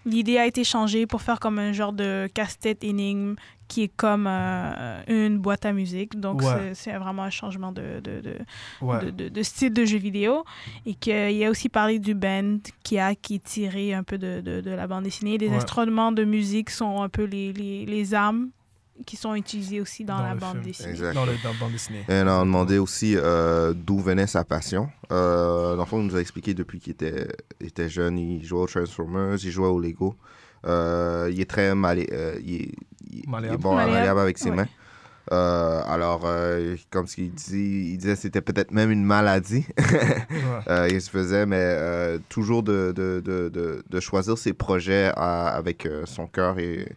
l'idée 0.04 0.38
a 0.38 0.46
été 0.46 0.64
changée 0.64 1.06
pour 1.06 1.22
faire 1.22 1.40
comme 1.40 1.58
un 1.58 1.72
genre 1.72 1.92
de 1.92 2.28
casse-tête 2.34 2.84
énigme 2.84 3.34
qui 3.68 3.84
est 3.84 3.88
comme 3.96 4.26
euh, 4.28 5.00
une 5.08 5.38
boîte 5.38 5.64
à 5.64 5.72
musique. 5.72 6.20
Donc, 6.20 6.42
Ouais. 6.42 6.72
c'est- 6.74 6.96
vraiment 6.98 7.22
un 7.22 7.30
changement 7.30 7.72
de, 7.72 8.00
de, 8.04 8.20
de, 8.20 8.36
Ouais. 8.82 9.04
de, 9.06 9.10
de- 9.10 9.28
de 9.30 9.42
style 9.42 9.72
de 9.72 9.84
jeu 9.86 9.96
vidéo. 9.98 10.44
Et 10.84 10.94
qu'il 10.94 11.42
a 11.44 11.50
aussi 11.50 11.68
parlé 11.70 11.98
du 11.98 12.14
band 12.14 12.58
qui 12.82 12.98
a 12.98 13.14
qui 13.14 13.36
est 13.36 13.42
tiré 13.44 13.94
un 13.94 14.02
peu 14.02 14.18
de, 14.18 14.62
la 14.64 14.86
bande 14.86 15.04
dessinée. 15.04 15.38
Les 15.38 15.48
Ouais. 15.48 15.56
instruments 15.56 16.12
de 16.12 16.24
musique 16.24 16.68
sont 16.70 17.02
un 17.02 17.08
peu 17.08 17.24
les, 17.24 17.52
les, 17.54 17.86
les 17.86 18.12
armes 18.14 18.50
qui 19.06 19.16
sont 19.16 19.34
utilisées 19.34 19.80
aussi 19.80 20.04
dans, 20.04 20.18
Dans 20.18 20.22
la 20.22 20.34
bande 20.34 20.52
film. 20.52 20.64
dessinée. 20.64 20.90
Exact. 20.90 21.14
Dans, 21.14 21.26
le, 21.26 21.32
dans 21.42 21.52
la 21.52 21.58
bande 21.58 21.72
dessinée. 21.72 22.04
Et 22.08 22.22
on 22.22 22.28
a 22.28 22.38
demandé 22.40 22.78
aussi 22.78 23.14
euh, 23.16 23.72
d'où 23.74 23.98
venait 23.98 24.26
sa 24.28 24.44
passion. 24.44 24.88
Euh, 25.12 25.74
dans 25.76 25.82
le 25.82 25.88
fond, 25.88 26.00
il 26.00 26.06
nous 26.06 26.16
a 26.16 26.20
expliqué 26.20 26.54
depuis 26.54 26.78
qu'il 26.78 26.92
était, 26.92 27.28
était 27.60 27.88
jeune, 27.88 28.18
il 28.18 28.44
jouait 28.44 28.60
aux 28.60 28.66
Transformers, 28.66 29.36
il 29.42 29.50
jouait 29.50 29.66
au 29.68 29.80
Lego. 29.80 30.14
Euh, 30.66 31.28
il 31.32 31.40
est 31.40 31.50
très 31.50 31.74
malé, 31.74 32.08
euh, 32.12 32.38
il, 32.44 32.54
est, 32.54 32.58
il- 32.60 32.74
il 33.10 33.18
est 33.24 33.26
Malléable. 33.28 33.58
bon, 33.62 33.74
Malléable. 33.74 33.92
malléable 33.98 34.20
avec 34.20 34.38
ses 34.38 34.50
Ouais. 34.50 34.56
mains. 34.56 34.68
Euh, 35.32 35.82
alors, 35.86 36.22
euh, 36.26 36.76
comme 36.90 37.06
ce 37.06 37.16
qu'il 37.16 37.32
dit, 37.32 37.90
il 37.92 37.96
disait 37.98 38.14
que 38.14 38.20
c'était 38.20 38.42
peut-être 38.42 38.72
même 38.72 38.90
une 38.90 39.04
maladie 39.04 39.64
Ouais. 39.78 40.36
euh, 40.68 40.88
il 40.90 41.00
se 41.00 41.08
faisait, 41.10 41.46
mais 41.46 41.56
euh, 41.58 42.18
toujours 42.28 42.62
de, 42.62 42.92
de, 42.94 43.22
de, 43.24 43.48
de, 43.48 43.82
de 43.88 44.00
choisir 44.00 44.36
ses 44.38 44.52
projets 44.52 45.10
à- 45.16 45.48
avec 45.48 45.86
euh, 45.86 46.04
son 46.06 46.26
cœur 46.26 46.58
et 46.58 46.94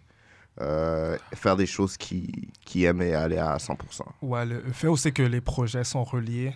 euh, 0.61 1.17
faire 1.33 1.55
des 1.55 1.65
choses 1.67 1.97
qui 1.97 2.83
aime 2.83 3.01
et 3.01 3.13
aller 3.13 3.37
à 3.37 3.57
100% 3.57 3.75
Ouais, 4.21 4.45
le 4.45 4.61
fait 4.73 4.87
aussi 4.87 5.11
que 5.13 5.23
les 5.23 5.41
projets 5.41 5.83
sont 5.83 6.03
reliés 6.03 6.53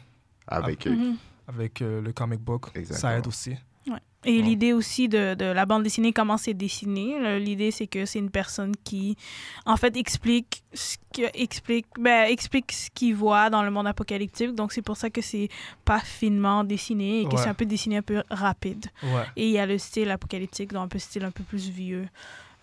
avec 0.48 0.86
Mhm. 0.88 1.18
avec 1.48 1.82
euh, 1.82 2.02
le 2.02 2.12
comic 2.14 2.40
book, 2.40 2.68
ça 2.90 3.18
aide 3.18 3.28
aussi. 3.28 3.52
Ouais. 3.88 3.98
Et 4.24 4.42
l'idée 4.44 4.74
aussi 4.74 5.10
de, 5.10 5.34
de 5.34 5.46
la 5.46 5.66
bande 5.66 5.82
dessinée, 5.84 6.14
comment 6.14 6.38
c'est 6.38 6.54
dessiné, 6.54 7.18
le- 7.20 7.40
l'idée 7.40 7.72
c'est 7.72 7.88
que 7.88 8.06
c'est 8.06 8.20
une 8.20 8.30
personne 8.30 8.74
qui, 8.84 9.18
en 9.66 9.76
fait, 9.76 9.98
explique 9.98 10.64
ce 10.74 10.98
que, 11.14 11.24
explique, 11.34 11.88
ben, 12.00 12.30
explique 12.30 12.72
ce 12.72 12.90
qu'il 12.92 13.16
voit 13.16 13.50
dans 13.50 13.64
le 13.64 13.72
monde 13.72 13.88
apocalyptique. 13.88 14.54
Donc 14.54 14.72
c'est 14.74 14.84
pour 14.84 14.98
ça 14.98 15.10
que 15.10 15.22
c'est 15.22 15.50
pas 15.84 16.00
finement 16.00 16.64
dessiné 16.64 17.22
et 17.22 17.26
que 17.26 17.32
Ouais. 17.36 17.38
c'est 17.42 17.50
un 17.50 17.56
peu 17.56 17.66
dessiné 17.66 17.98
un 17.98 18.02
peu 18.04 18.22
rapide. 18.30 18.86
Ouais. 19.04 19.26
Et 19.36 19.48
il 19.48 19.52
y 19.54 19.60
a 19.60 19.66
le 19.66 19.78
style 19.80 20.12
apocalyptique, 20.12 20.72
donc 20.72 20.84
un 20.86 20.88
peu 20.88 21.00
style 21.00 21.24
un 21.26 21.32
peu 21.32 21.44
plus 21.44 21.70
vieux 21.70 22.08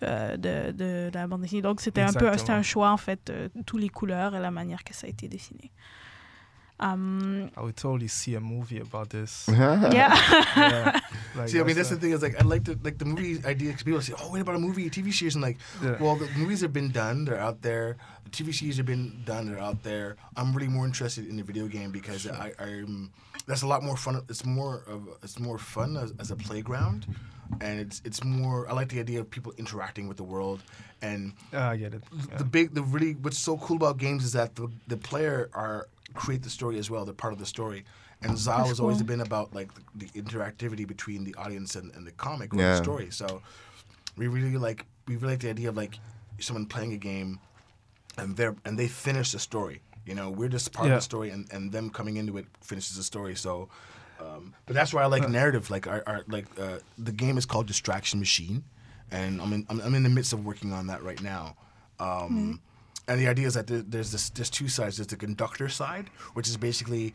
euh, 0.03 0.37
de, 0.37 0.71
de, 0.71 1.09
de 1.09 1.11
la 1.13 1.27
bande 1.27 1.41
dessinée. 1.41 1.61
Donc 1.61 1.81
c'était 1.81 2.01
un 2.01 2.13
peu 2.13 2.29
c'était 2.37 2.51
un 2.51 2.61
choix 2.63 2.91
en 2.91 2.97
fait, 2.97 3.29
euh, 3.29 3.49
tous 3.65 3.77
les 3.77 3.89
couleurs 3.89 4.35
et 4.35 4.39
la 4.39 4.51
manière 4.51 4.83
que 4.83 4.93
ça 4.93 5.07
a 5.07 5.09
été 5.09 5.27
dessiné. 5.27 5.71
Um, 6.81 7.49
I 7.57 7.59
would 7.61 7.75
totally 7.75 8.07
see 8.07 8.35
a 8.35 8.39
movie 8.39 8.79
about 8.79 9.09
this. 9.09 9.47
yeah. 9.51 9.91
yeah. 10.55 10.99
Like, 11.35 11.49
See, 11.49 11.59
I 11.59 11.63
mean, 11.63 11.75
that's 11.75 11.89
the 11.89 11.95
a- 11.95 11.99
thing 11.99 12.13
is 12.13 12.21
like 12.21 12.39
I 12.39 12.43
like 12.43 12.63
to 12.65 12.75
like 12.81 12.97
the 12.97 13.05
movie 13.05 13.37
idea. 13.45 13.71
'cause 13.73 13.83
People 13.83 14.01
say, 14.01 14.13
"Oh, 14.17 14.29
what 14.31 14.39
about 14.41 14.55
a 14.55 14.59
movie, 14.59 14.87
a 14.87 14.89
TV 14.89 15.11
series?" 15.11 15.35
And 15.35 15.43
like, 15.43 15.57
Yeah. 15.83 15.97
well, 15.99 16.15
the 16.15 16.27
movies 16.39 16.61
have 16.61 16.71
been 16.71 16.89
done; 16.91 17.25
they're 17.25 17.37
out 17.39 17.61
there. 17.61 17.97
The 18.23 18.31
TV 18.31 18.53
series 18.53 18.77
have 18.77 18.85
been 18.85 19.11
done; 19.25 19.45
they're 19.47 19.59
out 19.61 19.83
there. 19.83 20.15
I'm 20.37 20.53
really 20.55 20.69
more 20.71 20.85
interested 20.87 21.27
in 21.27 21.35
the 21.35 21.43
video 21.43 21.67
game 21.67 21.91
because 21.91 22.25
I, 22.25 22.53
I'm 22.57 23.11
that's 23.45 23.61
a 23.61 23.67
lot 23.67 23.83
more 23.83 23.97
fun. 23.97 24.21
It's 24.29 24.45
more 24.45 24.81
of 24.87 25.01
it's 25.21 25.37
more 25.37 25.57
fun 25.59 25.97
as, 25.97 26.13
as 26.17 26.31
a 26.31 26.35
playground, 26.37 27.05
and 27.61 27.79
it's 27.79 28.01
it's 28.05 28.23
more. 28.23 28.69
I 28.69 28.73
like 28.73 28.89
the 28.89 28.99
idea 28.99 29.19
of 29.19 29.29
people 29.29 29.53
interacting 29.57 30.07
with 30.07 30.17
the 30.17 30.23
world, 30.23 30.63
and 31.01 31.33
Ah, 31.53 31.69
I 31.71 31.77
get 31.77 31.93
it. 31.93 32.03
the 32.37 32.43
big 32.43 32.73
the 32.73 32.81
really 32.83 33.13
what's 33.13 33.37
so 33.39 33.57
cool 33.57 33.77
about 33.77 33.97
games 33.97 34.23
is 34.23 34.33
that 34.33 34.55
the, 34.55 34.69
the 34.87 34.97
player 34.97 35.49
are 35.53 35.87
create 36.15 36.41
the 36.41 36.49
story 36.49 36.79
as 36.79 36.89
well 36.89 37.05
they're 37.05 37.13
part 37.13 37.33
of 37.33 37.39
the 37.39 37.45
story 37.45 37.85
and 38.23 38.31
Z'Isle 38.33 38.45
That's 38.57 38.69
has 38.69 38.79
always 38.79 39.03
been 39.03 39.21
about 39.21 39.53
like 39.53 39.69
the, 39.75 39.83
the 39.95 40.21
interactivity 40.21 40.85
between 40.87 41.23
the 41.23 41.35
audience 41.35 41.75
and, 41.75 41.93
and 41.95 42.05
the 42.05 42.11
comic 42.11 42.51
or 42.53 42.57
Yeah. 42.57 42.71
the 42.71 42.77
story 42.77 43.11
so 43.11 43.43
we 44.17 44.27
really 44.27 44.57
like 44.57 44.85
we 45.07 45.15
really 45.17 45.33
like 45.33 45.41
the 45.41 45.51
idea 45.51 45.69
of 45.69 45.77
like 45.77 45.99
someone 46.39 46.65
playing 46.65 46.93
a 46.93 46.97
game 46.97 47.39
and 48.17 48.35
they're 48.35 48.55
and 48.65 48.77
they 48.79 48.87
finish 48.87 49.31
the 49.31 49.39
story 49.39 49.81
you 50.05 50.15
know 50.15 50.31
we're 50.31 50.49
just 50.49 50.73
part 50.73 50.87
Yeah. 50.87 50.95
of 50.95 50.97
the 51.01 51.03
story 51.03 51.29
and, 51.29 51.47
and 51.53 51.71
them 51.71 51.89
coming 51.91 52.17
into 52.17 52.37
it 52.37 52.47
finishes 52.61 52.97
the 52.97 53.03
story 53.03 53.35
so 53.35 53.69
um, 54.19 54.53
but 54.65 54.73
that's 54.75 54.93
why 54.93 55.03
I 55.03 55.05
like 55.05 55.27
narrative 55.29 55.69
like 55.69 55.87
our, 55.87 56.03
our 56.05 56.23
like 56.27 56.45
uh, 56.59 56.79
the 56.97 57.11
game 57.11 57.37
is 57.37 57.45
called 57.45 57.67
Distraction 57.67 58.19
Machine 58.19 58.63
and 59.11 59.41
I'm 59.41 59.53
in 59.53 59.65
I'm, 59.69 59.81
I'm 59.81 59.95
in 59.95 60.03
the 60.03 60.09
midst 60.09 60.33
of 60.33 60.45
working 60.45 60.73
on 60.73 60.87
that 60.87 61.03
right 61.03 61.21
now 61.21 61.55
um, 61.99 62.61
and 63.09 63.19
the 63.19 63.27
idea 63.27 63.47
is 63.47 63.55
that 63.55 63.67
there, 63.67 63.81
there's 63.81 64.11
this 64.11 64.29
there's 64.29 64.49
two 64.51 64.67
sides. 64.67 64.97
There's 64.97 65.07
the 65.07 65.17
conductor 65.17 65.67
side, 65.67 66.09
which 66.35 66.47
is 66.47 66.55
basically 66.57 67.13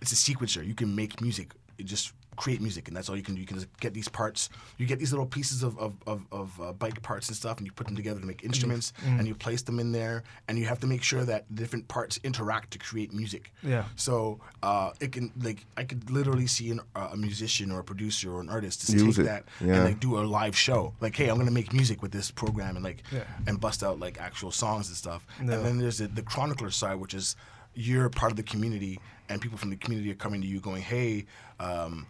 it's 0.00 0.12
a 0.12 0.14
sequencer. 0.14 0.64
You 0.64 0.74
can 0.74 0.94
make 0.94 1.20
music. 1.20 1.50
Just 1.84 2.12
create 2.34 2.60
music, 2.60 2.88
and 2.88 2.96
that's 2.96 3.08
all 3.08 3.16
you 3.16 3.22
can 3.22 3.34
do. 3.34 3.40
You 3.40 3.46
can 3.46 3.56
just 3.58 3.68
get 3.80 3.94
these 3.94 4.08
parts. 4.08 4.50
You 4.78 4.86
get 4.86 4.98
these 4.98 5.12
little 5.12 5.26
pieces 5.26 5.62
of 5.62 5.78
of, 5.78 5.94
of, 6.06 6.22
of 6.32 6.60
uh, 6.60 6.72
bike 6.72 7.00
parts 7.02 7.28
and 7.28 7.36
stuff, 7.36 7.58
and 7.58 7.66
you 7.66 7.72
put 7.72 7.86
them 7.86 7.96
together 7.96 8.20
to 8.20 8.26
make 8.26 8.44
instruments, 8.44 8.92
and 9.04 9.26
you 9.26 9.34
place 9.34 9.62
them 9.62 9.78
in 9.80 9.92
there, 9.92 10.22
and 10.48 10.58
you 10.58 10.66
have 10.66 10.80
to 10.80 10.86
make 10.86 11.02
sure 11.02 11.24
that 11.24 11.52
different 11.54 11.88
parts 11.88 12.18
interact 12.24 12.70
to 12.72 12.78
create 12.78 13.12
music. 13.12 13.52
Yeah. 13.62 13.84
So 13.96 14.40
uh, 14.62 14.90
it 15.00 15.12
can 15.12 15.32
like 15.42 15.64
I 15.76 15.84
could 15.84 16.10
literally 16.10 16.46
see 16.46 16.70
an, 16.70 16.80
uh, 16.94 17.10
a 17.12 17.16
musician 17.16 17.70
or 17.70 17.80
a 17.80 17.84
producer 17.84 18.32
or 18.34 18.40
an 18.40 18.48
artist 18.48 18.80
just 18.80 18.92
Use 18.92 19.16
take 19.16 19.24
it, 19.24 19.28
that 19.28 19.44
yeah. 19.60 19.74
and 19.76 19.84
like 19.84 20.00
do 20.00 20.18
a 20.18 20.22
live 20.22 20.56
show. 20.56 20.94
Like, 21.00 21.16
hey, 21.16 21.28
I'm 21.28 21.38
gonna 21.38 21.50
make 21.50 21.72
music 21.72 22.02
with 22.02 22.12
this 22.12 22.30
program 22.30 22.76
and 22.76 22.84
like 22.84 23.02
Yeah. 23.12 23.24
and 23.46 23.60
bust 23.60 23.82
out 23.82 23.98
like 24.00 24.20
actual 24.20 24.50
songs 24.50 24.88
and 24.88 24.96
stuff. 24.96 25.26
No. 25.40 25.52
And 25.54 25.64
then 25.64 25.78
there's 25.78 25.98
the, 25.98 26.08
the 26.08 26.22
chronicler 26.22 26.70
side, 26.70 26.96
which 26.96 27.14
is 27.14 27.36
you're 27.74 28.08
part 28.08 28.30
of 28.30 28.36
the 28.36 28.42
community, 28.44 29.00
and 29.28 29.40
people 29.40 29.58
from 29.58 29.70
the 29.70 29.76
community 29.76 30.10
are 30.10 30.14
coming 30.16 30.40
to 30.40 30.46
you, 30.46 30.60
going, 30.60 30.80
"Hey, 30.82 31.26
um, 31.58 32.06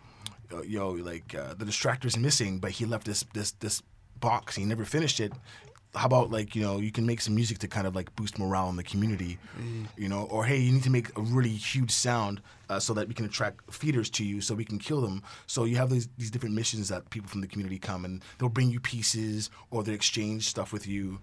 yo, 0.63 0.91
like 0.91 1.35
uh, 1.35 1.55
the 1.55 1.65
distractor's 1.65 2.17
missing, 2.17 2.59
but 2.59 2.71
he 2.73 2.85
left 2.85 3.07
this 3.07 3.25
this 3.35 3.53
this 3.53 3.83
box. 4.21 4.57
He 4.57 4.65
never 4.65 4.85
finished 4.85 5.21
it. 5.21 5.33
How 5.95 6.07
about 6.07 6.31
like 6.31 6.57
you 6.57 6.63
know 6.63 6.79
you 6.79 6.91
can 6.91 7.07
make 7.07 7.21
some 7.21 7.37
music 7.37 7.59
to 7.59 7.69
kind 7.69 7.87
of 7.87 7.95
like 7.95 8.15
boost 8.17 8.37
morale 8.39 8.69
in 8.69 8.75
the 8.77 8.83
community, 8.83 9.39
you 9.97 10.09
know, 10.09 10.25
or 10.25 10.45
hey, 10.45 10.59
you 10.59 10.73
need 10.73 10.83
to 10.83 10.91
make 10.91 11.17
a 11.17 11.21
really 11.21 11.51
huge 11.51 11.93
sound 11.93 12.41
uh, 12.69 12.81
so 12.81 12.95
that 12.95 13.07
we 13.07 13.15
can 13.15 13.25
attract 13.27 13.73
feeders 13.73 14.11
to 14.11 14.25
you, 14.25 14.41
so 14.41 14.57
we 14.57 14.65
can 14.65 14.81
kill 14.81 15.01
them. 15.01 15.23
So 15.47 15.65
you 15.65 15.77
have 15.77 15.91
these 15.91 16.09
these 16.19 16.33
different 16.33 16.57
missions 16.57 16.89
that 16.89 17.11
people 17.11 17.29
from 17.29 17.43
the 17.43 17.47
community 17.47 17.79
come 17.79 18.05
and 18.05 18.23
they'll 18.39 18.49
bring 18.49 18.71
you 18.71 18.81
pieces 18.81 19.51
or 19.71 19.85
they 19.85 19.93
exchange 19.93 20.49
stuff 20.49 20.73
with 20.73 20.87
you. 20.87 21.21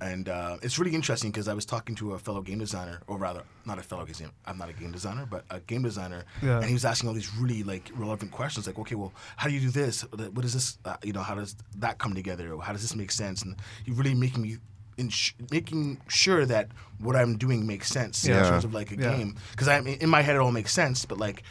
And 0.00 0.28
uh, 0.28 0.56
it's 0.62 0.78
really 0.78 0.94
interesting 0.94 1.30
because 1.30 1.48
I 1.48 1.54
was 1.54 1.64
talking 1.66 1.94
to 1.96 2.12
a 2.14 2.18
fellow 2.18 2.40
game 2.42 2.58
designer, 2.58 3.00
or 3.06 3.18
rather, 3.18 3.42
not 3.66 3.78
a 3.78 3.82
fellow 3.82 4.04
game 4.04 4.12
designer. 4.12 4.32
I'm 4.46 4.58
not 4.58 4.68
a 4.68 4.72
game 4.72 4.92
designer, 4.92 5.26
but 5.28 5.44
a 5.50 5.60
game 5.60 5.82
designer, 5.82 6.24
Yeah. 6.42 6.56
and 6.58 6.66
he 6.66 6.72
was 6.72 6.84
asking 6.84 7.08
all 7.08 7.14
these 7.14 7.34
really 7.36 7.62
like 7.62 7.90
relevant 7.94 8.30
questions, 8.32 8.66
like, 8.66 8.78
okay, 8.78 8.94
well, 8.94 9.12
how 9.36 9.48
do 9.48 9.54
you 9.54 9.60
do 9.60 9.70
this? 9.70 10.02
What 10.02 10.44
is 10.44 10.52
this? 10.54 10.78
Uh, 10.84 10.96
you 11.02 11.12
know, 11.12 11.22
how 11.22 11.34
does 11.34 11.56
that 11.76 11.98
come 11.98 12.14
together? 12.14 12.56
How 12.58 12.72
does 12.72 12.82
this 12.82 12.94
make 12.94 13.10
sense? 13.10 13.42
And 13.42 13.56
he 13.84 13.92
really 13.92 14.14
making 14.14 14.42
me, 14.42 14.56
ins- 14.96 15.34
making 15.50 16.00
sure 16.08 16.46
that 16.46 16.68
what 17.00 17.16
I'm 17.16 17.36
doing 17.38 17.66
makes 17.66 17.88
sense 17.88 18.24
in 18.26 18.32
terms 18.34 18.64
of 18.64 18.72
like 18.74 18.92
a 18.92 18.96
Yeah. 18.96 19.16
game. 19.16 19.36
Because 19.50 19.68
I'm 19.68 19.86
in 19.86 20.08
my 20.08 20.22
head 20.22 20.36
it 20.36 20.40
all 20.40 20.52
makes 20.52 20.72
sense, 20.72 21.04
but 21.04 21.18
like 21.18 21.42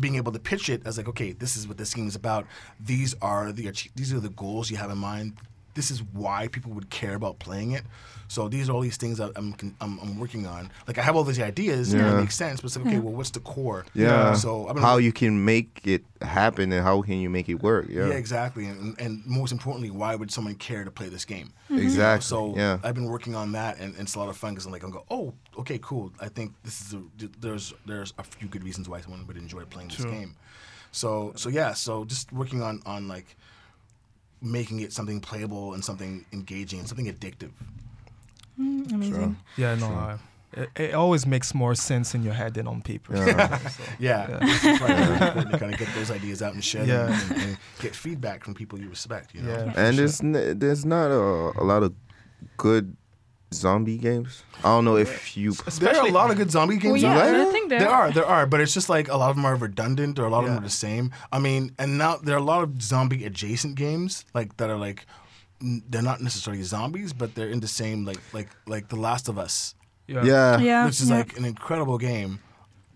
being 0.00 0.14
able 0.16 0.32
to 0.32 0.38
pitch 0.38 0.70
it 0.70 0.80
as 0.86 0.96
like, 0.96 1.06
okay, 1.08 1.32
this 1.32 1.54
is 1.56 1.68
what 1.68 1.76
this 1.76 1.92
game 1.92 2.08
is 2.08 2.14
about. 2.16 2.46
These 2.80 3.14
are 3.20 3.52
the 3.52 3.70
these 3.94 4.12
are 4.14 4.20
the 4.20 4.30
goals 4.30 4.70
you 4.70 4.78
have 4.78 4.90
in 4.90 4.98
mind. 4.98 5.34
This 5.74 5.90
is 5.90 6.02
why 6.02 6.48
people 6.48 6.72
would 6.72 6.90
care 6.90 7.14
about 7.14 7.38
playing 7.38 7.72
it. 7.72 7.82
So 8.28 8.48
these 8.48 8.68
are 8.68 8.72
all 8.72 8.80
these 8.80 8.96
things 8.96 9.18
that 9.18 9.30
I'm 9.36 9.54
I'm, 9.80 9.98
I'm 10.00 10.18
working 10.18 10.46
on. 10.46 10.70
Like 10.86 10.96
I 10.98 11.02
have 11.02 11.16
all 11.16 11.24
these 11.24 11.40
ideas 11.40 11.92
and 11.92 12.00
Yeah. 12.02 12.12
it 12.16 12.20
makes 12.20 12.34
sense, 12.34 12.60
but 12.60 12.66
it's 12.66 12.76
like, 12.76 12.86
okay, 12.86 12.98
well, 12.98 13.12
what's 13.12 13.30
the 13.30 13.40
core? 13.40 13.84
Yeah. 13.94 14.34
So 14.34 14.68
I've 14.68 14.74
been 14.74 14.82
how 14.82 14.96
you 14.98 15.12
can 15.12 15.44
make 15.44 15.80
it 15.84 16.02
happen 16.22 16.72
and 16.72 16.82
how 16.82 17.02
can 17.02 17.18
you 17.20 17.28
make 17.30 17.48
it 17.48 17.62
work? 17.62 17.86
Yeah. 17.88 18.08
yeah, 18.08 18.14
exactly. 18.14 18.66
And, 18.66 18.98
and 19.00 19.22
most 19.26 19.52
importantly, 19.52 19.90
why 19.90 20.14
would 20.14 20.30
someone 20.30 20.54
care 20.54 20.84
to 20.84 20.90
play 20.90 21.08
this 21.10 21.24
game? 21.26 21.52
Mm-hmm. 21.70 21.78
Exactly. 21.82 22.24
So 22.24 22.54
yeah. 22.56 22.78
I've 22.82 22.94
been 22.94 23.06
working 23.10 23.34
on 23.34 23.52
that, 23.52 23.78
and, 23.78 23.92
and 23.94 24.02
it's 24.02 24.14
a 24.14 24.18
lot 24.18 24.28
of 24.28 24.36
fun 24.36 24.52
because 24.54 24.66
I'm 24.66 24.72
like, 24.72 24.82
I'm 24.82 24.90
go, 24.90 25.04
oh, 25.10 25.34
okay, 25.58 25.78
cool. 25.82 26.12
I 26.20 26.28
think 26.28 26.52
this 26.64 26.80
is 26.80 26.94
a, 26.94 27.02
there's 27.40 27.74
there's 27.86 28.14
a 28.18 28.22
few 28.22 28.48
good 28.48 28.64
reasons 28.64 28.88
why 28.88 29.00
someone 29.02 29.26
would 29.26 29.36
enjoy 29.36 29.64
playing 29.64 29.88
this 29.88 29.98
True. 29.98 30.10
game. 30.10 30.36
So 30.90 31.32
so 31.36 31.48
yeah, 31.48 31.72
so 31.74 32.04
just 32.04 32.32
working 32.32 32.62
on 32.62 32.80
on 32.86 33.08
like 33.08 33.36
making 34.42 34.80
it 34.80 34.92
something 34.92 35.20
playable 35.20 35.74
and 35.74 35.84
something 35.84 36.24
engaging 36.32 36.78
and 36.80 36.88
something 36.88 37.06
addictive. 37.06 37.50
Amazing. 38.58 39.36
Yeah, 39.56 39.74
no. 39.76 39.86
I, 39.86 40.18
it, 40.54 40.68
it 40.76 40.94
always 40.94 41.26
makes 41.26 41.54
more 41.54 41.74
sense 41.74 42.14
in 42.14 42.22
your 42.22 42.34
head 42.34 42.54
than 42.54 42.66
on 42.66 42.82
paper. 42.82 43.16
Yeah. 43.16 43.58
So, 43.70 43.82
Yeah, 43.98 44.38
it's 44.42 44.78
probably 44.78 45.40
really 45.40 45.52
to 45.52 45.58
kind 45.58 45.72
of 45.72 45.78
get 45.78 45.88
those 45.94 46.10
ideas 46.10 46.42
out 46.42 46.52
and 46.54 46.62
share 46.62 46.84
them 46.84 47.08
Yeah. 47.10 47.20
and, 47.30 47.42
and 47.42 47.58
get 47.80 47.94
feedback 47.96 48.44
from 48.44 48.54
people 48.54 48.78
you 48.78 48.90
respect. 48.90 49.34
You 49.34 49.42
know. 49.42 49.50
Yeah. 49.52 49.72
and 49.76 49.98
there's 49.98 50.20
n- 50.20 50.58
there's 50.58 50.84
not 50.84 51.10
a, 51.10 51.52
a 51.58 51.64
lot 51.64 51.82
of 51.82 51.94
good 52.58 52.94
zombie 53.54 53.98
games. 53.98 54.42
I 54.58 54.68
don't 54.68 54.84
know 54.84 54.96
if 54.96 55.36
you 55.36 55.52
There 55.52 55.94
are 55.96 56.06
a 56.06 56.10
lot 56.10 56.30
of 56.30 56.36
good 56.36 56.50
zombie 56.50 56.76
games. 56.76 57.02
Well, 57.02 57.16
yeah, 57.16 57.32
there. 57.32 57.48
I 57.48 57.50
think 57.52 57.68
there 57.68 57.80
there 57.80 57.90
are. 57.90 58.02
are, 58.02 58.10
there 58.12 58.26
are, 58.26 58.46
but 58.46 58.60
it's 58.60 58.74
just 58.74 58.88
like 58.88 59.08
a 59.08 59.16
lot 59.16 59.30
of 59.30 59.36
them 59.36 59.44
are 59.44 59.56
redundant, 59.56 60.18
or 60.18 60.26
a 60.26 60.30
lot 60.30 60.44
of 60.44 60.50
them 60.50 60.58
are 60.58 60.62
the 60.62 60.70
same. 60.70 61.12
I 61.32 61.38
mean, 61.38 61.74
and 61.78 61.98
now 61.98 62.16
there 62.16 62.34
are 62.34 62.38
a 62.38 62.42
lot 62.42 62.62
of 62.62 62.82
zombie 62.82 63.24
adjacent 63.24 63.74
games, 63.74 64.24
like 64.34 64.56
that 64.58 64.70
are 64.70 64.76
like 64.76 65.06
they're 65.60 66.02
not 66.02 66.20
necessarily 66.20 66.62
zombies, 66.62 67.12
but 67.12 67.34
they're 67.34 67.48
in 67.48 67.60
the 67.60 67.68
same 67.68 68.04
like 68.04 68.20
like 68.32 68.48
like 68.66 68.88
The 68.88 68.96
Last 68.96 69.28
of 69.28 69.38
Us, 69.38 69.74
yeah. 70.06 70.24
yeah. 70.24 70.58
Yeah. 70.58 70.84
which 70.86 71.00
is 71.00 71.10
yeah. 71.10 71.18
like 71.18 71.36
an 71.36 71.44
incredible 71.44 71.98
game. 71.98 72.40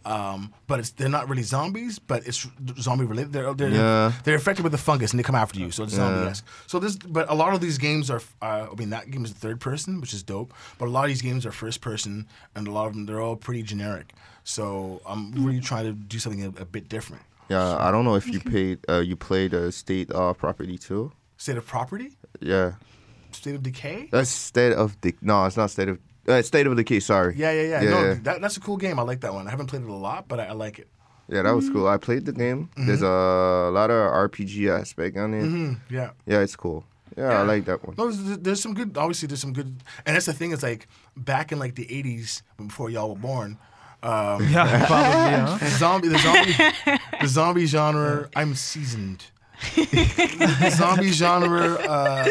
Um, 0.06 0.52
but 0.68 0.78
it's 0.78 0.90
they're 0.90 1.08
not 1.08 1.28
really 1.28 1.42
zombies, 1.42 1.98
but 1.98 2.26
it's 2.28 2.46
zombie 2.80 3.04
related. 3.06 3.32
They're 3.32 3.52
they're, 3.54 3.70
Yeah. 3.70 4.12
they're 4.22 4.36
infected 4.36 4.62
with 4.62 4.70
the 4.72 4.78
fungus 4.78 5.10
and 5.10 5.18
they 5.18 5.24
come 5.24 5.34
after 5.34 5.58
you, 5.58 5.70
so 5.72 5.82
it's 5.82 5.92
Yeah. 5.94 5.98
zombie 6.14 6.30
esque. 6.30 6.44
So 6.68 6.78
this, 6.78 6.96
but 6.96 7.28
a 7.28 7.34
lot 7.34 7.54
of 7.54 7.60
these 7.60 7.76
games 7.78 8.08
are. 8.10 8.22
Uh, 8.40 8.68
I 8.70 8.74
mean, 8.76 8.90
that 8.90 9.10
game 9.10 9.24
is 9.24 9.32
third 9.32 9.58
person, 9.60 10.00
which 10.00 10.14
is 10.14 10.22
dope. 10.22 10.54
But 10.78 10.86
a 10.86 10.92
lot 10.96 11.04
of 11.06 11.08
these 11.08 11.22
games 11.22 11.44
are 11.44 11.50
first 11.52 11.80
person, 11.80 12.26
and 12.54 12.68
a 12.68 12.70
lot 12.70 12.86
of 12.86 12.92
them 12.94 13.06
they're 13.06 13.20
all 13.20 13.36
pretty 13.36 13.62
generic. 13.64 14.12
So 14.44 15.00
I'm 15.04 15.32
really 15.44 15.60
trying 15.60 15.86
to 15.86 15.92
do 15.92 16.18
something 16.20 16.44
a, 16.44 16.48
a 16.62 16.64
bit 16.64 16.88
different. 16.88 17.22
Yeah, 17.48 17.76
I 17.76 17.90
don't 17.90 18.04
know 18.04 18.14
if 18.14 18.26
you 18.28 18.38
paid 18.40 18.78
uh, 18.88 19.00
you 19.00 19.16
played 19.16 19.54
uh, 19.54 19.70
State 19.72 20.10
of 20.12 20.38
Property 20.38 20.78
too. 20.78 21.10
State 21.36 21.56
of 21.56 21.66
Property, 21.66 22.16
Yeah. 22.40 22.72
State 23.32 23.54
of 23.56 23.62
Decay. 23.62 24.08
That's 24.12 24.30
State 24.30 24.72
of 24.72 24.96
the 25.02 25.14
No, 25.20 25.44
it's 25.46 25.56
not 25.56 25.70
State 25.70 25.88
of 25.88 25.98
uh, 26.28 26.42
State 26.42 26.66
of 26.66 26.76
Decay, 26.76 27.00
sorry. 27.00 27.34
Yeah, 27.36 27.52
yeah, 27.52 27.62
yeah. 27.62 27.82
Yeah, 27.82 27.90
no, 27.90 28.02
yeah. 28.04 28.14
That, 28.22 28.40
that's 28.40 28.56
a 28.56 28.60
cool 28.60 28.76
game. 28.76 28.98
I 28.98 29.02
like 29.02 29.20
that 29.20 29.32
one. 29.34 29.46
I 29.46 29.50
haven't 29.50 29.66
played 29.66 29.82
it 29.82 29.88
a 29.88 29.92
lot, 29.94 30.28
but 30.28 30.40
I, 30.40 30.46
I 30.46 30.52
like 30.52 30.78
it. 30.78 30.88
Yeah, 31.28 31.42
that 31.42 31.52
was 31.54 31.68
cool. 31.70 31.88
I 31.88 31.96
played 31.96 32.24
the 32.24 32.32
game. 32.32 32.68
There's 32.76 33.02
a 33.02 33.70
lot 33.72 33.90
of 33.90 33.96
RPG 34.30 34.68
aspect 34.70 35.16
on 35.16 35.34
it. 35.34 35.40
hmm 35.42 35.72
Yeah. 35.90 36.10
Yeah, 36.26 36.40
it's 36.40 36.54
cool. 36.54 36.84
Yeah, 37.16 37.30
Yeah. 37.30 37.38
I 37.40 37.42
like 37.42 37.64
that 37.64 37.84
one. 37.84 37.94
No, 37.98 38.10
there's, 38.10 38.38
there's 38.38 38.62
some 38.62 38.74
good. 38.74 38.96
Obviously, 38.96 39.26
there's 39.28 39.40
some 39.40 39.52
good. 39.52 39.74
And 40.04 40.14
that's 40.14 40.26
the 40.26 40.32
thing. 40.32 40.52
Is 40.52 40.62
like 40.62 40.86
back 41.16 41.50
in 41.50 41.58
like 41.58 41.74
the 41.74 41.86
'80s, 41.86 42.42
before 42.58 42.90
y'all 42.90 43.08
were 43.08 43.16
born. 43.20 43.58
Um, 44.02 44.46
Yeah, 44.50 44.86
probably, 44.86 45.32
huh? 45.32 45.58
the 45.58 45.70
zombie, 45.70 46.08
the 46.08 46.18
zombie, 46.18 47.00
the 47.22 47.26
zombie 47.28 47.66
genre. 47.66 48.28
I'm 48.36 48.54
seasoned. 48.54 49.24
the 49.74 50.70
zombie 50.76 51.10
genre 51.10 51.74
uh, 51.74 52.28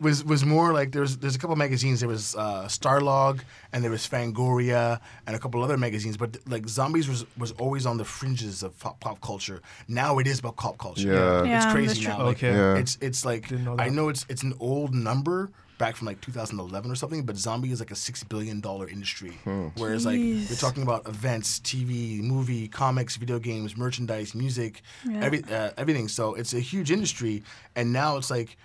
was 0.00 0.24
was 0.24 0.44
more 0.44 0.72
like 0.72 0.92
there's 0.92 1.16
there's 1.18 1.36
a 1.36 1.38
couple 1.38 1.56
magazines. 1.56 2.00
There 2.00 2.08
was 2.08 2.34
uh, 2.34 2.64
Starlog 2.64 3.40
and 3.72 3.82
there 3.82 3.90
was 3.90 4.06
Fangoria 4.06 5.00
and 5.26 5.36
a 5.36 5.38
couple 5.38 5.62
other 5.62 5.76
magazines. 5.76 6.16
But 6.16 6.36
like 6.48 6.68
zombies 6.68 7.08
was 7.08 7.24
was 7.36 7.52
always 7.52 7.86
on 7.86 7.96
the 7.96 8.04
fringes 8.04 8.62
of 8.62 8.78
pop, 8.78 9.00
pop 9.00 9.20
culture. 9.20 9.60
Now 9.88 10.18
it 10.18 10.26
is 10.26 10.40
about 10.40 10.56
pop 10.56 10.78
culture. 10.78 11.12
Yeah. 11.12 11.38
it's 11.40 11.48
Yeah, 11.48 11.58
that's 11.60 11.72
crazy 11.72 12.06
now. 12.06 12.24
Like, 12.24 12.36
Okay. 12.36 12.52
Yeah. 12.52 12.76
It's 12.76 12.98
it's 13.00 13.24
like 13.24 13.50
know 13.50 13.76
I 13.78 13.88
know 13.88 14.08
it's 14.08 14.26
it's 14.28 14.42
an 14.42 14.54
old 14.60 14.94
number 14.94 15.50
back 15.78 15.96
from 15.96 16.06
like 16.06 16.20
2011 16.20 16.90
or 16.90 16.94
something, 16.94 17.24
but 17.24 17.36
zombie 17.36 17.72
is 17.72 17.80
like 17.80 17.90
a 17.90 17.96
six 17.96 18.22
billion 18.22 18.60
dollar 18.60 18.88
industry. 18.88 19.38
Whereas 19.76 20.06
like 20.06 20.18
Jeez. 20.18 20.50
we're 20.50 20.56
talking 20.56 20.82
about 20.82 21.08
events, 21.08 21.60
TV, 21.60 22.20
movie, 22.20 22.68
comics, 22.68 23.16
video 23.16 23.38
games, 23.38 23.76
merchandise, 23.76 24.34
music, 24.34 24.82
every 25.20 25.42
uh, 25.44 25.70
everything. 25.76 26.08
So 26.08 26.34
it's 26.34 26.52
a 26.54 26.60
huge 26.60 26.90
industry, 26.90 27.42
and 27.76 27.92
now 27.92 28.16
it's 28.16 28.30
like 28.30 28.56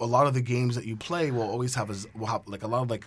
a 0.00 0.06
lot 0.06 0.26
of 0.26 0.34
the 0.34 0.40
games 0.42 0.74
that 0.74 0.84
you 0.84 0.96
play 0.96 1.30
will 1.30 1.42
always 1.42 1.74
have 1.74 1.88
a 1.90 1.94
z- 1.94 2.08
will 2.14 2.26
have 2.26 2.42
like 2.46 2.62
a 2.62 2.66
lot 2.66 2.82
of 2.82 2.90
like 2.90 3.04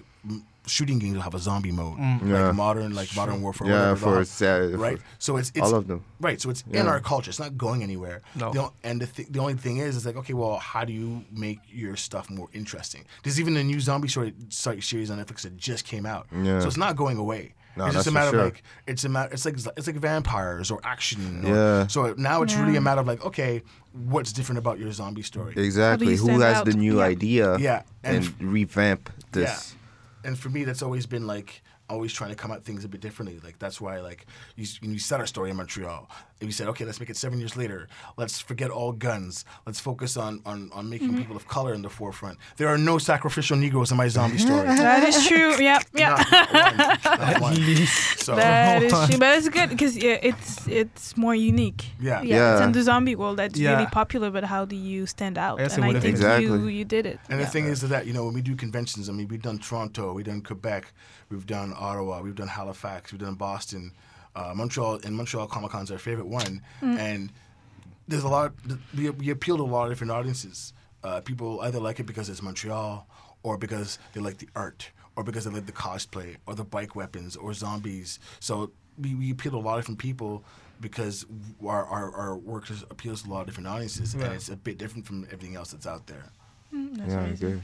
shooting 0.66 0.99
games 0.99 1.14
will 1.16 1.22
have 1.22 1.36
a 1.36 1.39
zombie 1.39 1.72
mode, 1.72 1.97
Yeah. 1.99 2.47
like 2.47 2.55
modern 2.55 2.93
like 2.93 3.16
modern 3.16 3.41
warfare. 3.41 3.68
Yeah, 3.68 3.74
whatever, 3.91 3.95
they'll 3.95 4.26
for 4.26 4.45
have- 4.45 4.74
uh, 4.74 4.76
for 4.76 4.78
right. 4.78 4.97
So 5.20 5.38
it's, 5.38 5.49
it's 5.55 5.62
all 5.66 5.76
of 5.76 5.88
them. 5.88 6.03
Right, 6.20 6.41
so 6.41 6.49
it's 6.49 6.64
in 6.72 6.88
our 6.88 6.99
culture. 6.99 7.30
It's 7.30 7.39
not 7.39 7.58
going 7.58 7.84
anywhere. 7.84 8.22
No. 8.36 8.51
The 8.51 8.70
and 8.84 9.01
the, 9.01 9.08
th- 9.08 9.30
the 9.30 9.39
only 9.39 9.53
thing 9.53 9.78
is, 9.78 9.95
is 9.95 10.05
like, 10.05 10.18
okay, 10.18 10.34
well, 10.34 10.58
how 10.58 10.84
do 10.84 10.91
you 10.93 11.24
make 11.32 11.60
your 11.70 11.95
stuff 11.95 12.30
more 12.30 12.49
interesting? 12.53 13.05
There's 13.24 13.39
even 13.39 13.55
a 13.55 13.64
new 13.64 13.80
zombie 13.80 14.08
story, 14.10 14.34
story 14.49 14.82
series 14.82 15.10
on 15.12 15.20
Netflix 15.24 15.41
that 15.43 15.55
just 15.58 15.86
came 15.86 16.05
out. 16.05 16.28
Yeah. 16.36 16.60
So 16.60 16.68
it's 16.68 16.78
not 16.78 16.95
going 16.95 17.18
away. 17.18 17.53
No, 17.78 17.86
it's 17.86 17.93
just 17.93 18.05
that's 18.05 18.07
a 18.07 18.11
matter 18.11 18.32
sure. 18.32 18.39
of 18.39 18.45
like 18.45 18.63
it's 18.88 19.03
a 19.03 19.09
matter. 19.09 19.34
It's 19.34 19.45
like 19.45 19.55
it's 19.78 19.88
like 19.88 19.95
vampires 19.97 20.71
or 20.71 20.80
action. 20.84 21.45
Or, 21.45 21.49
Yeah. 21.49 21.88
So 21.88 22.13
now 22.17 22.41
it's 22.41 22.55
really 22.55 22.75
a 22.75 22.82
matter 22.82 23.01
of 23.01 23.07
like, 23.07 23.23
okay, 23.25 23.61
what's 23.93 24.34
different 24.34 24.59
about 24.59 24.80
your 24.80 24.91
zombie 24.91 25.21
story? 25.21 25.53
Exactly. 25.55 26.15
Who 26.15 26.39
has 26.39 26.57
out? 26.57 26.65
the 26.65 26.73
new 26.73 26.97
Yeah. 26.97 27.03
idea? 27.05 27.57
Yeah, 27.59 27.84
and 28.03 28.17
And, 28.17 28.25
f- 28.25 28.34
revamp 28.39 29.09
this. 29.32 29.75
Yeah. 30.23 30.28
And 30.30 30.38
for 30.39 30.49
me, 30.49 30.63
that's 30.63 30.82
always 30.82 31.05
been 31.05 31.28
like 31.28 31.61
always 31.89 32.11
trying 32.11 32.32
to 32.32 32.36
come 32.36 32.51
at 32.51 32.65
things 32.65 32.84
a 32.84 32.88
bit 32.89 32.99
differently. 32.99 33.39
Like 33.41 33.59
that's 33.59 33.80
why 33.80 33.99
like 34.01 34.25
you, 34.55 34.63
s- 34.63 34.80
you 34.82 34.99
set 34.99 35.19
our 35.21 35.28
story 35.28 35.49
in 35.51 35.55
Montreal, 35.57 36.09
and 36.39 36.47
we 36.47 36.51
said, 36.51 36.67
okay, 36.69 36.85
let's 36.85 36.99
make 36.99 37.09
it 37.09 37.17
seven 37.17 37.39
years 37.39 37.55
later. 37.57 37.88
Let's 38.17 38.39
forget 38.39 38.69
all 38.69 38.91
guns. 38.91 39.43
Let's 39.65 39.79
focus 39.79 40.17
on 40.17 40.41
on, 40.45 40.69
on 40.73 40.89
making 40.89 41.07
Mm-hmm. 41.09 41.17
people 41.17 41.35
of 41.35 41.47
color 41.47 41.73
in 41.73 41.81
the 41.81 41.89
forefront. 41.89 42.38
There 42.57 42.67
are 42.67 42.77
no 42.77 42.97
sacrificial 42.97 43.57
Negroes 43.57 43.91
in 43.91 43.97
my 43.97 44.07
zombie 44.07 44.38
story. 44.38 44.67
That 44.88 45.03
is 45.03 45.27
true. 45.27 45.55
Yep. 45.59 45.83
Yep. 45.93 46.17
Not- 46.17 46.31
not 46.31 46.53
one. 46.53 46.97
Not 47.03 47.41
one. 47.41 47.55
So 48.17 48.35
That 48.35 48.83
is 48.88 48.91
true, 49.09 49.17
but 49.17 49.38
it's 49.38 49.49
good 49.49 49.69
because 49.69 49.95
yeah, 49.97 50.19
it's 50.21 50.67
it's 50.67 51.15
more 51.17 51.33
unique. 51.35 51.85
Yeah. 51.99 52.21
yeah. 52.21 52.35
Yeah. 52.35 52.53
It's 52.53 52.61
in 52.65 52.71
the 52.73 52.83
zombie 52.83 53.15
world 53.15 53.38
that's 53.38 53.57
Yeah. 53.59 53.71
really 53.73 53.88
popular, 53.88 54.29
but 54.31 54.43
how 54.43 54.65
do 54.65 54.75
you 54.75 55.05
stand 55.07 55.38
out? 55.38 55.59
Yes, 55.59 55.75
and 55.75 55.85
I 55.85 55.99
think 55.99 56.19
been- 56.19 56.41
you 56.41 56.67
you 56.67 56.85
did 56.85 57.05
it. 57.05 57.19
And 57.29 57.39
yeah. 57.39 57.45
the 57.45 57.51
thing 57.51 57.65
is 57.65 57.81
that 57.81 58.05
you 58.07 58.13
know 58.13 58.25
when 58.25 58.33
we 58.33 58.41
do 58.41 58.55
conventions, 58.55 59.09
I 59.09 59.13
mean 59.13 59.27
we've 59.27 59.41
done 59.41 59.57
Toronto, 59.59 60.13
we've 60.13 60.25
done 60.25 60.41
Quebec, 60.41 60.93
we've 61.29 61.45
done 61.47 61.73
Ottawa, 61.77 62.21
we've 62.21 62.35
done 62.35 62.47
Halifax, 62.49 63.11
we've 63.11 63.21
done 63.21 63.35
Boston, 63.35 63.91
uh, 64.38 64.53
Montreal. 64.55 64.99
And 65.03 65.15
Montreal 65.15 65.47
Comic 65.47 65.71
Con's 65.71 65.91
our 65.91 65.97
favorite 65.97 66.27
one, 66.27 66.61
and 66.81 67.31
there's 68.07 68.23
a 68.23 68.29
lot. 68.29 68.53
We, 68.97 69.09
we 69.09 69.29
appeal 69.31 69.57
to 69.57 69.63
a 69.63 69.71
lot 69.75 69.83
of 69.85 69.89
different 69.91 70.11
audiences. 70.11 70.73
Uh, 71.03 71.21
people 71.21 71.59
either 71.61 71.79
like 71.79 71.99
it 71.99 72.05
because 72.05 72.29
it's 72.29 72.41
Montreal, 72.41 73.07
or 73.43 73.57
because 73.57 73.99
they 74.13 74.21
like 74.21 74.38
the 74.38 74.49
art, 74.55 74.89
or 75.15 75.23
because 75.23 75.43
they 75.45 75.51
like 75.51 75.65
the 75.65 75.71
cosplay, 75.88 76.35
or 76.45 76.55
the 76.55 76.63
bike 76.63 76.95
weapons, 76.95 77.35
or 77.35 77.53
zombies. 77.53 78.19
So 78.39 78.71
we, 78.97 79.13
we 79.15 79.31
appeal 79.31 79.51
to 79.53 79.57
a 79.57 79.65
lot 79.67 79.75
of 79.77 79.81
different 79.83 79.99
people 79.99 80.43
because 80.81 81.25
our, 81.65 81.85
our, 81.85 82.07
our 82.15 82.38
work 82.38 82.69
is- 82.69 82.83
appeals 82.91 83.23
to 83.23 83.29
a 83.29 83.31
lot 83.31 83.41
of 83.41 83.47
different 83.47 83.67
audiences, 83.67 84.13
and 84.13 84.23
it's 84.23 84.49
a 84.49 84.55
bit 84.55 84.77
different 84.77 85.05
from 85.07 85.23
everything 85.31 85.55
else 85.55 85.71
that's 85.71 85.88
out 85.88 86.07
there. 86.07 86.25
That's 86.71 87.13
Yeah, 87.13 87.19
amazing. 87.21 87.49
good. 87.49 87.61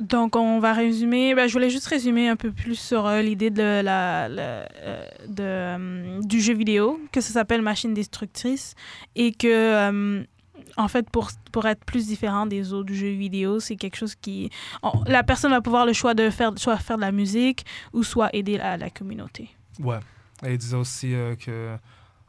Donc, 0.00 0.36
on 0.36 0.60
va 0.60 0.72
résumer. 0.72 1.34
Ben, 1.34 1.48
je 1.48 1.52
voulais 1.52 1.70
juste 1.70 1.86
résumer 1.86 2.28
un 2.28 2.36
peu 2.36 2.52
plus 2.52 2.76
sur 2.76 3.06
euh, 3.06 3.20
l'idée 3.22 3.50
de 3.50 3.80
la, 3.82 4.26
euh, 4.26 4.66
euh, 5.38 6.20
du 6.22 6.40
jeu 6.40 6.54
vidéo, 6.54 7.00
que 7.12 7.20
ça 7.20 7.32
s'appelle 7.32 7.62
Machine 7.62 7.94
Destructrice, 7.94 8.74
et 9.16 9.32
que, 9.32 10.24
en 10.76 10.88
fait, 10.88 11.08
pour, 11.10 11.30
pour 11.52 11.66
être 11.66 11.84
plus 11.84 12.06
différent 12.06 12.46
des 12.46 12.72
autres 12.72 12.92
jeux 12.92 13.12
vidéo, 13.12 13.60
c'est 13.60 13.76
quelque 13.76 13.96
chose 13.96 14.14
qui. 14.14 14.50
la 15.06 15.22
personne 15.22 15.50
va 15.50 15.60
pouvoir 15.60 15.86
le 15.86 15.92
choix 15.92 16.14
de 16.14 16.30
faire, 16.30 16.52
soit 16.56 16.76
faire 16.76 16.96
de 16.96 17.02
la 17.02 17.12
musique 17.12 17.64
ou 17.92 18.02
soit 18.02 18.30
aider 18.34 18.58
la, 18.58 18.76
la 18.76 18.90
communauté. 18.90 19.50
Ouais. 19.80 19.98
Et 20.46 20.56
disait 20.56 20.76
aussi 20.76 21.14
que 21.40 21.76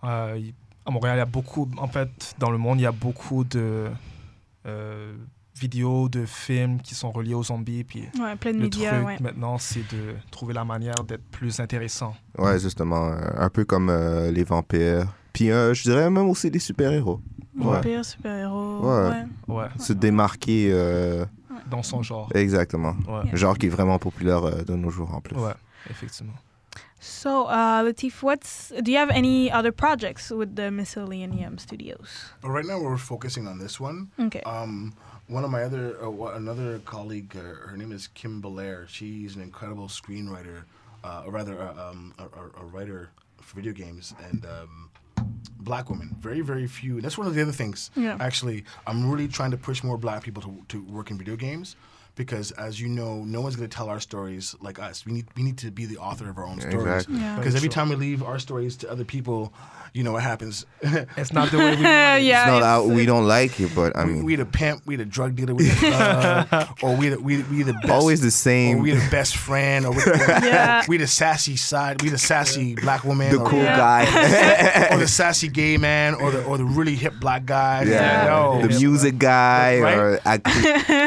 à 0.01 0.91
Montréal, 0.91 1.17
il 1.17 1.19
y 1.19 1.21
a 1.21 1.25
beaucoup, 1.25 1.69
en 1.77 1.87
fait, 1.87 2.35
dans 2.39 2.49
le 2.49 2.57
monde, 2.57 2.79
il 2.79 2.83
y 2.83 2.87
a 2.87 2.91
beaucoup 2.91 3.43
de 3.43 3.89
vidéos, 5.59 6.09
de 6.09 6.25
films 6.25 6.79
qui 6.81 6.95
sont 6.95 7.11
reliés 7.11 7.33
aux 7.33 7.43
zombies. 7.43 7.83
Puis 7.83 8.07
Ouais, 8.19 8.35
plein 8.35 8.51
de 8.51 8.57
le 8.57 8.63
médias, 8.63 8.93
truc 8.95 9.05
ouais. 9.07 9.17
maintenant, 9.19 9.57
c'est 9.57 9.87
de 9.93 10.15
trouver 10.31 10.53
la 10.53 10.65
manière 10.65 10.95
d'être 11.07 11.23
plus 11.31 11.59
intéressant. 11.59 12.15
Ouais, 12.37 12.59
justement. 12.59 13.07
euh, 13.09 13.19
un 13.37 13.49
peu 13.49 13.65
comme 13.65 13.89
euh, 13.89 14.31
les 14.31 14.43
vampires. 14.43 15.07
Puis 15.33 15.51
euh, 15.51 15.73
je 15.73 15.83
dirais 15.83 16.09
même 16.09 16.27
aussi 16.29 16.49
les 16.49 16.59
super-héros. 16.59 17.21
Ouais. 17.57 17.65
Vampire, 17.65 18.05
super-héros. 18.05 18.79
Ouais. 18.81 19.09
ouais. 19.09 19.55
Ouais, 19.55 19.67
Se 19.79 19.93
démarquer. 19.93 20.69
euh, 20.71 21.25
dans 21.69 21.83
son 21.83 22.01
genre. 22.01 22.29
exactement. 22.33 22.95
Ouais, 23.07 23.35
Genre 23.37 23.57
qui 23.57 23.67
est 23.67 23.69
vraiment 23.69 23.99
populaire 23.99 24.43
euh, 24.45 24.63
de 24.63 24.73
nos 24.75 24.89
jours 24.89 25.13
en 25.13 25.21
plus. 25.21 25.35
ouais 25.35 25.53
effectivement. 25.89 26.33
So, 27.01 27.47
uh, 27.47 27.81
Latif, 27.83 28.23
what's 28.23 28.73
do 28.81 28.91
you 28.91 28.97
have 28.97 29.09
any 29.11 29.49
other 29.51 29.71
projects 29.71 30.31
with 30.31 30.55
the 30.55 30.69
Miscellaneum 30.71 31.57
Studios? 31.57 32.33
But 32.41 32.49
right 32.51 32.65
now 32.65 32.77
we're 32.81 32.97
focusing 32.97 33.47
on 33.47 33.57
this 33.59 33.79
one. 33.79 34.07
Okay. 34.19 34.41
Um, 34.45 34.91
one 35.29 35.43
of 35.43 35.51
my 35.51 35.63
other, 35.63 35.95
uh, 36.03 36.35
another 36.35 36.79
colleague, 36.79 37.35
uh, 37.37 37.67
her 37.69 37.77
name 37.77 37.91
is 37.91 38.07
Kim 38.07 38.41
Belair. 38.41 38.87
She's 38.89 39.35
an 39.35 39.41
incredible 39.41 39.87
screenwriter, 39.87 40.63
uh, 41.03 41.23
or 41.25 41.31
rather, 41.31 41.61
uh, 41.61 41.89
um, 41.89 42.13
a, 42.17 42.23
a, 42.23 42.63
a 42.63 42.65
writer 42.65 43.11
for 43.39 43.55
video 43.55 43.71
games 43.71 44.13
and 44.29 44.45
um, 44.45 44.89
black 45.59 45.89
women. 45.89 46.15
Very, 46.19 46.41
very 46.41 46.65
few. 46.67 46.99
That's 46.99 47.17
one 47.17 47.27
of 47.27 47.35
the 47.35 47.41
other 47.41 47.51
things. 47.51 47.91
Yeah. 47.95 48.17
Actually, 48.19 48.65
I'm 48.87 49.09
really 49.09 49.27
trying 49.27 49.51
to 49.51 49.57
push 49.57 49.83
more 49.83 49.97
black 49.97 50.23
people 50.23 50.41
to, 50.41 50.65
to 50.69 50.83
work 50.83 51.11
in 51.11 51.17
video 51.17 51.35
games. 51.35 51.75
Because, 52.15 52.51
as 52.51 52.81
you 52.81 52.89
know, 52.89 53.23
no 53.23 53.39
one's 53.39 53.55
going 53.55 53.69
to 53.69 53.73
tell 53.73 53.87
our 53.87 54.01
stories 54.01 54.53
like 54.59 54.77
us. 54.77 55.05
We 55.05 55.13
need 55.13 55.27
we 55.37 55.43
need 55.43 55.57
to 55.59 55.71
be 55.71 55.85
the 55.85 55.99
author 55.99 56.29
of 56.29 56.37
our 56.37 56.43
own 56.45 56.59
stories. 56.59 56.75
Exactly. 56.75 57.15
Yeah. 57.15 57.37
Because 57.37 57.55
every 57.55 57.69
time 57.69 57.87
we 57.87 57.95
leave 57.95 58.23
our 58.23 58.39
stories 58.39 58.75
to 58.77 58.91
other 58.91 59.05
people, 59.05 59.53
you 59.93 60.03
know 60.03 60.11
what 60.13 60.23
happens. 60.23 60.65
It's 61.17 61.33
not 61.33 61.51
the 61.51 61.57
way 61.57 61.75
we 61.75 61.83
want 61.83 62.19
it. 62.19 62.23
yeah, 62.23 62.43
It's 62.43 62.47
not 62.51 62.57
it's- 62.57 62.63
out, 62.63 62.87
we 62.87 63.05
don't 63.05 63.25
like 63.27 63.59
it, 63.59 63.71
but 63.75 63.95
I 63.95 64.05
we, 64.05 64.13
mean, 64.13 64.23
we 64.25 64.35
the 64.35 64.45
pimp, 64.45 64.81
we 64.85 64.95
the 64.95 65.05
drug 65.05 65.35
dealer, 65.35 65.53
we 65.55 65.65
the 65.65 65.87
uh, 65.89 66.65
or 66.83 66.95
we 66.95 67.09
the 67.09 67.19
we, 67.19 67.43
we 67.43 67.63
the 67.63 67.73
best, 67.73 67.89
always 67.89 68.21
the 68.21 68.27
or 68.27 68.31
same. 68.31 68.79
we 68.79 68.91
the 68.91 69.07
best 69.11 69.35
friend, 69.37 69.85
or 69.85 69.91
we, 69.91 70.01
Yeah. 70.05 70.83
we 70.87 70.97
the 70.97 71.07
sassy 71.07 71.55
side, 71.57 72.01
we 72.01 72.09
the 72.09 72.17
sassy 72.17 72.75
black 72.75 73.03
woman, 73.03 73.31
the 73.31 73.39
or, 73.41 73.49
cool 73.49 73.63
Yeah. 73.63 73.77
guy. 73.77 74.95
or 74.95 74.99
the 74.99 75.07
sassy 75.07 75.47
gay 75.47 75.77
man, 75.77 76.15
or 76.15 76.31
the 76.31 76.43
or 76.45 76.57
the 76.57 76.65
really 76.65 76.95
hip 76.95 77.13
black 77.19 77.45
guy. 77.45 77.83
yeah. 77.83 78.27
Yo, 78.29 78.61
The 78.67 78.79
music 78.79 79.17
guy 79.17 79.79
Right? 79.79 79.97
or 79.97 80.19
act- 80.25 80.47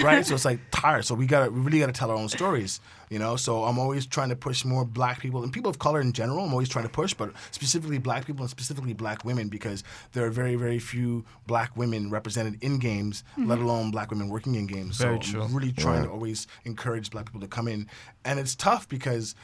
right? 0.04 0.24
So 0.26 0.34
it's 0.34 0.44
like 0.44 0.58
tired. 0.70 1.04
So 1.04 1.14
we 1.14 1.26
gotta 1.26 1.50
we 1.50 1.60
really 1.60 1.78
gotta 1.80 1.92
tell 1.92 2.10
our 2.10 2.16
own 2.16 2.28
stories, 2.28 2.80
you 3.12 3.18
know. 3.18 3.36
So 3.36 3.64
I'm 3.64 3.78
always 3.78 4.06
trying 4.06 4.30
to 4.30 4.36
push 4.36 4.64
more 4.64 4.84
black 4.86 5.20
people 5.20 5.42
and 5.42 5.52
people 5.52 5.70
of 5.70 5.78
color 5.78 6.00
in 6.00 6.12
general. 6.12 6.44
I'm 6.44 6.52
always 6.52 6.70
trying 6.70 6.86
to 6.86 6.90
push, 6.90 7.12
but 7.12 7.32
specifically 7.50 7.98
black 7.98 8.26
people 8.26 8.42
and 8.42 8.50
specifically 8.50 8.94
black 8.94 9.24
women 9.24 9.48
because 9.48 9.84
there 10.12 10.24
are 10.24 10.30
very 10.30 10.54
very 10.56 10.78
few 10.78 11.24
black 11.46 11.76
women 11.76 12.10
represented 12.10 12.56
in 12.62 12.78
games, 12.78 13.22
mm-hmm. 13.32 13.50
let 13.50 13.58
alone 13.58 13.90
black 13.90 14.10
women 14.10 14.28
working 14.28 14.54
in 14.54 14.66
games. 14.66 14.96
Very 14.96 15.16
so 15.16 15.30
true. 15.30 15.42
I'm 15.42 15.54
really 15.54 15.72
trying 15.72 16.04
to 16.04 16.10
always 16.10 16.46
encourage 16.64 17.10
black 17.10 17.26
people 17.26 17.42
to 17.42 17.48
come 17.48 17.68
in, 17.68 17.86
and 18.24 18.38
it's 18.40 18.54
tough 18.54 18.88
because 18.88 19.34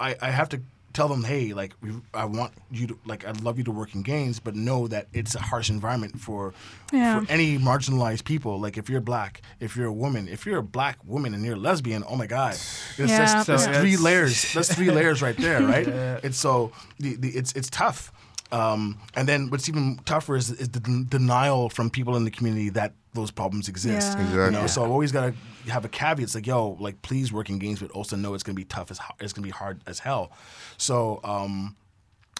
I, 0.00 0.16
I 0.22 0.30
have 0.30 0.48
to 0.50 0.62
tell 0.92 1.08
them, 1.08 1.24
hey, 1.24 1.52
like 1.54 1.72
we, 1.82 1.90
I 2.14 2.24
want 2.24 2.52
you 2.70 2.86
to 2.88 2.98
like 3.06 3.26
I'd 3.26 3.40
love 3.42 3.58
you 3.58 3.64
to 3.64 3.70
work 3.70 3.94
in 3.94 4.02
games, 4.02 4.38
but 4.40 4.54
know 4.54 4.88
that 4.88 5.08
it's 5.12 5.34
a 5.34 5.40
harsh 5.40 5.70
environment 5.70 6.20
for 6.20 6.52
Yeah. 6.92 7.20
for 7.20 7.30
any 7.30 7.58
marginalized 7.58 8.24
people. 8.24 8.60
Like 8.60 8.76
if 8.76 8.88
you're 8.90 9.00
black, 9.00 9.42
if 9.60 9.76
you're 9.76 9.86
a 9.86 9.92
woman, 9.92 10.28
if 10.28 10.44
you're 10.46 10.58
a 10.58 10.62
black 10.62 10.98
woman 11.04 11.34
and 11.34 11.44
you're 11.44 11.54
a 11.56 11.58
lesbian, 11.58 12.04
oh 12.08 12.16
my 12.16 12.26
god, 12.26 12.52
it's 12.54 12.98
Yeah. 12.98 13.18
just 13.18 13.46
that's 13.46 13.66
three 13.78 13.96
layers. 13.96 14.52
That's 14.54 14.74
three 14.74 14.90
layers 14.90 15.22
right 15.22 15.36
there, 15.36 15.62
right? 15.62 15.86
Yeah. 15.88 16.20
It's 16.22 16.38
so 16.38 16.72
the, 16.98 17.16
the 17.16 17.28
it's 17.30 17.52
it's 17.52 17.70
tough. 17.70 18.12
Um, 18.52 18.98
and 19.14 19.26
then 19.26 19.48
what's 19.48 19.68
even 19.70 19.98
tougher 20.04 20.36
is, 20.36 20.50
is 20.50 20.68
the 20.68 20.80
den- 20.80 21.06
denial 21.08 21.70
from 21.70 21.88
people 21.88 22.16
in 22.16 22.24
the 22.24 22.30
community 22.30 22.68
that 22.70 22.92
those 23.14 23.30
problems 23.30 23.68
exist. 23.68 24.12
Yeah. 24.12 24.18
You 24.22 24.28
Exactly. 24.30 24.60
know, 24.60 24.66
so 24.66 24.84
I've 24.84 24.90
always 24.90 25.12
got 25.12 25.32
to 25.66 25.70
have 25.70 25.84
a 25.84 25.88
caveat. 25.88 26.24
It's 26.24 26.34
like, 26.34 26.46
yo, 26.46 26.76
like 26.80 27.02
please 27.02 27.32
work 27.32 27.50
in 27.50 27.58
games, 27.58 27.80
but 27.80 27.90
also 27.90 28.16
know 28.16 28.34
it's 28.34 28.42
gonna 28.42 28.56
be 28.56 28.64
tough 28.64 28.90
as 28.90 28.98
it's 29.20 29.32
gonna 29.32 29.44
be 29.46 29.50
hard 29.50 29.80
as 29.86 29.98
hell. 29.98 30.32
So, 30.78 31.20
um, 31.24 31.76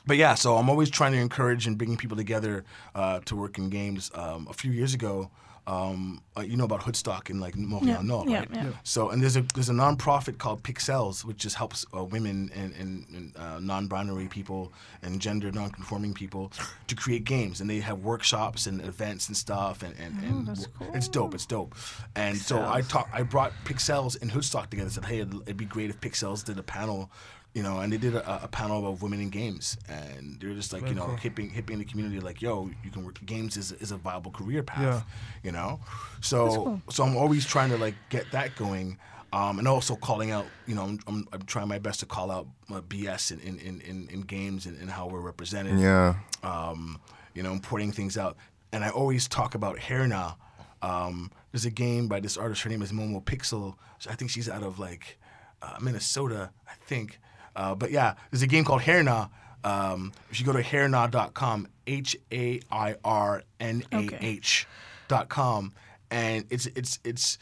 but 0.07 0.17
yeah, 0.17 0.35
so 0.35 0.57
I'm 0.57 0.69
always 0.69 0.91
trying 0.91 1.13
to 1.13 1.19
encourage 1.19 1.67
and 1.67 1.79
bringing 1.79 1.97
people 1.97 2.17
together 2.17 2.65
uh, 2.95 3.21
to 3.27 3.37
work 3.37 3.59
in 3.59 3.71
games. 3.71 4.11
Um, 4.15 4.49
a 4.51 4.53
few 4.53 4.73
years 4.73 4.95
ago, 4.95 5.31
um, 5.67 6.23
uh, 6.37 6.41
you 6.41 6.57
know 6.57 6.65
about 6.65 6.81
Hoodstock 6.81 7.31
in 7.31 7.39
like 7.39 7.57
Montreal, 7.57 7.97
Yeah, 7.97 8.03
Nord, 8.03 8.29
yeah, 8.29 8.39
right? 8.41 8.49
yeah. 8.53 8.71
So 8.83 9.11
and 9.11 9.23
there's 9.23 9.37
a 9.37 9.43
there's 9.55 9.69
a 9.69 9.73
nonprofit 9.73 10.39
called 10.39 10.63
Pixelles, 10.63 11.25
which 11.25 11.37
just 11.39 11.57
helps 11.57 11.87
uh, 11.97 12.03
women 12.05 12.51
and, 12.55 12.75
and, 12.75 13.07
and 13.15 13.37
uh, 13.37 13.61
non-binary 13.61 14.29
people 14.29 14.73
and 15.03 15.21
gender 15.21 15.53
non-conforming 15.53 16.15
people 16.15 16.51
to 16.89 16.95
create 16.97 17.25
games, 17.25 17.61
and 17.61 17.71
they 17.71 17.81
have 17.81 18.01
workshops 18.03 18.67
and 18.67 18.81
events 18.85 19.29
and 19.29 19.37
stuff, 19.37 19.83
and 19.83 19.95
and, 19.99 20.19
and 20.25 20.49
that's 20.49 20.67
w- 20.67 20.93
it's 20.95 21.09
dope, 21.09 21.35
it's 21.35 21.47
dope. 21.47 21.75
And 22.17 22.37
so 22.37 22.67
I 22.69 22.81
talk, 22.81 23.09
I 23.13 23.23
brought 23.23 23.53
Pixelles 23.65 24.21
and 24.21 24.31
Hoodstock 24.31 24.69
together. 24.71 24.83
And 24.87 24.93
said, 24.93 25.05
hey, 25.05 25.21
it'd, 25.21 25.35
it'd 25.43 25.57
be 25.57 25.65
great 25.65 25.91
if 25.91 26.01
Pixelles 26.01 26.45
did 26.45 26.59
a 26.59 26.63
panel. 26.63 27.11
You 27.55 27.63
know, 27.63 27.81
and 27.81 27.93
they 27.93 27.99
did 27.99 28.15
a, 28.15 28.45
a 28.45 28.49
panel 28.49 28.87
of 28.91 29.03
women 29.03 29.21
in 29.21 29.29
games, 29.29 29.77
and 29.87 30.41
they're 30.41 30.55
just 30.55 30.73
like, 30.73 30.89
you 30.89 30.95
know, 30.95 31.09
hipping, 31.17 31.51
hipping 31.51 31.79
the 31.79 31.85
community, 31.85 32.19
like, 32.19 32.41
yo, 32.41 32.71
you 32.83 32.91
can 32.91 33.05
work. 33.05 33.21
Games 33.27 33.59
is, 33.59 33.73
is 33.73 33.93
a 33.93 33.99
viable 33.99 34.31
career 34.31 34.63
path, 34.63 34.81
Yeah. 34.83 35.01
you 35.43 35.53
know. 35.53 35.79
So, 36.23 36.81
so 36.89 37.05
I'm 37.05 37.15
always 37.17 37.45
trying 37.45 37.69
to 37.71 37.77
like 37.77 37.95
get 38.09 38.31
that 38.33 38.57
going, 38.57 38.97
um, 39.35 39.59
and 39.59 39.69
also 39.69 39.97
calling 39.97 40.31
out. 40.31 40.47
You 40.67 40.75
know, 40.77 40.85
I'm, 40.85 40.99
I'm, 41.07 41.29
I'm 41.33 41.43
trying 41.43 41.69
my 41.69 41.79
best 41.79 42.01
to 42.01 42.07
call 42.07 42.31
out 42.31 42.47
uh, 42.71 42.81
BS 42.81 43.33
in, 43.33 43.41
in, 43.41 43.59
in, 43.59 43.81
in, 43.83 44.09
in 44.11 44.21
games 44.23 44.65
and, 44.65 44.81
and 44.81 44.89
how 44.91 45.07
we're 45.09 45.21
represented. 45.21 45.79
Yeah. 45.79 46.15
Um, 46.43 46.99
you 47.35 47.43
know, 47.43 47.53
and 47.53 47.63
pointing 47.63 47.93
things 47.93 48.17
out. 48.17 48.37
And 48.73 48.83
I 48.83 48.89
always 48.89 49.29
talk 49.29 49.55
about 49.55 49.79
Hair 49.79 50.07
Nah. 50.07 50.33
Um, 50.81 51.31
there's 51.53 51.67
a 51.67 51.71
game 51.71 52.09
by 52.09 52.19
this 52.21 52.37
artist. 52.39 52.63
Her 52.63 52.71
name 52.71 52.81
is 52.83 52.93
Momo 52.93 53.23
Pixel. 53.23 53.75
I 54.09 54.15
think 54.15 54.31
she's 54.31 54.49
out 54.49 54.63
of 54.63 54.79
like 54.79 55.19
uh, 55.61 55.77
Minnesota, 55.83 56.51
I 56.67 56.73
think. 56.87 57.19
Uh, 57.55 57.75
but 57.75 57.91
yeah, 57.91 58.15
there's 58.31 58.43
a 58.43 58.47
game 58.47 58.65
called 58.65 58.83
Hair 58.83 59.03
Nah. 59.03 59.29
Um, 59.65 60.13
if 60.31 60.41
you 60.41 60.47
go 60.47 60.53
to 60.53 60.63
hairnah.com, 60.63 61.69
H 61.87 62.17
A 62.33 62.61
I 62.71 62.97
R 63.05 63.43
N 63.61 63.85
A 63.93 64.09
H 64.21 64.67
dot 65.09 65.29
com, 65.29 65.73
and 66.11 66.45
it's 66.51 66.67
it's 66.67 66.99
it's 67.05 67.39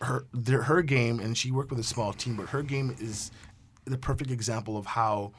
her 0.00 0.24
her 0.46 0.82
game, 0.82 1.18
and 1.20 1.36
she 1.36 1.50
worked 1.50 1.70
with 1.70 1.80
a 1.80 1.84
small 1.84 2.12
team, 2.12 2.36
but 2.36 2.46
her 2.50 2.62
game 2.62 2.94
is 3.00 3.30
the 3.86 3.98
perfect 3.98 4.30
example 4.30 4.76
of 4.76 4.86
how 4.86 5.32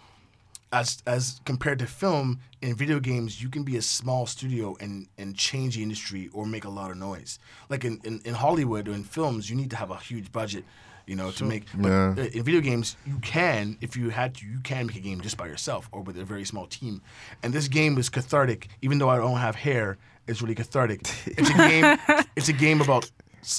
as 0.72 1.02
as 1.08 1.40
compared 1.46 1.80
to 1.80 1.86
film 1.86 2.40
in 2.62 2.76
video 2.76 3.00
games 3.00 3.42
you 3.42 3.50
can 3.50 3.64
be 3.64 3.78
a 3.78 3.82
small 3.82 4.26
studio 4.26 4.76
and 4.80 5.08
and 5.18 5.36
change 5.36 5.76
the 5.76 5.84
industry 5.84 6.30
or 6.34 6.46
make 6.46 6.66
a 6.66 6.70
lot 6.70 6.92
of 6.92 6.98
noise 6.98 7.40
like 7.70 7.86
in, 7.86 8.00
in, 8.04 8.20
in 8.26 8.34
hollywood 8.34 8.88
or 8.88 8.94
in 8.94 9.04
films 9.04 9.50
you 9.50 9.56
need 9.56 9.70
to 9.70 9.76
have 9.76 9.92
a 9.92 9.98
huge 9.98 10.32
budget 10.32 10.66
you 11.08 11.16
know 11.16 11.32
to 11.32 11.44
make 11.44 11.66
but 11.76 11.90
Yeah. 11.90 12.16
uh, 12.18 12.22
in 12.38 12.44
video 12.44 12.62
games 12.62 12.98
you 13.06 13.18
can 13.22 13.78
if 13.82 13.96
you 13.96 14.10
had 14.10 14.36
to 14.36 14.46
you 14.46 14.60
can 14.64 14.88
make 14.88 14.96
a 14.96 15.00
game 15.02 15.22
just 15.22 15.38
by 15.38 15.48
yourself 15.48 15.88
or 15.92 16.02
with 16.02 16.18
a 16.18 16.26
very 16.26 16.46
small 16.46 16.66
team 16.68 17.02
and 17.44 17.54
this 17.54 17.68
game 17.68 17.98
is 17.98 18.10
cathartic 18.10 18.68
even 18.82 18.98
though 19.00 19.10
i 19.10 19.18
don't 19.18 19.38
have 19.38 19.56
hair 19.56 19.98
it's 20.28 20.42
really 20.42 20.56
cathartic 20.56 21.02
it's 21.38 21.50
a 21.50 21.54
game 21.54 21.98
it's 22.36 22.50
a 22.50 22.54
game 22.54 22.82
about 22.82 23.10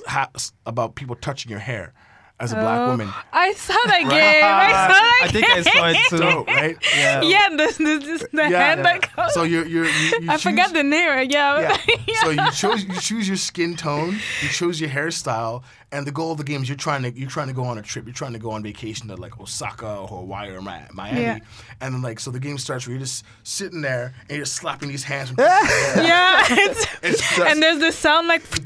ha- 0.06 0.31
about 0.66 0.94
people 0.97 1.14
touching 1.16 1.51
your 1.51 1.60
hair 1.60 1.93
as 2.39 2.52
a 2.52 2.55
black 2.56 2.81
Oh, 2.81 2.90
woman 2.90 3.09
I 3.32 3.52
saw 3.55 3.73
that 3.86 4.01
game. 4.01 4.10
I 4.12 4.68
saw 4.89 4.89
that 5.01 5.20
I 5.23 5.28
think 5.28 5.47
I 5.48 5.62
saw 5.62 5.86
it 5.89 5.97
too. 6.10 6.18
Dope, 6.18 6.47
right 6.48 6.77
Yeah. 6.94 7.23
Yeah, 7.35 7.48
the, 7.48 7.66
the, 7.78 8.28
the 8.31 8.44
hand 8.44 8.85
that 8.85 9.16
goes. 9.16 9.32
so 9.32 9.43
you're, 9.44 9.64
you're, 9.66 9.86
you 9.86 10.09
you 10.20 10.28
I 10.31 10.35
choose- 10.35 10.43
forgot 10.43 10.74
the 10.74 10.82
name. 10.82 11.31
Yeah. 11.31 11.78
yeah. 12.06 12.20
So 12.20 12.28
you 12.31 12.51
chose 12.52 12.85
you 12.85 12.94
choose 13.01 13.27
your 13.27 13.39
skin 13.39 13.74
tone, 13.74 14.18
you 14.43 14.48
choose 14.51 14.78
your 14.82 14.90
hairstyle, 14.90 15.62
and 15.93 16.07
the 16.07 16.11
goal 16.13 16.33
of 16.33 16.39
the 16.39 16.45
game 16.45 16.63
is 16.63 16.69
you're 16.69 16.77
trying 16.77 17.03
to 17.03 17.13
you're 17.19 17.31
trying 17.31 17.47
to 17.49 17.53
go 17.55 17.65
on 17.65 17.79
a 17.79 17.83
trip, 17.83 18.05
you're 18.07 18.13
trying 18.15 18.33
to 18.33 18.39
go 18.39 18.51
on 18.51 18.63
vacation 18.63 19.09
to 19.09 19.15
like 19.17 19.41
Osaka 19.41 19.99
or 19.99 20.09
Hawaii 20.09 20.51
or 20.51 20.61
Miami, 20.61 21.21
Yeah. 21.23 21.39
and 21.81 21.95
then 21.95 22.03
like 22.03 22.19
so 22.21 22.31
the 22.31 22.41
game 22.41 22.59
starts 22.59 22.87
where 22.87 22.95
you're 22.95 23.01
just 23.01 23.25
sitting 23.45 23.81
there 23.83 24.15
and 24.29 24.37
you're 24.37 24.47
slapping 24.47 24.89
these 24.89 25.05
hands. 25.05 25.31
From 25.31 25.39
yeah. 25.45 26.45
It's, 26.51 26.87
It's 27.03 27.39
and 27.39 27.63
there's 27.63 27.79
the 27.79 27.93
sound 27.93 28.29
like. 28.29 28.43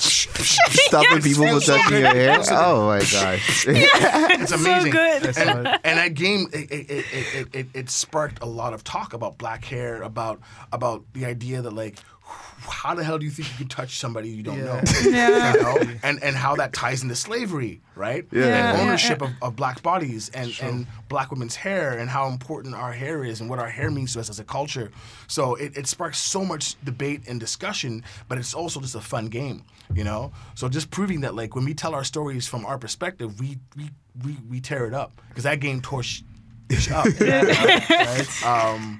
Stopping 0.41 1.23
people 1.23 1.47
from 1.47 1.61
touching 1.61 1.99
your 1.99 2.09
hair. 2.09 2.39
Oh 2.51 2.87
my 2.87 2.99
gosh. 3.01 3.67
it's 3.69 4.53
amazing. 4.53 4.91
good. 4.93 5.37
And, 5.37 5.67
and 5.85 5.99
that 5.99 6.15
game 6.15 6.49
it, 6.53 6.71
it, 6.71 6.91
it, 6.91 7.05
it, 7.13 7.49
it, 7.55 7.67
it 7.75 7.91
sparked 7.91 8.43
a 8.43 8.47
lot 8.47 8.73
of 8.73 8.83
talk 8.83 9.13
about 9.13 9.39
black 9.39 9.65
hair 9.65 10.03
about 10.03 10.41
about 10.73 11.05
the 11.13 11.25
idea 11.27 11.63
that 11.63 11.73
like 11.73 11.99
how 12.61 12.95
the 12.95 13.03
hell 13.03 13.19
do 13.19 13.25
you 13.25 13.31
think 13.31 13.51
you 13.51 13.57
can 13.57 13.69
touch 13.69 13.99
somebody 13.99 14.29
you 14.29 14.43
don't 14.43 14.65
know? 14.65 14.81
Yeah. 15.05 15.55
you 15.55 15.63
know? 15.63 15.79
And 16.03 16.23
and 16.23 16.37
how 16.37 16.57
that 16.57 16.73
ties 16.73 17.03
into 17.03 17.15
slavery 17.15 17.81
right? 17.97 18.27
Yeah. 18.33 18.45
and 18.45 18.79
Yeah, 18.79 18.85
ownership 18.85 19.21
yeah. 19.21 19.29
Of, 19.29 19.35
of 19.43 19.57
black 19.57 19.83
bodies 19.83 20.31
and 20.31 20.57
and 20.63 20.87
black 21.09 21.31
women's 21.31 21.57
hair 21.57 21.99
and 21.99 22.09
how 22.09 22.29
important 22.29 22.75
our 22.75 22.93
hair 22.93 23.25
is 23.25 23.41
and 23.41 23.51
what 23.51 23.59
our 23.59 23.69
hair 23.69 23.91
means 23.91 24.15
to 24.15 24.21
us 24.21 24.31
as 24.31 24.41
a 24.41 24.45
culture. 24.45 24.91
So 25.27 25.55
it, 25.57 25.77
it 25.77 25.87
sparks 25.87 26.19
so 26.19 26.45
much 26.45 26.83
debate 26.85 27.23
and 27.29 27.39
discussion 27.41 28.05
but 28.29 28.39
it's 28.39 28.55
also 28.55 28.81
just 28.81 28.95
a 28.95 29.01
fun 29.01 29.27
game 29.27 29.65
you 29.93 30.05
know? 30.05 30.33
So 30.55 30.69
just 30.69 30.91
proving 30.91 31.23
that 31.23 31.35
like 31.35 31.55
when 31.57 31.65
we 31.65 31.75
tell 31.75 31.95
our 31.95 32.05
stories 32.05 32.47
from 32.47 32.65
our 32.65 32.79
perspective 32.79 33.41
we 33.41 33.59
we 33.77 33.91
we, 34.25 34.37
we 34.49 34.61
tear 34.61 34.87
it 34.87 34.95
up. 34.95 35.13
Because 35.29 35.45
that 35.45 35.61
game 35.61 35.81
tore 35.81 36.03
sh- 36.03 36.23
sh- 36.79 36.91
up 36.91 37.05
right? 37.21 38.45
um, 38.45 38.99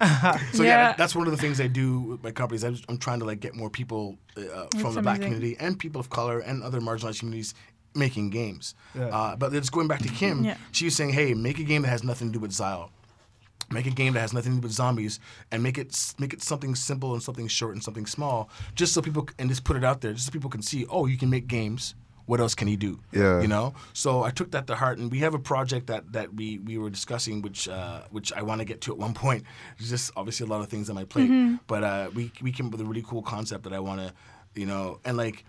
so 0.53 0.63
yeah, 0.63 0.69
Yeah. 0.91 0.95
that's 0.97 1.15
one 1.15 1.27
of 1.27 1.31
the 1.33 1.37
things 1.39 1.61
I 1.61 1.67
do 1.67 2.01
with 2.01 2.23
my 2.23 2.31
companies. 2.31 2.65
I'm, 2.65 2.77
I'm 2.89 2.99
trying 2.99 3.21
to 3.21 3.25
like 3.25 3.41
get 3.41 3.55
more 3.55 3.71
people 3.71 4.17
uh, 4.37 4.67
from 4.79 4.95
the 4.95 5.03
black 5.03 5.19
amazing. 5.19 5.35
community 5.35 5.57
and 5.61 5.79
people 5.79 6.01
of 6.01 6.11
color 6.11 6.41
and 6.41 6.63
other 6.63 6.81
marginalized 6.81 7.21
communities 7.21 7.55
making 7.95 8.31
games. 8.31 8.75
Yeah. 8.95 9.07
Uh, 9.07 9.37
but 9.37 9.53
it's 9.55 9.71
going 9.71 9.89
back 9.89 10.01
to 10.01 10.09
Kim. 10.09 10.45
Yeah. 10.45 10.57
She 10.73 10.85
was 10.85 10.95
saying, 10.95 11.11
"Hey, 11.13 11.35
make 11.35 11.59
a 11.59 11.65
game 11.65 11.83
that 11.83 11.89
has 11.89 12.05
nothing 12.05 12.29
to 12.29 12.33
do 12.35 12.39
with 12.41 12.53
Z'Isle. 12.53 12.91
Make 13.73 13.87
a 13.87 13.91
game 13.91 14.15
that 14.15 14.21
has 14.21 14.33
nothing 14.33 14.53
to 14.53 14.59
do 14.61 14.63
with 14.67 14.73
zombies, 14.73 15.21
and 15.53 15.63
make 15.63 15.79
it 15.79 16.15
make 16.19 16.33
it 16.33 16.43
something 16.43 16.75
simple 16.75 17.13
and 17.15 17.23
something 17.23 17.47
short 17.47 17.75
and 17.75 17.83
something 17.83 18.05
small, 18.07 18.49
just 18.75 18.93
so 18.93 19.01
people 19.01 19.27
c- 19.29 19.35
and 19.39 19.49
just 19.49 19.63
put 19.63 19.77
it 19.77 19.85
out 19.85 20.01
there, 20.01 20.13
just 20.13 20.27
so 20.27 20.33
people 20.33 20.51
can 20.51 20.61
see. 20.63 20.87
Oh, 20.91 21.07
you 21.07 21.17
can 21.17 21.31
make 21.31 21.47
games. 21.47 21.95
What 22.31 22.39
else 22.39 22.55
can 22.55 22.69
he 22.69 22.77
do? 22.77 23.01
Yeah. 23.11 23.41
You 23.41 23.49
know. 23.49 23.75
So 23.93 24.23
I 24.23 24.31
took 24.31 24.53
that 24.53 24.69
to 24.69 24.77
heart, 24.77 24.99
and 24.99 25.11
we 25.11 25.19
have 25.27 25.35
a 25.35 25.39
project 25.53 25.89
that 25.89 26.13
that 26.13 26.33
we 26.33 26.59
we 26.59 26.79
were 26.79 26.89
discussing, 26.99 27.43
which 27.43 27.69
uh, 27.69 28.03
which 28.11 28.33
I 28.33 28.43
want 28.43 28.61
to 28.61 28.65
get 28.65 28.81
to 28.83 28.93
at 28.93 28.99
one 28.99 29.15
point. 29.25 29.43
There's 29.77 29.91
just 29.91 30.13
obviously 30.17 30.47
a 30.47 30.49
lot 30.49 30.61
of 30.61 30.69
things 30.69 30.89
on 30.89 30.95
my 30.95 31.05
plate, 31.05 31.31
but 31.67 31.83
uh, 31.83 32.11
we 32.15 32.31
we 32.41 32.53
came 32.53 32.67
up 32.67 32.73
with 32.73 32.83
a 32.83 32.85
really 32.85 33.03
cool 33.03 33.23
concept 33.23 33.65
that 33.65 33.73
I 33.73 33.81
want 33.81 34.01
to, 34.01 34.13
you 34.55 34.67
know, 34.67 35.01
and 35.05 35.17
like 35.17 35.45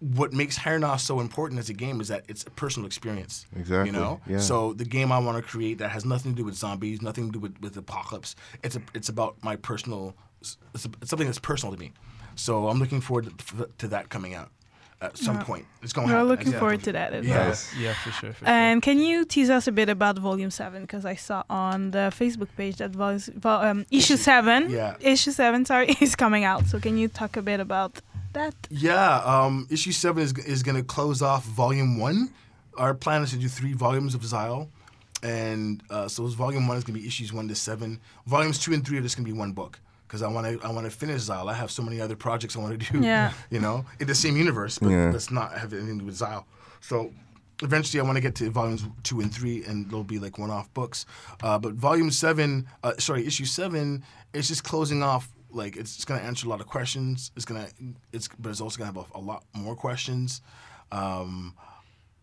what 0.00 0.32
makes 0.32 0.56
Hair 0.56 0.78
Nah 0.80 0.96
so 0.96 1.20
important 1.20 1.60
as 1.60 1.68
a 1.68 1.74
game 1.74 2.00
is 2.00 2.08
that 2.08 2.24
it's 2.26 2.42
a 2.44 2.50
personal 2.50 2.86
experience. 2.86 3.46
Exactly, 3.54 3.92
You 3.92 3.92
know? 3.92 4.20
yeah. 4.26 4.38
So 4.38 4.72
the 4.72 4.86
game 4.86 5.12
I 5.12 5.18
want 5.18 5.36
to 5.36 5.42
create 5.42 5.78
that 5.78 5.90
has 5.90 6.04
nothing 6.04 6.32
to 6.32 6.36
do 6.36 6.44
with 6.44 6.54
zombies, 6.54 7.02
nothing 7.02 7.26
to 7.26 7.32
do 7.32 7.38
with, 7.38 7.54
with 7.60 7.76
apocalypse. 7.76 8.34
It's 8.64 8.76
a, 8.76 8.82
it's 8.94 9.10
about 9.10 9.36
my 9.44 9.56
personal, 9.56 10.14
it's 10.40 10.56
something 11.04 11.26
that's 11.26 11.38
personal 11.38 11.74
to 11.74 11.78
me. 11.78 11.92
So 12.34 12.68
I'm 12.68 12.78
looking 12.78 13.02
forward 13.02 13.30
to, 13.38 13.68
to 13.76 13.88
that 13.88 14.08
coming 14.08 14.34
out 14.34 14.50
at 15.00 15.16
some 15.16 15.38
point. 15.40 15.64
It's 15.82 15.92
going 15.92 16.08
to 16.08 16.14
We're 16.14 16.22
looking 16.22 16.48
It's 16.48 16.58
forward 16.58 16.82
to 16.84 16.92
that 16.92 17.12
as 17.12 17.26
well. 17.26 17.48
Yes. 17.48 17.74
Yeah, 17.78 17.94
for 17.94 18.10
sure. 18.10 18.32
For 18.34 18.46
And 18.46 18.82
can 18.82 18.98
you 18.98 19.24
tease 19.24 19.48
us 19.50 19.66
a 19.66 19.72
bit 19.72 19.88
about 19.88 20.18
Volume 20.18 20.50
Seven? 20.50 20.82
Because 20.82 21.04
I 21.04 21.14
saw 21.14 21.42
on 21.48 21.92
the 21.92 22.12
Facebook 22.20 22.48
page 22.56 22.76
that 22.76 22.90
vol- 22.90 23.18
vol- 23.36 23.62
um, 23.62 23.86
issue 23.90 24.16
seven, 24.16 24.70
yeah. 24.70 24.96
issue 25.00 25.30
seven, 25.30 25.64
sorry, 25.64 25.96
is 26.00 26.14
coming 26.14 26.44
out. 26.44 26.66
So 26.66 26.78
can 26.78 26.98
you 26.98 27.08
talk 27.08 27.36
a 27.36 27.42
bit 27.42 27.60
about 27.60 28.00
that? 28.34 28.54
Yeah, 28.68 29.22
um, 29.24 29.66
issue 29.70 29.92
seven 29.92 30.22
is, 30.22 30.36
is 30.38 30.62
going 30.62 30.76
to 30.76 30.82
close 30.84 31.22
off 31.22 31.44
volume 31.44 31.98
one. 31.98 32.30
Our 32.76 32.94
plan 32.94 33.22
is 33.22 33.30
to 33.30 33.36
do 33.36 33.48
three 33.48 33.72
volumes 33.72 34.14
of 34.14 34.20
Z'Isle. 34.22 34.68
And 35.22 35.82
uh, 35.90 36.08
so 36.08 36.26
volume 36.28 36.66
one 36.66 36.78
is 36.78 36.84
going 36.84 36.94
to 36.94 37.00
be 37.00 37.06
issues 37.06 37.30
one 37.32 37.46
to 37.48 37.54
seven. 37.54 38.00
Volumes 38.26 38.58
two 38.58 38.72
and 38.72 38.86
three 38.86 38.96
are 38.98 39.02
just 39.02 39.16
going 39.16 39.26
to 39.26 39.32
be 39.32 39.38
one 39.38 39.52
book 39.52 39.78
because 40.10 40.22
I 40.22 40.28
want 40.28 40.44
to 40.60 40.66
I 40.66 40.72
want 40.72 40.86
to 40.86 40.90
finish 40.90 41.20
Z'Isle. 41.22 41.48
I 41.48 41.54
have 41.54 41.70
so 41.70 41.82
many 41.84 42.00
other 42.00 42.16
projects 42.16 42.56
I 42.56 42.58
want 42.58 42.80
to 42.80 42.92
do. 42.92 42.98
Yeah. 42.98 43.32
You 43.50 43.60
know, 43.60 43.84
in 44.00 44.08
the 44.08 44.14
same 44.14 44.36
universe, 44.36 44.78
but 44.80 44.88
Yeah. 44.90 45.10
let's 45.12 45.30
not 45.30 45.56
have 45.56 45.72
anything 45.72 45.98
to 45.98 46.00
do 46.00 46.06
with 46.06 46.16
Z'Isle. 46.18 46.44
So 46.80 47.12
eventually, 47.62 48.00
I 48.00 48.04
want 48.04 48.16
to 48.16 48.20
get 48.20 48.34
to 48.36 48.50
volumes 48.50 48.82
two 49.04 49.20
and 49.20 49.32
three, 49.32 49.64
and 49.64 49.88
they'll 49.88 50.02
be 50.02 50.18
like 50.18 50.36
one-off 50.38 50.72
books. 50.74 51.06
Uh, 51.42 51.58
but 51.58 51.74
volume 51.74 52.10
seven, 52.10 52.66
uh, 52.82 52.94
sorry, 52.98 53.24
issue 53.26 53.44
seven, 53.44 54.02
it's 54.34 54.48
just 54.48 54.64
closing 54.64 55.02
off. 55.02 55.28
Like 55.52 55.76
it's, 55.76 55.94
it's 55.96 56.04
going 56.04 56.18
to 56.20 56.26
answer 56.26 56.46
a 56.46 56.50
lot 56.50 56.60
of 56.60 56.66
questions. 56.66 57.30
It's 57.36 57.44
gonna 57.44 57.68
it's 58.12 58.28
but 58.38 58.50
it's 58.50 58.60
also 58.60 58.78
going 58.78 58.92
to 58.92 59.00
have 59.00 59.10
a, 59.14 59.18
a 59.18 59.22
lot 59.22 59.44
more 59.54 59.76
questions. 59.76 60.42
Um, 60.92 61.54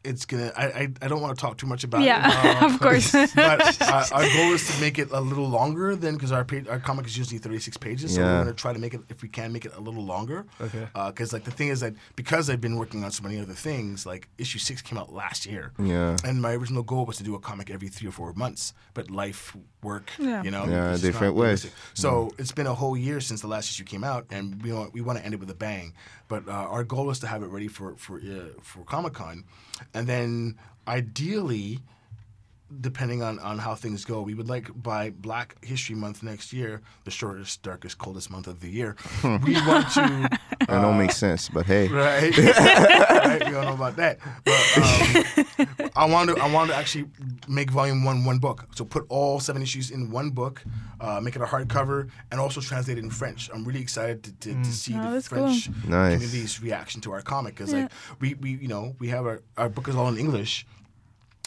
it's 0.04 0.26
gonna. 0.26 0.52
I, 0.56 0.66
I, 0.66 0.88
I 1.02 1.08
don't 1.08 1.22
want 1.22 1.38
to 1.38 1.42
talk 1.42 1.58
too 1.58 1.68
much 1.68 1.84
about 1.84 2.02
it. 2.02 2.06
Yeah, 2.06 2.66
of 2.74 2.80
course. 2.80 3.12
but 3.36 3.82
uh, 3.82 4.06
our 4.12 4.22
goal 4.24 4.54
is 4.54 4.74
to 4.74 4.80
make 4.82 5.00
it 5.00 5.10
a 5.12 5.20
little 5.20 5.48
longer 5.50 5.96
than 5.96 6.14
because 6.16 6.32
our 6.32 6.46
pa- 6.46 6.70
our 6.70 6.80
comic 6.80 7.06
is 7.06 7.18
usually 7.18 7.40
36 7.40 7.78
pages, 7.78 8.16
so 8.16 8.22
Yeah. 8.22 8.34
we're 8.38 8.44
gonna 8.46 8.54
try 8.54 8.74
to 8.74 8.80
make 8.80 8.94
it 8.94 9.02
if 9.10 9.22
we 9.22 9.30
can 9.30 9.52
make 9.52 9.66
it 9.66 9.74
a 9.76 9.80
little 9.82 10.04
longer. 10.04 10.46
Okay. 10.62 10.88
Because 10.94 11.34
like 11.34 11.44
the 11.44 11.52
thing 11.52 11.68
is 11.70 11.80
that 11.82 11.94
because 12.16 12.50
I've 12.50 12.62
been 12.62 12.78
working 12.78 13.04
on 13.04 13.12
so 13.12 13.24
many 13.24 13.40
other 13.40 13.54
things, 13.54 14.06
like 14.06 14.28
issue 14.38 14.60
six 14.60 14.82
came 14.82 14.98
out 14.98 15.12
last 15.14 15.46
year. 15.46 15.72
Yeah. 15.78 16.16
And 16.24 16.42
my 16.42 16.54
original 16.54 16.84
goal 16.84 17.06
was 17.06 17.18
to 17.18 17.24
do 17.24 17.36
a 17.36 17.40
comic 17.40 17.70
every 17.70 17.90
three 17.90 18.08
or 18.08 18.12
four 18.12 18.32
months, 18.34 18.74
but 18.94 19.12
life, 19.12 19.56
work, 19.92 20.08
Yeah. 20.20 20.44
you 20.46 20.52
know, 20.56 20.66
Yeah, 20.66 20.94
it's 20.94 21.02
different 21.02 21.36
not 21.36 21.42
ways. 21.44 21.64
realistic. 21.64 21.72
So 22.04 22.10
it's 22.40 22.52
been 22.60 22.68
a 22.68 22.78
whole 22.82 22.96
year 23.08 23.20
since 23.22 23.40
the 23.42 23.48
last 23.56 23.66
issue 23.72 23.86
came 23.94 24.04
out, 24.12 24.24
and 24.36 24.44
we 24.64 24.70
want 24.78 24.94
we 24.98 25.02
want 25.08 25.18
to 25.20 25.24
end 25.26 25.34
it 25.34 25.40
with 25.44 25.50
a 25.58 25.60
bang. 25.68 25.94
But 26.28 26.42
uh, 26.48 26.76
our 26.76 26.84
goal 26.94 27.10
is 27.14 27.20
to 27.20 27.28
have 27.28 27.42
it 27.46 27.50
ready 27.58 27.70
for 27.78 27.96
for 28.06 28.16
uh, 28.20 28.54
for 28.62 28.82
Comic 28.94 29.14
Con, 29.14 29.44
and 29.94 30.06
then 30.14 30.58
ideally 30.88 31.80
depending 32.82 33.22
on, 33.24 33.40
on 33.40 33.58
how 33.58 33.76
things 33.76 34.04
go, 34.06 34.22
we 34.22 34.34
would 34.34 34.50
like 34.50 34.70
by 34.82 35.10
Black 35.12 35.64
History 35.64 35.96
Month 35.96 36.22
next 36.24 36.52
year, 36.52 36.82
the 37.06 37.12
shortest, 37.12 37.64
darkest, 37.64 37.98
coldest 37.98 38.30
month 38.30 38.48
of 38.48 38.60
the 38.60 38.70
year, 38.70 38.96
we 39.24 39.54
want 39.66 39.90
to 39.94 40.30
That 40.60 40.68
don't 40.82 40.98
make 40.98 41.12
sense, 41.14 41.50
but 41.50 41.66
hey. 41.66 41.88
right? 41.88 42.36
right? 42.38 43.48
We 43.50 43.56
all 43.56 43.64
know 43.64 43.74
about 43.74 43.96
that. 43.98 44.20
But 44.44 44.78
um, 44.78 45.92
I 45.96 46.06
want 46.06 46.30
to 46.30 46.42
I 46.42 46.52
want 46.52 46.70
to 46.72 46.76
actually 46.76 47.06
make 47.48 47.72
volume 47.72 48.04
one 48.04 48.26
one 48.26 48.40
book. 48.40 48.68
So 48.76 48.84
put 48.86 49.06
all 49.10 49.40
seven 49.40 49.62
issues 49.62 49.92
in 49.92 50.12
one 50.12 50.32
book, 50.32 50.64
uh, 51.00 51.20
make 51.22 51.36
it 51.36 51.42
a 51.42 51.46
hardcover, 51.46 52.10
and 52.32 52.40
also 52.40 52.60
translate 52.62 52.98
it 52.98 53.04
in 53.04 53.10
French. 53.10 53.50
I'm 53.54 53.64
really 53.64 53.82
excited 53.82 54.24
to, 54.24 54.32
to, 54.34 54.54
to 54.64 54.72
see 54.72 54.94
Oh, 54.98 55.14
the 55.14 55.22
French 55.22 55.70
Nice. 55.88 56.14
community's 56.14 56.62
reaction 56.62 57.02
to 57.02 57.12
our 57.14 57.22
comic 57.22 57.56
because 57.56 57.72
like 57.74 57.92
we, 58.20 58.34
we 58.36 58.52
you 58.52 58.68
know 58.68 58.96
we 59.00 59.08
have 59.10 59.26
our, 59.26 59.42
our 59.58 59.70
book 59.70 59.88
is 59.88 59.96
all 59.96 60.08
in 60.10 60.18
English. 60.18 60.66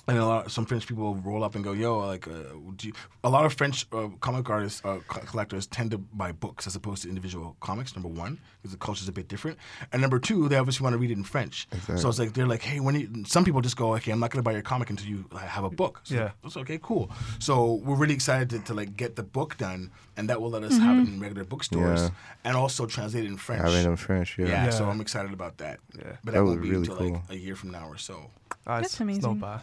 And 0.08 0.18
a 0.18 0.24
lot, 0.26 0.46
of, 0.46 0.52
some 0.52 0.64
French 0.66 0.86
people 0.86 1.14
roll 1.16 1.44
up 1.44 1.54
and 1.54 1.62
go, 1.62 1.72
"Yo, 1.72 1.98
like, 1.98 2.26
uh, 2.26 2.32
do 2.76 2.88
you, 2.88 2.92
a 3.22 3.28
lot 3.30 3.44
of 3.44 3.52
French 3.52 3.86
uh, 3.92 4.08
comic 4.20 4.48
artists, 4.48 4.80
uh, 4.84 4.98
co- 5.06 5.20
collectors 5.20 5.66
tend 5.66 5.90
to 5.92 5.98
buy 5.98 6.32
books 6.32 6.66
as 6.66 6.74
opposed 6.74 7.02
to 7.02 7.08
individual 7.08 7.56
comics. 7.60 7.94
Number 7.94 8.08
one, 8.08 8.40
because 8.60 8.72
the 8.72 8.78
culture 8.78 9.02
is 9.02 9.08
a 9.08 9.12
bit 9.12 9.28
different, 9.28 9.58
and 9.92 10.00
number 10.00 10.18
two, 10.18 10.48
they 10.48 10.56
obviously 10.56 10.82
want 10.84 10.94
to 10.94 10.98
read 10.98 11.10
it 11.10 11.18
in 11.18 11.22
French. 11.24 11.68
So 11.96 12.08
it's 12.08 12.18
like 12.18 12.32
they're 12.32 12.46
like, 12.46 12.62
"Hey, 12.62 12.80
when 12.80 12.94
you, 12.98 13.24
some 13.26 13.44
people 13.44 13.60
just 13.60 13.76
go, 13.76 13.94
okay, 13.96 14.10
I'm 14.10 14.18
not 14.20 14.30
going 14.30 14.38
to 14.42 14.42
buy 14.42 14.52
your 14.52 14.62
comic 14.62 14.90
until 14.90 15.06
you 15.06 15.26
have 15.38 15.64
a 15.64 15.70
book." 15.70 16.00
So 16.04 16.14
Yeah. 16.14 16.30
that's 16.42 16.56
okay, 16.56 16.78
cool. 16.82 17.10
So 17.38 17.74
we're 17.84 17.96
really 17.96 18.14
excited 18.14 18.50
to, 18.50 18.58
to 18.60 18.74
like 18.74 18.96
get 18.96 19.16
the 19.16 19.22
book 19.22 19.58
done, 19.58 19.90
and 20.16 20.28
that 20.30 20.40
will 20.40 20.50
let 20.50 20.62
us 20.64 20.76
have 20.78 20.98
it 21.06 21.08
in 21.12 21.20
regular 21.20 21.44
bookstores, 21.44 22.00
Yeah. 22.00 22.10
and 22.44 22.56
also 22.56 22.86
translate 22.86 23.24
it 23.24 23.28
in 23.28 23.36
French. 23.36 23.62
Having 23.62 23.84
them 23.84 23.96
French, 23.96 24.38
yeah. 24.38 24.46
yeah, 24.48 24.70
so 24.70 24.88
I'm 24.88 25.00
excited 25.00 25.32
about 25.32 25.58
that. 25.58 25.78
Yeah. 25.96 26.16
but 26.24 26.32
That 26.32 26.38
that, 26.40 26.44
won't 26.44 26.62
be 26.62 26.68
be 26.70 26.76
really 26.76 26.88
until 26.90 27.10
like 27.12 27.22
a 27.30 27.36
year 27.36 27.54
from 27.54 27.70
now 27.70 27.86
or 27.86 27.98
so. 27.98 28.30
Ah, 28.66 28.80
That's 28.80 29.00
it's, 29.00 29.00
it's 29.00 29.22
not 29.22 29.30
amazing. 29.32 29.40
bad. 29.40 29.60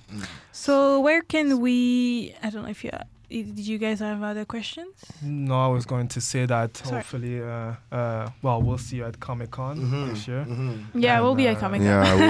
So 0.52 1.00
where 1.02 1.22
can 1.22 1.60
we? 1.60 2.36
I 2.44 2.50
don't 2.50 2.64
know 2.64 2.70
if 2.70 2.84
you. 2.84 2.92
Did 3.30 3.60
you 3.60 3.78
guys 3.78 4.00
have 4.00 4.24
other 4.24 4.46
questions? 4.46 5.04
No, 5.22 5.56
I 5.66 5.68
was 5.68 5.86
going 5.86 6.08
to 6.10 6.22
say 6.22 6.46
that 6.46 6.78
Sorry. 6.78 6.96
hopefully, 6.96 7.42
uh, 7.42 7.74
uh, 7.92 8.30
well, 8.42 8.62
we'll 8.62 8.78
see 8.78 8.98
you 8.98 9.06
at 9.06 9.20
Comic 9.20 9.52
Con 9.52 9.78
Mhm. 9.78 10.10
this 10.12 10.28
year. 10.30 10.46
Yeah, 10.96 11.16
And, 11.16 11.24
we'll 11.26 11.36
be 11.36 11.48
at 11.50 11.58
uh, 11.58 11.60
Comic 11.60 11.82
Yeah, 11.82 12.06
Con. 12.06 12.20
we'll 12.20 12.30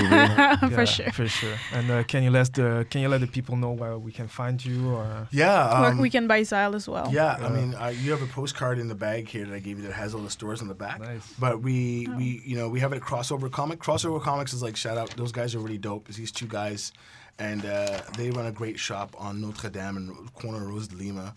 be. 0.69 0.75
for 0.75 0.81
Yeah, 0.81 0.85
sure. 0.85 1.11
for 1.11 1.27
sure. 1.27 1.53
And 1.73 1.91
uh, 1.91 2.03
can 2.03 2.23
you 2.23 2.31
let 2.31 2.51
the 2.53 2.87
can 2.89 3.01
you 3.01 3.09
let 3.09 3.21
the 3.21 3.27
people 3.27 3.55
know 3.57 3.73
where 3.73 3.95
we 3.99 4.11
can 4.11 4.27
find 4.27 4.63
you 4.65 4.89
or? 4.89 5.27
Yeah, 5.29 5.69
um, 5.69 5.99
we 5.99 6.09
can 6.09 6.25
buy 6.27 6.41
Z'Isle 6.41 6.73
as 6.73 6.89
well. 6.89 7.07
Yeah, 7.13 7.35
I 7.45 7.49
mean, 7.49 7.75
uh, 7.75 7.93
you 8.01 8.09
have 8.11 8.23
a 8.23 8.27
postcard 8.39 8.79
in 8.79 8.87
the 8.87 8.95
bag 8.95 9.27
here 9.27 9.45
that 9.45 9.53
I 9.53 9.59
gave 9.59 9.77
you 9.77 9.83
that 9.87 9.93
has 9.93 10.15
all 10.15 10.21
the 10.21 10.31
stores 10.31 10.61
on 10.63 10.67
the 10.67 10.73
back. 10.85 10.99
Nice. 10.99 11.31
But 11.37 11.61
we, 11.61 12.07
Oh. 12.09 12.17
we, 12.17 12.41
you 12.43 12.55
know, 12.57 12.69
we 12.69 12.79
have 12.79 12.91
it 12.91 12.95
at 12.95 13.03
Crossover 13.03 13.51
Comic. 13.51 13.79
Crossover 13.79 14.19
Comics 14.19 14.51
is 14.51 14.63
like 14.63 14.75
shout 14.75 14.97
out. 14.97 15.11
Those 15.15 15.31
guys 15.31 15.53
are 15.53 15.59
really 15.59 15.77
dope. 15.77 16.09
It's 16.09 16.17
these 16.17 16.31
two 16.31 16.47
guys, 16.47 16.91
and 17.39 17.65
uh, 17.65 18.01
they 18.17 18.31
run 18.31 18.47
a 18.47 18.51
great 18.51 18.79
shop 18.79 19.15
on 19.17 19.41
Notre 19.41 19.69
Dame 19.69 19.97
and 19.97 20.33
corner 20.33 20.65
Rose 20.65 20.87
de 20.87 20.95
Lima. 20.95 21.33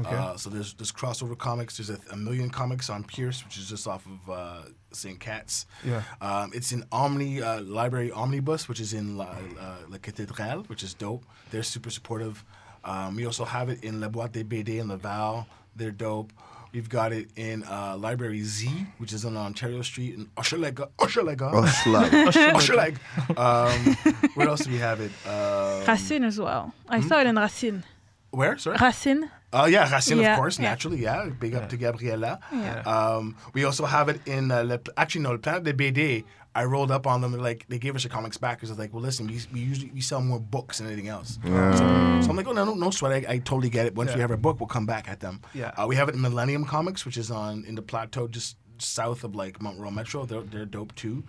Okay. 0.00 0.16
Uh, 0.16 0.36
so 0.36 0.50
there's 0.50 0.74
there's 0.74 0.90
Crossover 0.90 1.38
Comics. 1.38 1.76
There's 1.76 1.90
a, 1.90 1.98
a 2.10 2.16
million 2.16 2.50
comics 2.50 2.90
on 2.90 3.04
Pierce, 3.04 3.44
which 3.44 3.58
is 3.58 3.68
just 3.68 3.86
off 3.86 4.04
of 4.06 4.30
uh, 4.30 4.62
St. 4.92 5.20
Cat's. 5.20 5.66
Yeah. 5.84 6.02
Um, 6.20 6.50
it's 6.52 6.72
in 6.72 6.84
Omni 6.90 7.42
uh, 7.42 7.60
Library 7.62 8.10
Omnibus, 8.10 8.68
which 8.68 8.80
is 8.80 8.92
in 8.92 9.16
La, 9.16 9.26
uh, 9.26 9.76
La 9.88 9.98
Cathédrale, 9.98 10.68
which 10.68 10.82
is 10.82 10.94
dope. 10.94 11.24
They're 11.50 11.62
super 11.62 11.90
supportive. 11.90 12.44
Um, 12.84 13.14
we 13.16 13.24
also 13.24 13.44
have 13.44 13.68
it 13.68 13.84
in 13.84 14.00
La 14.00 14.08
Boîte 14.08 14.32
des 14.32 14.44
BD 14.44 14.80
in 14.80 14.88
Laval. 14.88 15.46
They're 15.76 15.92
dope. 15.92 16.32
We've 16.74 16.88
got 16.88 17.12
it 17.12 17.28
in 17.36 17.62
uh, 17.62 17.96
Library 17.96 18.42
Z, 18.42 18.68
which 18.98 19.12
is 19.12 19.24
on 19.24 19.36
Ontario 19.36 19.80
Street 19.82 20.14
in 20.14 20.26
Hochelaga. 20.36 20.88
Hochelaga. 20.98 21.50
Oh, 21.54 21.64
slug. 21.66 22.10
Hochelaga. 22.10 22.98
Um, 23.38 23.94
where 24.34 24.48
else 24.48 24.64
do 24.64 24.70
we 24.72 24.78
have 24.78 25.00
it? 25.00 25.12
Um, 25.24 25.84
Racine 25.86 26.24
as 26.24 26.38
well. 26.40 26.74
I 26.88 26.98
Hmm? 26.98 27.06
saw 27.08 27.20
it 27.20 27.28
in 27.28 27.36
Racine. 27.36 27.84
where? 28.30 28.58
Sorry. 28.58 28.76
Racine. 28.80 29.30
Oh 29.52 29.66
yeah, 29.66 29.88
Racine, 29.88 30.18
Yeah, 30.18 30.32
of 30.32 30.38
course, 30.40 30.58
yeah. 30.58 30.68
naturally, 30.70 30.98
yeah. 31.00 31.28
Big 31.28 31.54
up 31.54 31.68
to 31.68 31.76
Gabriella. 31.76 32.40
Yeah. 32.52 32.80
Um, 32.80 33.36
we 33.52 33.62
also 33.62 33.84
have 33.86 34.08
it 34.08 34.20
in 34.26 34.50
uh, 34.50 34.64
Le, 34.64 34.80
actually 34.96 35.20
no, 35.22 35.30
Le 35.30 35.38
Planet 35.38 35.62
de 35.62 35.72
BD. 35.72 36.24
I 36.54 36.64
rolled 36.64 36.90
up 36.90 37.06
on 37.06 37.20
them 37.20 37.32
like 37.32 37.66
they 37.68 37.78
gave 37.78 37.96
us 37.96 38.04
our 38.04 38.10
comics 38.10 38.36
back 38.36 38.58
because 38.58 38.70
I 38.70 38.72
was 38.74 38.78
like, 38.78 38.92
well, 38.92 39.02
listen, 39.02 39.26
we, 39.26 39.40
we 39.52 39.60
usually 39.60 39.90
we 39.92 40.00
sell 40.00 40.20
more 40.20 40.38
books 40.38 40.78
than 40.78 40.86
anything 40.86 41.08
else. 41.08 41.38
So, 41.42 41.48
so 41.50 42.30
I'm 42.30 42.36
like, 42.36 42.46
oh 42.46 42.52
no, 42.52 42.64
no, 42.64 42.74
no 42.74 42.90
sweat. 42.90 43.12
I, 43.28 43.32
I 43.34 43.38
totally 43.38 43.70
get 43.70 43.86
it. 43.86 43.94
Once 43.94 44.14
we 44.14 44.20
have 44.20 44.30
our 44.30 44.36
book, 44.36 44.60
we'll 44.60 44.68
come 44.68 44.86
back 44.86 45.08
at 45.08 45.20
them. 45.20 45.40
Yeah. 45.52 45.72
Uh, 45.76 45.86
we 45.88 45.96
have 45.96 46.08
it 46.08 46.14
in 46.14 46.20
Millennium 46.20 46.64
Comics, 46.64 47.04
which 47.04 47.16
is 47.16 47.30
on 47.30 47.64
in 47.66 47.74
the 47.74 47.82
plateau 47.82 48.28
just 48.28 48.56
south 48.78 49.24
of 49.24 49.34
like 49.34 49.60
Mount 49.60 49.78
Royal 49.78 49.90
Metro. 49.90 50.24
They're 50.26 50.42
they're 50.42 50.64
dope 50.66 50.94
too. 50.94 51.24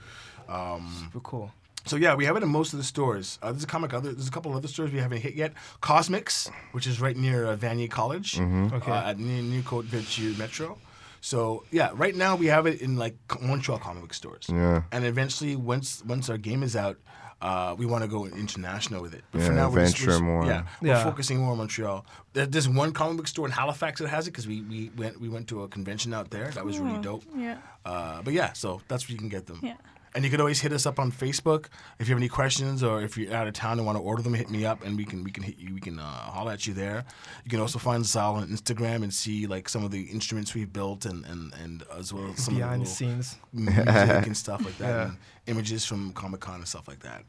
Um, 0.48 0.94
Super 1.06 1.20
cool. 1.22 1.52
so 1.88 1.96
yeah, 1.96 2.14
we 2.14 2.26
have 2.26 2.36
it 2.38 2.44
in 2.44 2.50
most 2.50 2.74
of 2.74 2.78
the 2.78 2.86
stores. 2.86 3.40
Uh, 3.42 3.52
there's 3.52 3.64
a 3.64 3.68
comic 3.68 3.94
other. 3.94 4.12
There's 4.14 4.28
a 4.28 4.32
couple 4.32 4.54
other 4.54 4.68
stores 4.68 4.92
we 4.92 5.00
haven't 5.00 5.22
hit 5.22 5.34
yet. 5.34 5.54
Cosmics, 5.82 6.50
which 6.72 6.86
is 6.86 7.02
right 7.02 7.18
near 7.18 7.48
uh, 7.48 7.56
Vanier 7.56 7.90
College, 7.90 8.40
Okay. 8.40 8.92
uh, 8.92 9.10
at 9.10 9.18
near 9.20 9.42
New 9.42 9.64
Côte 9.64 9.86
Vertu 9.86 10.38
Metro. 10.38 10.78
So 11.26 11.64
yeah, 11.72 11.90
right 11.96 12.16
now 12.16 12.36
we 12.36 12.46
have 12.48 12.68
it 12.68 12.82
in 12.82 12.98
like 12.98 13.16
Montreal 13.42 13.80
comic 13.80 14.14
stores. 14.14 14.46
Yeah. 14.48 14.84
And 14.92 15.04
eventually, 15.06 15.56
once 15.56 16.04
once 16.06 16.30
our 16.30 16.38
game 16.38 16.62
is 16.62 16.76
out, 16.76 16.98
uh, 17.42 17.74
we 17.80 17.88
want 17.88 18.04
to 18.04 18.08
go 18.08 18.26
international 18.28 19.02
with 19.02 19.16
it. 19.16 19.24
But 19.32 19.42
for 19.42 19.48
Yeah, 19.52 19.56
now, 19.62 19.70
we're, 19.72 19.86
just, 19.86 19.98
venture 19.98 20.20
we're, 20.20 20.26
more. 20.26 20.46
Yeah, 20.46 20.66
we're 20.82 20.90
Yeah. 20.90 21.04
focusing 21.04 21.40
more 21.40 21.54
on 21.54 21.58
Montreal. 21.58 22.06
There's 22.34 22.70
one 22.70 22.92
comic 22.94 23.18
book 23.18 23.28
store 23.28 23.48
in 23.48 23.52
Halifax 23.52 24.02
that 24.02 24.10
has 24.10 24.28
it 24.28 24.32
because 24.34 24.48
we, 24.48 24.62
we 24.62 24.92
went 24.96 25.20
we 25.20 25.28
went 25.28 25.48
to 25.48 25.64
a 25.64 25.68
convention 25.68 26.14
out 26.14 26.30
there. 26.30 26.52
That 26.52 26.64
was 26.64 26.78
really 26.78 27.00
Oh, 27.00 27.02
dope. 27.02 27.24
Yeah. 27.36 27.58
Uh, 27.84 28.22
but 28.22 28.34
yeah, 28.34 28.54
so 28.54 28.82
that's 28.88 29.08
where 29.08 29.14
you 29.14 29.20
can 29.20 29.30
get 29.30 29.48
them. 29.48 29.60
Yeah. 29.64 29.78
And 30.16 30.24
you 30.24 30.32
can 30.32 30.40
always 30.40 30.62
hit 30.62 30.72
us 30.72 30.86
up 30.86 30.98
on 30.98 31.12
Facebook 31.12 31.66
if 32.00 32.08
you 32.08 32.14
have 32.16 32.20
any 32.20 32.30
questions 32.30 32.82
or 32.84 33.02
if 33.02 33.18
you're 33.18 33.34
out 33.34 33.48
of 33.48 33.54
town 33.54 33.78
and 33.80 33.86
want 33.86 33.98
to 33.98 34.02
order 34.02 34.22
them. 34.24 34.34
Hit 34.34 34.50
me 34.50 34.66
up 34.66 34.84
and 34.86 34.96
we 34.98 35.04
can 35.04 35.24
we 35.26 35.30
can 35.32 35.44
hit 35.44 35.58
you. 35.58 35.74
We 35.76 35.82
can 35.82 36.00
uh, 36.00 36.04
holler 36.04 36.54
at 36.54 36.66
you 36.66 36.74
there. 36.74 37.04
You 37.44 37.50
can 37.50 37.60
also 37.60 37.80
find 37.80 38.02
Z'Isle 38.04 38.36
on 38.36 38.48
Instagram 38.48 39.04
and 39.04 39.14
see 39.14 39.46
like 39.46 39.68
some 39.68 39.84
of 39.84 39.92
the 39.92 40.04
instruments 40.04 40.56
we've 40.56 40.72
built 40.72 41.06
and 41.06 41.26
and, 41.26 41.54
and 41.62 41.84
as 42.00 42.14
well 42.14 42.32
as 42.32 42.44
some 42.44 42.56
Behind 42.56 42.82
of 42.82 42.88
the 42.88 42.92
the 42.92 42.96
scenes. 42.96 43.36
music 43.52 44.26
and 44.28 44.38
stuff 44.38 44.64
like 44.64 44.78
that, 44.84 44.88
Yeah. 44.88 45.04
and 45.10 45.18
images 45.48 45.86
from 45.86 46.14
Comic 46.14 46.40
Con 46.40 46.56
and 46.56 46.68
stuff 46.68 46.88
like 46.88 47.02
that. 47.02 47.26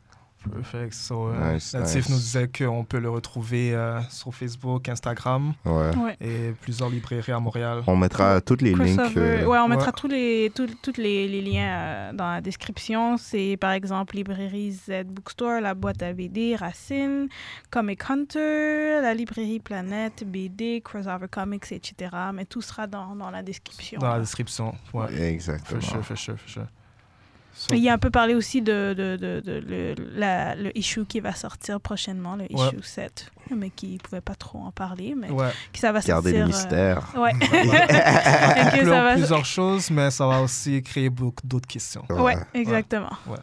Perfect. 0.50 0.92
So, 0.94 1.28
euh, 1.28 1.54
Nice, 1.54 1.74
Natif 1.74 1.96
nice. 1.96 2.08
nous 2.10 2.16
disait 2.16 2.48
qu'on 2.48 2.84
peut 2.84 2.98
le 2.98 3.10
retrouver 3.10 3.74
euh, 3.74 4.00
sur 4.10 4.34
Facebook, 4.34 4.88
Instagram 4.88 5.54
Ouais. 5.64 5.96
Ouais. 5.96 6.16
et 6.20 6.52
plusieurs 6.60 6.88
librairies 6.88 7.32
à 7.32 7.40
Montréal. 7.40 7.82
On 7.86 7.96
mettra 7.96 8.40
toutes 8.40 8.62
les 8.62 8.74
links. 8.74 8.96
Crossover. 8.96 9.42
euh, 9.42 9.46
ouais, 9.46 9.58
on 9.58 9.68
mettra 9.68 9.86
ouais. 9.86 9.92
tous 9.96 10.08
les 10.08 10.52
tous, 10.54 10.68
tous 10.82 10.96
les, 10.96 11.28
les 11.28 11.42
liens 11.42 11.68
euh, 11.78 12.12
dans 12.12 12.30
la 12.30 12.40
description. 12.40 13.16
C'est 13.16 13.56
par 13.60 13.72
exemple 13.72 14.16
librairie 14.16 14.72
Z 14.72 15.04
Bookstore, 15.06 15.60
la 15.60 15.74
boîte 15.74 16.02
à 16.02 16.12
BD, 16.12 16.56
Racine, 16.56 17.28
Comic 17.70 18.02
Hunter, 18.10 19.00
la 19.02 19.14
librairie 19.14 19.60
Planète, 19.60 20.24
BD, 20.26 20.80
Crossover 20.84 21.28
Comics, 21.30 21.70
etc. 21.72 22.10
Mais 22.34 22.44
tout 22.44 22.62
sera 22.62 22.86
dans, 22.86 23.14
dans 23.16 23.30
la 23.30 23.42
description. 23.42 23.98
Dans 24.00 24.10
la 24.10 24.20
description. 24.20 24.74
Ouais. 24.92 25.12
Exactement. 25.20 25.80
For 25.80 25.88
sure, 25.90 26.04
for 26.04 26.16
sure, 26.16 26.36
for 26.38 26.48
sure. 26.48 26.66
Il 27.72 27.78
y 27.78 27.88
a 27.88 27.92
un 27.94 27.98
peu 27.98 28.10
parlé 28.10 28.34
aussi 28.34 28.60
de, 28.62 28.94
de, 28.96 29.16
de, 29.16 29.40
de 29.40 29.64
le, 29.66 29.94
la- 30.14 30.54
le 30.54 30.76
issue 30.76 31.04
qui 31.06 31.20
va 31.20 31.34
sortir 31.34 31.80
prochainement, 31.80 32.36
le 32.36 32.42
Ouais. 32.50 32.66
issue 32.68 32.82
7, 32.82 33.30
mais 33.56 33.70
qui 33.70 33.94
ne 33.94 33.98
pouvait 33.98 34.20
pas 34.20 34.34
trop 34.34 34.58
en 34.58 34.70
parler, 34.72 35.14
mais 35.16 35.30
Ouais. 35.30 35.50
qui 35.72 35.80
ça 35.80 35.90
va 35.90 36.00
Garder 36.00 36.32
sortir. 36.32 36.32
le 36.32 36.42
euh, 36.42 36.46
mystère. 36.46 37.12
Ouais. 37.16 37.32
Et 37.40 38.76
que 38.76 38.78
Plus- 38.78 38.90
ça 38.90 39.02
va- 39.02 39.14
plusieurs 39.14 39.44
choses, 39.44 39.90
mais 39.90 40.10
ça 40.10 40.26
va 40.26 40.42
aussi 40.42 40.82
créer 40.82 41.08
beaucoup 41.10 41.46
d'autres 41.46 41.66
questions. 41.66 42.04
Ouais, 42.10 42.36
exactement. 42.54 43.10
Ouais. 43.26 43.38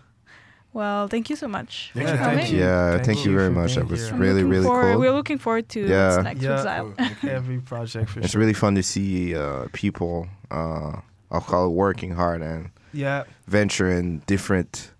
Well, 0.76 1.08
thank 1.10 1.30
you 1.30 1.36
so 1.36 1.48
much. 1.48 1.92
for 1.94 2.02
Yeah, 2.02 2.18
coming. 2.18 2.38
thank 2.40 2.52
you. 2.52 2.58
Yeah, 2.58 2.92
Thank 2.94 3.06
thank, 3.06 3.26
you 3.26 3.32
very 3.34 3.54
for 3.54 3.62
much. 3.62 3.76
That 3.76 3.90
was 3.90 4.12
really, 4.12 4.44
really 4.44 4.66
forward- 4.66 4.94
cool. 4.94 5.02
We're 5.02 5.12
looking 5.16 5.38
forward 5.38 5.68
to 5.70 5.80
Yeah. 5.82 6.22
next 6.24 6.42
Yeah. 6.42 6.64
Zyle. 6.64 6.94
Every 7.30 7.60
project, 7.60 8.10
for 8.10 8.20
It's 8.22 8.32
sure. 8.32 8.40
really 8.42 8.56
fun 8.56 8.74
to 8.76 8.82
see 8.82 9.36
uh, 9.36 9.68
people, 9.72 10.28
uh, 10.50 10.94
I'll 11.32 11.42
call 11.42 11.68
it 11.68 11.74
working 11.76 12.16
hard 12.16 12.42
and 12.42 12.70
Yeah, 12.94 13.24
venture 13.48 13.90
in 13.92 14.20
different, 14.28 14.92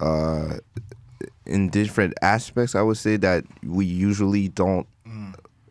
uh, 0.00 0.58
in 1.46 1.70
different 1.70 2.14
aspects. 2.22 2.74
I 2.74 2.82
would 2.82 2.96
say 2.98 3.16
that 3.18 3.44
we 3.62 3.84
usually 3.86 4.48
don't 4.48 4.86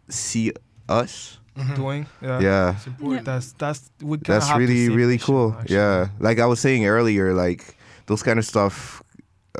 see 0.10 0.52
us. 0.89 1.39
doing. 1.76 2.06
Yeah. 2.22 2.39
Yeah. 2.39 2.76
It's. 3.02 3.23
That's, 3.23 3.52
that's, 3.53 3.91
we 4.02 4.18
That's 4.18 4.52
really 4.56 4.89
really 4.89 5.18
cool. 5.18 5.56
actually. 5.60 5.76
Yeah, 5.76 6.10
like 6.19 6.39
I 6.39 6.45
was 6.45 6.60
saying 6.60 6.85
earlier, 6.85 7.34
like 7.34 7.77
those 8.07 8.22
kind 8.23 8.39
of 8.39 8.45
stuff 8.45 9.02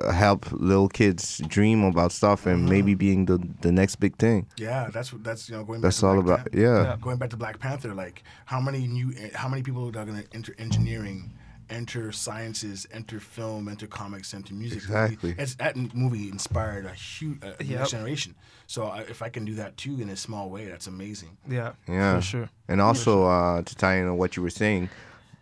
uh, 0.02 0.12
help 0.12 0.52
little 0.52 0.90
kids 0.90 1.42
dream 1.48 1.84
about 1.86 2.12
stuff 2.12 2.46
and 2.46 2.68
maybe 2.68 2.96
being 2.96 3.26
the 3.26 3.38
the 3.62 3.72
next 3.72 3.96
big 3.98 4.18
thing. 4.18 4.46
Yeah, 4.58 4.90
that's 4.92 5.14
what 5.14 5.24
that's 5.24 5.48
you 5.50 5.56
know 5.56 5.64
going. 5.64 5.80
That's 5.82 6.02
back 6.02 6.12
to 6.12 6.18
all 6.18 6.22
Black 6.22 6.40
about. 6.42 6.52
Pan- 6.52 6.62
Yeah. 6.62 6.84
Yeah. 6.84 6.98
Going 7.02 7.18
back 7.18 7.30
to 7.30 7.38
Black 7.38 7.60
Panther, 7.60 7.94
like 7.94 8.24
how 8.46 8.60
many 8.60 8.88
new, 8.88 9.14
how 9.34 9.48
many 9.48 9.64
people 9.64 9.88
are 9.88 9.92
going 9.92 10.22
to 10.22 10.28
enter 10.36 10.54
engineering, 10.60 11.32
enter 11.70 12.12
sciences, 12.12 12.86
enter 12.92 13.20
film, 13.20 13.68
enter 13.68 13.88
comics, 13.88 14.34
enter 14.34 14.54
music? 14.54 14.78
Exactly. 14.80 15.36
It's 15.38 15.56
that 15.56 15.76
movie 15.76 16.30
inspired 16.30 16.86
a 16.86 16.94
huge 16.94 17.40
a 17.44 17.64
Yep. 17.64 17.88
generation. 17.90 18.36
So 18.68 18.86
I, 18.86 19.00
if 19.02 19.22
I 19.22 19.30
can 19.30 19.46
do 19.46 19.56
that 19.56 19.78
too 19.78 20.00
in 20.02 20.10
a 20.10 20.16
small 20.16 20.50
way, 20.50 20.66
that's 20.68 20.88
amazing. 20.88 21.38
Yeah, 21.48 21.74
Yeah. 21.88 22.16
for 22.16 22.22
sure. 22.22 22.50
And 22.68 22.82
also 22.82 23.26
uh, 23.26 23.62
to 23.62 23.76
tie 23.76 23.96
in 23.96 24.08
on 24.08 24.18
what 24.18 24.36
you 24.36 24.44
were 24.44 24.50
saying, 24.50 24.90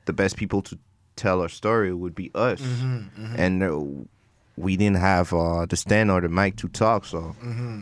the 0.06 0.14
best 0.14 0.36
people 0.38 0.62
to 0.64 0.78
tell 1.16 1.42
our 1.42 1.50
story 1.50 1.94
would 1.94 2.16
be 2.16 2.32
us, 2.36 2.60
Mm-hmm, 2.62 3.36
and 3.38 3.64
uh, 3.64 3.80
we 4.58 4.76
didn't 4.78 4.98
have 4.98 5.34
uh, 5.34 5.66
the 5.66 5.76
stand 5.78 6.12
or 6.12 6.22
the 6.22 6.30
mic 6.30 6.56
to 6.58 6.68
talk, 6.68 7.06
so 7.06 7.36
Mm-hmm. 7.44 7.82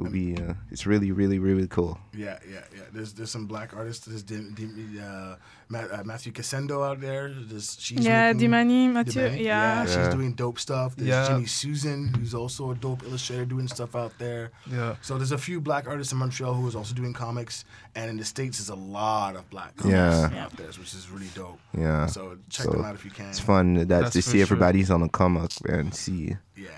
It'll 0.00 0.12
be, 0.12 0.34
uh, 0.36 0.54
it's 0.70 0.86
really, 0.86 1.12
really, 1.12 1.38
really 1.38 1.66
cool. 1.68 1.98
Yeah, 2.14 2.38
yeah, 2.50 2.60
yeah. 2.74 2.82
There's 2.92 3.12
there's 3.12 3.30
some 3.30 3.46
black 3.46 3.76
artists. 3.76 4.06
There's 4.06 4.22
Dim, 4.22 4.54
Dim, 4.54 4.98
uh, 5.02 5.36
Ma- 5.68 5.78
uh, 5.92 6.02
Mathieu 6.04 6.32
Cassendo 6.32 6.82
out 6.88 7.00
there. 7.00 7.28
There's 7.28 7.76
she's 7.78 8.00
Yeah, 8.04 8.32
making- 8.32 8.50
Dimani, 8.50 8.92
Mathieu. 8.92 9.22
Dimani, 9.22 9.40
Yeah. 9.44 9.84
she's 9.84 10.08
doing 10.14 10.32
dope 10.32 10.58
stuff. 10.58 10.96
There's 10.96 11.08
Yeah. 11.08 11.28
Jimmy 11.28 11.46
Susan, 11.46 12.14
who's 12.14 12.34
also 12.34 12.70
a 12.70 12.74
dope 12.74 13.02
illustrator, 13.02 13.44
doing 13.44 13.68
stuff 13.68 13.94
out 13.94 14.12
there. 14.18 14.50
Yeah. 14.70 14.96
So 15.02 15.16
there's 15.18 15.32
a 15.32 15.38
few 15.38 15.60
black 15.60 15.86
artists 15.86 16.12
in 16.12 16.18
Montreal 16.18 16.54
who 16.54 16.66
is 16.66 16.74
also 16.74 16.94
doing 16.94 17.12
comics, 17.12 17.64
and 17.94 18.10
in 18.10 18.16
the 18.16 18.24
states, 18.24 18.58
there's 18.58 18.70
a 18.70 18.74
lot 18.74 19.36
of 19.36 19.48
black 19.50 19.76
comics 19.76 19.92
Yeah. 20.32 20.44
out 20.44 20.56
there, 20.56 20.66
which 20.68 20.94
is 20.94 21.08
really 21.10 21.30
dope. 21.34 21.60
Yeah. 21.76 22.06
So 22.06 22.38
check 22.48 22.64
So, 22.66 22.72
them 22.72 22.84
out 22.84 22.94
if 22.94 23.04
you 23.04 23.10
can. 23.10 23.28
It's 23.28 23.38
fun 23.38 23.74
that 23.74 23.88
That's 23.88 24.10
to 24.12 24.22
see 24.22 24.38
sure. 24.38 24.42
everybody's 24.42 24.90
on 24.90 25.00
the 25.02 25.08
come 25.08 25.36
up 25.36 25.50
and 25.68 25.94
see 25.94 26.36
Yeah, 26.56 26.68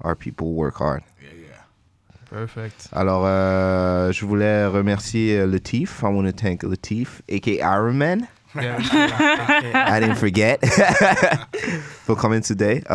our 0.00 0.14
people 0.14 0.52
work 0.54 0.76
hard. 0.76 1.02
yeah, 1.22 1.28
yeah. 1.40 1.45
Perfect. 2.36 2.88
Alors, 2.92 3.22
euh, 3.24 4.12
je 4.12 4.26
voulais 4.26 4.66
remercier 4.66 5.46
Lateef. 5.46 6.02
I 6.02 6.06
want 6.08 6.26
to 6.26 6.32
thank 6.32 6.62
Lateef, 6.62 7.22
aka 7.30 7.62
Iron 7.62 7.96
Man. 7.96 8.28
Yeah. 8.54 8.76
I 9.96 10.00
didn't 10.00 10.16
forget 10.16 10.60
for 12.04 12.14
coming 12.14 12.42
today. 12.42 12.82
Uh, 12.90 12.94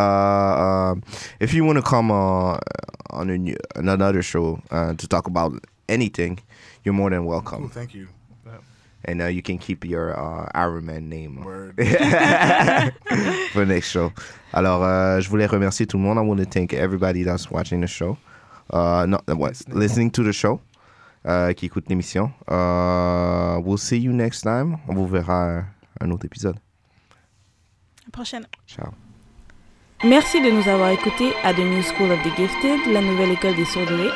um, 0.91 1.01
if 1.39 1.55
you 1.55 1.65
want 1.65 1.77
to 1.77 1.81
come 1.81 2.11
uh, 2.11 2.57
on 3.09 3.29
a 3.31 3.37
new, 3.39 3.55
on 3.75 3.89
another 3.89 4.21
show 4.21 4.59
uh, 4.69 4.93
to 4.93 5.07
talk 5.07 5.25
about 5.25 5.53
anything, 5.89 6.37
you're 6.83 6.93
more 6.93 7.09
than 7.09 7.21
Cool, 7.21 7.29
welcome. 7.29 7.69
thank 7.69 7.95
you. 7.95 8.09
And 9.05 9.23
uh, 9.23 9.25
you 9.25 9.41
can 9.41 9.57
keep 9.57 9.83
your 9.83 10.15
uh, 10.15 10.47
Iron 10.53 10.85
Man 10.85 11.09
name 11.09 11.43
Word. 11.43 11.75
for 13.53 13.65
next 13.65 13.89
show. 13.89 14.11
Alors, 14.53 14.83
euh, 14.83 15.19
je 15.19 15.27
voulais 15.29 15.47
remercier 15.47 15.87
tout 15.87 15.97
le 15.97 16.03
monde. 16.03 16.19
I 16.19 16.21
want 16.21 16.37
to 16.37 16.45
thank 16.45 16.73
everybody 16.73 17.23
that's 17.23 17.49
watching 17.49 17.81
the 17.81 17.87
show. 17.87 18.17
Uh, 18.71 19.05
no, 19.07 19.17
what, 19.35 19.49
Listening. 19.49 19.79
listening 19.79 20.11
to 20.11 20.23
the 20.23 20.31
show. 20.31 20.59
euh, 21.27 21.53
qui 21.53 21.65
écoute 21.67 21.85
l'émission. 21.89 22.31
Uh, 22.49 23.59
we'll 23.63 23.77
see 23.77 23.97
you 23.99 24.11
next 24.11 24.41
time. 24.41 24.77
On 24.87 24.93
vous 24.95 25.07
verra 25.07 25.63
un 25.99 26.11
autre 26.11 26.25
épisode. 26.25 26.55
À 26.55 28.05
la 28.05 28.11
prochaine. 28.11 28.45
Ciao. 28.67 28.87
Merci 30.03 30.41
de 30.41 30.49
nous 30.49 30.67
avoir 30.67 30.89
écoutés 30.89 31.31
à 31.43 31.53
The 31.53 31.59
New 31.59 31.83
School 31.83 32.11
of 32.11 32.19
the 32.23 32.35
Gifted, 32.35 32.91
la 32.91 33.01
nouvelle 33.01 33.31
école 33.31 33.55
des 33.55 33.65
surdoués. 33.65 34.09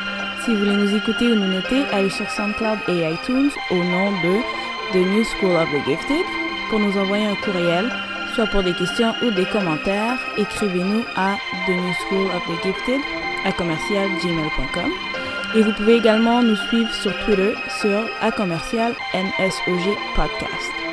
Si 0.44 0.52
vous 0.52 0.58
voulez 0.60 0.76
nous 0.78 0.96
écouter 0.96 1.32
ou 1.32 1.36
nous 1.36 1.48
noter, 1.54 1.84
allez 1.94 2.10
sur 2.10 2.28
SoundCloud 2.30 2.80
et 2.88 3.14
iTunes 3.14 3.52
au 3.70 3.76
nom 3.76 4.12
de 4.24 4.42
The 4.94 5.06
New 5.08 5.24
School 5.24 5.56
of 5.56 5.70
the 5.72 5.86
Gifted. 5.86 6.26
Pour 6.72 6.80
nous 6.80 6.98
envoyer 6.98 7.28
un 7.28 7.36
courriel, 7.36 7.92
soit 8.34 8.48
pour 8.48 8.64
des 8.64 8.74
questions 8.74 9.14
ou 9.24 9.30
des 9.30 9.46
commentaires, 9.46 10.18
écrivez-nous 10.38 11.04
à 11.16 11.36
The 11.68 11.70
New 11.70 11.94
School 12.08 12.26
of 12.36 12.42
the 12.48 12.64
Gifted 12.64 13.02
à 13.46 13.52
commercial 13.54 14.10
gmail.com. 14.22 14.92
Et 15.56 15.62
vous 15.62 15.72
pouvez 15.74 15.96
également 15.96 16.44
nous 16.44 16.58
suivre 16.68 16.94
sur 16.94 17.14
Twitter 17.24 17.54
sur 17.80 18.04
à 18.22 18.32
commercial 18.32 18.94
NSOG 19.14 19.96
Podcast. 20.16 20.85